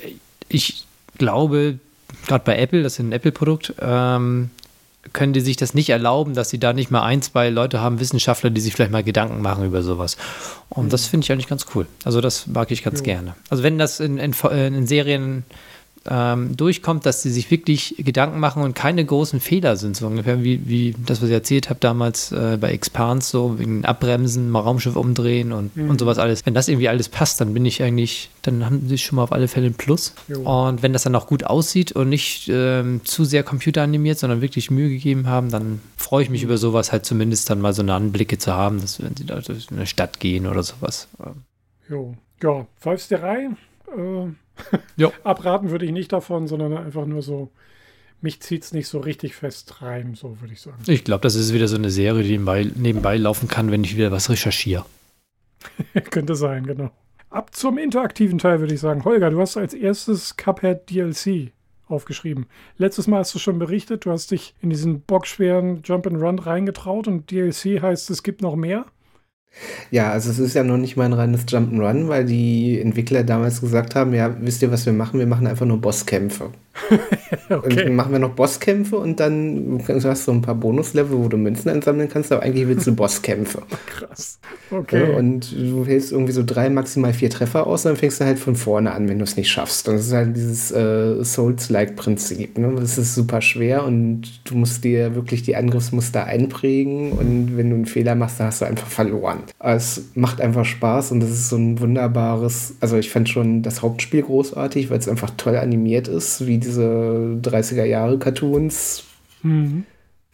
ich 0.49 0.85
glaube, 1.17 1.79
gerade 2.27 2.43
bei 2.43 2.57
Apple, 2.57 2.83
das 2.83 2.93
ist 2.93 2.99
ein 2.99 3.11
Apple-Produkt, 3.11 3.73
ähm, 3.79 4.51
können 5.11 5.33
die 5.33 5.41
sich 5.41 5.57
das 5.57 5.73
nicht 5.73 5.89
erlauben, 5.89 6.33
dass 6.33 6.49
sie 6.49 6.59
da 6.59 6.71
nicht 6.71 6.89
mal 6.89 7.03
ein, 7.03 7.21
zwei 7.21 7.49
Leute 7.49 7.81
haben, 7.81 7.99
Wissenschaftler, 7.99 8.49
die 8.49 8.61
sich 8.61 8.73
vielleicht 8.73 8.91
mal 8.91 9.03
Gedanken 9.03 9.41
machen 9.41 9.65
über 9.65 9.83
sowas. 9.83 10.15
Und 10.69 10.85
mhm. 10.85 10.89
das 10.89 11.07
finde 11.07 11.25
ich 11.25 11.31
eigentlich 11.31 11.49
ganz 11.49 11.65
cool. 11.75 11.87
Also 12.05 12.21
das 12.21 12.47
mag 12.47 12.71
ich 12.71 12.83
ganz 12.83 12.99
ja. 12.99 13.05
gerne. 13.05 13.35
Also 13.49 13.63
wenn 13.63 13.77
das 13.77 13.99
in, 13.99 14.17
in, 14.17 14.33
in 14.33 14.87
Serien 14.87 15.43
ähm, 16.09 16.57
durchkommt, 16.57 17.05
dass 17.05 17.21
sie 17.21 17.31
sich 17.31 17.49
wirklich 17.49 17.95
Gedanken 17.97 18.39
machen 18.39 18.61
und 18.63 18.75
keine 18.75 19.05
großen 19.05 19.39
Fehler 19.39 19.77
sind, 19.77 19.95
so 19.95 20.07
ungefähr 20.07 20.43
wie, 20.43 20.67
wie 20.67 20.95
das, 21.05 21.21
was 21.21 21.29
ich 21.29 21.33
erzählt 21.33 21.69
habe 21.69 21.79
damals 21.79 22.31
äh, 22.31 22.57
bei 22.59 22.71
Expans, 22.71 23.29
so 23.29 23.57
wegen 23.57 23.85
Abbremsen, 23.85 24.49
mal 24.49 24.59
Raumschiff 24.59 24.95
umdrehen 24.95 25.53
und, 25.53 25.75
mhm. 25.77 25.89
und 25.89 25.99
sowas 25.99 26.17
alles. 26.17 26.45
Wenn 26.45 26.53
das 26.53 26.67
irgendwie 26.67 26.89
alles 26.89 27.09
passt, 27.09 27.39
dann 27.39 27.53
bin 27.53 27.65
ich 27.65 27.81
eigentlich, 27.81 28.29
dann 28.41 28.65
haben 28.65 28.87
sie 28.87 28.97
schon 28.97 29.15
mal 29.15 29.23
auf 29.23 29.31
alle 29.31 29.47
Fälle 29.47 29.67
ein 29.67 29.75
Plus. 29.75 30.13
Jo. 30.27 30.41
Und 30.41 30.83
wenn 30.83 30.93
das 30.93 31.03
dann 31.03 31.15
auch 31.15 31.27
gut 31.27 31.45
aussieht 31.45 31.93
und 31.93 32.09
nicht 32.09 32.49
ähm, 32.51 33.01
zu 33.05 33.23
sehr 33.23 33.43
computeranimiert, 33.43 34.19
sondern 34.19 34.41
wirklich 34.41 34.71
Mühe 34.71 34.89
gegeben 34.89 35.27
haben, 35.27 35.51
dann 35.51 35.79
freue 35.95 36.23
ich 36.23 36.29
mich 36.29 36.41
mhm. 36.41 36.49
über 36.49 36.57
sowas 36.57 36.91
halt 36.91 37.05
zumindest 37.05 37.49
dann 37.49 37.61
mal 37.61 37.73
so 37.73 37.81
eine 37.81 37.93
Anblicke 37.93 38.37
zu 38.37 38.53
haben, 38.53 38.81
dass 38.81 39.01
wenn 39.01 39.15
sie 39.15 39.25
da 39.25 39.39
durch 39.39 39.71
eine 39.71 39.85
Stadt 39.85 40.19
gehen 40.19 40.47
oder 40.47 40.63
sowas. 40.63 41.07
Jo, 41.89 42.15
ja, 42.41 42.65
Wolfsterei, 42.81 43.49
äh. 43.95 44.27
Abraten 45.23 45.71
würde 45.71 45.85
ich 45.85 45.91
nicht 45.91 46.11
davon, 46.11 46.47
sondern 46.47 46.77
einfach 46.77 47.05
nur 47.05 47.21
so, 47.21 47.51
mich 48.21 48.41
zieht 48.41 48.63
es 48.63 48.73
nicht 48.73 48.87
so 48.87 48.99
richtig 48.99 49.35
fest 49.35 49.81
rein, 49.81 50.15
so 50.15 50.39
würde 50.39 50.53
ich 50.53 50.61
sagen. 50.61 50.81
Ich 50.87 51.03
glaube, 51.03 51.21
das 51.21 51.35
ist 51.35 51.53
wieder 51.53 51.67
so 51.67 51.75
eine 51.75 51.89
Serie, 51.89 52.23
die 52.23 52.31
nebenbei, 52.31 52.69
nebenbei 52.75 53.17
laufen 53.17 53.47
kann, 53.47 53.71
wenn 53.71 53.83
ich 53.83 53.95
wieder 53.95 54.11
was 54.11 54.29
recherchiere. 54.29 54.85
Könnte 56.09 56.35
sein, 56.35 56.65
genau. 56.65 56.91
Ab 57.29 57.55
zum 57.55 57.77
interaktiven 57.77 58.37
Teil 58.37 58.59
würde 58.59 58.73
ich 58.73 58.79
sagen. 58.79 59.03
Holger, 59.05 59.31
du 59.31 59.39
hast 59.41 59.57
als 59.57 59.73
erstes 59.73 60.37
Cuphead 60.37 60.89
DLC 60.89 61.51
aufgeschrieben. 61.87 62.45
Letztes 62.77 63.07
Mal 63.07 63.19
hast 63.19 63.33
du 63.35 63.39
schon 63.39 63.59
berichtet, 63.59 64.05
du 64.05 64.11
hast 64.11 64.31
dich 64.31 64.55
in 64.61 64.69
diesen 64.69 65.01
bockschweren 65.01 65.81
Jump 65.83 66.07
and 66.07 66.21
Run 66.21 66.39
reingetraut 66.39 67.07
und 67.07 67.31
DLC 67.31 67.81
heißt, 67.81 68.09
es 68.09 68.23
gibt 68.23 68.41
noch 68.41 68.55
mehr. 68.55 68.85
Ja, 69.91 70.11
also 70.11 70.31
es 70.31 70.39
ist 70.39 70.55
ja 70.55 70.63
noch 70.63 70.77
nicht 70.77 70.97
mal 70.97 71.05
ein 71.05 71.13
reines 71.13 71.45
Jump'n'Run, 71.45 72.07
weil 72.07 72.25
die 72.25 72.79
Entwickler 72.79 73.23
damals 73.23 73.61
gesagt 73.61 73.95
haben, 73.95 74.13
ja, 74.13 74.35
wisst 74.41 74.61
ihr, 74.61 74.71
was 74.71 74.85
wir 74.85 74.93
machen? 74.93 75.19
Wir 75.19 75.27
machen 75.27 75.47
einfach 75.47 75.65
nur 75.65 75.79
Bosskämpfe. 75.79 76.51
okay. 77.49 77.65
Und 77.65 77.75
dann 77.77 77.95
machen 77.95 78.11
wir 78.11 78.19
noch 78.19 78.31
Bosskämpfe 78.31 78.97
und 78.97 79.19
dann 79.19 79.77
du 79.77 80.03
hast 80.09 80.27
du 80.27 80.31
ein 80.31 80.41
paar 80.41 80.55
Bonuslevel, 80.55 81.17
wo 81.17 81.27
du 81.27 81.37
Münzen 81.37 81.69
einsammeln 81.69 82.09
kannst, 82.09 82.31
aber 82.31 82.43
eigentlich 82.43 82.67
willst 82.67 82.87
du 82.87 82.95
Bosskämpfe. 82.95 83.61
Krass. 83.85 84.39
Okay. 84.71 85.11
Ja, 85.11 85.17
und 85.17 85.51
du 85.51 85.85
hältst 85.85 86.11
irgendwie 86.11 86.31
so 86.31 86.43
drei, 86.43 86.69
maximal 86.69 87.13
vier 87.13 87.29
Treffer 87.29 87.67
aus, 87.67 87.83
dann 87.83 87.95
fängst 87.95 88.19
du 88.19 88.25
halt 88.25 88.39
von 88.39 88.55
vorne 88.55 88.91
an, 88.91 89.07
wenn 89.07 89.19
du 89.19 89.23
es 89.23 89.37
nicht 89.37 89.51
schaffst. 89.51 89.87
Und 89.87 89.95
das 89.95 90.07
ist 90.07 90.13
halt 90.13 90.35
dieses 90.35 90.71
äh, 90.71 91.23
Souls-like-Prinzip. 91.23 92.57
Ne? 92.57 92.73
Das 92.79 92.97
ist 92.97 93.13
super 93.13 93.41
schwer 93.41 93.85
und 93.85 94.41
du 94.45 94.55
musst 94.55 94.83
dir 94.83 95.15
wirklich 95.15 95.43
die 95.43 95.55
Angriffsmuster 95.55 96.25
einprägen 96.25 97.11
und 97.11 97.55
wenn 97.55 97.69
du 97.69 97.75
einen 97.75 97.85
Fehler 97.85 98.15
machst, 98.15 98.39
dann 98.39 98.47
hast 98.47 98.61
du 98.61 98.65
einfach 98.65 98.87
verloren. 98.87 99.39
Aber 99.59 99.75
es 99.75 100.09
macht 100.15 100.41
einfach 100.41 100.65
Spaß 100.65 101.11
und 101.11 101.19
das 101.19 101.29
ist 101.29 101.49
so 101.49 101.55
ein 101.57 101.79
wunderbares, 101.79 102.75
also 102.79 102.97
ich 102.97 103.11
fand 103.11 103.29
schon 103.29 103.61
das 103.61 103.81
Hauptspiel 103.81 104.23
großartig, 104.23 104.89
weil 104.89 104.99
es 104.99 105.07
einfach 105.07 105.31
toll 105.37 105.55
animiert 105.57 106.07
ist, 106.07 106.47
wie 106.47 106.62
diese 106.63 107.39
30er 107.41 107.85
Jahre 107.85 108.17
Cartoons. 108.19 109.03
Mhm. 109.43 109.83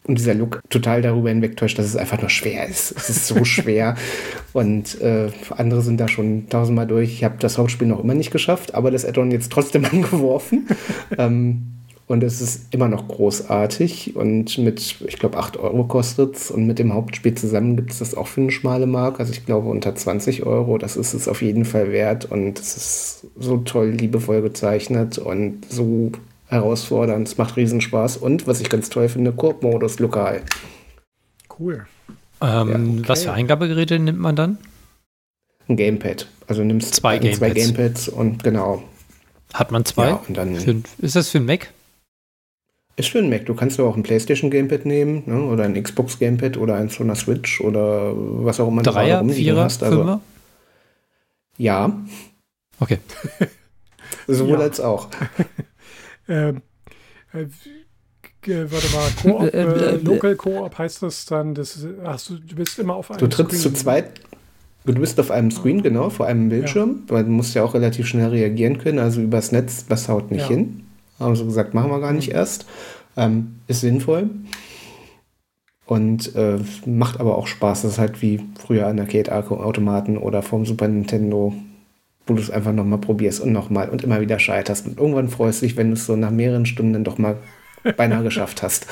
und 0.06 0.18
dieser 0.18 0.34
Look 0.34 0.60
total 0.70 1.02
darüber 1.02 1.30
hinwegtäuscht, 1.30 1.78
dass 1.78 1.86
es 1.86 1.96
einfach 1.96 2.20
nur 2.20 2.30
schwer 2.30 2.68
ist. 2.68 2.92
Es 2.96 3.10
ist 3.10 3.26
so 3.26 3.44
schwer. 3.44 3.96
Und 4.52 5.00
äh, 5.00 5.30
andere 5.56 5.82
sind 5.82 6.00
da 6.00 6.08
schon 6.08 6.48
tausendmal 6.48 6.86
durch. 6.86 7.12
Ich 7.12 7.24
habe 7.24 7.36
das 7.38 7.58
Hauptspiel 7.58 7.88
noch 7.88 8.02
immer 8.02 8.14
nicht 8.14 8.30
geschafft, 8.30 8.74
aber 8.74 8.90
das 8.90 9.04
Addon 9.04 9.30
jetzt 9.30 9.50
trotzdem 9.52 9.84
angeworfen. 9.90 10.68
ähm, 11.18 11.79
und 12.10 12.24
es 12.24 12.40
ist 12.40 12.74
immer 12.74 12.88
noch 12.88 13.06
großartig. 13.06 14.16
Und 14.16 14.58
mit, 14.58 14.80
ich 15.06 15.16
glaube, 15.16 15.38
8 15.38 15.58
Euro 15.58 15.84
kostet 15.84 16.34
es. 16.34 16.50
Und 16.50 16.66
mit 16.66 16.80
dem 16.80 16.92
Hauptspiel 16.92 17.36
zusammen 17.36 17.76
gibt 17.76 17.92
es 17.92 18.00
das 18.00 18.16
auch 18.16 18.26
für 18.26 18.40
eine 18.40 18.50
schmale 18.50 18.88
Mark. 18.88 19.20
Also 19.20 19.32
ich 19.32 19.46
glaube 19.46 19.68
unter 19.68 19.94
20 19.94 20.44
Euro. 20.44 20.76
Das 20.76 20.96
ist 20.96 21.14
es 21.14 21.28
auf 21.28 21.40
jeden 21.40 21.64
Fall 21.64 21.92
wert. 21.92 22.24
Und 22.24 22.58
es 22.58 22.76
ist 22.76 23.26
so 23.38 23.58
toll 23.58 23.90
liebevoll 23.90 24.42
gezeichnet 24.42 25.18
und 25.18 25.64
so 25.70 26.10
herausfordernd. 26.48 27.28
Es 27.28 27.38
macht 27.38 27.56
Riesenspaß. 27.56 28.16
Und 28.16 28.48
was 28.48 28.60
ich 28.60 28.68
ganz 28.68 28.90
toll 28.90 29.08
finde, 29.08 29.30
Koop-Modus 29.30 30.00
lokal. 30.00 30.42
Cool. 31.60 31.86
Ähm, 32.40 32.48
ja, 32.48 32.60
okay. 32.60 33.02
Was 33.06 33.22
für 33.22 33.32
Eingabegeräte 33.32 34.00
nimmt 34.00 34.18
man 34.18 34.34
dann? 34.34 34.58
Ein 35.68 35.76
Gamepad. 35.76 36.26
Also 36.48 36.64
nimmst 36.64 36.92
zwei, 36.92 37.18
Gamepads. 37.18 37.38
zwei 37.38 37.50
Gamepads 37.50 38.08
und 38.08 38.42
genau. 38.42 38.82
Hat 39.54 39.70
man 39.70 39.84
zwei? 39.84 40.08
Ja, 40.08 40.24
und 40.26 40.36
dann 40.36 40.56
für, 40.56 40.74
ist 40.98 41.14
das 41.14 41.28
für 41.28 41.38
ein 41.38 41.46
Mac? 41.46 41.68
Ist 43.00 43.08
für 43.08 43.18
ein 43.20 43.30
Mac. 43.30 43.46
Du 43.46 43.54
kannst 43.54 43.80
auch 43.80 43.96
ein 43.96 44.02
PlayStation 44.02 44.50
Gamepad 44.50 44.84
nehmen 44.84 45.22
ne? 45.24 45.42
oder 45.44 45.64
ein 45.64 45.82
Xbox 45.82 46.18
Gamepad 46.18 46.58
oder 46.58 46.74
eins 46.74 46.96
von 46.96 47.06
der 47.06 47.16
Switch 47.16 47.62
oder 47.62 48.12
was 48.14 48.60
auch 48.60 48.68
immer 48.68 48.82
Dreier, 48.82 49.22
du 49.22 49.30
Vierer, 49.30 49.64
hast. 49.64 49.82
Also, 49.82 49.96
Fünfer? 49.96 50.20
Ja. 51.56 51.98
Okay. 52.78 52.98
Sowohl 54.26 54.58
ja. 54.58 54.64
als 54.64 54.80
auch. 54.80 55.08
Ähm, 56.28 56.62
äh, 57.32 57.40
äh, 57.40 58.70
warte 58.70 58.94
mal, 58.94 59.10
Koop, 59.20 59.52
äh, 59.52 59.62
äh, 59.62 59.96
Local 59.96 60.36
Koop 60.36 60.78
heißt 60.78 61.02
das 61.02 61.26
dann, 61.26 61.56
das, 61.56 61.84
ach, 62.04 62.22
du, 62.22 62.36
du 62.36 62.54
bist 62.54 62.78
immer 62.78 62.94
auf 62.94 63.10
einem 63.10 63.18
Du 63.18 63.26
trittst 63.26 63.58
Screen. 63.58 63.74
zu 63.74 63.80
zweit, 63.80 64.20
du 64.84 64.92
bist 64.94 65.18
auf 65.18 65.32
einem 65.32 65.50
Screen, 65.50 65.82
genau, 65.82 66.08
vor 66.08 66.26
einem 66.26 66.48
Bildschirm, 66.48 67.02
ja. 67.08 67.14
weil 67.14 67.24
du 67.24 67.30
musst 67.30 67.56
ja 67.56 67.64
auch 67.64 67.74
relativ 67.74 68.06
schnell 68.06 68.28
reagieren 68.28 68.78
können, 68.78 69.00
also 69.00 69.20
übers 69.20 69.50
Netz, 69.50 69.86
das 69.88 70.08
haut 70.08 70.30
nicht 70.30 70.42
ja. 70.42 70.48
hin. 70.50 70.84
Haben 71.20 71.36
sie 71.36 71.44
gesagt, 71.44 71.74
machen 71.74 71.90
wir 71.90 72.00
gar 72.00 72.12
nicht 72.12 72.30
mhm. 72.30 72.36
erst. 72.36 72.66
Ähm, 73.16 73.60
ist 73.66 73.80
sinnvoll. 73.80 74.30
Und 75.86 76.34
äh, 76.36 76.58
macht 76.86 77.20
aber 77.20 77.36
auch 77.36 77.46
Spaß. 77.46 77.82
Das 77.82 77.92
ist 77.92 77.98
halt 77.98 78.22
wie 78.22 78.40
früher 78.58 78.86
an 78.86 78.98
Arcade-Automaten 78.98 80.16
oder 80.16 80.42
vom 80.42 80.64
Super 80.64 80.88
Nintendo 80.88 81.54
wo 82.30 82.34
du 82.34 82.40
es 82.40 82.50
einfach 82.50 82.72
nochmal 82.72 83.00
probierst 83.00 83.40
und 83.40 83.52
nochmal 83.52 83.88
und 83.90 84.04
immer 84.04 84.20
wieder 84.20 84.38
scheiterst. 84.38 84.86
Und 84.86 84.98
irgendwann 84.98 85.28
freust 85.28 85.60
du 85.62 85.66
dich, 85.66 85.76
wenn 85.76 85.88
du 85.88 85.94
es 85.94 86.06
so 86.06 86.14
nach 86.16 86.30
mehreren 86.30 86.64
Stunden 86.64 86.92
dann 86.92 87.04
doch 87.04 87.18
mal 87.18 87.36
beinahe 87.96 88.22
geschafft 88.22 88.62
hast. 88.62 88.86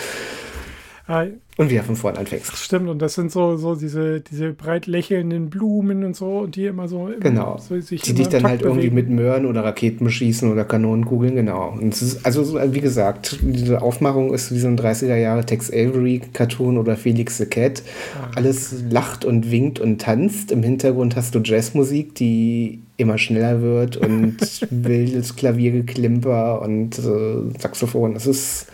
Und 1.56 1.70
wieder 1.70 1.82
von 1.82 1.96
vorne 1.96 2.18
anfängst. 2.18 2.56
Stimmt, 2.56 2.88
und 2.88 3.00
das 3.00 3.14
sind 3.14 3.32
so, 3.32 3.56
so 3.56 3.74
diese, 3.74 4.20
diese 4.20 4.52
breit 4.52 4.86
lächelnden 4.86 5.50
Blumen 5.50 6.04
und 6.04 6.14
so, 6.14 6.40
und 6.40 6.54
die 6.54 6.66
immer 6.66 6.86
so. 6.86 7.08
Immer 7.08 7.18
genau. 7.18 7.58
So 7.58 7.80
sich 7.80 8.02
die 8.02 8.14
dich 8.14 8.28
dann 8.28 8.44
halt 8.44 8.60
bewegen. 8.60 8.78
irgendwie 8.78 8.94
mit 8.94 9.08
Möhren 9.08 9.46
oder 9.46 9.64
Raketen 9.64 10.04
beschießen 10.04 10.52
oder 10.52 10.64
Kanonenkugeln, 10.64 11.34
genau. 11.34 11.70
Und 11.72 11.94
es 11.94 12.02
ist, 12.02 12.26
also, 12.26 12.60
wie 12.72 12.80
gesagt, 12.80 13.38
diese 13.42 13.82
Aufmachung 13.82 14.32
ist 14.34 14.52
wie 14.52 14.60
so 14.60 14.68
ein 14.68 14.78
30er 14.78 15.16
Jahre 15.16 15.44
Tex 15.46 15.72
Avery-Cartoon 15.72 16.78
oder 16.78 16.96
Felix 16.96 17.38
the 17.38 17.46
Cat. 17.46 17.82
Ah, 18.14 18.30
Alles 18.36 18.84
lacht 18.90 19.24
und 19.24 19.50
winkt 19.50 19.80
und 19.80 20.00
tanzt. 20.00 20.52
Im 20.52 20.62
Hintergrund 20.62 21.16
hast 21.16 21.34
du 21.34 21.40
Jazzmusik, 21.42 22.14
die 22.14 22.82
immer 22.98 23.16
schneller 23.16 23.62
wird 23.62 23.96
und 23.96 24.36
wildes 24.70 25.34
Klaviergeklimper 25.34 26.60
und 26.62 26.98
äh, 26.98 27.58
Saxophon. 27.58 28.14
Es 28.14 28.26
ist 28.26 28.66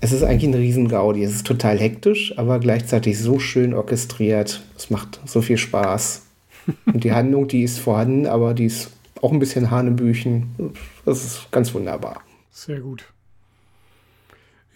es 0.00 0.12
ist 0.12 0.22
eigentlich 0.22 0.50
ein 0.50 0.54
Riesengaudi. 0.54 1.22
Es 1.22 1.34
ist 1.34 1.46
total 1.46 1.78
hektisch, 1.78 2.36
aber 2.38 2.58
gleichzeitig 2.58 3.18
so 3.18 3.38
schön 3.38 3.74
orchestriert. 3.74 4.62
Es 4.76 4.90
macht 4.90 5.20
so 5.26 5.42
viel 5.42 5.58
Spaß. 5.58 6.26
Und 6.86 7.04
die 7.04 7.12
Handlung, 7.12 7.48
die 7.48 7.62
ist 7.62 7.78
vorhanden, 7.78 8.26
aber 8.26 8.54
die 8.54 8.66
ist 8.66 8.92
auch 9.20 9.32
ein 9.32 9.38
bisschen 9.38 9.70
Hanebüchen. 9.70 10.74
Das 11.04 11.24
ist 11.24 11.52
ganz 11.52 11.74
wunderbar. 11.74 12.22
Sehr 12.50 12.80
gut. 12.80 13.04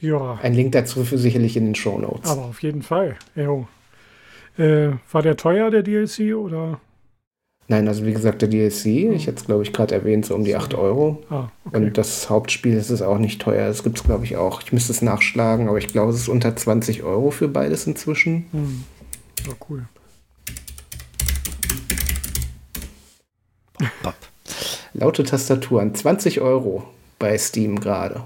Ja. 0.00 0.38
Ein 0.42 0.54
Link 0.54 0.72
dazu 0.72 1.04
für 1.04 1.16
sicherlich 1.16 1.56
in 1.56 1.64
den 1.64 1.74
Show 1.74 1.98
Notes. 1.98 2.30
Aber 2.30 2.42
auf 2.42 2.62
jeden 2.62 2.82
Fall. 2.82 3.16
Äh, 3.36 4.90
war 5.10 5.22
der 5.22 5.36
teuer, 5.36 5.70
der 5.70 5.82
DLC, 5.82 6.34
oder? 6.34 6.80
Nein, 7.66 7.88
also 7.88 8.04
wie 8.04 8.12
gesagt, 8.12 8.42
der 8.42 8.48
DLC, 8.48 8.86
ich 9.14 9.26
hätte 9.26 9.38
es 9.38 9.46
glaube 9.46 9.62
ich 9.62 9.72
gerade 9.72 9.94
erwähnt, 9.94 10.26
so 10.26 10.34
um 10.34 10.44
die 10.44 10.54
8 10.54 10.74
Euro. 10.74 11.22
Ah, 11.30 11.48
okay. 11.64 11.76
Und 11.76 11.96
das 11.96 12.28
Hauptspiel 12.28 12.76
das 12.76 12.90
ist 12.90 13.00
auch 13.00 13.18
nicht 13.18 13.40
teuer. 13.40 13.68
Das 13.68 13.82
gibt 13.82 13.96
es 13.98 14.04
glaube 14.04 14.24
ich 14.24 14.36
auch. 14.36 14.60
Ich 14.62 14.72
müsste 14.72 14.92
es 14.92 15.00
nachschlagen, 15.00 15.68
aber 15.68 15.78
ich 15.78 15.88
glaube, 15.88 16.12
es 16.12 16.18
ist 16.18 16.28
unter 16.28 16.54
20 16.54 17.02
Euro 17.02 17.30
für 17.30 17.48
beides 17.48 17.86
inzwischen. 17.86 18.46
Hm. 18.52 18.84
Ja, 19.46 19.52
cool. 19.68 19.86
Bop. 24.02 24.14
Laute 24.92 25.24
Tastaturen, 25.24 25.94
20 25.94 26.40
Euro 26.40 26.84
bei 27.18 27.36
Steam 27.38 27.80
gerade. 27.80 28.22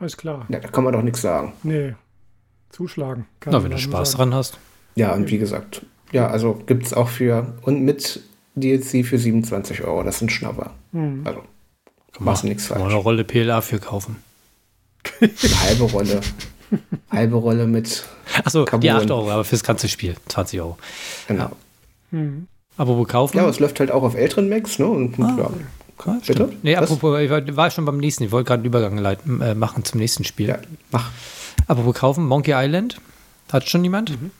Alles 0.00 0.16
klar. 0.16 0.46
Ja, 0.48 0.58
da 0.58 0.68
kann 0.68 0.82
man 0.84 0.94
doch 0.94 1.02
nichts 1.02 1.20
sagen. 1.20 1.52
Nee, 1.62 1.94
zuschlagen. 2.70 3.26
Na, 3.44 3.62
wenn 3.62 3.70
du 3.70 3.78
Spaß 3.78 4.12
sagen. 4.12 4.30
dran 4.30 4.34
hast. 4.34 4.58
Ja, 4.94 5.12
und 5.12 5.30
wie 5.30 5.38
gesagt, 5.38 5.86
ja, 6.10 6.26
also 6.26 6.54
gibt 6.66 6.86
es 6.86 6.92
auch 6.92 7.08
für 7.08 7.54
und 7.62 7.82
mit 7.82 8.20
DLC 8.54 9.04
für 9.04 9.18
27 9.18 9.82
Euro. 9.84 10.02
Das 10.02 10.18
sind 10.18 10.30
Schnapper. 10.30 10.72
Mhm. 10.92 11.22
Also, 11.24 11.42
machst 12.18 12.44
nichts 12.44 12.66
falsch. 12.66 12.82
eine 12.82 12.94
Rolle 12.94 13.24
PLA 13.24 13.60
für 13.60 13.78
kaufen. 13.78 14.16
Eine 15.20 15.60
halbe 15.62 15.84
Rolle. 15.84 16.20
halbe 17.10 17.36
Rolle 17.36 17.66
mit. 17.66 18.04
Achso, 18.44 18.64
die 18.64 18.90
8 18.90 19.10
Euro, 19.10 19.30
aber 19.30 19.44
fürs 19.44 19.62
ganze 19.64 19.88
Spiel 19.88 20.16
20 20.28 20.60
Euro. 20.60 20.78
Genau. 21.28 21.44
Ja. 21.44 22.18
Mhm. 22.18 22.46
Aber 22.76 22.96
wo 22.96 23.04
kaufen? 23.04 23.36
Ja, 23.36 23.48
es 23.48 23.60
läuft 23.60 23.80
halt 23.80 23.90
auch 23.90 24.02
auf 24.02 24.14
älteren 24.14 24.48
Macs, 24.48 24.78
ne? 24.78 24.86
Und, 24.86 25.18
ah, 25.20 25.34
ja. 25.38 25.50
Okay, 25.98 26.18
Bitte? 26.26 26.52
Nee, 26.62 26.74
apropos, 26.76 27.20
ich 27.20 27.30
war 27.30 27.70
schon 27.70 27.84
beim 27.84 27.98
nächsten. 27.98 28.24
Ich 28.24 28.32
wollte 28.32 28.48
gerade 28.48 28.60
einen 28.60 28.66
Übergang 28.66 28.98
leiten, 28.98 29.40
äh, 29.40 29.54
machen 29.54 29.84
zum 29.84 30.00
nächsten 30.00 30.24
Spiel. 30.24 30.48
Ja, 30.48 30.58
mach. 30.90 31.10
Aber 31.66 31.84
wo 31.84 31.92
kaufen? 31.92 32.26
Monkey 32.26 32.52
Island? 32.54 33.00
Hat 33.52 33.68
schon 33.68 33.84
jemand? 33.84 34.10
Mhm. 34.10 34.30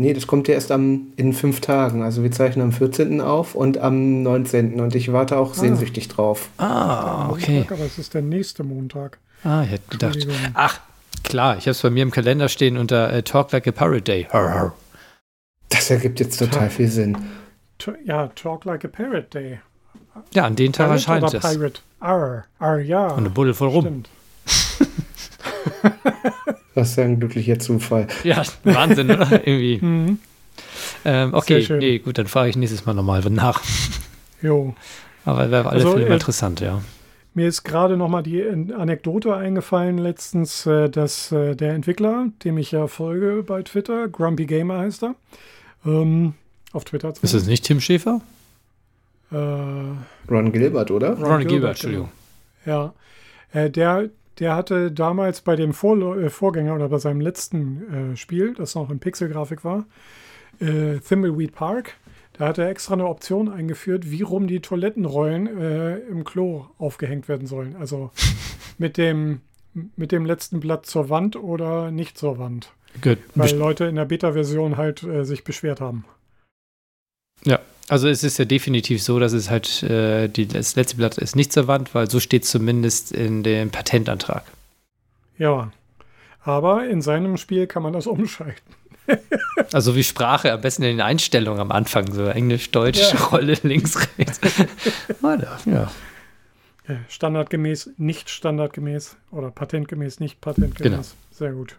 Nee, 0.00 0.14
das 0.14 0.26
kommt 0.26 0.48
ja 0.48 0.54
erst 0.54 0.72
am, 0.72 1.12
in 1.16 1.34
fünf 1.34 1.60
Tagen. 1.60 2.02
Also 2.02 2.22
wir 2.22 2.32
zeichnen 2.32 2.64
am 2.64 2.72
14. 2.72 3.20
auf 3.20 3.54
und 3.54 3.76
am 3.76 4.22
19. 4.22 4.80
Und 4.80 4.94
ich 4.94 5.12
warte 5.12 5.36
auch 5.36 5.50
ah. 5.50 5.54
sehnsüchtig 5.54 6.08
drauf. 6.08 6.48
Ah, 6.56 7.28
okay. 7.28 7.58
Montag, 7.58 7.72
aber 7.72 7.84
es 7.84 7.98
ist 7.98 8.14
der 8.14 8.22
nächste 8.22 8.64
Montag. 8.64 9.18
Ah, 9.44 9.62
ich 9.62 9.72
hätte 9.72 9.90
gedacht. 9.90 10.26
Ach, 10.54 10.80
klar, 11.22 11.58
ich 11.58 11.64
habe 11.64 11.72
es 11.72 11.82
bei 11.82 11.90
mir 11.90 12.02
im 12.02 12.12
Kalender 12.12 12.48
stehen 12.48 12.78
unter 12.78 13.12
äh, 13.12 13.22
Talk 13.22 13.52
Like 13.52 13.68
a 13.68 13.72
Pirate 13.72 14.00
Day. 14.00 14.26
Das 15.68 15.90
ergibt 15.90 16.18
jetzt 16.18 16.38
total 16.38 16.68
Talk. 16.68 16.72
viel 16.72 16.88
Sinn. 16.88 17.18
Ja, 18.06 18.28
Talk 18.28 18.64
Like 18.64 18.86
a 18.86 18.88
Pirate 18.88 19.28
Day. 19.34 19.60
Ja, 20.32 20.46
an 20.46 20.56
den 20.56 20.72
Tag 20.72 20.92
erscheint 20.92 21.34
es. 21.34 21.42
Pirate. 21.42 21.82
Arr, 22.00 22.46
arr, 22.58 22.78
ja. 22.78 23.08
Und 23.08 23.18
eine 23.18 23.30
Buddel 23.30 23.52
voll 23.52 23.68
rum. 23.68 24.04
Was 26.74 26.94
für 26.94 27.02
ein 27.02 27.18
glücklicher 27.18 27.58
Zufall. 27.58 28.06
Ja, 28.24 28.42
Wahnsinn, 28.64 29.10
oder? 29.10 29.30
Irgendwie. 29.46 29.78
Mhm. 29.84 30.18
Ähm, 31.04 31.34
okay, 31.34 31.66
nee, 31.78 31.98
gut, 31.98 32.18
dann 32.18 32.26
fahre 32.26 32.48
ich 32.48 32.56
nächstes 32.56 32.86
Mal 32.86 32.94
nochmal 32.94 33.22
nach. 33.30 33.62
Jo. 34.42 34.74
Aber 35.24 35.50
wäre 35.50 35.68
alle 35.68 35.84
also, 35.84 35.92
Fälle 35.92 36.08
äh, 36.08 36.12
interessant, 36.12 36.60
ja. 36.60 36.80
Mir 37.34 37.46
ist 37.46 37.62
gerade 37.62 37.96
nochmal 37.96 38.22
die 38.22 38.42
Anekdote 38.42 39.34
eingefallen 39.34 39.98
letztens, 39.98 40.66
äh, 40.66 40.88
dass 40.88 41.30
äh, 41.32 41.54
der 41.54 41.74
Entwickler, 41.74 42.26
dem 42.44 42.58
ich 42.58 42.72
ja 42.72 42.86
folge 42.86 43.44
bei 43.46 43.62
Twitter, 43.62 44.08
Grumpy 44.08 44.46
Gamer 44.46 44.78
heißt 44.78 45.04
er, 45.04 45.14
ähm, 45.86 46.34
auf 46.72 46.84
Twitter. 46.84 47.12
Ist 47.22 47.34
das 47.34 47.46
nicht 47.46 47.64
Tim 47.64 47.80
Schäfer? 47.80 48.20
Äh, 49.30 49.36
Ron 49.36 50.52
Gilbert, 50.52 50.90
oder? 50.90 51.10
Ron, 51.10 51.24
Ron 51.24 51.38
Gilbert, 51.38 51.48
Gilbert, 51.48 51.70
Entschuldigung. 51.70 52.08
Ja, 52.66 52.92
äh, 53.52 53.70
der 53.70 54.10
der 54.40 54.56
hatte 54.56 54.90
damals 54.90 55.42
bei 55.42 55.54
dem 55.54 55.72
Vor 55.72 56.16
äh, 56.16 56.30
Vorgänger 56.30 56.74
oder 56.74 56.88
bei 56.88 56.98
seinem 56.98 57.20
letzten 57.20 58.12
äh, 58.12 58.16
Spiel, 58.16 58.54
das 58.54 58.74
noch 58.74 58.90
in 58.90 58.98
Pixelgrafik 58.98 59.64
war, 59.64 59.86
äh, 60.60 60.98
Thimbleweed 60.98 61.52
Park, 61.52 61.94
da 62.32 62.48
hat 62.48 62.58
er 62.58 62.70
extra 62.70 62.94
eine 62.94 63.06
Option 63.06 63.50
eingeführt, 63.50 64.10
wie 64.10 64.22
rum 64.22 64.46
die 64.46 64.60
Toilettenrollen 64.60 65.46
äh, 65.46 65.98
im 65.98 66.24
Klo 66.24 66.66
aufgehängt 66.78 67.28
werden 67.28 67.46
sollen. 67.46 67.76
Also 67.76 68.10
mit 68.78 68.96
dem, 68.96 69.42
mit 69.96 70.10
dem 70.10 70.24
letzten 70.24 70.58
Blatt 70.58 70.86
zur 70.86 71.10
Wand 71.10 71.36
oder 71.36 71.90
nicht 71.90 72.16
zur 72.16 72.38
Wand. 72.38 72.72
Good. 73.02 73.18
Weil 73.34 73.54
Leute 73.54 73.84
in 73.84 73.96
der 73.96 74.06
Beta-Version 74.06 74.78
halt 74.78 75.02
äh, 75.02 75.24
sich 75.24 75.44
beschwert 75.44 75.82
haben. 75.82 76.06
Ja, 77.44 77.60
also 77.90 78.08
es 78.08 78.22
ist 78.22 78.38
ja 78.38 78.44
definitiv 78.44 79.02
so, 79.02 79.18
dass 79.18 79.32
es 79.32 79.50
halt, 79.50 79.82
äh, 79.82 80.28
die, 80.28 80.46
das 80.46 80.76
letzte 80.76 80.96
Blatt 80.96 81.18
ist 81.18 81.34
nicht 81.34 81.52
zur 81.52 81.66
Wand, 81.66 81.92
weil 81.92 82.08
so 82.08 82.20
steht 82.20 82.44
zumindest 82.44 83.10
in 83.10 83.42
dem 83.42 83.70
Patentantrag. 83.70 84.44
Ja, 85.38 85.72
aber 86.42 86.88
in 86.88 87.02
seinem 87.02 87.36
Spiel 87.36 87.66
kann 87.66 87.82
man 87.82 87.92
das 87.92 88.06
umschalten. 88.06 88.74
also 89.72 89.96
wie 89.96 90.04
Sprache, 90.04 90.52
am 90.52 90.60
besten 90.60 90.84
in 90.84 90.98
den 90.98 91.00
Einstellungen 91.00 91.60
am 91.60 91.72
Anfang, 91.72 92.12
so 92.12 92.26
Englisch, 92.26 92.70
Deutsch, 92.70 93.12
ja. 93.12 93.18
Rolle, 93.24 93.56
links, 93.64 93.98
rechts. 94.16 94.40
ja. 95.66 95.90
Standardgemäß, 97.08 97.90
nicht 97.98 98.30
standardgemäß 98.30 99.16
oder 99.32 99.50
patentgemäß, 99.50 100.20
nicht 100.20 100.40
patentgemäß. 100.40 100.90
Genau. 100.90 101.02
Sehr 101.32 101.52
gut. 101.52 101.76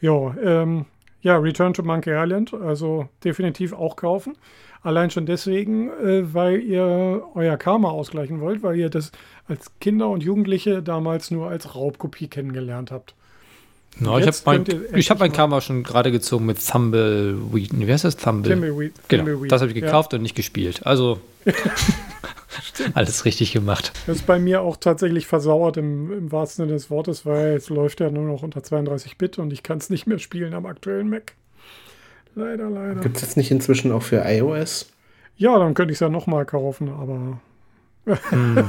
Ja, 0.00 0.34
ähm, 0.42 0.86
ja, 1.20 1.36
Return 1.36 1.74
to 1.74 1.82
Monkey 1.82 2.12
Island, 2.14 2.54
also 2.54 3.08
definitiv 3.24 3.74
auch 3.74 3.96
kaufen. 3.96 4.36
Allein 4.82 5.10
schon 5.10 5.26
deswegen, 5.26 5.88
äh, 5.88 6.32
weil 6.32 6.60
ihr 6.60 7.22
euer 7.34 7.56
Karma 7.56 7.90
ausgleichen 7.90 8.40
wollt, 8.40 8.62
weil 8.62 8.76
ihr 8.76 8.90
das 8.90 9.12
als 9.48 9.70
Kinder 9.80 10.08
und 10.08 10.22
Jugendliche 10.22 10.82
damals 10.82 11.30
nur 11.30 11.48
als 11.48 11.74
Raubkopie 11.74 12.28
kennengelernt 12.28 12.90
habt. 12.90 13.14
No, 14.00 14.16
ich 14.18 14.26
habe 14.26 14.36
mein, 14.44 14.64
ich 14.94 15.10
hab 15.10 15.18
mein 15.18 15.32
Karma 15.32 15.60
schon 15.60 15.82
gerade 15.82 16.12
gezogen 16.12 16.46
mit 16.46 16.64
Thumbleweed. 16.64 17.70
Wie 17.72 17.92
heißt 17.92 18.04
das? 18.04 18.16
Thumble. 18.16 18.52
Thimbleweed. 18.52 18.92
Genau, 19.08 19.24
Thimbleweed. 19.24 19.50
das 19.50 19.60
habe 19.60 19.72
ich 19.72 19.74
gekauft 19.74 20.12
ja. 20.12 20.18
und 20.18 20.22
nicht 20.22 20.36
gespielt. 20.36 20.86
Also 20.86 21.18
alles 22.94 23.24
richtig 23.24 23.52
gemacht. 23.52 23.92
Das 24.06 24.16
ist 24.16 24.26
bei 24.26 24.38
mir 24.38 24.62
auch 24.62 24.76
tatsächlich 24.76 25.26
versauert 25.26 25.76
im, 25.76 26.12
im 26.12 26.32
wahrsten 26.32 26.64
Sinne 26.64 26.76
des 26.76 26.90
Wortes, 26.90 27.26
weil 27.26 27.56
es 27.56 27.68
läuft 27.68 28.00
ja 28.00 28.10
nur 28.10 28.24
noch 28.24 28.42
unter 28.42 28.62
32 28.62 29.18
Bit 29.18 29.38
und 29.38 29.52
ich 29.52 29.62
kann 29.62 29.78
es 29.78 29.90
nicht 29.90 30.06
mehr 30.06 30.18
spielen 30.18 30.54
am 30.54 30.66
aktuellen 30.66 31.08
Mac. 31.10 31.34
Leider, 32.38 32.70
leider. 32.70 33.00
Gibt 33.00 33.16
es 33.16 33.22
jetzt 33.22 33.36
nicht 33.36 33.50
inzwischen 33.50 33.90
auch 33.90 34.02
für 34.02 34.22
iOS? 34.24 34.92
Ja, 35.36 35.58
dann 35.58 35.74
könnte 35.74 35.90
ich 35.92 35.96
es 35.96 36.00
ja 36.00 36.08
nochmal 36.08 36.44
kaufen, 36.44 36.88
aber. 36.88 37.40
Hm. 38.30 38.64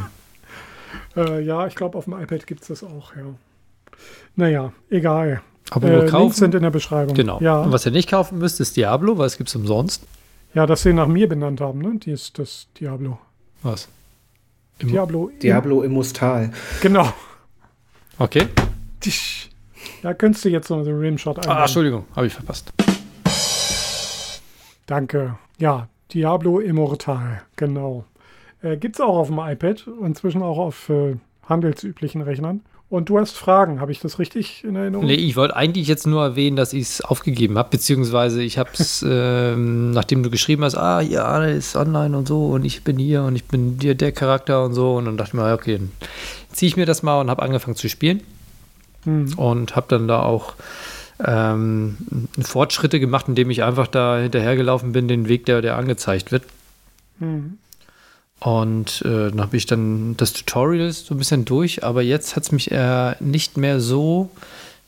äh, 1.16 1.42
ja, 1.42 1.68
ich 1.68 1.76
glaube, 1.76 1.98
auf 1.98 2.06
dem 2.06 2.14
iPad 2.14 2.48
gibt 2.48 2.64
es 2.64 2.70
das 2.70 2.84
auch, 2.84 3.16
ja. 3.16 3.26
Naja, 4.36 4.74
egal. 4.90 5.42
Aber 5.70 5.88
äh, 5.88 6.08
kaufen, 6.08 6.22
Links 6.22 6.38
sind 6.38 6.56
in 6.56 6.64
der 6.64 6.72
Beschreibung. 6.72 7.14
Genau. 7.14 7.40
Ja. 7.42 7.62
Und 7.62 7.72
was 7.72 7.86
ihr 7.86 7.92
nicht 7.92 8.10
kaufen 8.10 8.40
müsst, 8.40 8.60
ist 8.60 8.76
Diablo, 8.76 9.20
weil 9.20 9.28
es 9.28 9.38
gibt 9.38 9.50
es 9.50 9.56
umsonst. 9.56 10.04
Ja, 10.56 10.66
das 10.66 10.82
sie 10.82 10.94
nach 10.94 11.08
mir 11.08 11.30
benannt 11.30 11.62
haben, 11.62 11.80
ne? 11.80 12.00
Die 12.00 12.12
ist 12.12 12.40
das 12.40 12.68
Diablo. 12.80 13.20
Was? 13.62 13.88
Im 14.80 14.88
Diablo. 14.88 15.30
Diablo 15.44 15.84
im 15.84 15.92
Mustal. 15.92 16.52
Genau. 16.82 17.14
Okay. 18.18 18.48
Da 20.02 20.14
könntest 20.16 20.46
du 20.46 20.50
jetzt 20.50 20.70
noch 20.70 20.84
so 20.84 20.90
einen 20.90 21.00
Rimshot 21.00 21.38
einbauen. 21.38 21.58
Ah, 21.58 21.62
Entschuldigung, 21.62 22.06
habe 22.16 22.26
ich 22.26 22.34
verpasst. 22.34 22.74
Danke. 24.90 25.38
Ja, 25.60 25.88
Diablo 26.12 26.58
Immortal, 26.58 27.44
genau. 27.58 28.06
Äh, 28.64 28.76
Gibt 28.78 28.96
es 28.96 29.02
auch 29.02 29.18
auf 29.18 29.28
dem 29.28 29.38
iPad, 29.38 29.86
inzwischen 30.04 30.42
auch 30.42 30.58
auf 30.58 30.90
äh, 30.90 31.18
handelsüblichen 31.48 32.24
Rechnern. 32.24 32.62
Und 32.90 33.10
du 33.10 33.20
hast 33.20 33.38
Fragen, 33.38 33.82
habe 33.82 33.92
ich 33.92 34.00
das 34.00 34.18
richtig 34.18 34.64
in 34.64 34.76
Erinnerung? 34.76 35.06
Nee, 35.06 35.14
ich 35.14 35.36
wollte 35.36 35.56
eigentlich 35.56 35.88
jetzt 35.88 36.08
nur 36.08 36.24
erwähnen, 36.24 36.56
dass 36.56 36.74
ich 36.74 36.82
es 36.82 37.02
aufgegeben 37.02 37.60
habe, 37.60 37.70
beziehungsweise 37.70 38.42
ich 38.42 38.58
habe 38.58 38.72
es, 38.74 39.06
ähm, 39.08 39.92
nachdem 39.92 40.24
du 40.24 40.32
geschrieben 40.32 40.64
hast, 40.64 40.74
ah, 40.74 41.02
ja, 41.02 41.40
das 41.40 41.56
ist 41.56 41.76
online 41.76 42.18
und 42.18 42.28
so 42.28 42.48
und 42.48 42.66
ich 42.66 42.84
bin 42.84 42.98
hier 42.98 43.22
und 43.22 43.36
ich 43.36 43.46
bin 43.46 43.78
dir 43.78 43.94
der 43.94 44.12
Charakter 44.12 44.66
und 44.66 44.74
so 44.74 44.96
und 44.96 45.06
dann 45.06 45.18
dachte 45.18 45.30
ich 45.30 45.34
mir, 45.36 45.54
okay, 45.54 45.78
dann 45.78 45.92
ziehe 46.52 46.68
ich 46.68 46.78
mir 46.78 46.88
das 46.88 47.04
mal 47.04 47.22
und 47.22 47.30
habe 47.30 47.44
angefangen 47.44 47.76
zu 47.76 47.90
spielen 47.90 48.24
mhm. 49.06 49.34
und 49.38 49.76
habe 49.76 49.86
dann 49.88 50.08
da 50.08 50.24
auch 50.24 50.56
ähm, 51.24 51.98
Fortschritte 52.42 53.00
gemacht, 53.00 53.28
indem 53.28 53.50
ich 53.50 53.64
einfach 53.64 53.88
da 53.88 54.20
hinterhergelaufen 54.20 54.92
bin, 54.92 55.08
den 55.08 55.28
Weg, 55.28 55.46
der, 55.46 55.62
der 55.62 55.78
angezeigt 55.78 56.32
wird. 56.32 56.44
Mhm. 57.20 57.58
Und 58.40 59.02
äh, 59.02 59.30
dann 59.30 59.42
habe 59.42 59.58
ich 59.58 59.66
dann 59.66 60.16
das 60.16 60.32
Tutorial 60.32 60.92
so 60.92 61.14
ein 61.14 61.18
bisschen 61.18 61.44
durch, 61.44 61.84
aber 61.84 62.02
jetzt 62.02 62.36
hat 62.36 62.44
es 62.44 62.52
mich 62.52 62.72
äh, 62.72 63.16
nicht 63.20 63.58
mehr 63.58 63.82
so 63.82 64.30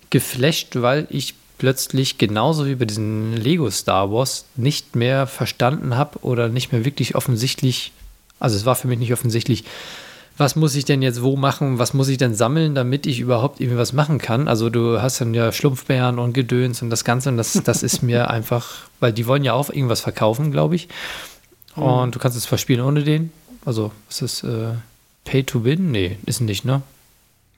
geflasht, 0.10 0.82
weil 0.82 1.06
ich 1.10 1.36
plötzlich 1.58 2.18
genauso 2.18 2.66
wie 2.66 2.76
bei 2.76 2.86
diesen 2.86 3.36
Lego 3.36 3.70
Star 3.70 4.12
Wars 4.12 4.46
nicht 4.56 4.96
mehr 4.96 5.28
verstanden 5.28 5.98
habe 5.98 6.20
oder 6.24 6.48
nicht 6.48 6.72
mehr 6.72 6.86
wirklich 6.86 7.14
offensichtlich, 7.16 7.92
also 8.40 8.56
es 8.56 8.66
war 8.66 8.76
für 8.76 8.88
mich 8.88 9.00
nicht 9.00 9.14
offensichtlich, 9.14 9.66
was 10.42 10.56
muss 10.56 10.76
ich 10.76 10.84
denn 10.84 11.02
jetzt 11.02 11.22
wo 11.22 11.38
machen, 11.38 11.80
was 11.80 11.94
muss 11.94 12.10
ich 12.10 12.18
denn 12.18 12.34
sammeln, 12.34 12.76
damit 12.76 13.06
ich 13.06 13.20
überhaupt 13.20 13.62
irgendwie 13.62 13.78
was 13.78 13.94
machen 13.94 14.18
kann. 14.18 14.48
Also 14.48 14.70
du 14.70 15.02
hast 15.02 15.22
dann 15.22 15.34
ja 15.34 15.52
Schlumpfbären 15.52 16.20
und 16.20 16.34
Gedöns 16.34 16.82
und 16.82 16.90
das 16.90 17.06
Ganze 17.06 17.30
und 17.30 17.38
das, 17.38 17.54
das 17.54 17.84
ist 17.84 18.02
mir 18.02 18.30
einfach, 18.32 18.88
weil 19.00 19.14
die 19.14 19.28
wollen 19.28 19.44
ja 19.44 19.54
auch 19.54 19.70
irgendwas 19.70 20.02
verkaufen, 20.02 20.52
glaube 20.52 20.76
ich. 20.76 20.90
Mhm. 21.76 21.84
Und 21.84 22.16
du 22.16 22.20
kannst 22.20 22.38
es 22.38 22.46
verspielen 22.46 22.84
ohne 22.84 23.04
den. 23.04 23.32
Also, 23.64 23.92
ist 24.10 24.22
es 24.22 24.44
äh, 24.44 24.74
Pay 25.24 25.44
to 25.44 25.64
Win? 25.64 25.92
Nee, 25.92 26.18
ist 26.26 26.42
nicht, 26.42 26.66
ne? 26.66 26.82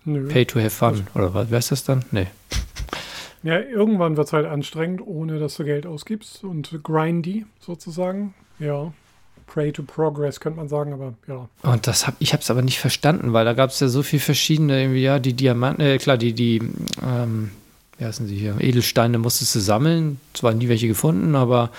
Nö. 0.06 0.28
Pay 0.28 0.46
to 0.46 0.60
have 0.60 0.70
fun. 0.70 1.08
Oder 1.16 1.34
was, 1.34 1.50
wer 1.50 1.60
ist 1.60 1.72
das 1.72 1.84
dann? 1.84 2.06
Nee. 2.12 2.28
Ja, 3.46 3.60
irgendwann 3.60 4.16
wird 4.16 4.28
es 4.28 4.32
halt 4.32 4.46
anstrengend, 4.46 5.06
ohne 5.06 5.38
dass 5.38 5.58
du 5.58 5.66
Geld 5.66 5.86
ausgibst 5.86 6.46
und 6.46 6.80
grindy 6.82 7.46
sozusagen. 7.60 8.34
Ja. 8.58 8.94
Pray 9.48 9.72
to 9.72 9.84
Progress 9.84 10.40
könnte 10.40 10.58
man 10.58 10.68
sagen, 10.68 10.94
aber 10.94 11.14
ja. 11.28 11.48
Und 11.62 11.88
das 11.88 12.08
hab, 12.08 12.16
ich 12.20 12.34
habe 12.34 12.42
es 12.42 12.50
aber 12.50 12.62
nicht 12.62 12.80
verstanden, 12.80 13.34
weil 13.34 13.46
da 13.46 13.54
gab 13.54 13.70
es 13.70 13.80
ja 13.80 13.88
so 13.88 14.04
viele 14.04 14.22
verschiedene, 14.22 14.82
irgendwie, 14.82 15.02
ja, 15.02 15.20
die 15.20 15.34
Diamanten, 15.34 15.82
äh, 15.82 15.98
klar, 15.98 16.18
die, 16.18 16.34
die, 16.34 16.62
ähm, 17.06 17.52
wie 17.98 18.06
heißen 18.06 18.28
sie 18.28 18.36
hier, 18.36 18.56
Edelsteine 18.60 19.18
musstest 19.18 19.56
du 19.56 19.60
sammeln, 19.60 20.20
zwar 20.34 20.54
nie 20.54 20.70
welche 20.70 20.88
gefunden, 20.88 21.36
aber 21.36 21.72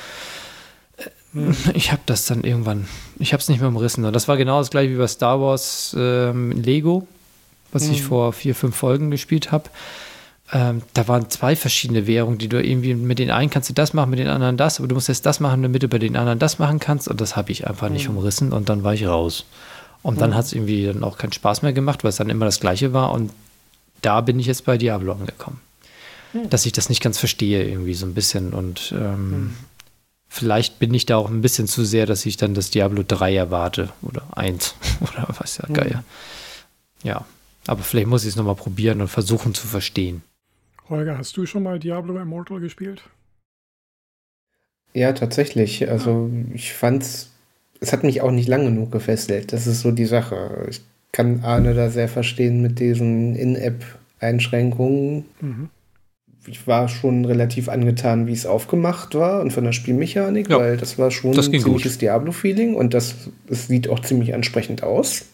ich 1.74 1.92
habe 1.92 2.02
das 2.06 2.26
dann 2.26 2.44
irgendwann, 2.44 2.86
ich 3.18 3.32
habe 3.32 3.40
es 3.40 3.48
nicht 3.48 3.60
mehr 3.60 3.68
umrissen. 3.68 4.04
Und 4.04 4.12
das 4.12 4.28
war 4.28 4.36
genau 4.36 4.58
das 4.58 4.70
gleiche 4.70 4.92
wie 4.92 4.98
bei 4.98 5.08
Star 5.08 5.40
Wars 5.40 5.94
ähm, 5.98 6.52
Lego, 6.52 7.06
was 7.72 7.86
mhm. 7.86 7.94
ich 7.94 8.02
vor 8.02 8.32
vier, 8.32 8.54
fünf 8.54 8.76
Folgen 8.76 9.10
gespielt 9.10 9.52
habe. 9.52 9.68
Ähm, 10.54 10.82
da 10.94 11.08
waren 11.08 11.28
zwei 11.30 11.56
verschiedene 11.56 12.06
Währungen, 12.06 12.38
die 12.38 12.48
du 12.48 12.62
irgendwie 12.62 12.94
mit 12.94 13.18
den 13.18 13.32
einen 13.32 13.50
kannst 13.50 13.68
du 13.68 13.74
das 13.74 13.92
machen, 13.92 14.10
mit 14.10 14.20
den 14.20 14.28
anderen 14.28 14.56
das, 14.56 14.78
aber 14.78 14.86
du 14.86 14.94
musst 14.94 15.08
jetzt 15.08 15.26
das 15.26 15.40
machen, 15.40 15.62
damit 15.62 15.82
du 15.82 15.88
bei 15.88 15.98
den 15.98 16.16
anderen 16.16 16.38
das 16.38 16.60
machen 16.60 16.78
kannst. 16.78 17.08
Und 17.08 17.20
das 17.20 17.34
habe 17.34 17.50
ich 17.50 17.66
einfach 17.66 17.88
mhm. 17.88 17.94
nicht 17.94 18.08
umrissen 18.08 18.52
und 18.52 18.68
dann 18.68 18.84
war 18.84 18.94
ich 18.94 19.06
raus. 19.06 19.44
Und 20.02 20.20
dann 20.20 20.30
mhm. 20.30 20.34
hat 20.34 20.44
es 20.46 20.52
irgendwie 20.52 20.86
dann 20.86 21.02
auch 21.02 21.18
keinen 21.18 21.32
Spaß 21.32 21.62
mehr 21.62 21.72
gemacht, 21.72 22.04
weil 22.04 22.10
es 22.10 22.16
dann 22.16 22.30
immer 22.30 22.44
das 22.44 22.60
Gleiche 22.60 22.92
war. 22.92 23.10
Und 23.12 23.32
da 24.00 24.20
bin 24.20 24.38
ich 24.38 24.46
jetzt 24.46 24.64
bei 24.64 24.78
Diablo 24.78 25.12
angekommen. 25.12 25.60
Mhm. 26.32 26.50
Dass 26.50 26.66
ich 26.66 26.72
das 26.72 26.88
nicht 26.88 27.02
ganz 27.02 27.18
verstehe, 27.18 27.64
irgendwie 27.64 27.94
so 27.94 28.06
ein 28.06 28.14
bisschen. 28.14 28.54
Und 28.54 28.94
ähm, 28.96 29.30
mhm. 29.30 29.54
Vielleicht 30.34 30.80
bin 30.80 30.92
ich 30.92 31.06
da 31.06 31.16
auch 31.16 31.30
ein 31.30 31.42
bisschen 31.42 31.68
zu 31.68 31.84
sehr, 31.84 32.06
dass 32.06 32.26
ich 32.26 32.36
dann 32.36 32.54
das 32.54 32.70
Diablo 32.70 33.04
3 33.06 33.36
erwarte 33.36 33.90
oder 34.02 34.24
1 34.34 34.74
oder 35.00 35.28
was 35.38 35.58
ja 35.58 35.68
geil. 35.72 36.02
Mhm. 36.02 37.08
Ja, 37.08 37.24
aber 37.68 37.84
vielleicht 37.84 38.08
muss 38.08 38.24
ich 38.24 38.30
es 38.30 38.36
nochmal 38.36 38.56
probieren 38.56 39.00
und 39.00 39.06
versuchen 39.06 39.54
zu 39.54 39.68
verstehen. 39.68 40.22
Holger, 40.88 41.18
hast 41.18 41.36
du 41.36 41.46
schon 41.46 41.62
mal 41.62 41.78
Diablo 41.78 42.18
Immortal 42.18 42.60
gespielt? 42.60 43.02
Ja, 44.92 45.12
tatsächlich. 45.12 45.88
Also 45.88 46.30
ich 46.52 46.72
fand's, 46.72 47.32
es 47.80 47.92
hat 47.92 48.04
mich 48.04 48.20
auch 48.20 48.30
nicht 48.30 48.48
lang 48.48 48.64
genug 48.64 48.92
gefesselt. 48.92 49.52
Das 49.52 49.66
ist 49.66 49.80
so 49.80 49.90
die 49.90 50.04
Sache. 50.04 50.66
Ich 50.68 50.82
kann 51.12 51.42
Arne 51.42 51.74
da 51.74 51.90
sehr 51.90 52.08
verstehen 52.08 52.62
mit 52.62 52.78
diesen 52.78 53.34
In-App-Einschränkungen. 53.34 55.24
Mhm 55.40 55.70
ich 56.46 56.66
war 56.66 56.88
schon 56.88 57.24
relativ 57.24 57.68
angetan, 57.68 58.26
wie 58.26 58.32
es 58.32 58.46
aufgemacht 58.46 59.14
war 59.14 59.40
und 59.40 59.52
von 59.52 59.64
der 59.64 59.72
Spielmechanik, 59.72 60.50
ja, 60.50 60.58
weil 60.58 60.76
das 60.76 60.98
war 60.98 61.10
schon 61.10 61.32
das 61.32 61.48
ein 61.48 61.60
ziemliches 61.60 61.98
Diablo-Feeling 61.98 62.74
und 62.74 62.94
das, 62.94 63.14
das 63.46 63.68
sieht 63.68 63.88
auch 63.88 64.00
ziemlich 64.00 64.34
ansprechend 64.34 64.82
aus. 64.82 65.26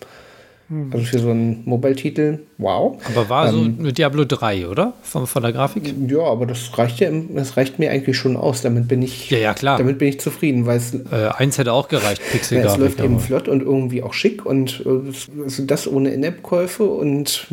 Hm. 0.70 0.90
Also 0.92 1.04
für 1.04 1.18
so 1.18 1.30
einen 1.30 1.62
Mobile-Titel, 1.64 2.38
wow. 2.58 2.96
Aber 3.08 3.28
war 3.28 3.48
ähm, 3.48 3.76
so 3.76 3.82
mit 3.82 3.98
Diablo 3.98 4.24
3, 4.24 4.68
oder? 4.68 4.92
Von, 5.02 5.26
von 5.26 5.42
der 5.42 5.52
Grafik? 5.52 5.92
Ja, 6.06 6.20
aber 6.20 6.46
das 6.46 6.78
reicht 6.78 7.00
ja, 7.00 7.10
das 7.10 7.56
reicht 7.56 7.80
mir 7.80 7.90
eigentlich 7.90 8.16
schon 8.16 8.36
aus. 8.36 8.62
Damit 8.62 8.86
bin 8.86 9.02
ich, 9.02 9.30
ja, 9.30 9.38
ja, 9.38 9.52
klar. 9.52 9.78
Damit 9.78 9.98
bin 9.98 10.06
ich 10.06 10.20
zufrieden, 10.20 10.66
weil 10.66 10.78
es. 10.78 10.94
Äh, 10.94 11.30
eins 11.36 11.58
hätte 11.58 11.72
auch 11.72 11.88
gereicht, 11.88 12.22
Pixel 12.30 12.58
ja, 12.58 12.66
Es 12.66 12.76
läuft 12.76 13.00
eben 13.00 13.18
flott 13.18 13.48
und 13.48 13.62
irgendwie 13.62 14.04
auch 14.04 14.14
schick 14.14 14.46
und 14.46 14.86
äh, 14.86 15.62
das 15.66 15.88
ohne 15.88 16.10
In-App-Käufe 16.10 16.84
und 16.84 17.48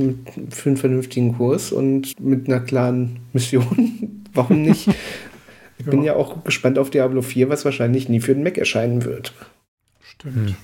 für 0.52 0.70
einen 0.70 0.78
vernünftigen 0.78 1.38
Kurs 1.38 1.72
und 1.72 2.20
mit 2.20 2.48
einer 2.48 2.60
klaren 2.60 3.22
Mission. 3.34 4.26
Warum 4.36 4.62
nicht? 4.62 4.90
ich 5.80 5.86
bin 5.88 6.04
ja 6.04 6.16
auch 6.16 6.44
gespannt 6.44 6.78
auf 6.78 6.92
Diablo 6.92 7.24
4, 7.24 7.50
was 7.50 7.66
wahrscheinlich 7.66 8.10
nie 8.10 8.20
für 8.20 8.36
den 8.36 8.44
Mac 8.44 8.60
erscheinen 8.60 9.06
wird. 9.06 9.34
Stimmt. 10.02 10.36
Hm. 10.36 10.56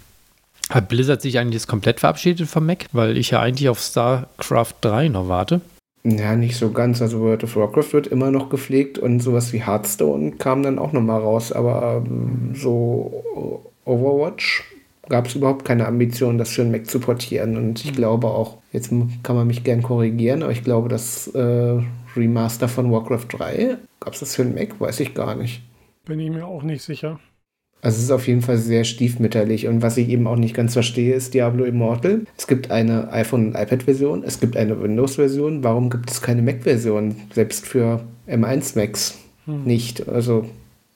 Hat 0.70 0.90
Blizzard 0.90 1.22
sich 1.22 1.38
eigentlich 1.40 1.56
jetzt 1.56 1.68
komplett 1.68 2.00
verabschiedet 2.00 2.48
vom 2.48 2.66
Mac? 2.66 2.86
Weil 2.92 3.18
ich 3.18 3.32
ja 3.32 3.42
eigentlich 3.42 3.70
auf 3.70 3.80
StarCraft 3.80 4.74
3 4.82 5.10
noch 5.10 5.28
warte. 5.28 5.62
Ja, 6.04 6.36
nicht 6.36 6.58
so 6.58 6.72
ganz. 6.72 7.02
Also 7.02 7.22
World 7.22 7.44
of 7.44 7.56
Warcraft 7.56 7.94
wird 7.94 8.08
immer 8.08 8.32
noch 8.32 8.50
gepflegt 8.50 8.98
und 8.98 9.22
sowas 9.22 9.54
wie 9.54 9.66
Hearthstone 9.66 10.34
kam 10.34 10.64
dann 10.64 10.80
auch 10.80 10.92
nochmal 10.92 11.22
raus. 11.22 11.52
Aber 11.52 12.04
ähm, 12.06 12.54
so 12.56 13.64
Overwatch 13.86 14.64
gab 15.10 15.28
es 15.28 15.36
überhaupt 15.36 15.66
keine 15.66 15.88
Ambition, 15.88 16.38
das 16.38 16.50
für 16.50 16.64
den 16.64 16.72
Mac 16.72 16.88
zu 16.88 17.00
portieren. 17.00 17.58
Und 17.58 17.84
ich 17.84 17.92
mhm. 17.92 17.96
glaube 17.96 18.28
auch, 18.28 18.58
jetzt 18.72 18.92
kann 19.24 19.36
man 19.36 19.48
mich 19.48 19.64
gern 19.64 19.82
korrigieren, 19.82 20.44
aber 20.44 20.52
ich 20.52 20.64
glaube, 20.64 20.90
das 20.90 21.28
äh, 21.28 21.80
Remaster 22.16 22.68
von 22.68 22.92
Warcraft 22.92 23.28
3, 23.30 23.78
gab 24.00 24.14
es 24.14 24.20
das 24.20 24.36
für 24.36 24.44
den 24.44 24.56
Mac? 24.56 24.80
Weiß 24.80 25.00
ich 25.00 25.14
gar 25.14 25.36
nicht. 25.36 25.62
Bin 26.06 26.20
ich 26.20 26.30
mir 26.30 26.46
auch 26.46 26.64
nicht 26.64 26.84
sicher. 26.84 27.20
Also 27.84 27.98
es 27.98 28.04
ist 28.06 28.12
auf 28.12 28.28
jeden 28.30 28.42
Fall 28.42 28.58
sehr 28.58 28.86
stiefmütterlich. 28.86 29.68
Und 29.68 29.82
was 29.82 29.98
ich 29.98 30.08
eben 30.08 30.26
auch 30.26 30.38
nicht 30.38 30.56
ganz 30.56 30.72
verstehe, 30.72 31.14
ist 31.14 31.34
Diablo 31.34 31.66
Immortal. 31.66 32.22
Es 32.38 32.48
gibt 32.48 32.72
eine 32.72 33.12
iPhone- 33.12 33.48
und 33.48 33.56
iPad-Version, 33.56 34.24
es 34.24 34.40
gibt 34.40 34.56
eine 34.56 34.82
Windows-Version. 34.82 35.66
Warum 35.66 35.90
gibt 35.90 36.10
es 36.10 36.22
keine 36.22 36.42
Mac-Version? 36.42 37.18
Selbst 37.34 37.68
für 37.68 38.06
M1 38.26 38.80
Macs 38.80 39.20
hm. 39.46 39.66
nicht. 39.66 40.08
Also 40.08 40.50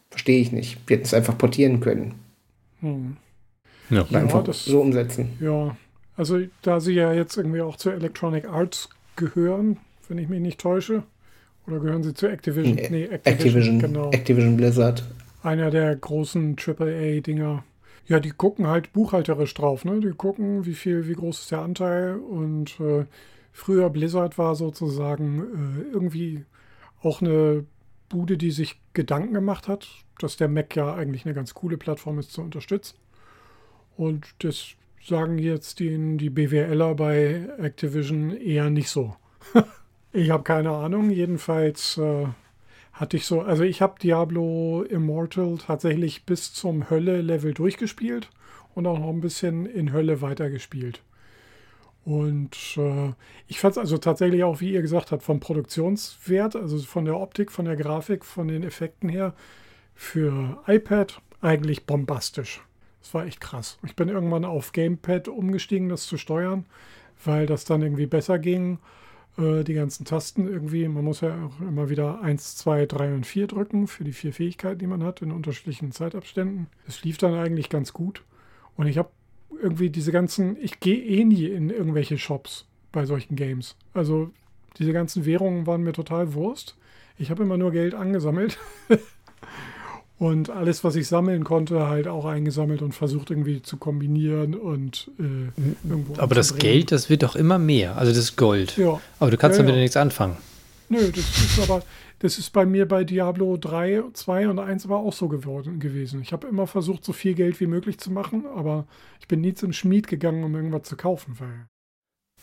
verstehe 0.10 0.40
ich 0.40 0.54
nicht. 0.54 0.78
Wir 0.88 0.96
hätten 0.96 1.06
es 1.06 1.14
einfach 1.14 1.38
portieren 1.38 1.82
können. 1.82 2.16
Hm. 2.80 3.18
Ja. 3.90 4.04
einfach 4.04 4.40
ja, 4.40 4.44
das, 4.44 4.64
so 4.64 4.80
umsetzen. 4.80 5.30
Ja, 5.42 5.76
also 6.16 6.40
da 6.62 6.80
sie 6.80 6.94
ja 6.94 7.12
jetzt 7.12 7.36
irgendwie 7.36 7.62
auch 7.62 7.76
zu 7.76 7.90
Electronic 7.90 8.48
Arts 8.48 8.90
gehören, 9.18 9.78
wenn 10.08 10.20
ich 10.20 10.30
mich 10.30 10.40
nicht 10.40 10.60
täusche, 10.62 11.04
Oder 11.68 11.80
gehören 11.80 12.04
sie 12.04 12.14
zu 12.14 12.28
Activision? 12.28 12.76
Nee, 12.76 12.88
Nee, 12.90 13.10
Activision, 13.24 13.80
genau. 13.80 14.10
Activision 14.12 14.56
Blizzard. 14.56 15.04
Einer 15.48 15.72
der 15.72 15.96
großen 15.96 16.58
AAA-Dinger. 16.60 17.64
Ja, 18.06 18.20
die 18.20 18.32
gucken 18.32 18.68
halt 18.68 18.92
buchhalterisch 18.92 19.54
drauf, 19.54 19.86
ne? 19.86 20.02
Die 20.02 20.10
gucken, 20.10 20.66
wie 20.66 20.74
viel, 20.74 21.08
wie 21.08 21.14
groß 21.14 21.40
ist 21.40 21.52
der 21.52 21.62
Anteil. 21.62 22.18
Und 22.18 22.78
äh, 22.82 23.06
früher 23.54 23.90
Blizzard 23.90 24.38
war 24.38 24.56
sozusagen 24.56 25.40
äh, 25.40 25.94
irgendwie 25.94 26.44
auch 27.02 27.22
eine 27.22 27.64
Bude, 28.10 28.38
die 28.38 28.52
sich 28.52 28.82
Gedanken 28.92 29.34
gemacht 29.34 29.70
hat, 29.70 29.88
dass 30.20 30.36
der 30.36 30.50
Mac 30.50 30.76
ja 30.76 30.94
eigentlich 30.94 31.26
eine 31.26 31.34
ganz 31.34 31.54
coole 31.54 31.78
Plattform 31.78 32.20
ist 32.20 32.34
zu 32.34 32.42
unterstützen. 32.42 32.98
Und 33.96 34.28
das 34.40 34.72
sagen 35.02 35.38
jetzt 35.38 35.80
die, 35.80 36.18
die 36.18 36.30
BWLer 36.30 36.94
bei 36.94 37.48
Activision 37.58 38.36
eher 38.36 38.70
nicht 38.70 38.90
so. 38.90 39.16
ich 40.12 40.30
habe 40.30 40.44
keine 40.44 40.72
Ahnung. 40.72 41.10
Jedenfalls 41.10 41.98
äh, 41.98 42.28
hatte 42.98 43.16
ich 43.16 43.26
so, 43.26 43.42
also 43.42 43.64
ich 43.64 43.82
habe 43.82 44.00
Diablo 44.02 44.82
Immortal 44.82 45.58
tatsächlich 45.60 46.26
bis 46.26 46.54
zum 46.54 46.90
Hölle-Level 46.90 47.54
durchgespielt 47.54 48.30
und 48.74 48.88
auch 48.88 49.00
noch 49.00 49.10
ein 49.10 49.22
bisschen 49.22 49.68
in 49.68 49.94
Hölle 49.94 50.22
weitergespielt. 50.22 51.02
Und 52.06 52.78
äh, 52.78 53.14
ich 53.48 53.60
fand 53.60 53.74
es 53.74 53.78
also 53.78 53.98
tatsächlich 53.98 54.44
auch, 54.44 54.62
wie 54.62 54.72
ihr 54.72 54.82
gesagt 54.82 55.12
habt, 55.12 55.24
vom 55.24 55.40
Produktionswert, 55.40 56.56
also 56.56 56.80
von 56.80 57.06
der 57.06 57.20
Optik, 57.20 57.52
von 57.52 57.66
der 57.66 57.76
Grafik, 57.76 58.26
von 58.26 58.48
den 58.48 58.64
Effekten 58.64 59.10
her, 59.10 59.34
für 59.94 60.64
iPad 60.68 61.22
eigentlich 61.42 61.86
bombastisch. 61.86 62.62
Das 63.02 63.14
war 63.14 63.26
echt 63.26 63.42
krass. 63.42 63.78
Ich 63.86 63.96
bin 63.96 64.10
irgendwann 64.10 64.46
auf 64.46 64.72
Gamepad 64.72 65.28
umgestiegen, 65.28 65.90
das 65.90 66.08
zu 66.08 66.18
steuern, 66.18 66.66
weil 67.24 67.46
das 67.46 67.66
dann 67.66 67.84
irgendwie 67.84 68.08
besser 68.08 68.40
ging. 68.40 68.80
Äh, 69.38 69.64
die 69.64 69.74
ganzen 69.74 70.06
Tasten 70.06 70.48
irgendwie, 70.48 70.88
man 70.88 71.04
muss 71.04 71.22
ja 71.22 71.46
auch 71.46 71.62
immer 71.62 71.90
wieder 71.90 72.22
1, 72.22 72.56
2, 72.58 72.86
3 72.86 73.14
und 73.14 73.26
4 73.26 73.48
drücken 73.48 73.88
für 73.88 74.04
die 74.04 74.14
vier 74.14 74.34
Fähigkeiten, 74.34 74.80
die 74.80 74.88
man 74.88 75.04
hat 75.04 75.22
in 75.22 75.32
unterschiedlichen 75.32 75.92
Zeitabständen. 75.92 76.68
Es 76.88 77.04
lief 77.04 77.18
dann 77.18 77.34
eigentlich 77.34 77.70
ganz 77.70 77.94
gut. 77.94 78.24
Und 78.76 78.88
ich 78.88 78.98
habe 78.98 79.10
irgendwie 79.62 79.90
diese 79.90 80.12
ganzen, 80.12 80.58
ich 80.62 80.80
gehe 80.80 81.02
eh 81.04 81.24
nie 81.24 81.46
in 81.46 81.70
irgendwelche 81.70 82.18
Shops 82.18 82.66
bei 82.92 83.06
solchen 83.06 83.36
Games. 83.36 83.76
Also 83.94 84.32
diese 84.78 84.94
ganzen 84.94 85.26
Währungen 85.26 85.66
waren 85.68 85.84
mir 85.84 85.94
total 85.94 86.34
Wurst. 86.34 86.76
Ich 87.18 87.32
habe 87.32 87.44
immer 87.44 87.58
nur 87.58 87.72
Geld 87.72 87.96
angesammelt. 87.96 88.58
und 90.20 90.50
alles, 90.50 90.84
was 90.84 90.96
ich 90.96 91.08
sammeln 91.08 91.44
konnte, 91.44 91.88
halt 91.88 92.08
auch 92.08 92.26
eingesammelt 92.26 92.82
und 92.82 92.94
versucht 92.94 93.30
irgendwie 93.30 93.62
zu 93.62 93.78
kombinieren 93.78 94.56
und 94.56 95.12
äh, 95.20 95.52
irgendwo. 95.88 96.20
Aber 96.20 96.34
das. 96.34 96.58
Geld, 96.58 96.92
das 96.92 97.10
wird 97.10 97.24
doch 97.24 97.36
immer 97.36 97.60
mehr. 97.60 97.98
Also 97.98 98.14
das 98.14 98.36
Gold. 98.36 98.78
Ja. 98.78 99.00
Aber 99.20 99.30
du 99.30 99.38
kannst 99.38 99.58
Ja, 99.58 99.64
damit 99.64 99.76
ja. 99.76 99.82
nichts 99.82 99.98
anfangen. 99.98 100.38
Nö, 100.90 101.12
das 101.12 101.20
ist 101.20 101.60
aber, 101.60 101.84
das 102.20 102.40
ist 102.40 102.52
bei 102.52 102.66
mir 102.66 102.88
bei 102.88 103.04
Diablo 103.04 103.58
3, 103.58 104.04
2 104.14 104.50
und 104.50 104.58
1 104.60 104.90
war 104.90 105.00
auch 105.00 105.14
so 105.14 105.28
geworden, 105.28 105.80
gewesen. 105.80 106.22
Ich 106.22 106.32
habe 106.34 106.48
immer 106.48 106.66
versucht, 106.66 107.04
so 107.04 107.14
viel 107.14 107.36
Geld 107.36 107.60
wie 107.60 107.68
möglich 107.68 108.00
zu 108.00 108.10
machen, 108.10 108.46
aber 108.56 108.88
ich 109.20 109.28
bin 109.28 109.42
nie 109.42 109.54
zum 109.54 109.74
Schmied 109.74 110.08
gegangen, 110.08 110.44
um 110.44 110.56
irgendwas 110.56 110.84
zu 110.84 110.96
kaufen, 110.96 111.36
weil. 111.40 111.68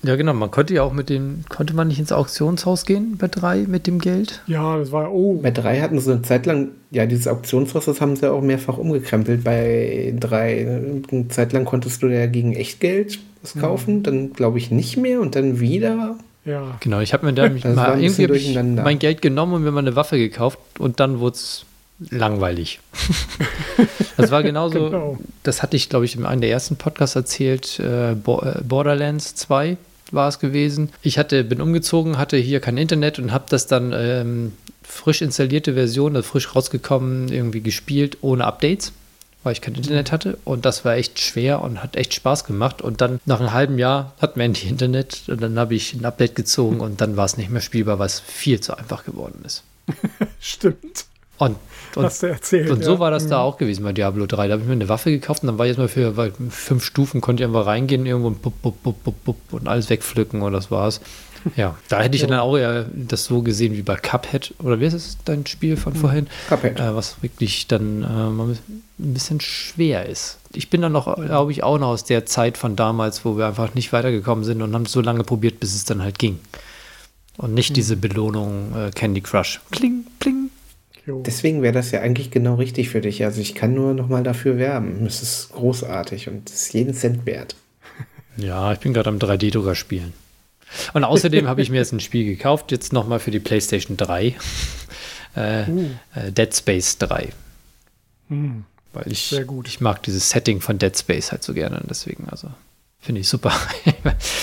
Ja, 0.03 0.16
genau. 0.16 0.35
Man 0.35 0.51
konnte 0.51 0.75
ja 0.75 0.83
auch 0.83 0.93
mit 0.93 1.09
dem, 1.09 1.45
konnte 1.49 1.75
man 1.75 1.89
nicht 1.89 1.99
ins 1.99 2.12
Auktionshaus 2.12 2.85
gehen 2.85 3.16
bei 3.19 3.29
drei 3.29 3.65
mit 3.66 3.87
dem 3.87 3.99
Geld? 3.99 4.43
Ja, 4.47 4.77
das 4.77 4.93
war, 4.93 5.12
oh, 5.12 5.41
Bei 5.43 5.51
drei 5.51 5.81
hatten 5.81 5.99
sie 5.99 6.12
eine 6.12 6.23
Zeit 6.23 6.45
lang, 6.47 6.69
ja, 6.91 7.07
dieses 7.07 7.27
Auktionshaus, 7.27 7.87
das 7.87 8.01
haben 8.03 8.15
sie 8.16 8.31
auch 8.31 8.43
mehrfach 8.43 8.77
umgekrempelt. 8.77 9.45
Bei 9.45 10.15
drei, 10.19 10.66
eine 11.11 11.29
Zeit 11.29 11.53
lang 11.55 11.65
konntest 11.65 12.03
du 12.03 12.09
ja 12.09 12.27
gegen 12.27 12.53
Echtgeld 12.53 13.19
was 13.43 13.55
kaufen, 13.55 14.03
dann 14.03 14.33
glaube 14.33 14.59
ich 14.59 14.71
nicht 14.71 14.97
mehr 14.97 15.21
und 15.21 15.37
dann 15.37 15.61
wieder. 15.61 16.16
ja. 16.45 16.77
Genau, 16.81 17.01
ich 17.01 17.12
habe 17.12 17.27
mir 17.27 17.33
da 17.33 17.49
mal 17.75 18.03
irgendwie 18.03 18.59
mein 18.83 18.99
Geld 18.99 19.23
genommen 19.23 19.55
und 19.55 19.65
mir 19.65 19.71
mal 19.71 19.81
eine 19.81 19.97
Waffe 19.97 20.19
gekauft 20.19 20.59
und 20.79 21.01
dann 21.01 21.19
wurde 21.21 21.37
es 21.37 21.65
langweilig. 21.99 22.81
das 24.16 24.31
war 24.31 24.43
genauso, 24.43 24.91
Genau. 24.91 25.19
das 25.43 25.62
hatte 25.62 25.77
ich, 25.77 25.89
glaube 25.89 26.05
ich, 26.05 26.16
in 26.16 26.25
einem 26.27 26.41
der 26.41 26.51
ersten 26.51 26.77
Podcasts 26.77 27.16
erzählt, 27.16 27.79
äh, 27.81 28.15
Bo- 28.15 28.43
äh, 28.43 28.61
Borderlands 28.62 29.35
2 29.37 29.77
war 30.11 30.29
es 30.29 30.39
gewesen. 30.39 30.91
Ich 31.03 31.19
hatte, 31.19 31.45
bin 31.45 31.61
umgezogen, 31.61 32.19
hatte 32.19 32.37
hier 32.37 32.61
kein 32.61 32.77
Internet 32.77 33.19
und 33.19 33.33
habe 33.33 33.45
das 33.49 33.66
dann 33.66 33.93
ähm, 33.97 34.53
frisch 34.83 35.23
installierte 35.23 35.75
Version, 35.75 36.15
also 36.15 36.29
frisch 36.29 36.55
rausgekommen, 36.55 37.29
irgendwie 37.33 37.61
gespielt, 37.62 38.19
ohne 38.21 38.45
Updates 38.45 38.93
weil 39.43 39.53
ich 39.53 39.61
kein 39.61 39.75
Internet 39.75 40.11
hatte 40.11 40.39
und 40.45 40.65
das 40.65 40.87
war 40.87 40.95
echt 40.97 41.21
schwer 41.21 41.61
und 41.61 41.83
hat 41.83 41.97
echt 41.97 42.15
Spaß 42.15 42.47
gemacht 42.47 42.81
und 42.81 43.03
dann 43.03 43.21
nach 43.27 43.41
einem 43.41 43.53
halben 43.53 43.77
Jahr 43.79 44.15
hatten 44.19 44.39
wir 44.41 44.45
endlich 44.47 44.71
Internet 44.71 45.25
und 45.27 45.43
dann 45.43 45.59
habe 45.59 45.75
ich 45.75 45.93
ein 45.93 46.03
Update 46.07 46.35
gezogen 46.35 46.81
und 46.81 47.03
dann 47.03 47.19
war 47.19 47.27
es 47.27 47.37
nicht 47.37 47.51
mehr 47.51 47.61
spielbar, 47.61 47.99
weil 47.99 48.07
es 48.07 48.21
viel 48.21 48.61
zu 48.61 48.75
einfach 48.75 49.05
geworden 49.05 49.43
ist. 49.45 49.62
Stimmt. 50.41 51.05
Und, 51.37 51.59
und, 51.97 52.05
Hast 52.05 52.23
du 52.23 52.27
erzählt. 52.27 52.71
und 52.71 52.83
so 52.85 52.95
ja. 52.95 52.99
war 52.99 53.11
das 53.11 53.27
da 53.27 53.39
Mhm. 53.39 53.43
auch 53.45 53.57
gewesen 53.59 53.85
bei 53.85 53.93
Diablo 53.93 54.27
3. 54.27 54.49
Da 54.49 54.53
habe 54.55 54.62
ich 54.62 54.66
mir 54.69 54.73
eine 54.75 54.89
Waffe 54.89 55.11
gekauft 55.11 55.43
und 55.43 55.49
dann 55.49 55.59
war 55.59 55.66
ich 55.66 55.71
jetzt 55.71 55.79
mal 55.79 55.89
für 55.89 56.12
fünf 56.51 56.85
Stufen, 56.85 57.21
konnte 57.21 57.43
ich 57.43 57.47
einfach 57.47 57.66
reingehen 57.66 58.05
irgendwo 58.07 58.29
und, 58.29 58.43
bup, 58.43 58.61
bup, 58.62 58.83
bup, 58.83 59.37
und 59.53 59.69
alles 59.69 59.91
wegpflücken 59.91 60.43
und 60.43 60.53
das 60.53 60.71
war's. 60.71 61.01
Ja, 61.57 61.77
da 61.91 62.01
hätte 62.01 62.16
ich 62.16 62.23
Ja. 62.23 62.29
dann 62.29 62.39
auch 62.41 62.57
eher 62.57 62.87
das 62.95 63.27
so 63.27 63.43
gesehen 63.43 63.75
wie 63.75 63.83
bei 63.83 63.97
Cuphead 63.97 64.55
oder 64.61 64.81
wie 64.81 64.87
ist 64.87 64.95
es 64.95 65.19
dein 65.27 65.45
Spiel 65.47 65.77
von 65.77 65.95
vorhin? 65.95 66.27
Cuphead. 66.49 66.81
äh, 66.81 66.95
was 66.95 67.23
wirklich 67.23 67.66
dann 67.66 68.03
äh, 68.03 68.07
ein 68.07 68.59
bisschen 68.97 69.41
schwer 69.43 70.07
ist. 70.09 70.39
Ich 70.55 70.71
bin 70.71 70.81
dann 70.81 70.93
noch, 70.93 71.16
glaube 71.16 71.53
ich, 71.53 71.62
auch 71.62 71.79
noch 71.79 71.89
aus 71.89 72.05
der 72.05 72.25
Zeit 72.25 72.57
von 72.57 72.77
damals, 72.77 73.27
wo 73.27 73.37
wir 73.37 73.47
einfach 73.47 73.75
nicht 73.75 73.93
weitergekommen 73.93 74.43
sind 74.45 74.62
und 74.62 74.73
haben 74.73 74.87
so 74.87 75.03
lange 75.03 75.23
probiert, 75.23 75.61
bis 75.61 75.75
es 75.75 75.85
dann 75.85 76.01
halt 76.01 76.19
ging. 76.19 76.39
Und 77.37 77.53
nicht 77.53 77.77
diese 77.77 77.97
Belohnung 77.97 78.73
äh, 78.77 78.91
Candy 78.93 79.21
Crush. 79.21 79.61
Kling. 79.73 80.07
Jo. 81.06 81.22
Deswegen 81.24 81.60
wäre 81.62 81.72
das 81.74 81.90
ja 81.90 82.01
eigentlich 82.01 82.31
genau 82.31 82.55
richtig 82.55 82.89
für 82.89 83.01
dich. 83.01 83.24
Also 83.24 83.40
ich 83.40 83.55
kann 83.55 83.74
nur 83.74 83.93
noch 83.94 84.09
mal 84.09 84.22
dafür 84.22 84.56
werben. 84.56 85.05
Es 85.06 85.22
ist 85.22 85.51
großartig 85.52 86.28
und 86.28 86.48
es 86.48 86.62
ist 86.66 86.72
jeden 86.74 86.94
Cent 86.94 87.26
wert. 87.26 87.56
Ja, 88.36 88.72
ich 88.72 88.81
bin 88.81 88.93
gerade 88.93 89.10
am 89.10 89.18
3D-Drucker 89.18 89.76
spielen. 89.76 90.12
Und 90.93 91.05
außerdem 91.05 91.47
habe 91.47 91.62
ich 91.62 91.70
mir 91.70 91.76
jetzt 91.76 91.93
ein 91.93 92.01
Spiel 92.01 92.24
gekauft, 92.24 92.72
jetzt 92.72 92.93
nochmal 92.93 93.20
für 93.20 93.31
die 93.31 93.39
PlayStation 93.40 93.97
3. 93.97 94.35
Äh, 95.36 95.64
Uh. 95.68 95.90
äh, 96.14 96.31
Dead 96.31 96.55
Space 96.55 96.97
3. 96.98 97.28
Hm. 98.28 98.64
Weil 98.93 99.10
ich, 99.10 99.26
Sehr 99.31 99.44
gut. 99.44 99.66
ich 99.66 99.81
mag 99.81 100.01
dieses 100.05 100.31
Setting 100.31 100.60
von 100.60 100.78
Dead 100.78 100.97
Space 100.97 101.32
halt 101.32 101.43
so 101.43 101.55
gerne. 101.55 101.82
Deswegen, 101.90 102.28
also, 102.28 102.48
finde 103.05 103.20
ich 103.20 103.28
super. 103.28 103.52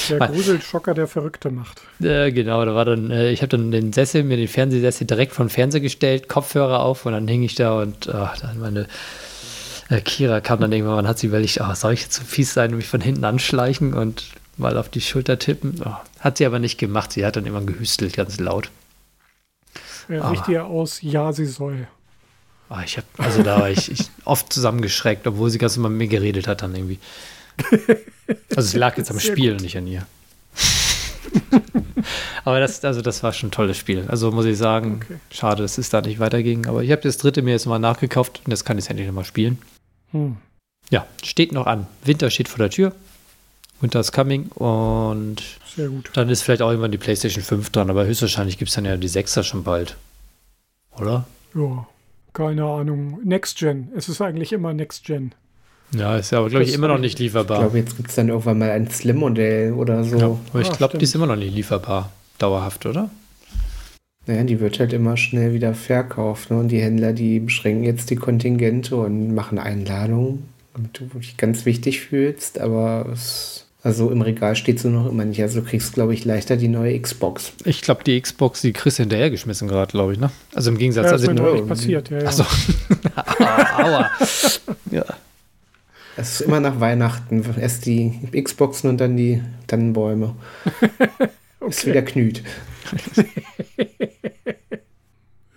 Der 0.09 0.19
Gruselschocker, 0.27 0.93
der 0.93 1.07
Verrückte 1.07 1.49
macht. 1.51 1.81
Äh, 2.01 2.31
genau, 2.31 2.63
da 2.63 2.75
war 2.75 2.85
dann, 2.85 3.09
äh, 3.11 3.31
ich 3.31 3.41
habe 3.41 3.49
dann 3.49 3.71
den 3.71 3.91
Sessel, 3.91 4.23
mir 4.23 4.37
den 4.37 4.47
Fernsehsessel 4.47 5.07
direkt 5.07 5.33
vom 5.33 5.49
Fernseher 5.49 5.81
gestellt, 5.81 6.29
Kopfhörer 6.29 6.81
auf 6.81 7.05
und 7.05 7.13
dann 7.13 7.27
hing 7.27 7.43
ich 7.43 7.55
da 7.55 7.79
und 7.81 8.07
ach, 8.09 8.37
dann 8.39 8.59
meine 8.59 8.87
äh, 9.89 9.99
Kira 10.01 10.39
kam 10.41 10.61
dann 10.61 10.71
irgendwann, 10.71 11.07
hat 11.07 11.19
sie 11.19 11.27
überlegt, 11.27 11.59
oh, 11.61 11.73
soll 11.73 11.93
ich 11.93 12.03
jetzt 12.03 12.13
so 12.15 12.23
fies 12.23 12.53
sein 12.53 12.71
und 12.71 12.77
mich 12.77 12.87
von 12.87 13.01
hinten 13.01 13.23
anschleichen 13.25 13.93
und 13.93 14.25
mal 14.57 14.77
auf 14.77 14.89
die 14.89 15.01
Schulter 15.01 15.39
tippen? 15.39 15.81
Oh, 15.83 15.95
hat 16.19 16.37
sie 16.37 16.45
aber 16.45 16.59
nicht 16.59 16.77
gemacht, 16.77 17.11
sie 17.13 17.25
hat 17.25 17.35
dann 17.35 17.45
immer 17.45 17.61
gehüstelt, 17.61 18.15
ganz 18.15 18.39
laut. 18.39 18.69
Er 20.07 20.23
Aber- 20.23 20.31
riecht 20.31 20.47
ihr 20.49 20.65
aus, 20.65 21.01
ja, 21.01 21.33
sie 21.33 21.45
soll. 21.45 21.87
Ah, 22.69 22.83
ich 22.85 22.95
habe, 22.95 23.07
also 23.17 23.43
da 23.43 23.59
war 23.59 23.69
ich, 23.69 23.91
ich 23.91 24.05
oft 24.23 24.53
zusammengeschreckt, 24.53 25.27
obwohl 25.27 25.49
sie 25.49 25.57
ganz 25.57 25.75
immer 25.75 25.89
mit 25.89 25.97
mir 25.97 26.07
geredet 26.07 26.47
hat 26.47 26.61
dann 26.61 26.73
irgendwie. 26.73 26.99
Also 28.55 28.67
es 28.67 28.73
lag 28.75 28.97
jetzt 28.97 29.11
am 29.11 29.19
Sehr 29.19 29.31
Spiel 29.33 29.51
und 29.51 29.61
nicht 29.61 29.77
an 29.77 29.87
ihr. 29.87 30.05
aber 32.45 32.59
das, 32.59 32.83
also 32.85 33.01
das 33.01 33.23
war 33.23 33.33
schon 33.33 33.49
ein 33.49 33.51
tolles 33.51 33.77
Spiel. 33.77 34.05
Also 34.07 34.31
muss 34.31 34.45
ich 34.45 34.57
sagen, 34.57 35.01
Okay. 35.03 35.19
schade, 35.31 35.61
dass 35.63 35.77
es 35.77 35.89
da 35.89 36.01
nicht 36.01 36.19
weiterging. 36.19 36.65
Aber 36.67 36.83
ich 36.83 36.91
habe 36.91 37.01
das 37.01 37.17
dritte 37.17 37.41
mir 37.41 37.51
jetzt 37.51 37.65
mal 37.65 37.79
nachgekauft 37.79 38.41
und 38.45 38.51
jetzt 38.51 38.63
kann 38.65 38.77
ich 38.77 38.85
es 38.85 38.89
endlich 38.89 39.07
nochmal 39.07 39.25
spielen. 39.25 39.57
Hm. 40.11 40.37
Ja, 40.89 41.05
steht 41.23 41.51
noch 41.51 41.67
an. 41.67 41.87
Winter 42.03 42.29
steht 42.29 42.47
vor 42.47 42.59
der 42.59 42.69
Tür. 42.69 42.93
Winter 43.81 43.99
is 43.99 44.11
coming 44.11 44.47
und 44.49 45.37
dann 46.13 46.29
ist 46.29 46.43
vielleicht 46.43 46.61
auch 46.61 46.69
irgendwann 46.69 46.91
die 46.91 46.97
PlayStation 46.99 47.43
5 47.43 47.71
dran, 47.71 47.89
aber 47.89 48.05
höchstwahrscheinlich 48.05 48.57
gibt 48.59 48.69
es 48.69 48.75
dann 48.75 48.85
ja 48.85 48.95
die 48.95 49.09
6er 49.09 49.43
schon 49.43 49.63
bald. 49.63 49.97
Oder? 50.99 51.25
Ja, 51.55 51.87
keine 52.33 52.63
Ahnung. 52.65 53.19
Next 53.23 53.57
Gen. 53.57 53.89
Es 53.95 54.07
ist 54.07 54.21
eigentlich 54.21 54.53
immer 54.53 54.73
Next 54.73 55.03
Gen. 55.05 55.33
Ja, 55.93 56.17
ist 56.17 56.31
ja 56.31 56.39
aber, 56.39 56.49
glaube 56.49 56.63
ich, 56.63 56.73
immer 56.73 56.87
noch 56.87 56.95
ich- 56.95 57.01
nicht 57.01 57.13
Ich 57.15 57.19
lieferbar. 57.19 57.59
glaube, 57.59 57.77
jetzt 57.79 57.97
gibt 57.97 58.09
es 58.09 58.15
dann 58.15 58.29
irgendwann 58.29 58.59
mal 58.59 58.69
ein 58.71 58.89
Slim-Modell 58.89 59.73
oder 59.73 60.03
so. 60.03 60.17
Ja, 60.17 60.37
aber 60.51 60.61
ich 60.61 60.69
Ah, 60.69 60.75
glaube, 60.75 60.97
die 60.97 61.03
ist 61.03 61.15
immer 61.15 61.27
noch 61.27 61.35
nicht 61.35 61.53
lieferbar. 61.53 62.11
Dauerhaft, 62.37 62.85
oder? 62.85 63.09
Naja, 64.27 64.43
die 64.43 64.59
wird 64.59 64.79
halt 64.79 64.93
immer 64.93 65.17
schnell 65.17 65.53
wieder 65.53 65.73
verkauft. 65.73 66.51
Ne? 66.51 66.57
Und 66.59 66.67
die 66.69 66.79
Händler, 66.81 67.11
die 67.11 67.39
beschränken 67.39 67.83
jetzt 67.83 68.09
die 68.09 68.15
Kontingente 68.15 68.95
und 68.95 69.33
machen 69.33 69.57
Einladungen, 69.59 70.43
damit 70.73 70.97
du 70.99 71.05
dich 71.19 71.37
ganz 71.37 71.65
wichtig 71.65 72.01
fühlst. 72.01 72.59
Aber 72.59 73.07
es, 73.11 73.65
also 73.83 74.11
im 74.11 74.21
Regal 74.21 74.55
steht 74.55 74.79
sie 74.79 74.89
noch 74.89 75.09
immer 75.09 75.25
nicht. 75.25 75.41
Also 75.41 75.59
du 75.61 75.65
kriegst, 75.65 75.93
glaube 75.93 76.13
ich, 76.13 76.23
leichter 76.23 76.55
die 76.55 76.67
neue 76.67 76.99
Xbox. 76.99 77.51
Ich 77.65 77.81
glaube, 77.81 78.03
die 78.03 78.21
Xbox, 78.21 78.61
die 78.61 78.73
kriegst 78.73 78.99
du 78.99 79.03
hinterhergeschmissen 79.03 79.67
gerade, 79.67 79.91
glaube 79.91 80.13
ich, 80.13 80.19
ne? 80.19 80.29
Also 80.53 80.69
im 80.69 80.77
Gegensatz, 80.77 81.05
Ja, 81.07 81.11
das 81.13 81.23
ist 81.23 81.29
also 81.29 81.43
mir 81.43 81.61
passiert. 81.65 82.09
Ja, 82.11 82.19
ja. 82.19 82.27
Achso. 82.27 82.45
Aua. 83.77 84.09
Ja. 84.91 85.05
Es 86.17 86.33
ist 86.33 86.41
immer 86.41 86.59
nach 86.59 86.79
Weihnachten. 86.79 87.43
Erst 87.59 87.85
die 87.85 88.19
Xboxen 88.31 88.89
und 88.89 88.99
dann 88.99 89.15
die 89.17 89.41
Tannenbäume. 89.67 90.35
Ist 91.67 91.85
wieder 91.85 92.01
Knüt. 92.01 92.43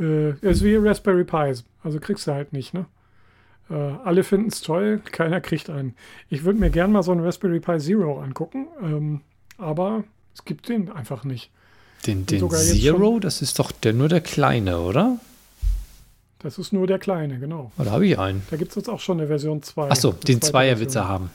Äh, 0.01 0.31
ist 0.41 0.65
wie 0.65 0.75
Raspberry 0.75 1.23
Pis. 1.23 1.65
Also 1.85 2.01
kriegst 2.01 2.27
du 2.27 2.33
halt 2.33 2.53
nicht, 2.53 2.75
ne? 2.75 2.87
Äh, 3.71 3.75
alle 3.75 4.25
finden 4.25 4.49
es 4.49 4.61
toll, 4.61 5.01
keiner 5.05 5.41
kriegt 5.41 5.71
einen. 5.71 5.95
Ich 6.29 6.45
würde 6.45 6.59
mir 6.59 6.71
gern 6.71 6.93
mal 6.93 7.03
so 7.03 7.13
einen 7.13 7.25
Raspberry 7.25 7.61
Pi 7.61 7.79
Zero 7.79 8.21
angucken, 8.21 8.67
ähm, 8.83 9.21
aber 9.57 10.05
es 10.35 10.45
gibt 10.45 10.69
den 10.69 10.91
einfach 10.91 11.25
nicht. 11.25 11.51
Den, 12.07 12.27
den 12.27 12.51
Zero, 12.51 13.19
das 13.21 13.41
ist 13.41 13.59
doch 13.59 13.73
der, 13.73 13.93
nur 13.93 14.09
der 14.09 14.21
kleine, 14.21 14.81
oder? 14.81 15.19
Das 16.45 16.59
ist 16.59 16.75
nur 16.75 16.87
der 16.87 16.99
kleine, 16.99 17.39
genau. 17.39 17.73
Oder 17.79 17.91
habe 17.91 18.07
ich 18.07 18.19
einen? 18.19 18.43
Da 18.51 18.59
gibt 18.59 18.69
es 18.69 18.77
jetzt 18.77 18.91
auch 18.91 19.01
schon 19.01 19.19
eine 19.19 19.29
Version 19.29 19.63
2. 19.63 19.91
Achso, 19.91 20.13
den 20.13 20.43
Zweierwitzer 20.43 21.09
haben. 21.09 21.31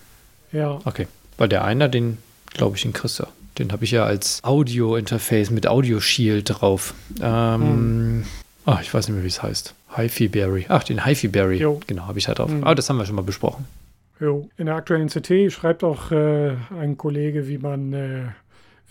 Ja. 0.52 0.80
Okay. 0.86 1.07
Weil 1.38 1.49
der 1.49 1.65
einer, 1.65 1.90
den 1.90 2.19
glaube 2.53 2.77
ich, 2.77 2.84
den 2.84 2.94
kriegst 2.94 3.19
du. 3.19 3.26
Den 3.57 3.72
habe 3.72 3.84
ich 3.84 3.91
ja 3.91 4.06
als 4.06 4.44
Audio-Interface 4.44 5.49
mit 5.49 5.68
Audio 5.68 5.99
Shield 5.99 6.61
drauf. 6.61 6.94
Ähm, 7.22 7.61
hm. 7.61 8.23
Ach, 8.65 8.81
ich 8.81 8.94
weiß 8.94 9.07
nicht 9.07 9.15
mehr, 9.15 9.23
wie 9.23 9.30
es 9.30 9.41
heißt. 9.41 9.73
HiFi 9.95 10.27
Berry. 10.27 10.68
Ach, 10.69 10.84
den 10.84 11.03
HiFi 11.06 11.27
Berry. 11.27 11.57
Jo. 11.57 11.80
Genau, 11.88 12.06
habe 12.06 12.19
ich 12.19 12.27
halt 12.27 12.38
drauf. 12.38 12.52
Mhm. 12.52 12.64
Aber 12.64 12.76
das 12.76 12.88
haben 12.88 12.98
wir 12.98 13.06
schon 13.07 13.15
mal 13.15 13.23
besprochen. 13.23 13.65
Jo. 14.19 14.48
In 14.57 14.68
der 14.68 14.76
aktuellen 14.76 15.07
CT 15.07 15.52
schreibt 15.52 15.84
auch 15.84 16.11
äh, 16.11 16.56
ein 16.80 16.98
Kollege, 16.98 17.48
wie 17.48 17.57
man, 17.57 17.94
äh, 17.94 18.26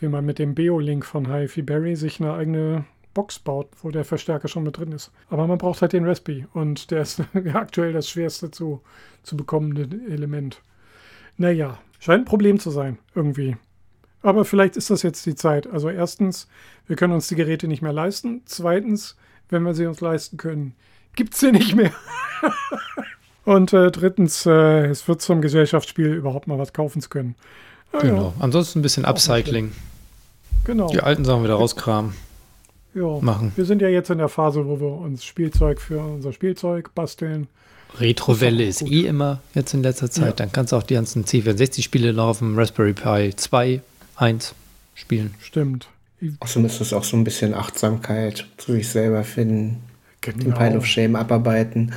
wie 0.00 0.08
man 0.08 0.26
mit 0.26 0.40
dem 0.40 0.56
Beo-Link 0.56 1.04
von 1.04 1.32
HiFi 1.32 1.62
Berry 1.62 1.94
sich 1.94 2.20
eine 2.20 2.32
eigene 2.32 2.84
Box 3.18 3.40
baut, 3.40 3.66
wo 3.82 3.90
der 3.90 4.04
Verstärker 4.04 4.46
schon 4.46 4.62
mit 4.62 4.78
drin 4.78 4.92
ist. 4.92 5.10
Aber 5.28 5.48
man 5.48 5.58
braucht 5.58 5.82
halt 5.82 5.92
den 5.92 6.06
Raspi 6.06 6.46
und 6.54 6.92
der 6.92 7.02
ist 7.02 7.20
aktuell 7.52 7.92
das 7.92 8.08
schwerste 8.08 8.52
zu, 8.52 8.80
zu 9.24 9.36
bekommende 9.36 9.88
Element. 10.08 10.62
Naja, 11.36 11.78
scheint 11.98 12.22
ein 12.22 12.26
Problem 12.26 12.60
zu 12.60 12.70
sein, 12.70 12.96
irgendwie. 13.16 13.56
Aber 14.22 14.44
vielleicht 14.44 14.76
ist 14.76 14.90
das 14.90 15.02
jetzt 15.02 15.26
die 15.26 15.34
Zeit. 15.34 15.66
Also 15.66 15.90
erstens, 15.90 16.46
wir 16.86 16.94
können 16.94 17.12
uns 17.12 17.26
die 17.26 17.34
Geräte 17.34 17.66
nicht 17.66 17.82
mehr 17.82 17.92
leisten. 17.92 18.42
Zweitens, 18.44 19.16
wenn 19.48 19.64
wir 19.64 19.74
sie 19.74 19.86
uns 19.86 20.00
leisten 20.00 20.36
können, 20.36 20.76
gibt 21.16 21.34
es 21.34 21.40
sie 21.40 21.50
nicht 21.50 21.74
mehr. 21.74 21.90
Und 23.44 23.72
äh, 23.72 23.90
drittens, 23.90 24.46
äh, 24.46 24.86
es 24.86 25.08
wird 25.08 25.22
zum 25.22 25.40
Gesellschaftsspiel 25.40 26.12
überhaupt 26.12 26.46
mal 26.46 26.60
was 26.60 26.72
kaufen 26.72 27.02
zu 27.02 27.08
können. 27.08 27.34
Ja, 27.92 27.98
genau. 27.98 28.22
Ja. 28.22 28.32
Ansonsten 28.38 28.78
ein 28.78 28.82
bisschen 28.82 29.04
Upcycling. 29.04 29.72
Genau. 30.62 30.86
Die 30.90 31.00
alten 31.00 31.24
Sachen 31.24 31.42
wieder 31.42 31.54
rauskramen. 31.54 32.12
Ja. 32.98 33.18
Machen. 33.20 33.52
Wir 33.56 33.64
sind 33.64 33.82
ja 33.82 33.88
jetzt 33.88 34.10
in 34.10 34.18
der 34.18 34.28
Phase, 34.28 34.66
wo 34.66 34.80
wir 34.80 34.88
uns 34.88 35.24
Spielzeug 35.24 35.80
für 35.80 36.00
unser 36.00 36.32
Spielzeug 36.32 36.94
basteln. 36.94 37.46
Retrowelle 37.98 38.64
ist, 38.64 38.82
ist 38.82 38.90
eh 38.90 39.06
immer 39.06 39.40
jetzt 39.54 39.72
in 39.74 39.82
letzter 39.82 40.10
Zeit. 40.10 40.26
Ja. 40.26 40.32
Dann 40.32 40.52
kannst 40.52 40.72
du 40.72 40.76
auch 40.76 40.82
die 40.82 40.94
ganzen 40.94 41.24
C64-Spiele 41.24 42.12
laufen, 42.12 42.58
Raspberry 42.58 42.92
Pi 42.92 43.34
2, 43.34 43.80
1 44.16 44.54
spielen. 44.94 45.34
Stimmt. 45.40 45.88
Außerdem 46.40 46.66
ist 46.66 46.80
es 46.80 46.92
auch 46.92 47.04
so 47.04 47.16
ein 47.16 47.24
bisschen 47.24 47.54
Achtsamkeit 47.54 48.46
zu 48.56 48.72
sich 48.72 48.88
selber 48.88 49.22
finden, 49.22 49.82
genau. 50.20 50.38
den 50.38 50.54
Pile 50.54 50.76
of 50.76 50.86
Shame 50.86 51.14
abarbeiten. 51.16 51.92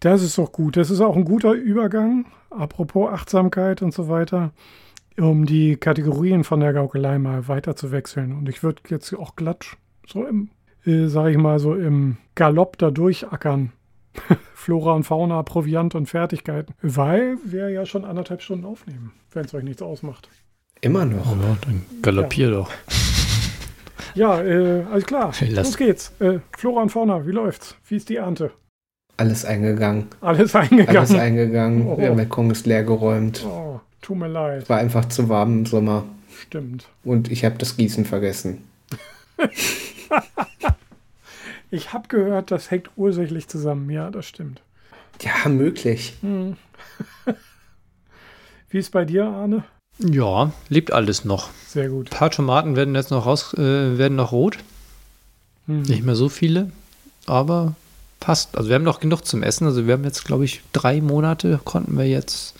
das 0.00 0.22
ist 0.22 0.36
doch 0.36 0.52
gut. 0.52 0.76
Das 0.76 0.90
ist 0.90 1.00
auch 1.00 1.16
ein 1.16 1.24
guter 1.24 1.52
Übergang, 1.52 2.26
apropos 2.50 3.10
Achtsamkeit 3.10 3.80
und 3.80 3.94
so 3.94 4.08
weiter, 4.08 4.52
um 5.18 5.46
die 5.46 5.76
Kategorien 5.76 6.44
von 6.44 6.60
der 6.60 6.72
Gaukelei 6.72 7.18
mal 7.18 7.48
weiter 7.48 7.76
zu 7.76 7.90
wechseln. 7.90 8.32
Und 8.32 8.48
ich 8.48 8.62
würde 8.62 8.82
jetzt 8.88 9.12
auch 9.14 9.36
glatt 9.36 9.76
so 10.06 10.24
im, 10.24 10.50
äh, 10.84 11.06
sage 11.06 11.32
ich 11.32 11.38
mal, 11.38 11.58
so 11.58 11.74
im 11.74 12.16
Galopp 12.34 12.78
da 12.78 12.90
durchackern. 12.90 13.72
Flora 14.54 14.94
und 14.94 15.04
Fauna, 15.04 15.42
Proviant 15.42 15.94
und 15.94 16.06
Fertigkeiten. 16.06 16.74
Weil 16.82 17.38
wir 17.44 17.68
ja 17.70 17.86
schon 17.86 18.04
anderthalb 18.04 18.42
Stunden 18.42 18.64
aufnehmen, 18.64 19.12
wenn 19.32 19.44
es 19.44 19.54
euch 19.54 19.64
nichts 19.64 19.82
ausmacht. 19.82 20.28
Immer 20.80 21.04
noch. 21.04 21.32
Oh, 21.32 21.56
dann 21.62 21.84
galoppier 22.02 22.48
ja. 22.48 22.54
doch. 22.54 22.70
Ja, 24.14 24.42
äh, 24.42 24.84
alles 24.90 25.06
klar. 25.06 25.32
Los 25.50 25.76
geht's. 25.76 26.12
Äh, 26.18 26.40
Flora 26.56 26.82
und 26.82 26.90
Fauna, 26.90 27.26
wie 27.26 27.32
läuft's? 27.32 27.76
Wie 27.86 27.96
ist 27.96 28.08
die 28.08 28.16
Ernte? 28.16 28.50
Alles 29.16 29.44
eingegangen. 29.44 30.06
Alles 30.20 30.54
eingegangen. 30.54 30.96
Alles 30.96 31.14
eingegangen. 31.14 31.86
Oh. 31.86 31.96
Der 31.96 32.12
Balkon 32.12 32.50
ist 32.50 32.66
leer 32.66 32.84
geräumt. 32.84 33.44
Oh, 33.44 33.80
tut 34.02 34.16
mir 34.16 34.28
leid. 34.28 34.68
War 34.68 34.78
einfach 34.78 35.06
zu 35.06 35.28
warm 35.28 35.58
im 35.58 35.66
Sommer. 35.66 36.04
Stimmt. 36.40 36.86
Und 37.04 37.30
ich 37.30 37.44
habe 37.44 37.58
das 37.58 37.76
Gießen 37.76 38.04
vergessen. 38.04 38.62
ich 41.70 41.92
habe 41.92 42.08
gehört, 42.08 42.50
das 42.50 42.70
hängt 42.70 42.90
ursächlich 42.96 43.48
zusammen. 43.48 43.90
Ja, 43.90 44.10
das 44.10 44.26
stimmt. 44.26 44.62
Ja, 45.22 45.48
möglich. 45.48 46.14
Hm. 46.20 46.56
Wie 48.70 48.78
ist 48.78 48.92
bei 48.92 49.04
dir, 49.04 49.24
Arne? 49.24 49.64
Ja, 49.98 50.52
lebt 50.68 50.92
alles 50.92 51.24
noch. 51.24 51.50
Sehr 51.66 51.88
gut. 51.88 52.12
Ein 52.12 52.16
paar 52.18 52.30
Tomaten 52.30 52.76
werden 52.76 52.94
jetzt 52.94 53.10
noch 53.10 53.26
raus, 53.26 53.52
äh, 53.54 53.98
werden 53.98 54.16
noch 54.16 54.30
rot. 54.30 54.58
Hm. 55.66 55.82
Nicht 55.82 56.04
mehr 56.04 56.14
so 56.14 56.28
viele, 56.28 56.70
aber 57.26 57.74
passt. 58.20 58.56
Also 58.56 58.68
wir 58.68 58.76
haben 58.76 58.84
noch 58.84 59.00
genug 59.00 59.24
zum 59.24 59.42
Essen. 59.42 59.66
Also 59.66 59.86
wir 59.86 59.94
haben 59.94 60.04
jetzt, 60.04 60.24
glaube 60.24 60.44
ich, 60.44 60.62
drei 60.72 61.00
Monate 61.00 61.60
konnten 61.64 61.96
wir 61.96 62.06
jetzt 62.06 62.54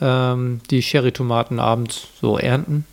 ähm, 0.00 0.60
die 0.70 0.80
Cherry-Tomaten 0.80 1.58
abends 1.58 2.08
so 2.20 2.38
ernten. 2.38 2.84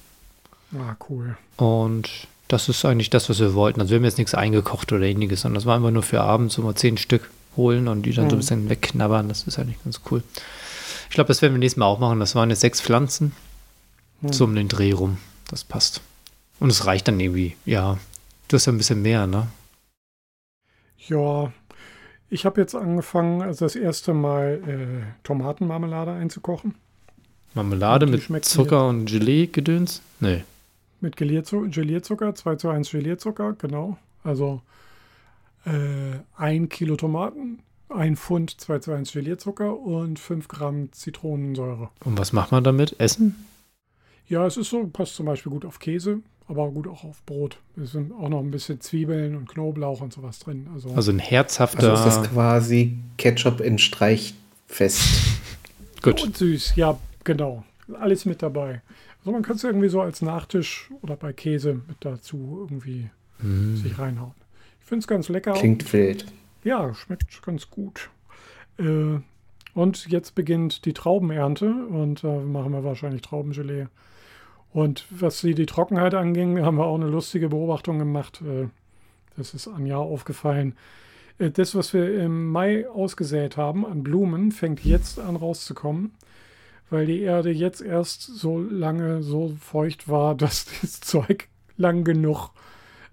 Ah, 0.73 0.95
cool. 1.09 1.37
Und 1.57 2.09
das 2.47 2.69
ist 2.69 2.85
eigentlich 2.85 3.09
das, 3.09 3.29
was 3.29 3.39
wir 3.39 3.53
wollten. 3.53 3.81
Also 3.81 3.91
wir 3.91 3.97
haben 3.97 4.05
jetzt 4.05 4.17
nichts 4.17 4.33
eingekocht 4.33 4.91
oder 4.91 5.05
ähnliches, 5.05 5.41
sondern 5.41 5.55
das 5.55 5.65
war 5.65 5.75
einfach 5.75 5.91
nur 5.91 6.03
für 6.03 6.21
abends 6.21 6.55
so 6.55 6.61
mal 6.61 6.75
zehn 6.75 6.97
Stück 6.97 7.29
holen 7.55 7.87
und 7.87 8.03
die 8.03 8.13
dann 8.13 8.25
hm. 8.25 8.29
so 8.29 8.35
ein 8.35 8.39
bisschen 8.39 8.69
wegknabbern. 8.69 9.27
Das 9.27 9.43
ist 9.43 9.59
eigentlich 9.59 9.83
ganz 9.83 10.01
cool. 10.11 10.23
Ich 11.09 11.15
glaube, 11.15 11.29
das 11.29 11.41
werden 11.41 11.53
wir 11.53 11.59
nächstes 11.59 11.79
Mal 11.79 11.85
auch 11.85 11.99
machen. 11.99 12.19
Das 12.19 12.35
waren 12.35 12.49
jetzt 12.49 12.61
sechs 12.61 12.81
Pflanzen. 12.81 13.33
Hm. 14.21 14.33
So 14.33 14.45
um 14.45 14.55
den 14.55 14.67
Dreh 14.67 14.91
rum. 14.91 15.17
Das 15.49 15.63
passt. 15.63 16.01
Und 16.59 16.69
es 16.69 16.85
reicht 16.85 17.07
dann 17.07 17.19
irgendwie, 17.19 17.55
ja. 17.65 17.97
Du 18.47 18.55
hast 18.55 18.65
ja 18.65 18.71
ein 18.71 18.77
bisschen 18.77 19.01
mehr, 19.01 19.27
ne? 19.27 19.47
Ja, 21.07 21.51
ich 22.29 22.45
habe 22.45 22.59
jetzt 22.59 22.75
angefangen, 22.75 23.41
also 23.41 23.65
das 23.65 23.75
erste 23.75 24.13
Mal 24.13 24.61
äh, 24.67 25.23
Tomatenmarmelade 25.23 26.11
einzukochen. 26.11 26.75
Marmelade 27.53 28.07
mit 28.07 28.45
Zucker 28.45 28.87
und 28.87 29.05
Gelee-Gedöns? 29.05 30.01
Nee. 30.19 30.43
Mit 30.99 31.15
Gelierzucker, 31.15 32.33
2 32.33 32.55
zu 32.55 32.69
1 32.69 32.91
Gelierzucker, 32.91 33.53
genau. 33.53 33.97
Also 34.23 34.61
äh, 35.65 36.19
ein 36.35 36.69
Kilo 36.69 36.95
Tomaten, 36.95 37.59
ein 37.89 38.15
Pfund 38.15 38.59
2 38.59 38.79
zu 38.79 38.91
1 38.91 39.11
Gelierzucker 39.11 39.77
und 39.77 40.19
5 40.19 40.47
Gramm 40.47 40.91
Zitronensäure. 40.91 41.89
Und 42.03 42.17
was 42.17 42.33
macht 42.33 42.51
man 42.51 42.63
damit? 42.63 42.99
Essen? 42.99 43.35
Ja, 44.27 44.45
es 44.45 44.57
ist 44.57 44.69
so, 44.69 44.85
passt 44.87 45.15
zum 45.15 45.25
Beispiel 45.25 45.51
gut 45.51 45.65
auf 45.65 45.79
Käse, 45.79 46.19
aber 46.47 46.69
gut 46.69 46.87
auch 46.87 47.03
auf 47.03 47.23
Brot. 47.25 47.59
Es 47.81 47.91
sind 47.93 48.11
auch 48.11 48.29
noch 48.29 48.39
ein 48.39 48.51
bisschen 48.51 48.81
Zwiebeln 48.81 49.35
und 49.35 49.47
Knoblauch 49.49 50.01
und 50.01 50.11
sowas 50.11 50.39
drin. 50.39 50.67
Also, 50.73 50.91
also 50.91 51.11
ein 51.11 51.19
herzhafter. 51.19 51.91
Also 51.91 52.07
ist 52.09 52.17
das 52.17 52.29
quasi 52.29 52.97
Ketchup 53.17 53.61
in 53.61 53.77
Streichfest. 53.77 55.01
gut. 56.01 56.23
Und 56.23 56.35
süß, 56.37 56.75
ja, 56.75 56.97
genau. 57.27 57.63
Alles 57.93 58.25
mit 58.25 58.41
dabei. 58.41 58.81
Also 59.19 59.31
man 59.31 59.43
kann 59.43 59.55
es 59.55 59.63
irgendwie 59.63 59.89
so 59.89 60.01
als 60.01 60.21
Nachtisch 60.21 60.89
oder 61.01 61.15
bei 61.15 61.31
Käse 61.31 61.81
mit 61.87 61.97
dazu 61.99 62.57
irgendwie 62.61 63.09
mm. 63.39 63.75
sich 63.75 63.99
reinhauen. 63.99 64.33
Ich 64.81 64.87
finde 64.87 65.01
es 65.01 65.07
ganz 65.07 65.29
lecker. 65.29 65.53
Klingt 65.53 65.91
wild. 65.93 66.25
Ja, 66.63 66.93
schmeckt 66.95 67.41
ganz 67.43 67.69
gut. 67.69 68.09
Äh, 68.79 69.19
und 69.73 70.07
jetzt 70.07 70.33
beginnt 70.33 70.85
die 70.85 70.93
Traubenernte 70.93 71.71
und 71.71 72.23
da 72.23 72.41
äh, 72.41 72.43
machen 72.43 72.71
wir 72.71 72.83
wahrscheinlich 72.83 73.21
Traubengelee. 73.21 73.87
Und 74.73 75.05
was 75.09 75.41
die, 75.41 75.55
die 75.55 75.65
Trockenheit 75.65 76.13
anging, 76.13 76.61
haben 76.65 76.77
wir 76.77 76.85
auch 76.85 76.95
eine 76.95 77.07
lustige 77.07 77.49
Beobachtung 77.49 77.99
gemacht. 77.99 78.41
Äh, 78.41 78.67
das 79.37 79.53
ist 79.53 79.67
Anja 79.67 79.97
aufgefallen. 79.97 80.75
Äh, 81.37 81.51
das, 81.51 81.75
was 81.75 81.93
wir 81.93 82.19
im 82.19 82.49
Mai 82.51 82.87
ausgesät 82.89 83.55
haben 83.57 83.85
an 83.85 84.03
Blumen, 84.03 84.51
fängt 84.51 84.83
jetzt 84.83 85.19
an 85.19 85.35
rauszukommen, 85.35 86.11
weil 86.89 87.05
die 87.05 87.21
Erde 87.21 87.51
jetzt 87.51 87.81
erst 87.81 88.23
so 88.23 88.59
lange 88.59 89.23
so 89.23 89.55
feucht 89.59 90.07
war, 90.07 90.35
dass 90.35 90.65
das 90.81 90.99
Zeug 90.99 91.47
lang 91.77 92.03
genug 92.03 92.49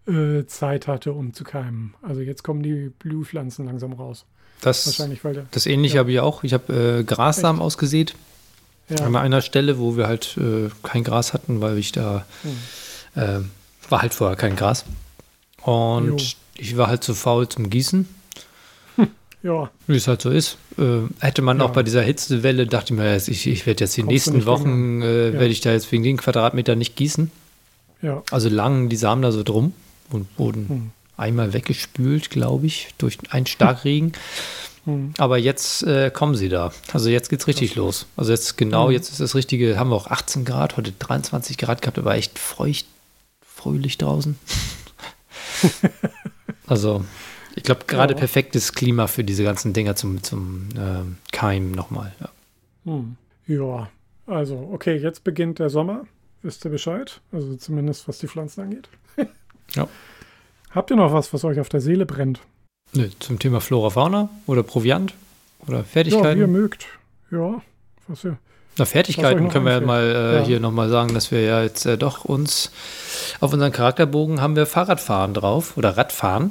äh, 0.07 0.45
Zeit 0.47 0.87
hatte, 0.87 1.13
um 1.13 1.33
zu 1.33 1.45
keimen. 1.45 1.95
Also 2.03 2.21
jetzt 2.21 2.43
kommen 2.43 2.63
die 2.63 2.91
Blühpflanzen 2.99 3.67
langsam 3.67 3.93
raus. 3.93 4.27
Das, 4.61 4.87
Wahrscheinlich, 4.87 5.25
weil 5.25 5.35
der, 5.35 5.47
das 5.51 5.67
ähnliche 5.67 5.97
ja. 5.97 6.01
habe 6.01 6.13
ich 6.13 6.21
auch. 6.21 6.45
Ich 6.45 6.55
habe 6.55 7.01
äh, 7.01 7.05
Grassamen 7.05 7.61
Echt? 7.61 7.67
ausgesät 7.67 8.15
ja. 8.89 8.99
An 8.99 9.17
einer 9.17 9.41
Stelle, 9.41 9.79
wo 9.79 9.97
wir 9.97 10.07
halt 10.07 10.37
äh, 10.37 10.69
kein 10.83 11.05
Gras 11.05 11.33
hatten, 11.33 11.63
weil 11.63 11.79
ich 11.79 11.93
da 11.93 12.27
mhm. 12.43 13.51
war 13.89 14.03
halt 14.03 14.13
vorher 14.13 14.37
kein 14.37 14.57
Gras. 14.57 14.85
Und 15.63 16.21
jo. 16.21 16.37
ich 16.59 16.77
war 16.77 16.89
halt 16.89 17.03
zu 17.03 17.15
faul 17.15 17.49
zum 17.49 17.71
Gießen. 17.71 18.07
Ja. 19.45 19.71
Wie 19.87 19.97
es 19.97 20.09
halt 20.09 20.23
so 20.23 20.31
ist. 20.31 20.57
Äh, 20.79 21.03
hätte 21.21 21.43
man 21.43 21.59
ja. 21.59 21.67
auch 21.67 21.71
bei 21.71 21.83
dieser 21.83 22.03
Hitzewelle, 22.03 22.67
dachte 22.67 22.95
ich 22.95 22.99
mir, 22.99 23.15
ich, 23.15 23.47
ich 23.47 23.67
werde 23.67 23.85
jetzt 23.85 23.97
die 23.97 24.01
Kommst 24.01 24.13
nächsten 24.13 24.47
Wochen, 24.47 25.03
äh, 25.03 25.27
ja. 25.29 25.33
werde 25.35 25.49
ich 25.49 25.61
da 25.61 25.71
jetzt 25.71 25.93
wegen 25.93 26.03
den 26.03 26.17
Quadratmeter 26.17 26.75
nicht 26.77 26.97
gießen. 26.97 27.31
Ja. 28.01 28.23
Also 28.31 28.49
lagen 28.49 28.89
die 28.89 28.97
Samen 28.97 29.21
da 29.21 29.33
so 29.33 29.43
drum 29.43 29.75
und 30.11 30.27
wurden 30.39 30.69
hm. 30.69 30.91
einmal 31.19 31.53
weggespült, 31.53 32.31
glaube 32.31 32.67
ich, 32.67 32.89
durch 32.97 33.19
einen 33.31 33.47
Starkregen. 33.47 34.13
Mhm. 34.87 35.15
Aber 35.19 35.39
jetzt 35.39 35.83
äh, 35.83 36.11
kommen 36.11 36.35
sie 36.35 36.49
da. 36.49 36.73
Also 36.93 37.09
jetzt 37.09 37.31
geht's 37.31 37.47
richtig 37.47 37.73
okay. 37.73 37.81
los. 37.81 38.07
Also 38.17 38.33
jetzt 38.33 38.57
genau, 38.57 38.87
mhm. 38.87 38.93
jetzt 38.93 39.11
ist 39.11 39.21
das 39.21 39.35
richtige, 39.35 39.79
haben 39.79 39.91
wir 39.91 39.97
auch 39.97 40.09
18 40.09 40.45
Grad, 40.45 40.77
heute 40.77 40.93
23 40.93 41.57
Grad 41.57 41.83
gehabt, 41.83 41.99
aber 41.99 42.15
echt 42.15 42.39
feucht, 42.39 42.87
fröhlich 43.41 43.99
draußen. 43.99 44.39
Also, 46.67 47.05
ich 47.57 47.63
glaube, 47.63 47.83
gerade 47.87 48.15
Ja. 48.15 48.19
perfektes 48.19 48.73
Klima 48.73 49.07
für 49.07 49.25
diese 49.25 49.45
ganzen 49.45 49.73
Dinger 49.73 49.97
zum, 49.97 50.23
zum 50.23 50.69
ähm, 50.77 51.17
Keim 51.33 51.71
nochmal. 51.73 52.13
Ja. 52.21 52.29
Hm. 52.85 53.17
Ja, 53.47 53.89
also, 54.27 54.71
okay, 54.73 54.97
jetzt 54.97 55.23
beginnt 55.25 55.59
der 55.59 55.71
Sommer. 55.71 56.07
Wisst 56.43 56.65
ihr 56.65 56.71
Bescheid? 56.71 57.21
Also 57.33 57.55
zumindest 57.57 58.07
was 58.09 58.19
die 58.19 58.29
Pflanzen 58.29 58.63
angeht. 58.63 58.89
Ja. 59.75 59.89
Habt 60.71 60.91
ihr 60.91 60.97
noch 60.97 61.13
was, 61.13 61.33
was 61.33 61.45
euch 61.45 61.59
auf 61.61 61.69
der 61.69 61.81
Seele 61.81 62.05
brennt? 62.07 62.41
Nö, 62.93 63.09
zum 63.19 63.39
Thema 63.39 63.61
Flora, 63.61 63.91
Fauna 63.91 64.29
oder 64.47 64.63
Proviant 64.63 65.15
oder 65.67 65.79
Ja, 65.79 65.85
wie 65.85 65.89
Fertigkeiten. 65.89 66.41
ihr 66.41 66.47
mögt. 66.47 66.87
Ja, 67.31 67.63
was 68.09 68.25
ihr. 68.25 68.37
Na, 68.77 68.85
Fertigkeiten 68.85 69.49
können 69.51 69.65
wir 69.67 69.73
ja 69.73 69.81
mal 69.81 70.03
äh, 70.03 70.35
Ja. 70.41 70.43
hier 70.45 70.61
nochmal 70.61 70.89
sagen, 70.89 71.15
dass 71.15 71.31
wir 71.31 71.41
ja 71.41 71.63
jetzt 71.63 71.87
äh, 71.87 71.97
doch 71.97 72.25
uns 72.25 72.71
auf 73.41 73.53
unseren 73.53 73.73
Charakterbogen 73.73 74.41
haben 74.41 74.57
wir 74.57 74.67
Fahrradfahren 74.67 75.33
drauf 75.33 75.77
oder 75.77 75.97
Radfahren. 75.97 76.51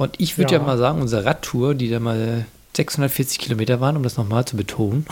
Und 0.00 0.18
ich 0.18 0.38
würde 0.38 0.54
ja. 0.54 0.60
Ja. 0.60 0.64
mal 0.66 0.78
sagen, 0.78 1.02
unsere 1.02 1.26
Radtour, 1.26 1.74
die 1.74 1.90
da 1.90 2.00
mal 2.00 2.46
640 2.74 3.38
Kilometer 3.38 3.80
waren, 3.82 3.98
um 3.98 4.02
das 4.02 4.16
nochmal 4.16 4.46
zu 4.46 4.56
betonen, 4.56 5.04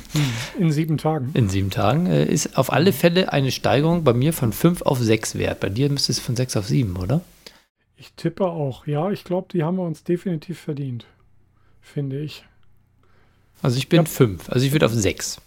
In 0.60 0.70
sieben 0.70 0.96
Tagen. 0.96 1.30
in 1.34 1.48
sieben 1.48 1.70
Tagen, 1.70 2.06
äh, 2.06 2.24
ist 2.24 2.56
auf 2.56 2.72
alle 2.72 2.92
Fälle 2.92 3.32
eine 3.32 3.50
Steigerung 3.50 4.04
bei 4.04 4.12
mir 4.12 4.32
von 4.32 4.52
5 4.52 4.82
auf 4.82 5.00
6 5.00 5.38
wert. 5.38 5.58
Bei 5.58 5.68
dir 5.68 5.90
müsste 5.90 6.12
es 6.12 6.20
von 6.20 6.36
6 6.36 6.56
auf 6.56 6.68
7, 6.68 6.96
oder? 6.96 7.20
Ich 7.96 8.12
tippe 8.12 8.46
auch. 8.46 8.86
Ja, 8.86 9.10
ich 9.10 9.24
glaube, 9.24 9.48
die 9.52 9.64
haben 9.64 9.76
wir 9.76 9.82
uns 9.82 10.04
definitiv 10.04 10.60
verdient. 10.60 11.06
Finde 11.80 12.20
ich. 12.20 12.44
Also 13.60 13.76
ich 13.76 13.88
bin 13.88 14.02
Ja. 14.02 14.04
5, 14.04 14.50
also 14.50 14.64
ich 14.64 14.70
würde 14.70 14.86
auf 14.86 14.94
6. 14.94 15.40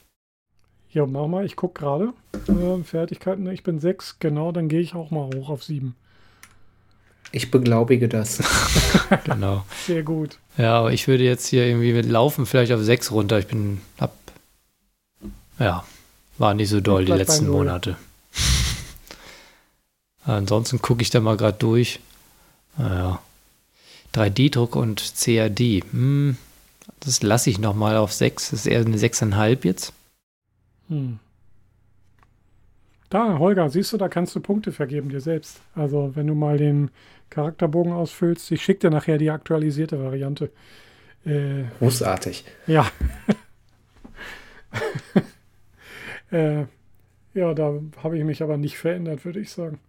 Ja, 0.92 1.06
mach 1.06 1.28
mal, 1.28 1.46
ich 1.46 1.56
gucke 1.56 1.80
gerade. 1.80 2.12
Äh, 2.50 2.84
Fertigkeiten, 2.84 3.48
ich 3.50 3.64
bin 3.64 3.80
sechs, 3.80 4.20
genau, 4.20 4.52
dann 4.52 4.68
gehe 4.68 4.82
ich 4.82 4.96
auch 4.96 5.12
mal 5.12 5.30
hoch 5.34 5.48
auf 5.50 5.64
sieben. 5.64 5.96
Ich 7.32 7.52
beglaubige 7.52 8.08
das. 8.08 8.42
Genau. 9.26 9.66
Sehr 9.86 10.04
gut. 10.04 10.38
Ja, 10.58 10.80
aber 10.80 10.94
ich 10.94 11.10
würde 11.10 11.26
jetzt 11.26 11.48
hier 11.48 11.66
irgendwie 11.66 11.92
mit 11.92 12.06
Laufen 12.06 12.46
vielleicht 12.46 12.72
auf 12.72 12.82
6 12.82 13.12
runter. 13.12 13.40
Ich 13.40 13.48
bin, 13.48 13.82
hab, 14.00 14.14
ja, 15.60 15.84
war 16.38 16.54
nicht 16.54 16.70
so 16.70 16.80
doll 16.80 17.04
die 17.04 17.12
letzten. 17.12 17.50
Monate. 17.50 17.98
Ansonsten 20.24 20.82
gucke 20.82 21.02
ich 21.02 21.10
da 21.10 21.20
mal 21.20 21.36
gerade 21.36 21.58
durch. 21.58 22.00
Naja. 22.78 23.20
3D-Druck 24.14 24.76
und 24.76 25.14
CAD. 25.20 25.84
Hm, 25.92 26.38
das 27.00 27.22
lasse 27.22 27.50
ich 27.50 27.60
nochmal 27.60 27.98
auf 27.98 28.14
6. 28.14 28.52
Das 28.52 28.62
ist 28.62 28.66
eher 28.66 28.82
eine 28.82 28.98
6,5 28.98 29.66
jetzt. 29.66 29.94
Hm. 30.90 31.20
Da, 33.10 33.40
Holger, 33.40 33.70
siehst 33.70 33.92
du, 33.92 33.98
da 33.98 34.08
kannst 34.08 34.36
du 34.36 34.40
Punkte 34.40 34.72
vergeben 34.72 35.10
dir 35.10 35.20
selbst. 35.20 35.60
Also, 35.76 36.12
wenn 36.16 36.28
du 36.28 36.36
mal 36.36 36.58
den 36.58 36.92
Charakterbogen 37.32 37.94
ausfüllst, 37.94 38.52
ich 38.52 38.62
schicke 38.62 38.82
dir 38.82 38.90
nachher 38.92 39.18
die 39.18 39.32
aktualisierte 39.32 40.04
Variante. 40.04 40.52
Äh, 41.26 41.64
Großartig. 41.80 42.46
ja. 42.68 42.86
äh, 46.32 46.66
ja, 47.34 47.54
da 47.54 47.80
habe 48.04 48.18
ich 48.18 48.24
mich 48.24 48.44
aber 48.44 48.58
nicht 48.58 48.78
verändert, 48.78 49.26
würde 49.26 49.40
ich 49.40 49.52
sagen. 49.52 49.80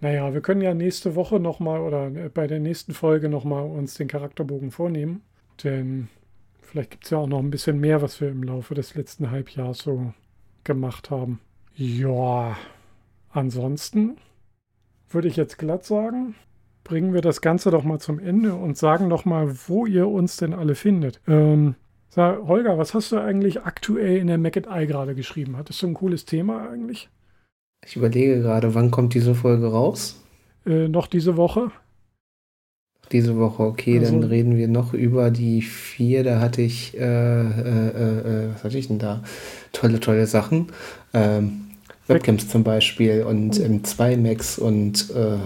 Naja, 0.00 0.32
wir 0.32 0.40
können 0.40 0.60
ja 0.60 0.74
nächste 0.74 1.16
Woche 1.16 1.40
nochmal 1.40 1.80
oder 1.80 2.06
äh, 2.06 2.28
bei 2.28 2.46
der 2.46 2.60
nächsten 2.60 2.94
Folge 2.94 3.28
nochmal 3.28 3.64
uns 3.64 3.94
den 3.94 4.08
Charakterbogen 4.08 4.70
vornehmen. 4.70 5.22
Denn 5.64 6.08
vielleicht 6.62 6.92
gibt 6.92 7.04
es 7.04 7.10
ja 7.10 7.18
auch 7.18 7.26
noch 7.26 7.40
ein 7.40 7.50
bisschen 7.50 7.80
mehr, 7.80 8.00
was 8.00 8.20
wir 8.20 8.28
im 8.28 8.44
Laufe 8.44 8.74
des 8.74 8.94
letzten 8.94 9.30
Halbjahres 9.30 9.78
so 9.78 10.12
gemacht 10.62 11.10
haben. 11.10 11.40
Ja, 11.74 12.56
ansonsten 13.30 14.18
würde 15.10 15.28
ich 15.28 15.36
jetzt 15.36 15.58
glatt 15.58 15.84
sagen, 15.84 16.36
bringen 16.88 17.12
wir 17.12 17.20
das 17.20 17.40
Ganze 17.42 17.70
doch 17.70 17.84
mal 17.84 17.98
zum 17.98 18.18
Ende 18.18 18.54
und 18.54 18.78
sagen 18.78 19.10
doch 19.10 19.24
mal, 19.26 19.54
wo 19.66 19.84
ihr 19.84 20.08
uns 20.08 20.38
denn 20.38 20.54
alle 20.54 20.74
findet. 20.74 21.20
Ähm, 21.28 21.74
sag, 22.08 22.42
Holger, 22.46 22.78
was 22.78 22.94
hast 22.94 23.12
du 23.12 23.18
eigentlich 23.18 23.62
aktuell 23.62 24.16
in 24.16 24.26
der 24.26 24.38
Mac 24.38 24.56
Eye 24.56 24.86
gerade 24.86 25.14
geschrieben? 25.14 25.56
Hattest 25.58 25.82
du 25.82 25.86
ein 25.88 25.94
cooles 25.94 26.24
Thema 26.24 26.68
eigentlich? 26.70 27.10
Ich 27.84 27.96
überlege 27.96 28.40
gerade, 28.40 28.74
wann 28.74 28.90
kommt 28.90 29.12
diese 29.12 29.34
Folge 29.34 29.66
raus? 29.70 30.20
Äh, 30.66 30.88
noch 30.88 31.06
diese 31.06 31.36
Woche? 31.36 31.70
Diese 33.12 33.36
Woche, 33.38 33.62
okay, 33.62 34.00
dann 34.00 34.16
Also- 34.16 34.28
reden 34.28 34.56
wir 34.56 34.68
noch 34.68 34.94
über 34.94 35.30
die 35.30 35.60
vier. 35.62 36.24
Da 36.24 36.40
hatte 36.40 36.62
ich, 36.62 36.96
äh, 36.98 37.00
äh, 37.00 37.88
äh, 37.88 38.44
äh, 38.46 38.48
was 38.54 38.64
hatte 38.64 38.78
ich 38.78 38.88
denn 38.88 38.98
da? 38.98 39.22
Tolle, 39.72 40.00
tolle 40.00 40.26
Sachen. 40.26 40.68
Ähm, 41.14 41.66
Webcams 42.06 42.48
zum 42.48 42.64
Beispiel 42.64 43.22
und 43.24 43.58
Oh. 43.60 43.62
M2 43.62 44.16
Max 44.16 44.58
und 44.58 45.10
äh, 45.14 45.36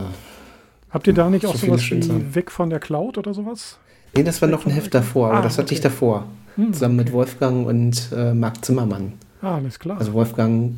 Habt 0.93 1.06
ihr 1.06 1.14
da 1.14 1.31
nicht 1.31 1.43
So 1.43 1.48
auch 1.48 1.56
viele 1.56 1.78
sowas 1.78 1.90
wie 1.90 2.02
Sachen. 2.02 2.35
weg 2.35 2.51
von 2.51 2.70
der 2.70 2.81
Cloud 2.81 3.19
oder 3.19 3.32
sowas? 3.35 3.78
nee, 4.14 4.23
das 4.23 4.43
war 4.43 4.48
noch 4.48 4.66
ein 4.66 4.73
Heft 4.73 4.93
davor, 4.94 5.28
aber 5.31 5.39
Ah, 5.39 5.43
das 5.43 5.56
hatte 5.59 5.73
ich 5.73 5.81
okay. 5.81 5.89
davor. 5.89 6.27
Hm, 6.56 6.73
Zusammen 6.74 6.97
mit 6.97 7.09
okay. 7.09 7.16
Wolfgang 7.16 7.66
und 7.66 8.10
äh, 8.14 8.35
Marc 8.35 8.62
Zimmermann. 8.64 9.14
Ah, 9.40 9.55
alles 9.56 9.78
klar. 9.78 9.98
Also 9.98 10.12
Wolfgang 10.12 10.74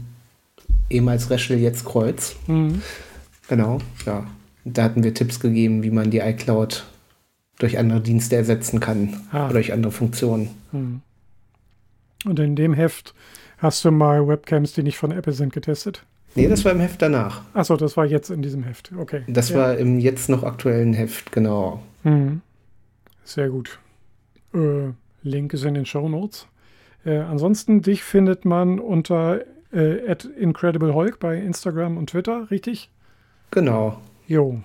ehemals 0.88 1.30
Reschel, 1.30 1.58
jetzt 1.58 1.84
Kreuz. 1.84 2.36
Mhm. 2.46 2.80
Genau, 3.48 3.78
ja. 4.06 4.24
Da 4.64 4.84
hatten 4.84 5.02
wir 5.02 5.12
Tipps 5.12 5.40
gegeben, 5.40 5.82
wie 5.82 5.90
man 5.90 6.10
die 6.10 6.20
iCloud 6.20 6.84
durch 7.58 7.76
andere 7.78 8.00
Dienste 8.00 8.36
ersetzen 8.36 8.80
kann. 8.80 9.20
Ah. 9.32 9.44
Oder 9.46 9.54
durch 9.54 9.72
andere 9.72 9.92
Funktionen. 9.92 10.50
Hm. 10.70 11.00
Und 12.24 12.38
in 12.38 12.56
dem 12.56 12.72
Heft 12.72 13.14
hast 13.58 13.84
du 13.84 13.90
mal 13.90 14.26
Webcams, 14.26 14.72
die 14.72 14.82
nicht 14.82 14.96
von 14.96 15.10
Apple 15.10 15.32
sind, 15.34 15.52
getestet? 15.52 16.04
Nee, 16.34 16.48
das 16.48 16.64
war 16.64 16.72
im 16.72 16.80
Heft 16.80 17.00
danach. 17.00 17.42
Achso, 17.54 17.76
das 17.76 17.96
war 17.96 18.06
jetzt 18.06 18.30
in 18.30 18.42
diesem 18.42 18.62
Heft. 18.64 18.90
Okay. 18.98 19.22
Das 19.28 19.50
Ja. 19.50 19.58
war 19.58 19.76
im 19.76 19.98
jetzt 20.00 20.28
noch 20.28 20.42
aktuellen 20.42 20.92
Heft, 20.92 21.30
genau. 21.32 21.82
Mhm. 22.02 22.40
Sehr 23.22 23.48
gut. 23.50 23.78
Äh, 24.52 24.90
Link 25.22 25.52
ist 25.54 25.64
in 25.64 25.74
den 25.74 25.86
Show 25.86 26.08
Notes. 26.08 26.46
Äh, 27.04 27.18
ansonsten, 27.18 27.82
dich 27.82 28.02
findet 28.02 28.44
man 28.44 28.78
unter 28.80 29.40
äh, 29.72 30.12
@incrediblehulk 30.38 31.18
bei 31.18 31.36
Instagram 31.38 31.96
und 31.96 32.10
Twitter, 32.10 32.50
richtig? 32.50 32.90
Genau. 33.50 33.98
Jo. 34.26 34.60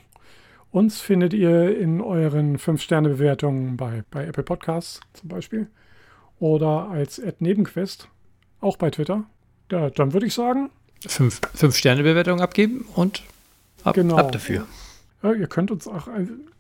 Uns 0.71 1.01
findet 1.01 1.33
ihr 1.33 1.77
in 1.79 1.99
euren 2.01 2.57
5-Sterne-Bewertungen 2.57 3.75
bei, 3.77 4.03
bei 4.11 4.25
Apple 4.25 4.43
Podcasts 4.43 4.99
zum 5.13 5.29
Beispiel. 5.29 5.67
Oder 6.39 6.89
als 6.89 7.19
at 7.21 7.41
Nebenquest, 7.41 8.07
auch 8.61 8.77
bei 8.77 8.89
Twitter. 8.91 9.23
Ja, 9.71 9.89
dann 9.89 10.13
würde 10.13 10.27
ich 10.27 10.33
sagen, 10.33 10.69
Fünf, 11.07 11.39
fünf 11.55 11.75
Sterne 11.75 12.03
Bewertung 12.03 12.41
abgeben 12.41 12.85
und 12.95 13.23
ab, 13.83 13.95
Genau. 13.95 14.17
ab 14.17 14.31
dafür. 14.31 14.65
Ja, 15.23 15.33
ihr 15.33 15.47
könnt 15.47 15.71
uns 15.71 15.87
auch, 15.87 16.07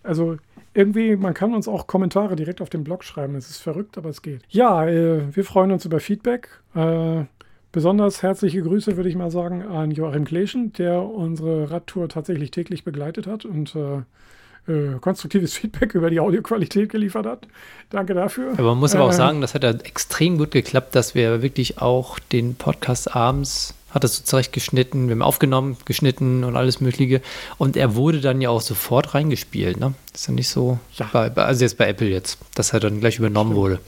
also 0.03 0.37
irgendwie, 0.73 1.15
man 1.15 1.33
kann 1.33 1.53
uns 1.53 1.67
auch 1.67 1.87
Kommentare 1.87 2.35
direkt 2.35 2.61
auf 2.61 2.69
dem 2.69 2.83
Blog 2.83 3.03
schreiben. 3.03 3.35
Es 3.35 3.49
ist 3.49 3.57
verrückt, 3.57 3.97
aber 3.97 4.09
es 4.09 4.21
geht. 4.21 4.41
Ja, 4.49 4.85
äh, 4.87 5.35
wir 5.35 5.43
freuen 5.43 5.71
uns 5.71 5.83
über 5.85 5.99
Feedback. 5.99 6.49
Äh, 6.75 7.23
besonders 7.71 8.21
herzliche 8.23 8.61
Grüße, 8.61 8.95
würde 8.97 9.09
ich 9.09 9.15
mal 9.15 9.31
sagen, 9.31 9.63
an 9.63 9.91
Joachim 9.91 10.25
Kleschen, 10.25 10.73
der 10.73 11.01
unsere 11.01 11.69
Radtour 11.71 12.07
tatsächlich 12.09 12.51
täglich 12.51 12.83
begleitet 12.83 13.27
hat 13.27 13.45
und 13.45 13.75
äh, 13.75 14.71
äh, 14.71 14.99
konstruktives 14.99 15.53
Feedback 15.57 15.95
über 15.95 16.09
die 16.09 16.19
Audioqualität 16.19 16.89
geliefert 16.89 17.25
hat. 17.25 17.47
Danke 17.89 18.13
dafür. 18.13 18.51
Aber 18.53 18.69
man 18.69 18.77
muss 18.79 18.93
aber 18.95 19.05
auch 19.05 19.09
Äh, 19.11 19.13
sagen, 19.15 19.41
das 19.41 19.53
hat 19.55 19.63
ja 19.63 19.71
extrem 19.71 20.37
gut 20.37 20.51
geklappt, 20.51 20.95
dass 20.95 21.15
wir 21.15 21.41
wirklich 21.41 21.81
auch 21.81 22.19
den 22.19 22.55
Podcast 22.55 23.15
abends, 23.15 23.73
hat 23.91 24.03
das 24.03 24.17
so 24.17 24.23
zurechtgeschnitten, 24.23 25.07
wir 25.07 25.15
haben 25.15 25.21
aufgenommen, 25.21 25.77
geschnitten 25.85 26.43
und 26.43 26.55
alles 26.55 26.79
Mögliche. 26.81 27.21
Und 27.57 27.75
er 27.77 27.95
wurde 27.95 28.21
dann 28.21 28.39
ja 28.41 28.49
auch 28.49 28.61
sofort 28.61 29.13
reingespielt. 29.15 29.79
Ne? 29.79 29.93
ist 30.13 30.27
ja 30.27 30.33
nicht 30.33 30.49
so, 30.49 30.79
Ja. 30.97 31.09
bei, 31.11 31.29
also 31.43 31.63
jetzt 31.63 31.77
bei 31.77 31.87
Apple 31.87 32.07
jetzt, 32.09 32.37
dass 32.55 32.73
er 32.73 32.79
dann 32.79 32.99
gleich 32.99 33.17
übernommen 33.19 33.55
wurde. 33.55 33.79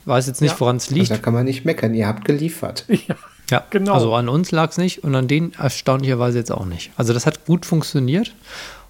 Ich 0.00 0.06
weiß 0.06 0.26
jetzt 0.26 0.40
nicht, 0.42 0.52
Ja. 0.52 0.60
woran 0.60 0.76
es 0.76 0.84
Also 0.88 0.94
liegt. 0.96 1.10
da 1.10 1.18
kann 1.18 1.32
man 1.34 1.44
nicht 1.44 1.64
meckern. 1.64 1.94
Ihr 1.94 2.06
habt 2.06 2.24
geliefert. 2.24 2.84
Ja, 2.88 3.14
Ja, 3.50 3.64
Genau. 3.70 3.94
Also 3.94 4.12
an 4.14 4.28
uns 4.28 4.50
lag 4.50 4.70
es 4.70 4.76
nicht 4.78 5.04
und 5.04 5.14
an 5.14 5.28
denen 5.28 5.52
erstaunlicherweise 5.54 6.38
jetzt 6.38 6.50
auch 6.50 6.64
nicht. 6.64 6.90
Also 6.96 7.12
das 7.12 7.26
hat 7.26 7.44
gut 7.46 7.64
funktioniert, 7.64 8.34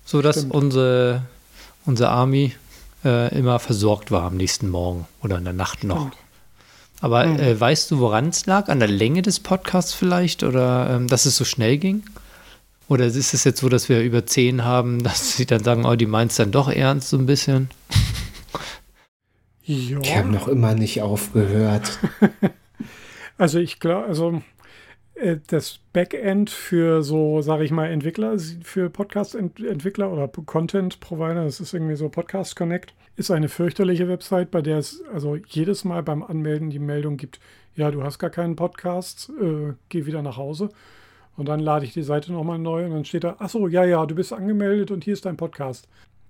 sodass 0.07 0.37
Stimmt. 0.39 0.55
unsere, 0.55 1.23
unsere 1.85 2.09
Army 2.09 2.55
äh, 3.05 3.39
immer 3.39 3.59
versorgt 3.59 4.11
war 4.11 4.23
am 4.23 4.37
nächsten 4.37 4.69
Morgen 4.71 5.07
oder 5.23 5.37
in 5.37 5.45
der 5.45 5.53
Nacht 5.53 5.85
noch. 5.85 6.11
Aber 7.01 7.27
Mhm. 7.27 7.39
äh, 7.39 7.60
weißt 7.60 7.90
du, 7.90 7.98
woran 7.98 8.28
es 8.28 8.47
lag? 8.47 8.68
An 8.68 8.78
der 8.81 8.89
Länge 8.89 9.23
des 9.23 9.40
Podcasts 9.40 9.93
vielleicht? 9.94 10.43
Oder 10.43 10.90
ähm, 10.90 11.09
dass 11.09 11.27
es 11.27 11.36
so 11.36 11.44
schnell 11.44 11.77
ging? 11.78 12.02
Oder 12.89 13.06
ist 13.06 13.35
es 13.35 13.44
jetzt 13.44 13.60
so, 13.60 13.68
dass 13.68 13.89
wir 13.89 14.01
über 14.02 14.27
zehn 14.27 14.64
haben, 14.64 15.02
dass 15.02 15.36
sie 15.36 15.47
dann 15.47 15.62
sagen, 15.64 15.85
oh, 15.85 15.94
die 15.97 16.06
meint 16.06 16.31
es 16.31 16.36
dann 16.36 16.52
doch 16.52 16.68
ernst 16.68 17.09
so 17.10 17.18
ein 17.18 17.27
bisschen? 17.27 17.68
ja. 19.64 19.98
Die 19.98 20.14
haben 20.14 20.31
noch 20.31 20.48
immer 20.48 20.74
nicht 20.74 21.02
aufgehört. 21.02 21.98
Also 23.39 23.59
ich 23.59 23.81
glaube, 23.81 24.06
also 24.06 24.43
das 25.49 25.81
Backend 25.93 26.51
für 26.51 27.03
so, 27.03 27.41
sage 27.41 27.65
ich 27.65 27.71
mal, 27.71 27.87
Entwickler, 27.87 28.39
für 28.63 28.91
Podcast-Entwickler 28.91 30.13
oder 30.13 30.29
Content-Provider, 30.29 31.45
das 31.45 31.61
ist 31.61 31.73
irgendwie 31.73 31.97
so 31.97 32.09
Podcast 32.09 32.55
Connect, 32.57 32.95
ist 33.17 33.31
eine 33.31 33.49
fürchterliche 33.49 34.09
Website, 34.09 34.51
bei 34.51 34.61
der 34.61 34.79
es 34.79 35.03
also 35.13 35.37
jedes 35.37 35.85
Mal 35.85 36.03
beim 36.03 36.23
Anmelden 36.23 36.69
die 36.69 36.79
Meldung 36.79 37.17
gibt, 37.17 37.41
ja, 37.75 37.91
du 37.91 38.03
hast 38.03 38.19
gar 38.19 38.31
keinen 38.31 38.57
Podcast, 38.57 39.31
äh, 39.41 39.73
geh 39.89 40.07
wieder 40.07 40.23
nach 40.23 40.37
Hause. 40.37 40.69
Und 41.37 41.49
dann 41.49 41.61
lade 41.61 41.85
ich 41.85 41.93
die 41.93 42.03
Seite 42.03 42.33
nochmal 42.33 42.59
neu 42.59 42.87
und 42.87 42.93
dann 42.93 43.05
steht 43.05 43.25
da, 43.25 43.37
ach 43.39 43.51
so, 43.51 43.69
ja, 43.69 43.85
ja, 43.85 44.07
du 44.07 44.15
bist 44.15 44.33
angemeldet 44.33 44.91
und 44.91 45.05
hier 45.05 45.13
ist 45.13 45.27
dein 45.27 45.37
Podcast. 45.37 45.89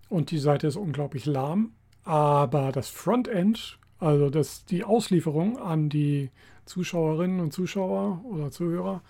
und 0.08 0.30
die 0.30 0.38
Seite 0.38 0.66
ist 0.66 0.76
unglaublich 0.76 1.26
lahm. 1.26 1.72
Aber 2.04 2.72
das 2.72 2.88
Frontend, 2.88 3.78
also 3.98 4.30
das, 4.30 4.64
die 4.64 4.84
Auslieferung 4.84 5.58
an 5.58 5.88
die 5.88 6.30
Zuschauerinnen 6.66 7.40
und 7.40 7.52
Zuschauer 7.52 8.20
oder 8.24 8.50
Zuhörer, 8.50 9.00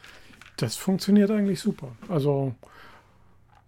das 0.56 0.76
funktioniert 0.76 1.30
eigentlich 1.30 1.60
super. 1.60 1.88
Also 2.08 2.54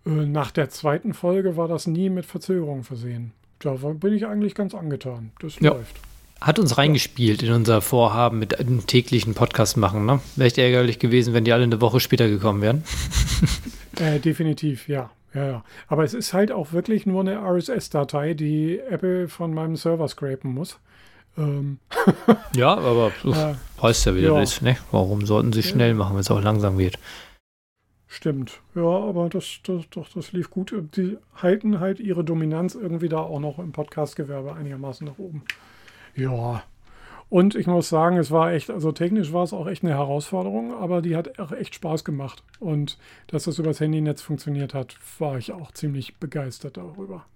äh, 0.07 0.11
nach 0.11 0.51
der 0.51 0.71
zweiten 0.71 1.15
Folge 1.15 1.57
war 1.57 1.69
das 1.69 1.87
nie 1.87 2.11
mit 2.11 2.27
Verzögerung 2.27 2.85
versehen. 2.85 3.33
Da 3.59 3.73
bin 3.73 4.15
ich 4.15 4.27
eigentlich 4.27 4.55
ganz 4.55 4.75
angetan. 4.75 5.33
Das 5.41 5.59
ja. 5.61 5.73
läuft. 5.73 5.97
Hat 6.41 6.61
uns 6.61 6.79
reingespielt 6.79 7.43
in 7.43 7.53
unser 7.53 7.81
Vorhaben 7.81 8.39
mit 8.39 8.61
einem 8.61 8.87
täglichen 8.87 9.35
Podcast 9.35 9.77
machen. 9.77 10.07
Ne? 10.07 10.21
Wäre 10.37 10.47
echt 10.47 10.59
ärgerlich 10.59 11.01
gewesen, 11.01 11.35
wenn 11.35 11.45
die 11.45 11.53
alle 11.53 11.65
eine 11.65 11.81
Woche 11.81 11.99
später 11.99 12.29
gekommen 12.29 12.63
wären. 12.63 12.85
äh, 14.01 14.21
definitiv, 14.21 14.89
ja. 14.89 15.11
Ja, 15.35 15.47
ja. 15.47 15.65
Aber 15.89 16.05
es 16.05 16.15
ist 16.15 16.33
halt 16.33 16.53
auch 16.53 16.73
wirklich 16.73 17.07
nur 17.07 17.21
eine 17.21 17.39
RSS-Datei, 17.39 18.35
die 18.35 18.79
Apple 18.79 19.29
von 19.29 19.53
meinem 19.53 19.75
Server 19.75 20.07
scrapen 20.07 20.55
muss. 20.55 20.79
Ähm. 21.37 21.79
ja, 22.55 22.77
aber 22.77 23.13
äh, 23.25 23.55
weißt 23.81 24.07
ja, 24.07 24.15
wie 24.15 24.21
ja. 24.21 24.35
das 24.35 24.55
ist. 24.55 24.63
Ne? 24.63 24.77
Warum 24.91 25.27
sollten 25.27 25.53
sie 25.53 25.63
schnell 25.63 25.95
machen, 25.95 26.15
wenn 26.15 26.21
es 26.21 26.31
auch 26.31 26.43
langsam 26.43 26.79
geht? 26.79 26.99
Stimmt. 28.07 28.61
Ja, 28.75 28.83
aber 28.83 29.29
das, 29.29 29.61
das, 29.65 29.85
doch, 29.91 30.09
das 30.09 30.33
lief 30.33 30.51
gut. 30.51 30.75
Die 30.97 31.19
halten 31.37 31.79
halt 31.79 32.01
ihre 32.01 32.25
Dominanz 32.25 32.75
irgendwie 32.75 33.11
da 33.11 33.19
auch 33.19 33.39
noch 33.39 33.59
im 33.59 33.73
Podcast-Gewerbe 33.73 34.55
einigermaßen 34.55 35.07
nach 35.07 35.19
oben. 35.19 35.43
Ja. 36.17 36.63
Und 37.29 37.55
ich 37.55 37.67
muss 37.67 37.91
sagen, 37.91 38.17
es 38.17 38.31
war 38.31 38.53
echt, 38.53 38.71
also 38.71 38.91
technisch 38.93 39.35
war 39.35 39.45
es 39.45 39.53
auch 39.53 39.67
echt 39.67 39.85
eine 39.85 39.93
Herausforderung, 39.93 40.73
aber 40.73 41.03
die 41.03 41.15
hat 41.15 41.39
auch 41.39 41.53
echt 41.53 41.75
Spaß 41.75 42.03
gemacht. 42.05 42.43
Und 42.59 42.97
dass 43.27 43.45
das 43.45 43.59
übers 43.59 43.81
Handynetz 43.81 44.23
funktioniert 44.23 44.73
hat, 44.73 44.97
war 45.19 45.37
ich 45.37 45.53
auch 45.53 45.71
ziemlich 45.73 46.17
begeistert 46.17 46.79
darüber. 46.79 47.27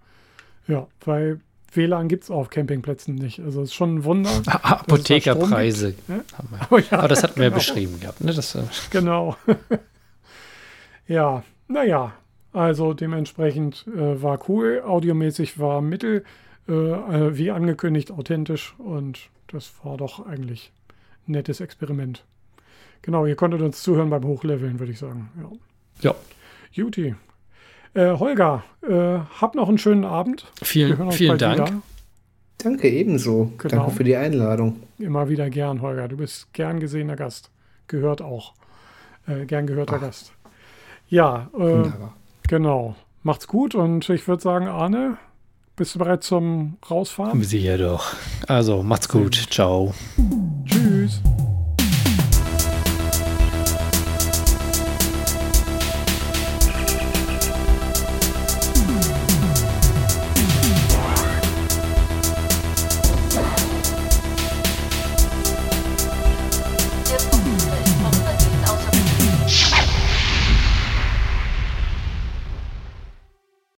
Ja, 0.66 0.86
weil 1.04 1.40
WLAN 1.74 2.08
gibt 2.08 2.24
es 2.24 2.30
auf 2.30 2.50
Campingplätzen 2.50 3.14
nicht. 3.14 3.40
Also 3.40 3.62
es 3.62 3.70
ist 3.70 3.74
schon 3.74 3.96
ein 3.96 4.04
Wunder. 4.04 4.30
Apothekerpreise. 4.46 5.94
Ja? 6.08 6.20
Aber, 6.36 6.80
ja, 6.90 6.98
aber, 6.98 7.08
das 7.08 7.22
hatten 7.22 7.36
wir 7.36 7.46
genau. 7.46 7.56
beschrieben 7.56 8.00
gehabt. 8.00 8.22
Ne? 8.22 8.32
Das, 8.32 8.54
äh 8.54 8.62
genau. 8.90 9.36
ja, 11.08 11.42
naja. 11.68 12.12
Also 12.52 12.92
dementsprechend 12.92 13.86
äh, 13.88 14.22
war 14.22 14.38
cool. 14.48 14.82
Audiomäßig 14.84 15.58
war 15.58 15.80
mittel, 15.80 16.24
äh, 16.68 16.72
äh, 16.72 17.36
wie 17.36 17.50
angekündigt, 17.50 18.10
authentisch. 18.10 18.74
Und 18.78 19.30
das 19.46 19.72
war 19.82 19.96
doch 19.96 20.26
eigentlich 20.26 20.70
ein 21.26 21.32
nettes 21.32 21.60
Experiment. 21.60 22.24
Genau, 23.00 23.24
ihr 23.26 23.36
konntet 23.36 23.62
uns 23.62 23.82
zuhören 23.82 24.10
beim 24.10 24.24
Hochleveln, 24.24 24.78
würde 24.78 24.92
ich 24.92 24.98
sagen. 24.98 25.30
Ja. 26.02 26.10
ja. 26.10 26.14
Juti. 26.72 27.14
Äh, 27.94 28.18
Holger, 28.18 28.64
äh, 28.82 29.18
hab 29.40 29.54
noch 29.54 29.68
einen 29.68 29.78
schönen 29.78 30.04
Abend. 30.04 30.46
Vielen, 30.62 31.12
vielen 31.12 31.38
Dank. 31.38 31.68
Wieder. 31.68 31.82
Danke, 32.58 32.88
ebenso. 32.88 33.52
Genau. 33.58 33.76
Danke 33.76 33.90
für 33.92 34.04
die 34.04 34.16
Einladung. 34.16 34.82
Immer 34.98 35.28
wieder 35.28 35.50
gern, 35.50 35.82
Holger. 35.82 36.08
Du 36.08 36.16
bist 36.16 36.52
gern 36.52 36.80
gesehener 36.80 37.16
Gast. 37.16 37.50
Gehört 37.88 38.22
auch. 38.22 38.54
Äh, 39.26 39.46
gern 39.46 39.66
gehörter 39.66 39.96
Ach. 39.96 40.00
Gast. 40.00 40.32
Ja, 41.08 41.50
äh, 41.58 41.90
genau. 42.48 42.94
Macht's 43.22 43.46
gut 43.46 43.74
und 43.74 44.08
ich 44.08 44.26
würde 44.26 44.42
sagen, 44.42 44.66
Arne, 44.68 45.18
bist 45.76 45.94
du 45.94 45.98
bereit 45.98 46.24
zum 46.24 46.78
Rausfahren? 46.90 47.42
Sicher 47.42 47.78
doch. 47.78 48.14
Also, 48.48 48.82
macht's 48.82 49.08
gut. 49.08 49.34
Ciao. 49.50 49.94